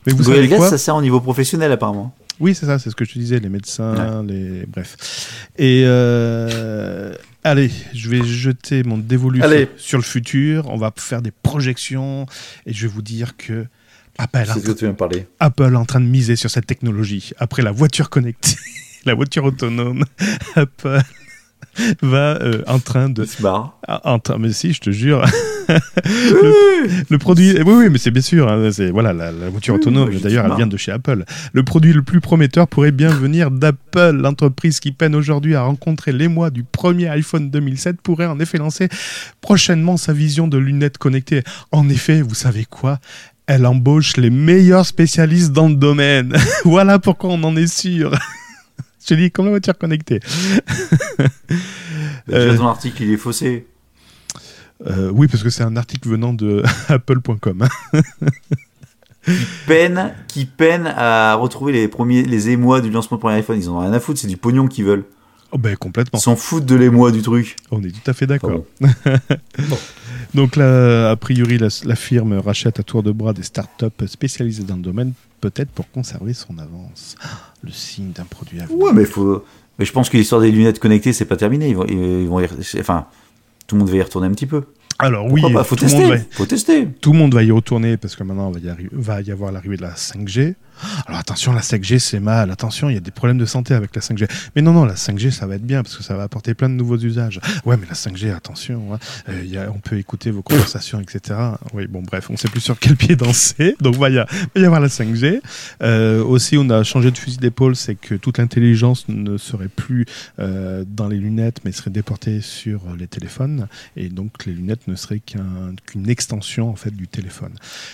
vous 0.08 0.18
Google 0.18 0.36
savez 0.36 0.48
Glass, 0.48 0.60
quoi? 0.60 0.70
ça 0.70 0.78
sert 0.78 0.96
au 0.96 1.02
niveau 1.02 1.20
professionnel 1.20 1.72
apparemment. 1.72 2.14
Oui, 2.40 2.54
c'est 2.54 2.66
ça, 2.66 2.80
c'est 2.80 2.90
ce 2.90 2.96
que 2.96 3.06
je 3.06 3.14
te 3.14 3.20
disais, 3.20 3.40
les 3.40 3.50
médecins, 3.50 4.24
les 4.24 4.66
bref. 4.66 5.50
Et 5.58 5.84
euh, 5.86 7.14
allez, 7.44 7.72
je 7.94 8.10
vais 8.10 8.24
jeter 8.24 8.84
mon 8.84 8.98
dévolu 8.98 9.42
Allez. 9.42 9.70
sur, 9.78 9.98
le 9.98 10.04
futur. 10.04 10.68
On 10.70 10.78
va 10.78 10.94
faire 10.96 11.22
des 11.22 11.32
projections 11.32 12.26
et 12.66 12.74
je 12.74 12.88
vais 12.88 12.94
vous 12.94 13.02
dire 13.02 13.38
que 13.38 13.66
Apple, 14.20 14.44
C'est 14.46 14.60
ce 14.60 14.66
que 14.66 14.72
tu 14.72 14.86
viens 14.86 14.92
de 14.92 14.98
parler. 14.98 15.28
Apple 15.40 15.74
est 15.74 15.76
en 15.78 15.86
train 15.86 16.00
de 16.02 16.06
miser 16.06 16.36
sur 16.36 16.50
cette 16.50 16.68
technologie. 16.68 17.32
Après 17.38 17.62
la 17.62 17.72
voiture 17.72 18.10
connectée, 18.10 18.56
la 19.06 19.14
voiture 19.14 19.44
autonome, 19.46 20.06
Apple 20.56 21.02
va 22.02 22.42
euh, 22.42 22.62
en 22.68 22.80
train 22.80 23.10
de 23.10 23.24
Il 23.24 23.28
se 23.30 23.42
barre. 23.42 23.80
en 24.04 24.20
train- 24.20 24.38
mais 24.40 24.52
si, 24.52 24.74
je 24.74 24.80
te 24.82 24.90
jure. 24.92 25.24
le, 25.70 26.88
le 27.10 27.18
produit, 27.18 27.52
oui, 27.62 27.74
oui, 27.74 27.90
mais 27.92 27.98
c'est 27.98 28.12
bien 28.12 28.22
sûr. 28.22 28.50
hein, 28.52 28.70
c'est 28.72 28.90
voilà, 28.90 29.14
la, 29.14 29.32
la 29.32 29.50
voiture 29.50 29.74
Oui, 29.76 29.82
autonome. 29.82 30.14
D'ailleurs, 30.16 30.46
elle 30.46 30.56
vient 30.56 30.68
de 30.68 30.78
chez 30.78 30.92
Apple. 30.92 31.24
Le 31.54 31.64
produit 31.64 31.94
le 31.94 32.04
plus 32.04 32.22
prometteur 32.22 32.68
pourrait 32.68 32.92
bien 32.92 33.10
venir 33.10 33.52
d'Apple. 33.52 34.12
L'entreprise 34.22 34.80
qui 34.80 34.92
peine 34.92 35.16
aujourd'hui 35.16 35.56
à 35.56 35.62
rencontrer 35.64 36.12
l'émoi 36.12 36.50
du 36.50 36.64
premier 36.64 37.08
iPhone 37.10 37.50
2007 37.50 38.02
pourrait 38.02 38.28
en 38.28 38.40
effet 38.40 38.58
lancer 38.58 38.90
prochainement 39.42 39.98
sa 39.98 40.14
vision 40.14 40.48
de 40.48 40.58
lunettes 40.58 40.98
connectées. 40.98 41.44
En 41.72 41.90
effet, 41.90 42.22
vous 42.22 42.36
savez 42.36 42.66
quoi? 42.66 43.00
Elle 43.46 43.66
embauche 43.66 44.18
les 44.18 44.30
meilleurs 44.30 44.86
spécialistes 44.86 45.54
dans 45.54 45.70
le 45.70 45.76
domaine. 45.76 46.34
voilà 46.66 47.00
pourquoi 47.00 47.30
on 47.32 47.44
en 47.44 47.56
est 47.56 47.68
sûr. 47.68 48.12
Je 49.08 49.16
te 49.16 49.20
dis 49.22 49.32
comme 49.32 49.46
la 49.46 49.52
voiture 49.52 49.78
connectée. 49.78 50.20
Déjà, 50.20 51.30
Euh. 52.30 52.58
ton 52.58 52.68
article, 52.68 53.04
il 53.04 53.14
est 53.14 53.18
faussé. 53.18 53.66
Euh, 54.86 55.10
oui, 55.14 55.28
parce 55.30 55.44
que 55.44 55.50
c'est 55.50 55.64
un 55.64 55.78
article 55.78 56.10
venant 56.10 56.34
de 56.34 56.62
apple.com. 56.90 57.68
Peine, 59.66 60.14
qui 60.28 60.46
peine 60.46 60.88
à 60.88 61.36
retrouver 61.36 61.72
les 61.72 61.88
premiers, 61.88 62.24
les 62.24 62.50
émois 62.50 62.82
du 62.82 62.90
lancement 62.90 63.16
du 63.16 63.22
premier 63.22 63.36
iPhone. 63.36 63.58
Ils 63.58 63.70
en 63.70 63.76
ont 63.76 63.80
rien 63.80 63.94
à 63.94 64.00
foutre, 64.02 64.20
c'est 64.20 64.28
du 64.28 64.36
pognon 64.36 64.68
qu'ils 64.68 64.84
veulent. 64.84 65.06
Oh 65.54 65.58
ben 65.58 65.78
complètement. 65.78 66.20
Ils 66.20 66.24
s'en 66.24 66.36
foutent 66.36 66.66
de 66.66 66.76
l'émoi 66.76 67.14
du 67.14 67.22
truc. 67.22 67.56
On 67.72 67.82
est 67.82 67.92
tout 67.92 68.12
à 68.12 68.14
fait 68.14 68.28
d'accord. 68.28 68.66
Donc 70.34 70.58
là, 70.58 71.12
a 71.12 71.16
priori, 71.16 71.58
la, 71.58 71.70
la 71.86 71.96
firme 71.96 72.38
rachète 72.40 72.82
à 72.82 72.84
tour 72.84 73.04
de 73.04 73.14
bras 73.14 73.32
des 73.32 73.44
startups 73.44 73.86
spécialisées 74.08 74.64
dans 74.64 74.76
le 74.76 74.82
domaine, 74.82 75.14
peut-être 75.40 75.70
pour 75.72 75.90
conserver 75.92 76.34
son 76.34 76.58
avance. 76.60 77.16
Le 77.68 77.74
signe 77.74 78.12
d'un 78.12 78.24
produit 78.26 78.60
à 78.62 78.66
venir. 78.66 78.80
Ouais, 78.84 78.94
mais 78.94 79.06
faut. 79.06 79.44
Mais 79.78 79.86
je 79.86 79.92
pense 79.92 80.10
que 80.10 80.18
l'histoire 80.18 80.42
des 80.42 80.52
lunettes 80.52 80.80
connectées, 80.80 81.14
c'est 81.14 81.26
pas 81.26 81.36
terminé. 81.38 81.70
Ils 81.70 81.76
vont, 81.76 81.86
ils 81.88 82.28
vont 82.28 82.40
y- 82.40 82.48
Enfin, 82.80 83.06
tout 83.68 83.76
le 83.76 83.80
monde 83.80 83.90
va 83.90 83.98
y 83.98 84.02
retourner 84.02 84.28
un 84.28 84.32
petit 84.32 84.46
peu. 84.48 84.64
Alors 85.00 85.32
oui, 85.32 85.42
pas? 85.54 85.64
Faut 85.64 85.76
tout, 85.76 85.86
le 85.86 85.92
monde 85.92 86.00
tester. 86.10 86.16
va, 86.18 86.24
Faut 86.32 86.46
tester. 86.48 86.88
tout 86.88 87.12
le 87.14 87.20
monde 87.20 87.34
va 87.36 87.44
y 87.44 87.52
retourner 87.52 87.98
parce 87.98 88.16
que 88.16 88.24
maintenant, 88.24 88.52
il 88.56 88.66
va 88.68 88.74
y, 88.82 88.88
va 88.92 89.22
y 89.22 89.32
avoir 89.32 89.52
l'arrivée 89.52 89.78
de 89.78 89.84
la 89.84 89.92
5G. 89.94 90.56
Alors 91.08 91.20
attention, 91.20 91.54
la 91.54 91.62
5G, 91.62 92.00
c'est 92.00 92.20
mal. 92.20 92.52
Attention, 92.52 92.90
il 92.90 92.94
y 92.94 92.98
a 92.98 93.02
des 93.02 93.12
problèmes 93.12 93.38
de 93.38 93.46
santé 93.46 93.74
avec 93.74 93.96
la 93.96 94.02
5G. 94.02 94.28
Mais 94.56 94.62
non, 94.62 94.74
non, 94.74 94.86
la 94.86 94.96
5G, 94.96 95.32
ça 95.32 95.48
va 95.48 95.56
être 95.56 95.66
bien 95.66 95.84
parce 95.84 95.96
que 95.98 96.04
ça 96.04 96.16
va 96.16 96.24
apporter 96.24 96.54
plein 96.54 96.70
de 96.70 96.76
nouveaux 96.76 96.98
usages. 96.98 97.40
Ouais, 97.66 97.78
mais 97.78 97.86
la 97.88 97.94
5G, 97.96 98.32
attention, 98.34 98.94
hein, 98.94 99.00
euh, 99.30 99.42
il 99.44 99.50
y 99.50 99.58
a- 99.58 99.72
on 99.74 99.80
peut 99.80 99.98
écouter 99.98 100.32
vos 100.32 100.42
conversations, 100.42 101.00
etc. 101.00 101.40
Oui, 101.74 101.88
bon, 101.88 102.02
bref, 102.02 102.30
on 102.30 102.38
sait 102.38 102.48
plus 102.50 102.62
sur 102.62 102.80
quel 102.80 102.96
pied 102.96 103.16
danser. 103.16 103.76
Donc, 103.82 103.96
il 103.96 104.00
va 104.00 104.10
y, 104.10 104.66
avoir 104.66 104.80
la 104.80 104.90
5G. 104.90 105.42
Euh, 105.84 106.24
aussi, 106.24 106.58
on 106.58 106.70
a 106.70 106.84
changé 106.84 107.12
de 107.12 107.18
fusil 107.18 107.38
d'épaule, 107.38 107.76
c'est 107.76 107.96
que 107.96 108.16
toute 108.16 108.38
l'intelligence 108.38 109.06
ne 109.08 109.38
serait 109.38 109.68
plus 109.70 110.06
euh, 110.40 110.84
dans 110.88 111.08
les 111.08 111.18
lunettes, 111.18 111.60
mais 111.66 111.72
serait 111.72 111.92
déportée 111.92 112.42
sur 112.42 112.82
les 112.98 113.08
téléphones. 113.08 113.68
Et 113.96 114.10
donc, 114.10 114.46
les 114.46 114.54
lunettes 114.54 114.88
ne 114.88 114.96
seraient 114.96 115.20
qu'un- 115.20 115.74
qu'une 115.86 116.10
extension, 116.10 116.70
en 116.70 116.76
fait, 116.76 116.92
du 116.96 117.08
téléphone. 117.08 117.54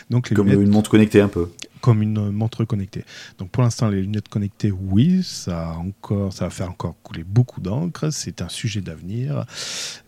Donc, 0.09 0.29
les 0.29 0.35
Comme 0.35 0.47
lunettes 0.47 0.65
une 0.65 0.71
montre 0.71 0.89
connectée 0.89 1.21
un 1.21 1.27
peu. 1.27 1.49
Comme 1.83 2.01
une 2.01 2.17
euh, 2.17 2.31
montre 2.31 2.63
connectée. 2.63 3.03
Donc 3.39 3.49
pour 3.51 3.61
l'instant, 3.61 3.89
les 3.89 4.01
lunettes 4.01 4.29
connectées, 4.29 4.71
oui, 4.71 5.21
ça, 5.21 5.71
a 5.71 5.73
encore, 5.73 6.31
ça 6.31 6.45
va 6.45 6.49
faire 6.49 6.69
encore 6.69 6.95
couler 7.03 7.25
beaucoup 7.25 7.59
d'encre. 7.59 8.09
C'est 8.11 8.41
un 8.41 8.47
sujet 8.47 8.79
d'avenir. 8.79 9.45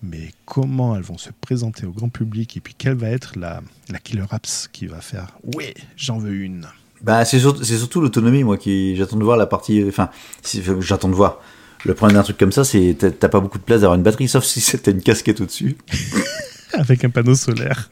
Mais 0.02 0.32
comment 0.46 0.96
elles 0.96 1.04
vont 1.04 1.18
se 1.18 1.30
présenter 1.42 1.86
au 1.86 1.92
grand 1.92 2.08
public 2.08 2.56
et 2.56 2.62
puis 2.62 2.74
quelle 2.78 2.96
va 2.96 3.10
être 3.10 3.38
la, 3.38 3.62
la 3.90 4.00
killer 4.00 4.24
apps 4.32 4.70
qui 4.72 4.88
va 4.88 5.02
faire 5.02 5.38
Oui, 5.56 5.74
j'en 5.98 6.18
veux 6.18 6.34
une. 6.34 6.66
Bah, 7.02 7.26
c'est 7.26 7.40
surtout, 7.40 8.00
l'autonomie, 8.00 8.46
moi, 8.46 8.58
qui 8.58 8.96
j'attends 8.96 9.18
de 9.18 9.24
voir 9.26 9.36
la 9.36 9.46
partie. 9.46 9.84
Enfin, 9.86 10.10
si- 10.42 10.64
j'attends 10.80 11.10
de 11.10 11.14
voir. 11.14 11.42
Le 11.84 11.94
problème 11.94 12.16
d'un 12.18 12.24
truc 12.24 12.38
comme 12.38 12.54
ça, 12.54 12.64
c'est 12.64 12.96
t'as- 12.98 13.12
t'as 13.12 13.28
pas 13.30 13.42
beaucoup 13.42 13.58
de 13.60 13.64
place 13.64 13.82
d'avoir 13.82 13.96
une 13.98 14.02
batterie, 14.04 14.30
sauf 14.30 14.46
si 14.46 14.78
t'as 14.82 14.92
une 14.92 15.02
casquette 15.04 15.42
au-dessus, 15.42 15.78
Avec 16.80 17.04
un 17.06 17.10
panneau 17.10 17.36
solaire. 17.36 17.90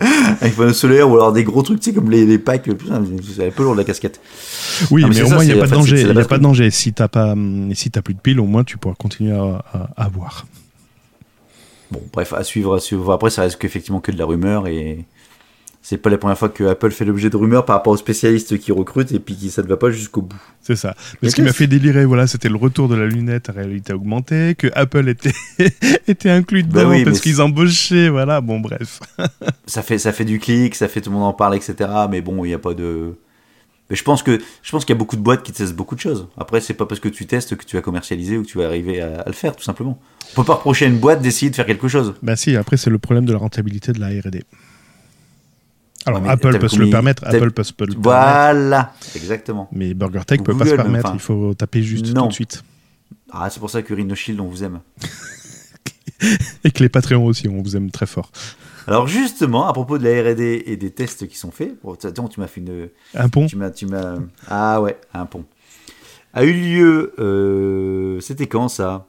avec 0.40 0.56
panneau 0.56 0.72
solaire 0.72 1.08
ou 1.08 1.14
alors 1.14 1.32
des 1.32 1.44
gros 1.44 1.62
trucs, 1.62 1.80
tu 1.80 1.90
sais, 1.90 1.94
comme 1.94 2.10
les, 2.10 2.26
les 2.26 2.38
packs. 2.38 2.68
C'est 3.36 3.46
un 3.46 3.50
peu 3.50 3.62
lourd 3.62 3.74
la 3.74 3.84
casquette. 3.84 4.20
Oui, 4.90 5.02
Non, 5.02 5.08
mais 5.08 5.22
au 5.22 5.26
ça, 5.28 5.34
moins, 5.34 5.44
il 5.44 5.52
n'y 5.52 5.58
a 5.58 5.60
pas 5.60 5.66
de 5.66 5.72
danger. 5.72 6.00
Il 6.00 6.04
n'y 6.06 6.10
a 6.10 6.14
pas 6.14 6.20
de 6.22 6.28
batterie. 6.28 6.40
danger. 6.40 6.70
Si 6.70 6.92
tu 6.92 7.02
hum, 7.14 7.74
si 7.74 7.90
t'as 7.90 8.02
plus 8.02 8.14
de 8.14 8.20
piles, 8.20 8.40
au 8.40 8.46
moins, 8.46 8.64
tu 8.64 8.78
pourras 8.78 8.94
continuer 8.94 9.32
à, 9.36 9.64
à, 9.72 10.04
à 10.04 10.08
voir. 10.08 10.46
Bon, 11.90 12.02
bref, 12.12 12.32
à 12.32 12.42
suivre, 12.42 12.74
à 12.74 12.80
suivre. 12.80 13.12
Après, 13.12 13.30
ça 13.30 13.42
reste 13.42 13.62
effectivement 13.64 14.00
que 14.00 14.10
de 14.12 14.18
la 14.18 14.24
rumeur 14.24 14.66
et 14.66 15.04
c'est 15.92 15.98
pas 15.98 16.08
la 16.08 16.16
première 16.16 16.38
fois 16.38 16.48
que 16.48 16.64
Apple 16.64 16.90
fait 16.90 17.04
l'objet 17.04 17.28
de 17.28 17.36
rumeurs 17.36 17.66
par 17.66 17.76
rapport 17.76 17.92
aux 17.92 17.98
spécialistes 17.98 18.58
qui 18.58 18.72
recrutent 18.72 19.12
et 19.12 19.18
puis 19.18 19.36
qui 19.36 19.50
ça 19.50 19.62
ne 19.62 19.66
va 19.66 19.76
pas 19.76 19.90
jusqu'au 19.90 20.22
bout. 20.22 20.40
C'est 20.62 20.74
ça. 20.74 20.94
Mais 21.20 21.28
ce 21.28 21.34
qui 21.34 21.42
m'a 21.42 21.52
fait 21.52 21.66
délirer, 21.66 22.06
voilà, 22.06 22.26
c'était 22.26 22.48
le 22.48 22.56
retour 22.56 22.88
de 22.88 22.94
la 22.94 23.04
lunette 23.04 23.50
à 23.50 23.52
réalité 23.52 23.92
augmentée, 23.92 24.54
que 24.56 24.68
Apple 24.72 25.06
était, 25.10 25.34
était 26.08 26.30
inclus 26.30 26.62
dedans 26.62 26.84
Bah 26.84 26.88
oui, 26.88 27.04
parce 27.04 27.20
qu'ils 27.20 27.42
embauchaient, 27.42 28.08
voilà, 28.08 28.40
bon 28.40 28.58
bref. 28.58 29.00
Ça 29.66 29.82
fait, 29.82 29.98
ça 29.98 30.12
fait 30.12 30.24
du 30.24 30.38
clic, 30.38 30.74
ça 30.74 30.88
fait 30.88 31.02
tout 31.02 31.10
le 31.10 31.16
monde 31.16 31.26
en 31.26 31.34
parle, 31.34 31.56
etc. 31.56 31.90
Mais 32.10 32.22
bon, 32.22 32.42
il 32.46 32.48
n'y 32.48 32.54
a 32.54 32.58
pas 32.58 32.72
de. 32.72 33.14
Mais 33.90 33.96
je 33.96 34.02
pense 34.02 34.22
que 34.22 34.38
je 34.62 34.70
pense 34.70 34.86
qu'il 34.86 34.94
y 34.94 34.96
a 34.96 34.98
beaucoup 34.98 35.16
de 35.16 35.22
boîtes 35.22 35.42
qui 35.42 35.52
testent 35.52 35.76
beaucoup 35.76 35.94
de 35.94 36.00
choses. 36.00 36.26
Après, 36.38 36.62
c'est 36.62 36.74
pas 36.74 36.86
parce 36.86 37.00
que 37.00 37.08
tu 37.08 37.26
testes 37.26 37.54
que 37.54 37.66
tu 37.66 37.76
vas 37.76 37.82
commercialiser 37.82 38.38
ou 38.38 38.44
que 38.44 38.48
tu 38.48 38.56
vas 38.56 38.64
arriver 38.64 39.02
à, 39.02 39.20
à 39.20 39.26
le 39.26 39.34
faire, 39.34 39.54
tout 39.54 39.64
simplement. 39.64 39.98
On 40.32 40.36
peut 40.40 40.46
pas 40.46 40.54
reprocher 40.54 40.86
à 40.86 40.88
une 40.88 40.98
boîte 40.98 41.20
d'essayer 41.20 41.50
de 41.50 41.56
faire 41.56 41.66
quelque 41.66 41.88
chose. 41.88 42.14
Bah 42.22 42.36
si, 42.36 42.56
après 42.56 42.78
c'est 42.78 42.90
le 42.90 42.98
problème 42.98 43.26
de 43.26 43.32
la 43.32 43.38
rentabilité 43.38 43.92
de 43.92 44.00
la 44.00 44.08
R&D. 44.08 44.44
Alors 46.06 46.22
Ouais, 46.22 46.28
Apple 46.28 46.58
peut 46.58 46.68
se 46.68 46.78
le 46.78 46.90
permettre, 46.90 47.24
Apple 47.26 47.50
peut 47.52 47.62
se 47.64 47.72
le 47.72 47.76
permettre, 47.86 48.00
Voilà, 48.02 48.92
exactement. 49.14 49.68
mais 49.72 49.94
Burger 49.94 50.22
Tech 50.26 50.40
Ou 50.40 50.44
peut 50.44 50.56
pas 50.56 50.66
se 50.66 50.74
permettre, 50.74 51.06
enfin. 51.06 51.14
il 51.16 51.20
faut 51.20 51.54
taper 51.54 51.82
juste 51.82 52.06
Non. 52.14 52.22
tout 52.22 52.28
de 52.28 52.32
suite. 52.34 52.64
Ah, 53.30 53.48
c'est 53.50 53.60
pour 53.60 53.70
ça 53.70 53.82
que 53.82 53.94
Rhino 53.94 54.14
Shield, 54.14 54.40
on 54.40 54.46
vous 54.46 54.62
aime. 54.64 54.80
Et 56.64 56.70
que 56.70 56.82
les 56.82 56.88
Patreons 56.88 57.26
aussi, 57.26 57.48
on 57.48 57.62
vous 57.62 57.76
aime 57.76 57.90
très 57.90 58.06
fort. 58.06 58.30
Alors 58.86 59.06
justement, 59.06 59.68
à 59.68 59.72
propos 59.72 59.98
de 59.98 60.04
la 60.04 60.30
R&D 60.32 60.64
et 60.66 60.76
des 60.76 60.90
tests 60.90 61.28
qui 61.28 61.36
sont 61.36 61.50
faits, 61.52 61.76
bon, 61.82 61.94
attends, 61.94 62.28
tu 62.28 62.40
m'as 62.40 62.46
fait 62.48 62.60
une, 62.60 62.88
Un 63.14 63.28
pont 63.28 63.46
tu 63.46 63.56
m'as, 63.56 63.70
tu 63.70 63.86
m'as, 63.86 64.16
ah 64.48 64.80
ouais, 64.80 64.98
un 65.14 65.24
pont, 65.26 65.44
a 66.34 66.44
eu 66.44 66.52
lieu, 66.52 67.14
euh, 67.20 68.20
c'était 68.20 68.48
quand 68.48 68.68
ça? 68.68 69.06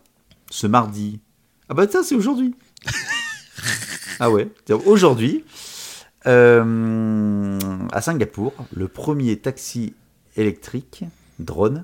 Ce 0.52 0.68
mardi. 0.68 1.20
Ah 1.70 1.74
bah 1.74 1.88
ça 1.90 2.04
c'est 2.04 2.14
aujourd'hui. 2.14 2.54
ah 4.20 4.30
ouais, 4.30 4.48
c'est 4.68 4.74
aujourd'hui, 4.74 5.44
euh, 6.28 7.58
à 7.92 8.02
Singapour, 8.02 8.54
le 8.74 8.88
premier 8.88 9.38
taxi 9.38 9.94
électrique 10.38 11.04
drone 11.40 11.84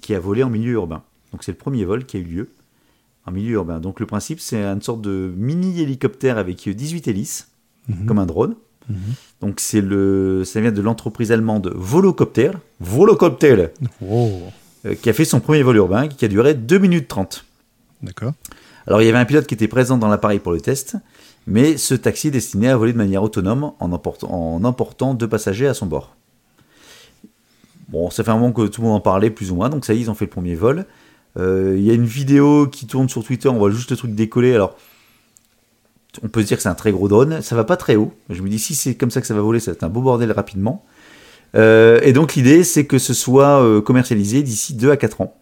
qui 0.00 0.14
a 0.14 0.20
volé 0.20 0.42
en 0.42 0.50
milieu 0.50 0.72
urbain. 0.72 1.02
Donc 1.32 1.44
c'est 1.44 1.52
le 1.52 1.58
premier 1.58 1.84
vol 1.84 2.04
qui 2.04 2.16
a 2.16 2.20
eu 2.20 2.24
lieu 2.24 2.48
en 3.26 3.30
milieu 3.32 3.52
urbain. 3.54 3.80
Donc 3.80 4.00
le 4.00 4.06
principe 4.06 4.40
c'est 4.40 4.62
une 4.64 4.82
sorte 4.82 5.00
de 5.02 5.32
mini 5.36 5.80
hélicoptère 5.80 6.38
avec 6.38 6.68
18 6.68 7.08
hélices 7.08 7.48
Mhm. 7.88 8.04
comme 8.06 8.18
un 8.18 8.26
drone. 8.26 8.54
Mhm. 8.90 8.96
Donc 9.40 9.60
c'est 9.60 9.80
le, 9.80 10.42
ça 10.44 10.60
vient 10.60 10.72
de 10.72 10.80
l'entreprise 10.82 11.32
allemande 11.32 11.72
Volocopter, 11.74 12.50
Volocopter, 12.80 13.68
euh, 14.02 14.94
qui 15.00 15.08
a 15.08 15.12
fait 15.14 15.24
son 15.24 15.40
premier 15.40 15.62
vol 15.62 15.76
urbain, 15.76 16.06
qui 16.08 16.24
a 16.24 16.28
duré 16.28 16.52
2 16.54 16.78
minutes 16.78 17.08
30. 17.08 17.44
d'accord. 18.02 18.32
Alors 18.86 19.00
il 19.02 19.06
y 19.06 19.08
avait 19.08 19.18
un 19.18 19.24
pilote 19.24 19.46
qui 19.46 19.54
était 19.54 19.68
présent 19.68 19.96
dans 19.98 20.08
l'appareil 20.08 20.38
pour 20.38 20.52
le 20.52 20.60
test, 20.60 20.96
mais 21.48 21.78
ce 21.78 21.94
taxi 21.94 22.28
est 22.28 22.30
destiné 22.30 22.68
à 22.68 22.76
voler 22.76 22.92
de 22.92 22.98
manière 22.98 23.22
autonome 23.22 23.72
en 23.80 23.90
emportant, 23.92 25.14
deux 25.14 25.28
passagers 25.28 25.66
à 25.66 25.72
son 25.72 25.86
bord. 25.86 26.14
Bon, 27.88 28.10
ça 28.10 28.22
fait 28.22 28.30
un 28.30 28.34
moment 28.34 28.52
que 28.52 28.66
tout 28.66 28.82
le 28.82 28.86
monde 28.86 28.96
en 28.96 29.00
parlait 29.00 29.30
plus 29.30 29.50
ou 29.50 29.54
moins, 29.54 29.70
donc 29.70 29.86
ça 29.86 29.94
y 29.94 29.96
est, 29.96 30.00
ils 30.02 30.10
ont 30.10 30.14
fait 30.14 30.26
le 30.26 30.30
premier 30.30 30.54
vol. 30.54 30.84
Euh, 31.38 31.74
Il 31.78 31.82
y 31.82 31.90
a 31.90 31.94
une 31.94 32.04
vidéo 32.04 32.66
qui 32.66 32.86
tourne 32.86 33.08
sur 33.08 33.24
Twitter, 33.24 33.48
on 33.48 33.56
voit 33.56 33.70
juste 33.70 33.90
le 33.90 33.96
truc 33.96 34.14
décoller. 34.14 34.54
Alors, 34.54 34.76
on 36.22 36.28
peut 36.28 36.42
se 36.42 36.48
dire 36.48 36.58
que 36.58 36.62
c'est 36.62 36.68
un 36.68 36.74
très 36.74 36.92
gros 36.92 37.08
drone, 37.08 37.40
ça 37.40 37.56
va 37.56 37.64
pas 37.64 37.78
très 37.78 37.96
haut. 37.96 38.12
Je 38.28 38.42
me 38.42 38.50
dis, 38.50 38.58
si 38.58 38.74
c'est 38.74 38.94
comme 38.94 39.10
ça 39.10 39.22
que 39.22 39.26
ça 39.26 39.32
va 39.32 39.40
voler, 39.40 39.58
ça 39.58 39.70
va 39.70 39.76
être 39.76 39.84
un 39.84 39.88
beau 39.88 40.02
bordel 40.02 40.30
rapidement. 40.32 40.84
Euh, 41.54 41.98
et 42.02 42.12
donc 42.12 42.34
l'idée, 42.34 42.62
c'est 42.62 42.84
que 42.84 42.98
ce 42.98 43.14
soit 43.14 43.62
euh, 43.62 43.80
commercialisé 43.80 44.42
d'ici 44.42 44.74
2 44.74 44.90
à 44.90 44.98
4 44.98 45.22
ans. 45.22 45.34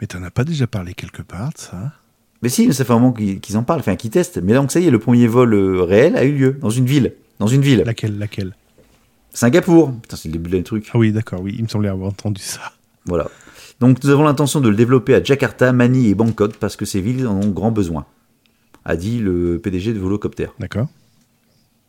Mais 0.00 0.06
t'en 0.06 0.22
as 0.22 0.30
pas 0.30 0.44
déjà 0.44 0.68
parlé 0.68 0.94
quelque 0.94 1.22
part, 1.22 1.50
ça? 1.56 1.94
Mais 2.42 2.48
si, 2.48 2.72
ça 2.72 2.84
fait 2.84 2.92
un 2.92 2.98
moment 2.98 3.12
qu'ils 3.12 3.56
en 3.56 3.64
parlent, 3.64 3.80
enfin 3.80 3.96
qu'ils 3.96 4.10
testent. 4.10 4.38
Mais 4.42 4.54
donc 4.54 4.70
ça 4.70 4.80
y 4.80 4.86
est, 4.86 4.90
le 4.90 4.98
premier 4.98 5.26
vol 5.26 5.54
euh, 5.54 5.82
réel 5.82 6.16
a 6.16 6.24
eu 6.24 6.32
lieu 6.32 6.52
dans 6.60 6.70
une 6.70 6.86
ville. 6.86 7.14
Dans 7.38 7.46
une 7.48 7.62
ville. 7.62 7.82
Laquelle 7.84 8.18
Laquelle? 8.18 8.54
Singapour. 9.32 9.92
Putain, 10.02 10.16
c'est 10.16 10.28
le 10.28 10.32
début 10.32 10.50
d'un 10.50 10.62
truc. 10.62 10.88
Ah 10.92 10.98
oui, 10.98 11.12
d'accord, 11.12 11.40
oui, 11.40 11.54
il 11.56 11.64
me 11.64 11.68
semblait 11.68 11.88
avoir 11.88 12.08
entendu 12.08 12.40
ça. 12.40 12.60
Voilà. 13.06 13.28
Donc 13.80 14.02
nous 14.02 14.10
avons 14.10 14.24
l'intention 14.24 14.60
de 14.60 14.68
le 14.68 14.74
développer 14.76 15.14
à 15.14 15.22
Jakarta, 15.22 15.72
Manille 15.72 16.08
et 16.08 16.14
Bangkok 16.14 16.56
parce 16.56 16.76
que 16.76 16.84
ces 16.84 17.00
villes 17.00 17.26
en 17.26 17.36
ont 17.36 17.48
grand 17.48 17.70
besoin, 17.70 18.06
a 18.84 18.96
dit 18.96 19.18
le 19.20 19.58
PDG 19.60 19.92
de 19.92 19.98
Volocopter. 19.98 20.48
D'accord 20.58 20.88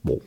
Bon. 0.03 0.19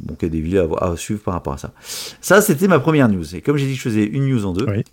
Donc 0.00 0.18
il 0.22 0.24
y 0.24 0.28
a 0.28 0.30
des 0.30 0.40
villes 0.40 0.58
à, 0.80 0.84
à 0.92 0.96
suivre 0.96 1.20
par 1.20 1.34
rapport 1.34 1.52
à 1.52 1.58
ça. 1.58 1.72
Ça, 2.20 2.40
c'était 2.40 2.66
ma 2.68 2.80
première 2.80 3.08
news. 3.08 3.34
Et 3.36 3.40
comme 3.40 3.56
j'ai 3.56 3.66
dit 3.66 3.72
que 3.72 3.78
je 3.78 3.82
faisais 3.88 4.04
une 4.04 4.26
news 4.28 4.44
en 4.46 4.52
deux, 4.52 4.66
Oui. 4.68 4.84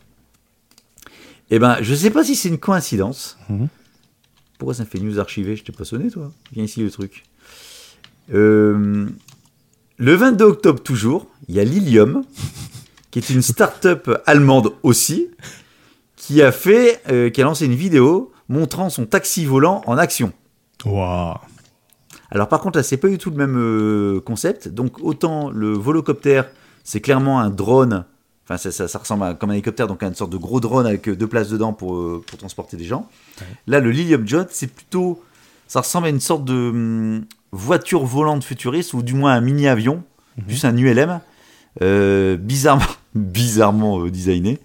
Eh 1.56 1.60
ben, 1.60 1.78
je 1.82 1.94
sais 1.94 2.10
pas 2.10 2.24
si 2.24 2.36
c'est 2.36 2.50
une 2.50 2.58
coïncidence. 2.58 3.38
Mhm. 3.48 3.68
Pourquoi 4.58 4.74
ça 4.74 4.84
me 4.84 4.88
fait 4.88 5.00
news 5.00 5.20
archivée? 5.20 5.56
Je 5.56 5.64
t'ai 5.64 5.72
pas 5.72 5.86
sonné, 5.86 6.10
toi 6.10 6.32
Viens 6.52 6.64
ici 6.64 6.82
le 6.82 6.90
truc. 6.90 7.26
Euh, 8.34 9.08
le 9.98 10.16
22 10.16 10.46
octobre, 10.46 10.82
toujours, 10.82 11.28
il 11.48 11.54
y 11.54 11.60
a 11.60 11.64
Lilium, 11.64 12.24
qui 13.12 13.20
est 13.20 13.30
une 13.30 13.44
start-up 13.44 14.10
allemande 14.26 14.74
aussi, 14.82 15.30
qui 16.16 16.42
a 16.42 16.52
fait, 16.52 17.02
euh, 17.12 17.30
qui 17.30 17.42
a 17.42 17.44
lancé 17.44 17.66
une 17.66 17.76
vidéo 17.76 18.32
montrant 18.50 18.90
son 18.90 19.06
taxi 19.06 19.46
volant 19.46 19.84
en 19.86 19.98
action. 19.98 20.34
Waouh 20.86 21.36
Alors 22.32 22.48
par 22.48 22.62
contre 22.62 22.80
là 22.80 22.84
c'est 22.84 22.98
pas 22.98 23.10
du 23.10 23.20
tout 23.20 23.30
le 23.30 23.38
même 23.38 23.58
euh, 23.58 24.22
concept. 24.22 24.70
Donc 24.70 25.04
autant 25.04 25.52
le 25.52 25.74
volocoptère 25.74 26.50
c'est 26.84 27.00
clairement 27.00 27.40
un 27.40 27.52
drone. 27.52 28.06
Enfin 28.46 28.58
ça, 28.58 28.72
ça- 28.72 28.88
ça 28.88 29.00
ressemble 29.00 29.24
à, 29.24 29.34
comme 29.36 29.52
un 29.52 29.54
hélicoptère 29.54 29.88
donc 29.88 30.04
à 30.04 30.08
une 30.08 30.16
sorte 30.16 30.32
de 30.32 30.38
gros 30.38 30.60
drone 30.60 30.86
avec 30.86 31.08
euh, 31.08 31.16
deux 31.16 31.28
places 31.28 31.50
dedans 31.50 31.72
pour, 31.74 31.96
euh, 31.96 32.24
pour 32.28 32.38
transporter 32.38 32.76
des 32.78 32.84
gens. 32.86 33.08
Là 33.68 33.80
le 33.80 33.90
Lilium 33.92 34.28
Jet 34.28 34.48
c'est 34.52 34.68
plutôt 34.68 35.22
ça 35.68 35.80
ressemble 35.82 36.08
à 36.08 36.10
une 36.10 36.20
sorte 36.20 36.44
de 36.46 36.54
hum, 36.70 37.26
voiture 37.54 38.04
volante 38.06 38.44
futuriste 38.44 38.94
ou 38.94 39.02
du 39.02 39.14
moins 39.14 39.34
un 39.34 39.42
mini 39.42 39.68
avion, 39.68 40.04
juste 40.48 40.66
un 40.66 40.76
ULM 40.76 41.20
euh, 41.82 42.36
bizarrement 42.38 42.84
bizarrement 43.16 44.06
designé. 44.08 44.60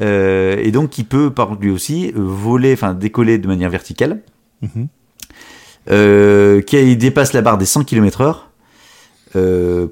Euh, 0.00 0.56
et 0.62 0.70
donc 0.70 0.90
qui 0.90 1.02
peut 1.02 1.30
par 1.30 1.54
lui 1.56 1.70
aussi 1.70 2.12
voler, 2.14 2.72
enfin 2.72 2.94
décoller 2.94 3.38
de 3.38 3.48
manière 3.48 3.70
verticale 3.70 4.20
Mhm. 4.62 4.88
euh, 5.90 6.60
qui 6.62 6.96
dépasse 6.96 7.32
la 7.32 7.42
barre 7.42 7.58
des 7.58 7.64
100 7.66 7.84
km/h 7.84 8.34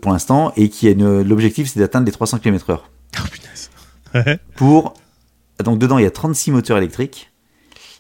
pour 0.01 0.13
l'instant 0.13 0.53
et 0.57 0.69
qui 0.69 0.89
a 0.89 0.95
l'objectif 0.95 1.69
c'est 1.73 1.81
d'atteindre 1.81 2.07
les 2.07 2.13
300 2.13 2.39
km/h. 2.39 2.81
Oh 3.23 3.29
punaise. 3.31 3.71
Ouais. 4.15 4.39
Pour 4.57 4.95
donc 5.65 5.79
dedans 5.79 5.99
il 5.99 6.05
y 6.05 6.07
a 6.07 6.11
36 6.11 6.51
moteurs 6.51 6.79
électriques 6.79 7.31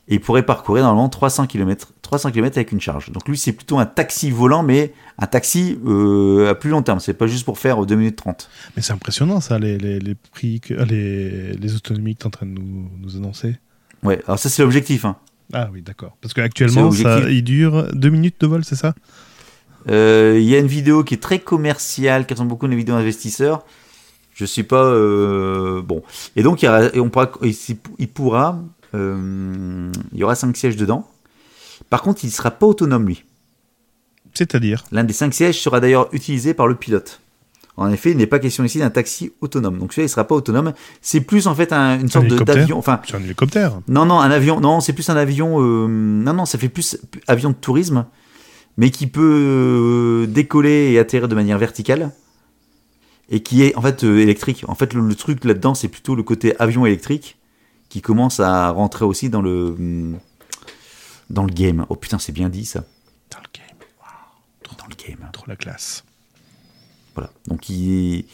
et 0.08 0.14
il 0.14 0.20
pourrait 0.20 0.44
parcourir 0.44 0.84
normalement 0.84 1.08
300 1.08 1.46
km 1.46 1.92
300 2.02 2.30
km 2.30 2.58
avec 2.58 2.72
une 2.72 2.80
charge. 2.80 3.10
Donc 3.10 3.28
lui 3.28 3.36
c'est 3.36 3.52
plutôt 3.52 3.78
un 3.78 3.86
taxi 3.86 4.30
volant 4.30 4.62
mais 4.62 4.92
un 5.18 5.26
taxi 5.26 5.78
euh, 5.86 6.50
à 6.50 6.54
plus 6.54 6.70
long 6.70 6.82
terme, 6.82 7.00
c'est 7.00 7.14
pas 7.14 7.26
juste 7.26 7.44
pour 7.44 7.58
faire 7.58 7.84
2 7.84 7.94
minutes 7.94 8.16
30. 8.16 8.48
Mais 8.76 8.82
c'est 8.82 8.92
impressionnant 8.92 9.40
ça, 9.40 9.58
les, 9.58 9.78
les, 9.78 9.98
les 9.98 10.14
prix, 10.14 10.60
que, 10.60 10.74
euh, 10.74 10.84
les, 10.84 11.52
les 11.54 11.74
autonomies 11.74 12.14
que 12.14 12.20
tu 12.20 12.24
es 12.24 12.26
en 12.28 12.30
train 12.30 12.46
de 12.46 12.52
nous, 12.52 12.90
nous 13.00 13.16
annoncer. 13.16 13.56
Ouais, 14.02 14.22
alors 14.26 14.38
ça 14.38 14.48
c'est 14.48 14.62
l'objectif 14.62 15.04
hein. 15.04 15.16
Ah 15.52 15.68
oui, 15.72 15.82
d'accord. 15.82 16.16
Parce 16.20 16.34
qu'actuellement, 16.34 16.90
il 17.28 17.44
dure 17.44 17.94
deux 17.94 18.10
minutes 18.10 18.40
de 18.40 18.46
vol, 18.48 18.64
c'est 18.64 18.74
ça? 18.74 18.94
Euh, 19.88 20.36
Il 20.40 20.48
y 20.48 20.56
a 20.56 20.58
une 20.58 20.66
vidéo 20.66 21.04
qui 21.04 21.14
est 21.14 21.22
très 21.22 21.38
commerciale, 21.38 22.26
qui 22.26 22.34
ressemble 22.34 22.48
beaucoup 22.48 22.66
à 22.66 22.68
une 22.68 22.74
vidéo 22.76 22.96
d'investisseurs. 22.96 23.64
Je 24.36 24.44
suis 24.44 24.62
pas 24.64 24.84
euh, 24.84 25.80
bon. 25.82 26.02
Et 26.36 26.42
donc 26.42 26.62
il, 26.62 26.66
y 26.66 26.68
aura- 26.68 26.94
et 26.94 27.00
on 27.00 27.08
pourra, 27.08 27.30
il 27.98 28.08
pourra, 28.08 28.60
euh, 28.94 29.90
il 30.12 30.18
y 30.18 30.22
aura 30.24 30.34
cinq 30.34 30.56
sièges 30.56 30.76
dedans. 30.76 31.08
Par 31.90 32.02
contre, 32.02 32.22
il 32.24 32.30
sera 32.30 32.50
pas 32.50 32.66
autonome 32.66 33.06
lui. 33.06 33.24
C'est-à-dire? 34.34 34.84
L'un 34.92 35.04
des 35.04 35.14
cinq 35.14 35.32
sièges 35.32 35.58
sera 35.60 35.80
d'ailleurs 35.80 36.08
utilisé 36.12 36.52
par 36.52 36.66
le 36.68 36.74
pilote. 36.74 37.20
En 37.78 37.90
effet, 37.90 38.10
il 38.10 38.16
n'est 38.18 38.26
pas 38.26 38.38
question 38.38 38.64
ici 38.64 38.78
d'un 38.78 38.90
taxi 38.90 39.32
autonome. 39.40 39.78
Donc 39.78 39.92
celui-là, 39.92 40.06
il 40.06 40.10
sera 40.10 40.24
pas 40.24 40.34
autonome. 40.34 40.72
C'est 41.00 41.20
plus 41.22 41.46
en 41.46 41.54
fait 41.54 41.72
un- 41.72 41.98
une 42.00 42.08
sorte 42.08 42.26
d'avion. 42.56 42.78
Enfin, 42.78 43.00
C'est 43.06 43.16
un 43.16 43.22
hélicoptère. 43.22 43.80
non, 43.88 44.04
non, 44.04 44.20
un 44.20 44.30
avion. 44.30 44.60
Non, 44.60 44.80
c'est 44.80 44.92
plus 44.92 45.08
un 45.08 45.16
avion. 45.16 45.62
euh, 45.62 45.86
non, 45.88 46.34
non, 46.34 46.44
ça 46.44 46.58
fait 46.58 46.68
plus 46.68 46.98
avion 47.26 47.50
de 47.50 47.54
tourisme, 47.54 48.04
mais 48.76 48.90
qui 48.90 49.06
peut 49.06 49.22
euh, 49.22 50.26
décoller 50.26 50.92
et 50.92 50.98
atterrir 50.98 51.28
de 51.28 51.34
manière 51.34 51.56
verticale 51.58 52.10
et 53.28 53.42
qui 53.42 53.62
est 53.62 53.74
en 53.76 53.82
fait 53.82 54.04
euh, 54.04 54.18
électrique. 54.18 54.64
En 54.68 54.74
fait, 54.74 54.94
le, 54.94 55.00
le 55.00 55.14
truc 55.14 55.44
là-dedans, 55.44 55.74
c'est 55.74 55.88
plutôt 55.88 56.14
le 56.14 56.22
côté 56.22 56.56
avion 56.58 56.86
électrique 56.86 57.36
qui 57.88 58.00
commence 58.00 58.40
à 58.40 58.70
rentrer 58.70 59.04
aussi 59.04 59.30
dans 59.30 59.42
le 59.42 59.68
hum, 59.78 60.18
dans 61.30 61.44
le 61.44 61.52
game. 61.52 61.86
Oh 61.88 61.96
putain, 61.96 62.18
c'est 62.18 62.32
bien 62.32 62.48
dit 62.48 62.64
ça. 62.64 62.84
Dans 63.30 63.38
le 63.38 63.48
game. 63.52 64.76
Dans 64.78 64.86
le 64.88 64.94
game. 64.94 65.28
Trop 65.32 65.46
la 65.48 65.56
classe. 65.56 66.04
Voilà. 67.14 67.30
Donc 67.48 67.68
il 67.68 68.18
est... 68.18 68.24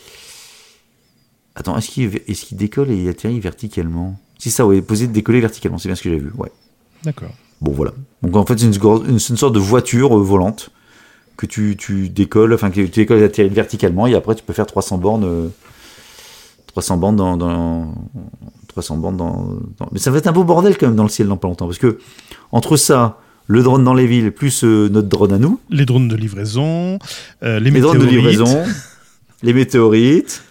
Attends, 1.54 1.76
est-ce 1.76 1.90
qu'il 1.90 2.14
est 2.16 2.34
qu'il 2.34 2.56
décolle 2.56 2.90
et 2.90 2.96
il 2.96 3.08
atterrit 3.08 3.38
verticalement? 3.40 4.18
C'est 4.38 4.50
ça, 4.50 4.66
ouais, 4.66 4.82
posé 4.82 5.06
de 5.06 5.12
décoller 5.12 5.40
verticalement, 5.40 5.78
c'est 5.78 5.88
bien 5.88 5.94
ce 5.94 6.02
que 6.02 6.10
j'ai 6.10 6.18
vu. 6.18 6.32
Ouais. 6.36 6.50
D'accord. 7.04 7.30
Bon, 7.60 7.72
voilà. 7.72 7.92
Donc 8.22 8.34
en 8.36 8.44
fait, 8.44 8.58
c'est 8.58 8.66
une, 8.66 8.76
gro- 8.76 9.04
une- 9.04 9.18
c'est 9.18 9.28
une 9.34 9.36
sorte 9.36 9.54
de 9.54 9.60
voiture 9.60 10.18
euh, 10.18 10.22
volante 10.22 10.70
que 11.42 11.52
tu, 11.52 11.76
tu 11.76 12.08
décolles, 12.08 12.54
enfin 12.54 12.70
que 12.70 12.76
tu 12.80 12.88
décolles 12.88 13.18
verticalement, 13.50 14.06
et 14.06 14.14
après 14.14 14.34
tu 14.34 14.42
peux 14.42 14.52
faire 14.52 14.66
300 14.66 14.98
bornes, 14.98 15.24
euh, 15.24 15.48
300 16.68 16.96
bornes 16.96 17.16
dans, 17.16 17.36
dans 17.36 17.94
300 18.68 18.96
bornes 18.96 19.16
dans, 19.16 19.58
dans- 19.78 19.88
Mais 19.92 19.98
ça 19.98 20.10
va 20.10 20.18
être 20.18 20.26
un 20.28 20.32
beau 20.32 20.44
bordel 20.44 20.78
quand 20.78 20.86
même 20.86 20.96
dans 20.96 21.02
le 21.02 21.08
ciel 21.08 21.28
dans 21.28 21.36
pas 21.36 21.48
longtemps, 21.48 21.66
parce 21.66 21.78
que 21.78 21.98
entre 22.52 22.76
ça, 22.76 23.18
le 23.48 23.62
drone 23.62 23.84
dans 23.84 23.94
les 23.94 24.06
villes, 24.06 24.30
plus 24.32 24.64
euh, 24.64 24.88
notre 24.88 25.08
drone 25.08 25.32
à 25.32 25.38
nous, 25.38 25.58
Les 25.68 25.84
drones 25.84 26.08
de 26.08 26.16
livraison, 26.16 26.98
euh, 27.42 27.58
les, 27.60 27.70
les 27.70 27.80
drones 27.80 27.98
de 27.98 28.04
livraison, 28.06 28.62
les 29.42 29.52
météorites, 29.52 30.42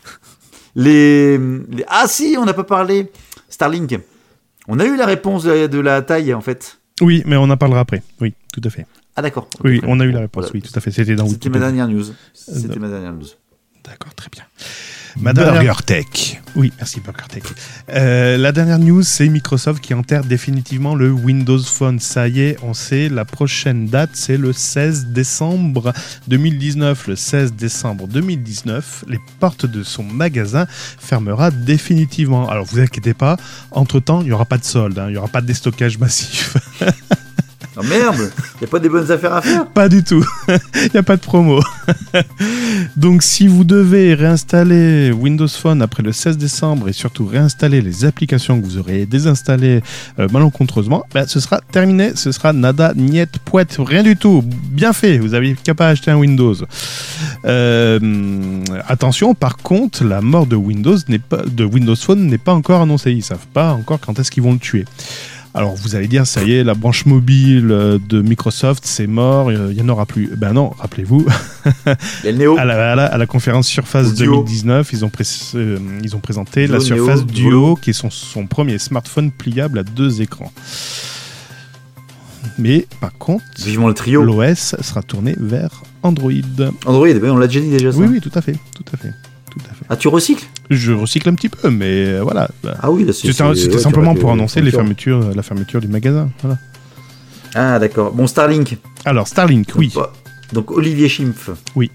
les, 0.75 1.37
les- 1.37 1.85
Ah 1.87 2.05
si, 2.07 2.35
on 2.39 2.45
n'a 2.45 2.53
pas 2.53 2.63
parlé 2.65 3.11
Starlink. 3.49 3.97
On 4.67 4.79
a 4.79 4.85
eu 4.85 4.95
la 4.95 5.05
réponse 5.05 5.43
de, 5.43 5.67
de 5.67 5.79
la 5.79 6.01
taille 6.01 6.33
en 6.33 6.41
fait. 6.41 6.77
Oui, 7.01 7.23
mais 7.25 7.35
on 7.37 7.49
en 7.49 7.57
parlera 7.57 7.79
après. 7.79 8.03
Oui, 8.21 8.33
tout 8.53 8.61
à 8.63 8.69
fait. 8.69 8.85
Ah 9.15 9.21
d'accord. 9.21 9.47
Oui, 9.63 9.81
on 9.85 9.99
a 9.99 10.05
eu 10.05 10.11
la 10.11 10.21
réponse. 10.21 10.45
voilà. 10.45 10.51
Oui, 10.53 10.61
tout 10.61 10.71
à 10.77 10.79
fait. 10.81 10.91
C'était 10.91 11.15
dans 11.15 11.27
C'était 11.27 11.49
ma 11.49 11.59
dernière 11.59 11.87
news. 11.87 12.05
C'était 12.33 12.77
Euh, 12.77 12.79
ma 12.79 12.87
dernière 12.89 13.13
news. 13.13 13.27
D'accord, 13.83 14.13
très 14.15 14.29
bien. 14.31 14.43
Ma 15.19 15.33
dernière... 15.33 15.83
Tech. 15.83 16.39
Oui, 16.55 16.71
merci 16.77 17.01
Burger 17.01 17.25
Tech. 17.27 17.43
Euh, 17.89 18.37
la 18.37 18.51
dernière 18.53 18.79
news, 18.79 19.01
c'est 19.03 19.27
Microsoft 19.27 19.81
qui 19.83 19.93
enterre 19.93 20.23
définitivement 20.23 20.95
le 20.95 21.11
Windows 21.11 21.59
Phone. 21.59 21.99
Ça 21.99 22.29
y 22.29 22.39
est, 22.41 22.57
on 22.63 22.73
sait, 22.73 23.09
la 23.09 23.25
prochaine 23.25 23.87
date, 23.87 24.11
c'est 24.13 24.37
le 24.37 24.53
16 24.53 25.07
décembre 25.07 25.91
2019. 26.29 27.07
Le 27.07 27.15
16 27.17 27.53
décembre 27.53 28.07
2019, 28.07 29.03
les 29.09 29.19
portes 29.41 29.65
de 29.65 29.83
son 29.83 30.03
magasin 30.03 30.65
fermera 30.69 31.51
définitivement. 31.51 32.49
Alors, 32.49 32.63
vous 32.65 32.79
inquiétez 32.79 33.13
pas, 33.13 33.35
entre-temps, 33.71 34.21
il 34.21 34.27
n'y 34.27 34.31
aura 34.31 34.45
pas 34.45 34.57
de 34.59 34.63
solde, 34.63 34.97
hein, 34.97 35.07
il 35.09 35.11
n'y 35.13 35.17
aura 35.17 35.27
pas 35.27 35.41
de 35.41 35.47
déstockage 35.47 35.97
massif. 35.97 36.55
Oh 37.81 37.87
merde 37.87 38.31
Y 38.61 38.65
a 38.65 38.67
pas 38.67 38.79
des 38.79 38.89
bonnes 38.89 39.11
affaires 39.11 39.33
à 39.33 39.41
faire 39.41 39.65
Pas 39.67 39.89
du 39.89 40.03
tout. 40.03 40.23
Il 40.75 40.89
n'y 40.93 40.99
a 40.99 41.03
pas 41.03 41.15
de 41.15 41.21
promo. 41.21 41.61
Donc 42.95 43.23
si 43.23 43.47
vous 43.47 43.63
devez 43.63 44.13
réinstaller 44.13 45.11
Windows 45.11 45.47
Phone 45.47 45.81
après 45.81 46.03
le 46.03 46.11
16 46.11 46.37
décembre 46.37 46.89
et 46.89 46.93
surtout 46.93 47.25
réinstaller 47.25 47.81
les 47.81 48.05
applications 48.05 48.59
que 48.59 48.65
vous 48.65 48.77
aurez 48.77 49.05
désinstallées 49.05 49.81
euh, 50.19 50.27
malencontreusement, 50.31 51.05
ben, 51.13 51.25
ce 51.27 51.39
sera 51.39 51.59
terminé. 51.71 52.11
Ce 52.15 52.31
sera 52.31 52.53
nada, 52.53 52.93
niet, 52.95 53.29
poète, 53.45 53.77
rien 53.79 54.03
du 54.03 54.15
tout. 54.15 54.43
Bien 54.45 54.93
fait. 54.93 55.17
Vous 55.17 55.33
avez 55.33 55.55
qu'à 55.55 55.73
pas 55.73 55.87
acheter 55.87 56.11
un 56.11 56.17
Windows. 56.17 56.55
Euh, 57.45 57.99
attention, 58.87 59.33
par 59.33 59.57
contre, 59.57 60.03
la 60.03 60.21
mort 60.21 60.45
de 60.45 60.55
Windows 60.55 60.97
pas 61.29 61.41
de 61.45 61.63
Windows 61.63 61.95
Phone 61.95 62.27
n'est 62.27 62.37
pas 62.37 62.53
encore 62.53 62.81
annoncée. 62.81 63.11
Ils 63.11 63.23
savent 63.23 63.47
pas 63.53 63.73
encore 63.73 63.99
quand 63.99 64.19
est-ce 64.19 64.29
qu'ils 64.31 64.43
vont 64.43 64.53
le 64.53 64.59
tuer. 64.59 64.85
Alors 65.53 65.75
vous 65.75 65.95
allez 65.95 66.07
dire, 66.07 66.25
ça 66.25 66.43
y 66.43 66.53
est, 66.53 66.63
la 66.63 66.73
branche 66.75 67.05
mobile 67.05 67.71
euh, 67.71 67.99
de 68.07 68.21
Microsoft, 68.21 68.83
c'est 68.85 69.05
mort, 69.07 69.49
euh, 69.49 69.67
il 69.71 69.75
n'y 69.75 69.81
en 69.81 69.89
aura 69.89 70.05
plus. 70.05 70.29
Ben 70.37 70.53
non, 70.53 70.69
rappelez-vous, 70.79 71.25
à 71.85 72.65
la, 72.65 72.91
à 72.91 72.95
la- 72.95 73.05
à 73.05 73.17
la 73.17 73.25
conférence 73.25 73.67
Surface 73.67 74.07
Ou 74.07 74.13
Duo. 74.13 74.35
2019, 74.43 74.93
ils 74.93 75.03
ont, 75.03 75.09
pré- 75.09 75.25
euh, 75.55 75.77
ils 76.03 76.15
ont 76.15 76.19
présenté 76.19 76.67
Duo, 76.67 76.73
la 76.75 76.79
Surface 76.79 77.19
Neo, 77.19 77.25
Duo, 77.25 77.75
qui 77.75 77.89
est 77.89 77.93
son, 77.93 78.09
son 78.09 78.47
premier 78.47 78.79
smartphone 78.79 79.29
pliable 79.29 79.79
à 79.79 79.83
deux 79.83 80.21
écrans. 80.21 80.53
Mais 82.57 82.87
par 83.01 83.11
contre, 83.17 83.43
Vivement 83.63 83.87
le 83.89 83.93
trio. 83.93 84.23
l'OS 84.23 84.75
sera 84.81 85.01
tourné 85.03 85.35
vers 85.37 85.83
Android. 86.03 86.31
Android, 86.85 87.07
oui, 87.07 87.29
on 87.29 87.37
l'a 87.37 87.47
déjà 87.47 87.59
dit 87.59 87.69
déjà 87.69 87.91
ça. 87.91 87.97
Oui, 87.97 88.07
oui, 88.09 88.21
tout 88.21 88.31
à 88.33 88.41
fait, 88.41 88.53
tout 88.75 88.83
à 88.93 88.97
fait, 88.97 89.11
tout 89.51 89.59
à 89.69 89.73
fait. 89.73 89.85
Ah, 89.89 89.95
tu 89.97 90.07
recycles? 90.07 90.45
Je 90.73 90.93
recycle 90.93 91.27
un 91.29 91.35
petit 91.35 91.49
peu, 91.49 91.69
mais 91.69 92.05
euh, 92.05 92.21
voilà. 92.23 92.49
Ah 92.81 92.89
oui, 92.89 93.05
C'était 93.13 93.43
ouais, 93.43 93.77
simplement 93.77 94.15
pour 94.15 94.31
annoncer 94.31 94.61
les 94.61 94.71
fermetures, 94.71 95.35
la 95.35 95.43
fermeture 95.43 95.81
du 95.81 95.87
magasin. 95.89 96.29
Voilà. 96.41 96.57
Ah 97.53 97.77
d'accord. 97.77 98.13
Bon, 98.13 98.25
Starlink. 98.27 98.77
Alors, 99.03 99.27
Starlink, 99.27 99.67
oui. 99.75 99.89
Donc, 99.93 100.03
bah, 100.03 100.13
Donc 100.53 100.71
Olivier 100.71 101.09
Schimpf. 101.09 101.49
Oui. 101.75 101.91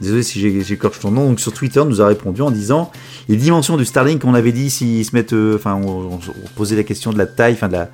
désolé 0.00 0.22
si 0.22 0.40
j'ai- 0.40 0.62
j'écorche 0.64 0.98
ton 1.00 1.10
nom, 1.10 1.28
donc 1.28 1.38
sur 1.40 1.52
Twitter 1.52 1.82
nous 1.86 2.00
a 2.00 2.06
répondu 2.06 2.40
en 2.42 2.50
disant 2.50 2.90
les 3.28 3.36
dimensions 3.36 3.76
du 3.76 3.84
Starlink, 3.84 4.24
on 4.24 4.34
avait 4.34 4.50
dit 4.52 4.68
s'ils 4.70 5.04
se 5.04 5.14
mettent, 5.14 5.34
euh, 5.34 5.56
enfin, 5.56 5.74
on, 5.74 5.86
on- 6.14 6.14
on 6.16 6.48
posait 6.56 6.74
la 6.76 6.82
question 6.82 7.12
de 7.12 7.18
la 7.18 7.26
taille, 7.26 7.52
enfin 7.52 7.68
de 7.68 7.74
la, 7.74 7.90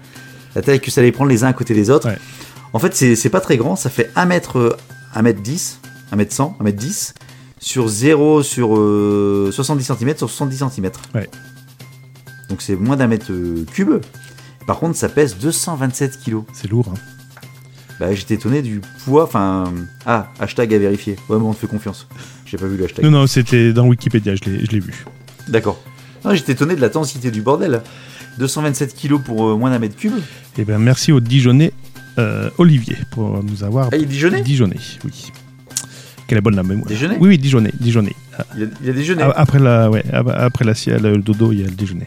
la 0.54 0.62
taille 0.62 0.80
que 0.80 0.90
ça 0.90 1.00
allait 1.02 1.12
prendre 1.12 1.28
les 1.30 1.42
uns 1.44 1.48
à 1.48 1.52
côté 1.52 1.74
des 1.74 1.90
autres. 1.90 2.08
Ouais. 2.08 2.18
En 2.72 2.78
fait, 2.78 2.94
c'est 2.94 3.28
pas 3.30 3.40
très 3.40 3.56
grand, 3.56 3.74
ça 3.76 3.90
fait 3.90 4.10
1 4.16 4.24
mètre, 4.26 4.58
euh, 4.58 4.76
1 5.14 5.22
mètre 5.22 5.42
10, 5.42 5.80
1 6.12 6.16
mètre 6.16 6.32
100, 6.32 6.56
1 6.60 6.62
mètre 6.64 6.78
10 6.78 7.14
sur 7.60 7.86
0 7.88 8.42
sur 8.42 8.76
euh, 8.76 9.50
70 9.52 9.84
cm 9.84 10.16
sur 10.16 10.28
70 10.30 10.56
cm. 10.74 10.90
Ouais. 11.14 11.28
Donc 12.48 12.62
c'est 12.62 12.74
moins 12.74 12.96
d'un 12.96 13.06
mètre 13.06 13.30
euh, 13.30 13.64
cube. 13.72 14.00
Par 14.66 14.78
contre, 14.78 14.96
ça 14.96 15.08
pèse 15.08 15.36
227 15.38 16.20
kg. 16.24 16.38
C'est 16.52 16.68
lourd. 16.70 16.92
hein. 16.92 16.98
Bah, 17.98 18.14
j'étais 18.14 18.34
étonné 18.34 18.62
du 18.62 18.80
poids. 19.04 19.24
Enfin, 19.24 19.72
ah, 20.06 20.28
hashtag 20.40 20.72
à 20.74 20.78
vérifier. 20.78 21.16
Ouais, 21.28 21.36
mais 21.38 21.44
on 21.44 21.52
te 21.52 21.58
fait 21.58 21.66
confiance. 21.66 22.06
J'ai 22.46 22.56
pas 22.56 22.66
vu 22.66 22.76
le 22.76 22.84
hashtag. 22.86 23.04
Non, 23.04 23.10
non, 23.10 23.26
c'était 23.26 23.72
dans 23.72 23.86
Wikipédia, 23.86 24.34
je 24.36 24.44
l'ai 24.50 24.80
vu. 24.80 25.04
D'accord. 25.48 25.78
Non, 26.24 26.34
j'étais 26.34 26.52
étonné 26.52 26.76
de 26.76 26.80
la 26.80 26.88
densité 26.88 27.30
du 27.30 27.42
bordel. 27.42 27.82
227 28.38 28.94
kilos 28.94 29.20
pour 29.24 29.48
euh, 29.48 29.56
moins 29.56 29.70
d'un 29.70 29.78
mètre 29.78 29.96
cube. 29.96 30.14
Eh 30.56 30.64
bien, 30.64 30.78
merci 30.78 31.12
au 31.12 31.20
Dijonais 31.20 31.72
euh, 32.18 32.48
Olivier 32.58 32.96
pour 33.10 33.42
nous 33.44 33.64
avoir 33.64 33.88
Ah, 33.92 33.96
il 33.96 34.06
déjeunait 34.06 34.40
Dijonais, 34.42 34.76
oui. 35.04 35.30
Quelle 36.30 36.38
est 36.38 36.42
bonne 36.42 36.54
la 36.54 36.62
mémoire. 36.62 36.86
Déjeuner 36.86 37.16
Oui, 37.18 37.30
oui, 37.30 37.38
Dijonais, 37.38 37.72
Dijonais. 37.80 38.14
il 38.56 38.62
a, 38.62 38.66
il 38.84 38.90
a 38.90 38.92
déjeuné. 38.92 39.20
Ah, 39.24 39.32
Après 39.34 39.58
la, 39.58 39.90
ouais, 39.90 40.04
après 40.12 40.64
la 40.64 40.74
sieste, 40.76 41.02
le 41.02 41.16
dodo, 41.18 41.50
il 41.50 41.58
y 41.58 41.64
a 41.64 41.66
le 41.66 41.72
déjeuner. 41.72 42.06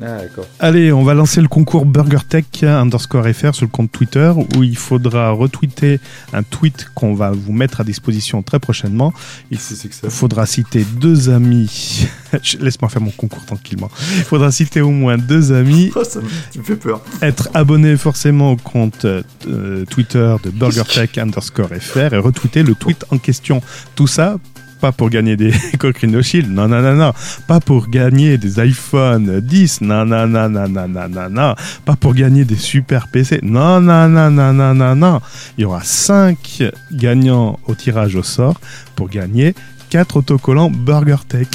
Ah. 0.00 0.18
Allez, 0.60 0.92
on 0.92 1.02
va 1.02 1.14
lancer 1.14 1.40
le 1.40 1.48
concours 1.48 1.84
BurgerTech 1.84 2.62
underscore 2.62 3.26
FR 3.26 3.54
sur 3.54 3.64
le 3.64 3.70
compte 3.70 3.90
Twitter 3.90 4.32
où 4.56 4.62
il 4.62 4.76
faudra 4.76 5.30
retweeter 5.30 6.00
un 6.32 6.42
tweet 6.42 6.88
qu'on 6.94 7.14
va 7.14 7.30
vous 7.32 7.52
mettre 7.52 7.80
à 7.80 7.84
disposition 7.84 8.42
très 8.42 8.60
prochainement. 8.60 9.12
Il 9.50 9.58
faudra 9.58 10.46
citer 10.46 10.84
deux 11.00 11.30
amis. 11.30 12.06
Laisse-moi 12.60 12.88
faire 12.88 13.02
mon 13.02 13.10
concours 13.10 13.44
tranquillement. 13.44 13.90
Il 14.16 14.24
faudra 14.24 14.52
citer 14.52 14.80
au 14.80 14.90
moins 14.90 15.18
deux 15.18 15.52
amis, 15.52 15.90
Oh, 15.96 16.04
ça 16.04 16.20
me, 16.20 16.28
tu 16.52 16.58
me 16.60 16.64
fais 16.64 16.76
peur. 16.76 17.02
être 17.22 17.48
abonné 17.54 17.96
forcément 17.96 18.52
au 18.52 18.56
compte 18.56 19.04
euh, 19.04 19.84
Twitter 19.90 20.36
de 20.44 20.50
BurgerTech 20.50 21.18
underscore 21.18 21.70
FR 21.80 22.14
et 22.14 22.18
retweeter 22.18 22.62
le 22.62 22.74
tweet 22.74 23.04
en 23.10 23.18
question. 23.18 23.60
Tout 23.94 24.06
ça, 24.06 24.38
pas 24.80 24.92
pour 24.92 25.10
gagner 25.10 25.36
des 25.36 25.52
Cocrino 25.78 26.22
Shield, 26.22 26.50
non, 26.50 26.68
non, 26.68 26.80
non, 26.80 26.94
non. 26.94 27.12
Pas 27.46 27.60
pour 27.60 27.88
gagner 27.88 28.38
des 28.38 28.60
iPhone 28.60 29.40
10, 29.40 29.80
non, 29.82 30.04
non, 30.06 30.26
non, 30.26 30.48
non, 30.48 30.68
non, 30.68 30.88
non, 30.88 31.08
non, 31.08 31.28
non. 31.30 31.54
Pas 31.84 31.96
pour 31.96 32.14
gagner 32.14 32.44
des 32.44 32.56
super 32.56 33.08
PC, 33.08 33.40
non, 33.42 33.80
non, 33.80 34.08
non, 34.08 34.30
non, 34.30 34.52
non, 34.52 34.74
non, 34.74 34.94
non. 34.96 35.20
Il 35.56 35.62
y 35.62 35.64
aura 35.64 35.82
cinq 35.82 36.62
gagnants 36.92 37.58
au 37.66 37.74
tirage 37.74 38.14
au 38.16 38.22
sort 38.22 38.60
pour 38.96 39.08
gagner 39.08 39.54
quatre 39.90 40.16
autocollants 40.18 40.70
BurgerTech. 40.70 41.48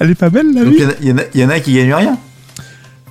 Elle 0.00 0.10
est 0.10 0.14
pas 0.14 0.30
belle 0.30 0.52
la 0.54 0.64
vie 0.64 0.76
il 1.00 1.08
y 1.08 1.12
en 1.12 1.18
a- 1.18 1.22
il 1.34 1.40
y, 1.40 1.42
y 1.42 1.44
en 1.44 1.50
a 1.50 1.60
qui 1.60 1.74
gagnent 1.74 1.94
rien. 1.94 2.18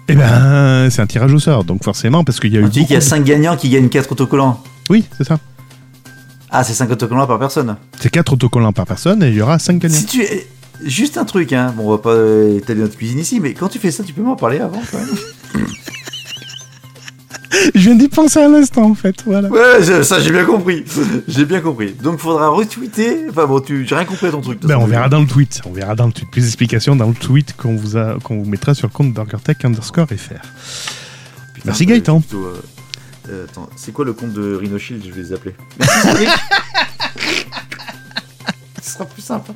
Eh 0.08 0.14
ben, 0.16 0.90
c'est 0.92 1.02
un 1.02 1.08
tirage 1.08 1.34
au 1.34 1.40
sort, 1.40 1.64
donc 1.64 1.84
forcément, 1.84 2.24
parce 2.24 2.40
qu'il 2.40 2.54
y 2.54 2.58
a 2.58 2.60
eu. 2.60 2.66
On 2.66 2.68
dit 2.68 2.82
qu'il 2.86 2.92
y 2.92 2.96
a 2.96 3.00
beaucoup- 3.00 3.10
5 3.10 3.24
gagnants 3.24 3.56
qui 3.58 3.70
gagnent 3.70 3.90
4 3.90 4.12
autocollants. 4.12 4.62
Oui, 4.90 5.04
c'est 5.18 5.24
ça. 5.24 5.40
Ah, 6.57 6.64
c'est 6.64 6.73
5 6.73 6.90
autocollants 6.90 7.27
par 7.27 7.38
personne. 7.38 7.76
C'est 7.99 8.10
quatre 8.10 8.32
autocollants 8.32 8.72
par 8.72 8.86
personne 8.86 9.22
et 9.23 9.27
il 9.27 9.36
y 9.36 9.41
aura 9.41 9.60
cinq 9.60 9.80
gagnants. 9.80 9.94
Si 9.94 10.06
tu. 10.06 10.26
Juste 10.86 11.18
un 11.18 11.26
truc, 11.26 11.52
hein. 11.52 11.73
Bon, 11.76 11.88
on 11.88 11.91
va 11.91 11.98
pas 11.98 12.11
euh, 12.11 12.57
étaler 12.57 12.80
notre 12.80 12.95
cuisine 12.95 13.19
ici, 13.19 13.41
mais 13.41 13.53
quand 13.53 13.68
tu 13.68 13.77
fais 13.77 13.91
ça, 13.91 14.03
tu 14.06 14.14
peux 14.14 14.22
m'en 14.22 14.38
parler 14.38 14.60
avant 14.60 14.82
quand 14.90 14.98
même. 14.98 15.65
Je 17.76 17.80
viens 17.80 17.95
d'y 17.95 18.07
penser 18.07 18.40
à 18.40 18.48
l'instant, 18.48 18.84
en 18.84 18.95
fait. 18.95 19.15
Voilà. 19.26 19.49
Ouais, 19.49 20.03
ça 20.03 20.19
j'ai 20.22 20.32
bien 20.32 20.45
compris. 20.45 20.86
J'ai 21.27 21.44
bien 21.45 21.60
compris. 21.60 21.94
Donc 22.02 22.19
faudra 22.19 22.48
retweeter. 22.48 23.26
Enfin 23.30 23.48
bon, 23.48 23.60
tu 23.60 23.86
j'ai 23.86 23.95
rien 23.95 24.06
compris 24.06 24.27
à 24.27 24.32
ton 24.32 24.41
truc. 24.41 24.61
Ben, 24.61 24.77
on 24.77 24.86
verra 24.86 25.10
dans 25.10 25.19
le 25.19 25.27
tweet. 25.27 25.61
On 25.65 25.72
verra 25.73 25.95
dans 25.95 26.07
le 26.07 26.14
tweet. 26.14 26.30
Plus 26.32 26.41
d'explications 26.41 26.95
dans 26.95 27.07
le 27.07 27.14
tweet 27.14 27.53
qu'on 27.57 27.76
vous, 27.76 27.98
a, 27.98 28.18
qu'on 28.23 28.38
vous 28.41 28.49
mettra 28.49 28.73
sur 28.73 28.88
le 28.88 28.94
compte 28.94 29.14
BurgerTech 29.14 29.65
underscore 29.65 30.07
FR. 30.07 30.41
Putain, 31.53 31.65
Merci, 31.65 31.86
Gaëtan. 31.86 32.22
plutôt, 32.22 32.45
euh, 32.45 32.61
euh, 33.30 33.45
attends, 33.45 33.69
c'est 33.76 33.91
quoi 33.91 34.06
le 34.06 34.14
compte 34.14 34.34
de 34.34 34.56
Rhino 34.56 34.77
Shield? 34.77 35.03
Je 35.06 35.11
vais 35.11 35.22
les 35.22 35.34
appeler. 35.34 35.56
Ce 38.81 38.91
sera 38.93 39.06
plus 39.06 39.22
sympa. 39.22 39.53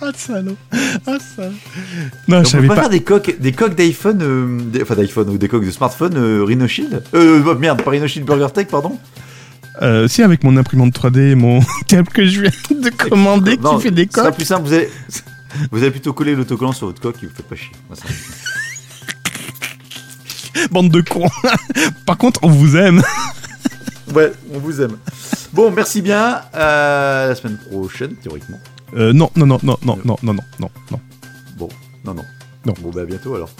Ah, 0.00 0.10
salaud. 0.16 0.56
Ah, 1.06 1.18
salaud. 1.36 1.52
Non, 2.28 2.42
je 2.44 2.48
savais 2.48 2.66
pas, 2.68 2.74
pas. 2.76 2.80
faire 2.82 2.90
des 2.90 3.02
coques, 3.02 3.36
des 3.38 3.52
coques 3.52 3.74
d'iPhone, 3.74 4.18
euh, 4.22 4.58
des- 4.70 4.82
enfin 4.82 4.94
d'iPhone 4.94 5.28
ou 5.30 5.38
des 5.38 5.48
coques 5.48 5.64
de 5.66 5.70
smartphone 5.70 6.16
euh, 6.16 6.42
Rhino 6.44 6.66
Shield? 6.66 7.02
Euh, 7.14 7.42
oh, 7.46 7.54
merde, 7.54 7.82
pas 7.82 7.90
Rhino 7.90 8.06
Shield 8.06 8.26
Burger 8.26 8.48
Tech, 8.54 8.68
pardon. 8.68 8.98
Euh, 9.82 10.08
si, 10.08 10.22
avec 10.22 10.42
mon 10.44 10.56
imprimante 10.56 10.94
3D 10.94 11.32
et 11.32 11.34
mon 11.34 11.60
câble 11.88 12.08
que 12.08 12.24
je 12.26 12.40
viens 12.42 12.50
de 12.70 12.90
commander 12.90 13.56
Non, 13.58 13.76
qui 13.76 13.82
fait 13.84 13.90
des 13.90 14.06
Ce 14.10 14.12
sera 14.16 14.26
coques. 14.28 14.36
plus 14.36 14.44
simple, 14.46 14.66
vous 14.66 14.72
allez, 14.72 14.88
vous 15.70 15.78
allez 15.82 15.90
plutôt 15.90 16.12
coller 16.12 16.34
l'autocollant 16.34 16.72
sur 16.72 16.86
votre 16.86 17.00
coque 17.00 17.22
et 17.22 17.26
vous 17.26 17.32
faites 17.34 17.46
pas 17.46 17.56
chier. 17.56 17.72
Moi, 17.88 17.96
ça- 17.96 18.04
Bande 20.70 20.90
de 20.90 21.00
cons. 21.00 21.28
Par 22.06 22.16
contre, 22.18 22.40
on 22.42 22.48
vous 22.48 22.76
aime. 22.76 23.02
Ouais, 24.14 24.32
on 24.54 24.58
vous 24.58 24.80
aime. 24.80 24.96
Bon, 25.52 25.70
merci 25.70 26.00
bien. 26.00 26.40
Euh, 26.54 27.28
la 27.28 27.34
semaine 27.34 27.58
prochaine, 27.58 28.14
théoriquement. 28.14 28.58
Euh, 28.96 29.12
non, 29.12 29.30
non, 29.36 29.44
non, 29.44 29.58
non, 29.62 29.76
non, 29.84 29.98
non, 30.02 30.16
non, 30.22 30.32
non, 30.32 30.42
non, 30.58 30.70
non. 30.90 31.00
Bon, 31.58 31.68
non, 32.06 32.14
non. 32.14 32.24
Non. 32.64 32.74
Bon, 32.80 32.90
bah 32.90 33.02
à 33.02 33.04
bientôt 33.04 33.34
alors. 33.34 33.50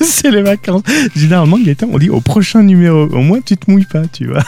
C'est 0.00 0.30
les 0.30 0.40
vacances. 0.40 0.82
Généralement, 1.14 1.58
Gaëtan, 1.58 1.88
on 1.92 1.98
dit 1.98 2.08
au 2.08 2.22
prochain 2.22 2.62
numéro. 2.62 3.02
Au 3.02 3.20
moins, 3.20 3.42
tu 3.42 3.58
te 3.58 3.70
mouilles 3.70 3.84
pas, 3.84 4.06
tu 4.10 4.28
vois. 4.28 4.42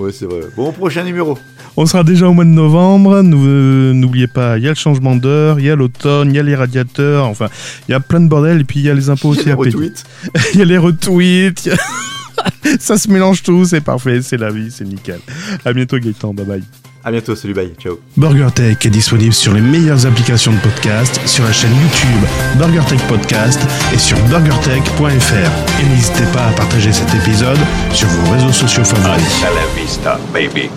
Ouais, 0.00 0.10
c'est 0.10 0.26
vrai. 0.26 0.40
Bon, 0.56 0.72
prochain 0.72 1.04
numéro. 1.04 1.38
On 1.76 1.86
sera 1.86 2.04
déjà 2.04 2.28
au 2.28 2.32
mois 2.34 2.44
de 2.44 2.50
novembre. 2.50 3.22
Euh, 3.24 3.92
N'oubliez 3.94 4.26
pas, 4.26 4.58
il 4.58 4.64
y 4.64 4.66
a 4.66 4.70
le 4.70 4.76
changement 4.76 5.16
d'heure, 5.16 5.58
il 5.58 5.66
y 5.66 5.70
a 5.70 5.76
l'automne, 5.76 6.28
il 6.30 6.36
y 6.36 6.38
a 6.38 6.42
les 6.42 6.54
radiateurs. 6.54 7.24
Enfin, 7.26 7.46
il 7.88 7.92
y 7.92 7.94
a 7.94 8.00
plein 8.00 8.20
de 8.20 8.28
bordel. 8.28 8.60
Et 8.60 8.64
puis, 8.64 8.80
il 8.80 8.86
y 8.86 8.90
a 8.90 8.94
les 8.94 9.08
impôts 9.10 9.28
aussi 9.30 9.50
à 9.50 9.56
payer. 9.56 9.70
Retweet. 9.74 10.04
Il 10.54 10.58
y 10.58 10.62
a 10.62 10.64
les 10.66 10.78
retweets. 10.78 11.64
il 11.66 11.68
y 11.68 11.70
a- 11.72 12.76
Ça 12.78 12.96
se 12.98 13.10
mélange 13.10 13.42
tout. 13.42 13.64
C'est 13.64 13.80
parfait. 13.80 14.20
C'est 14.22 14.36
la 14.36 14.50
vie. 14.50 14.70
C'est 14.70 14.84
nickel. 14.84 15.20
À 15.64 15.72
bientôt, 15.72 15.98
Gaëtan. 15.98 16.34
Bye 16.34 16.44
bye. 16.46 16.62
À 17.04 17.10
bientôt, 17.10 17.34
salut, 17.34 17.52
bye, 17.54 17.72
ciao. 17.82 17.98
BurgerTech 18.16 18.86
est 18.86 18.90
disponible 18.90 19.32
sur 19.32 19.52
les 19.52 19.60
meilleures 19.60 20.06
applications 20.06 20.52
de 20.52 20.58
podcast, 20.58 21.20
sur 21.26 21.42
la 21.42 21.52
chaîne 21.52 21.72
YouTube 21.72 22.28
BurgerTech 22.58 23.00
Podcast 23.08 23.58
et 23.92 23.98
sur 23.98 24.16
burgertech.fr. 24.28 25.80
Et 25.82 25.86
n'hésitez 25.88 26.24
pas 26.32 26.46
à 26.46 26.52
partager 26.52 26.92
cet 26.92 27.12
épisode 27.14 27.58
sur 27.92 28.06
vos 28.06 28.30
réseaux 28.32 28.52
sociaux 28.52 28.84
favoris. 28.84 29.24
Hasta 29.26 29.48
la 29.50 29.82
vista, 29.82 30.20
baby. 30.32 30.70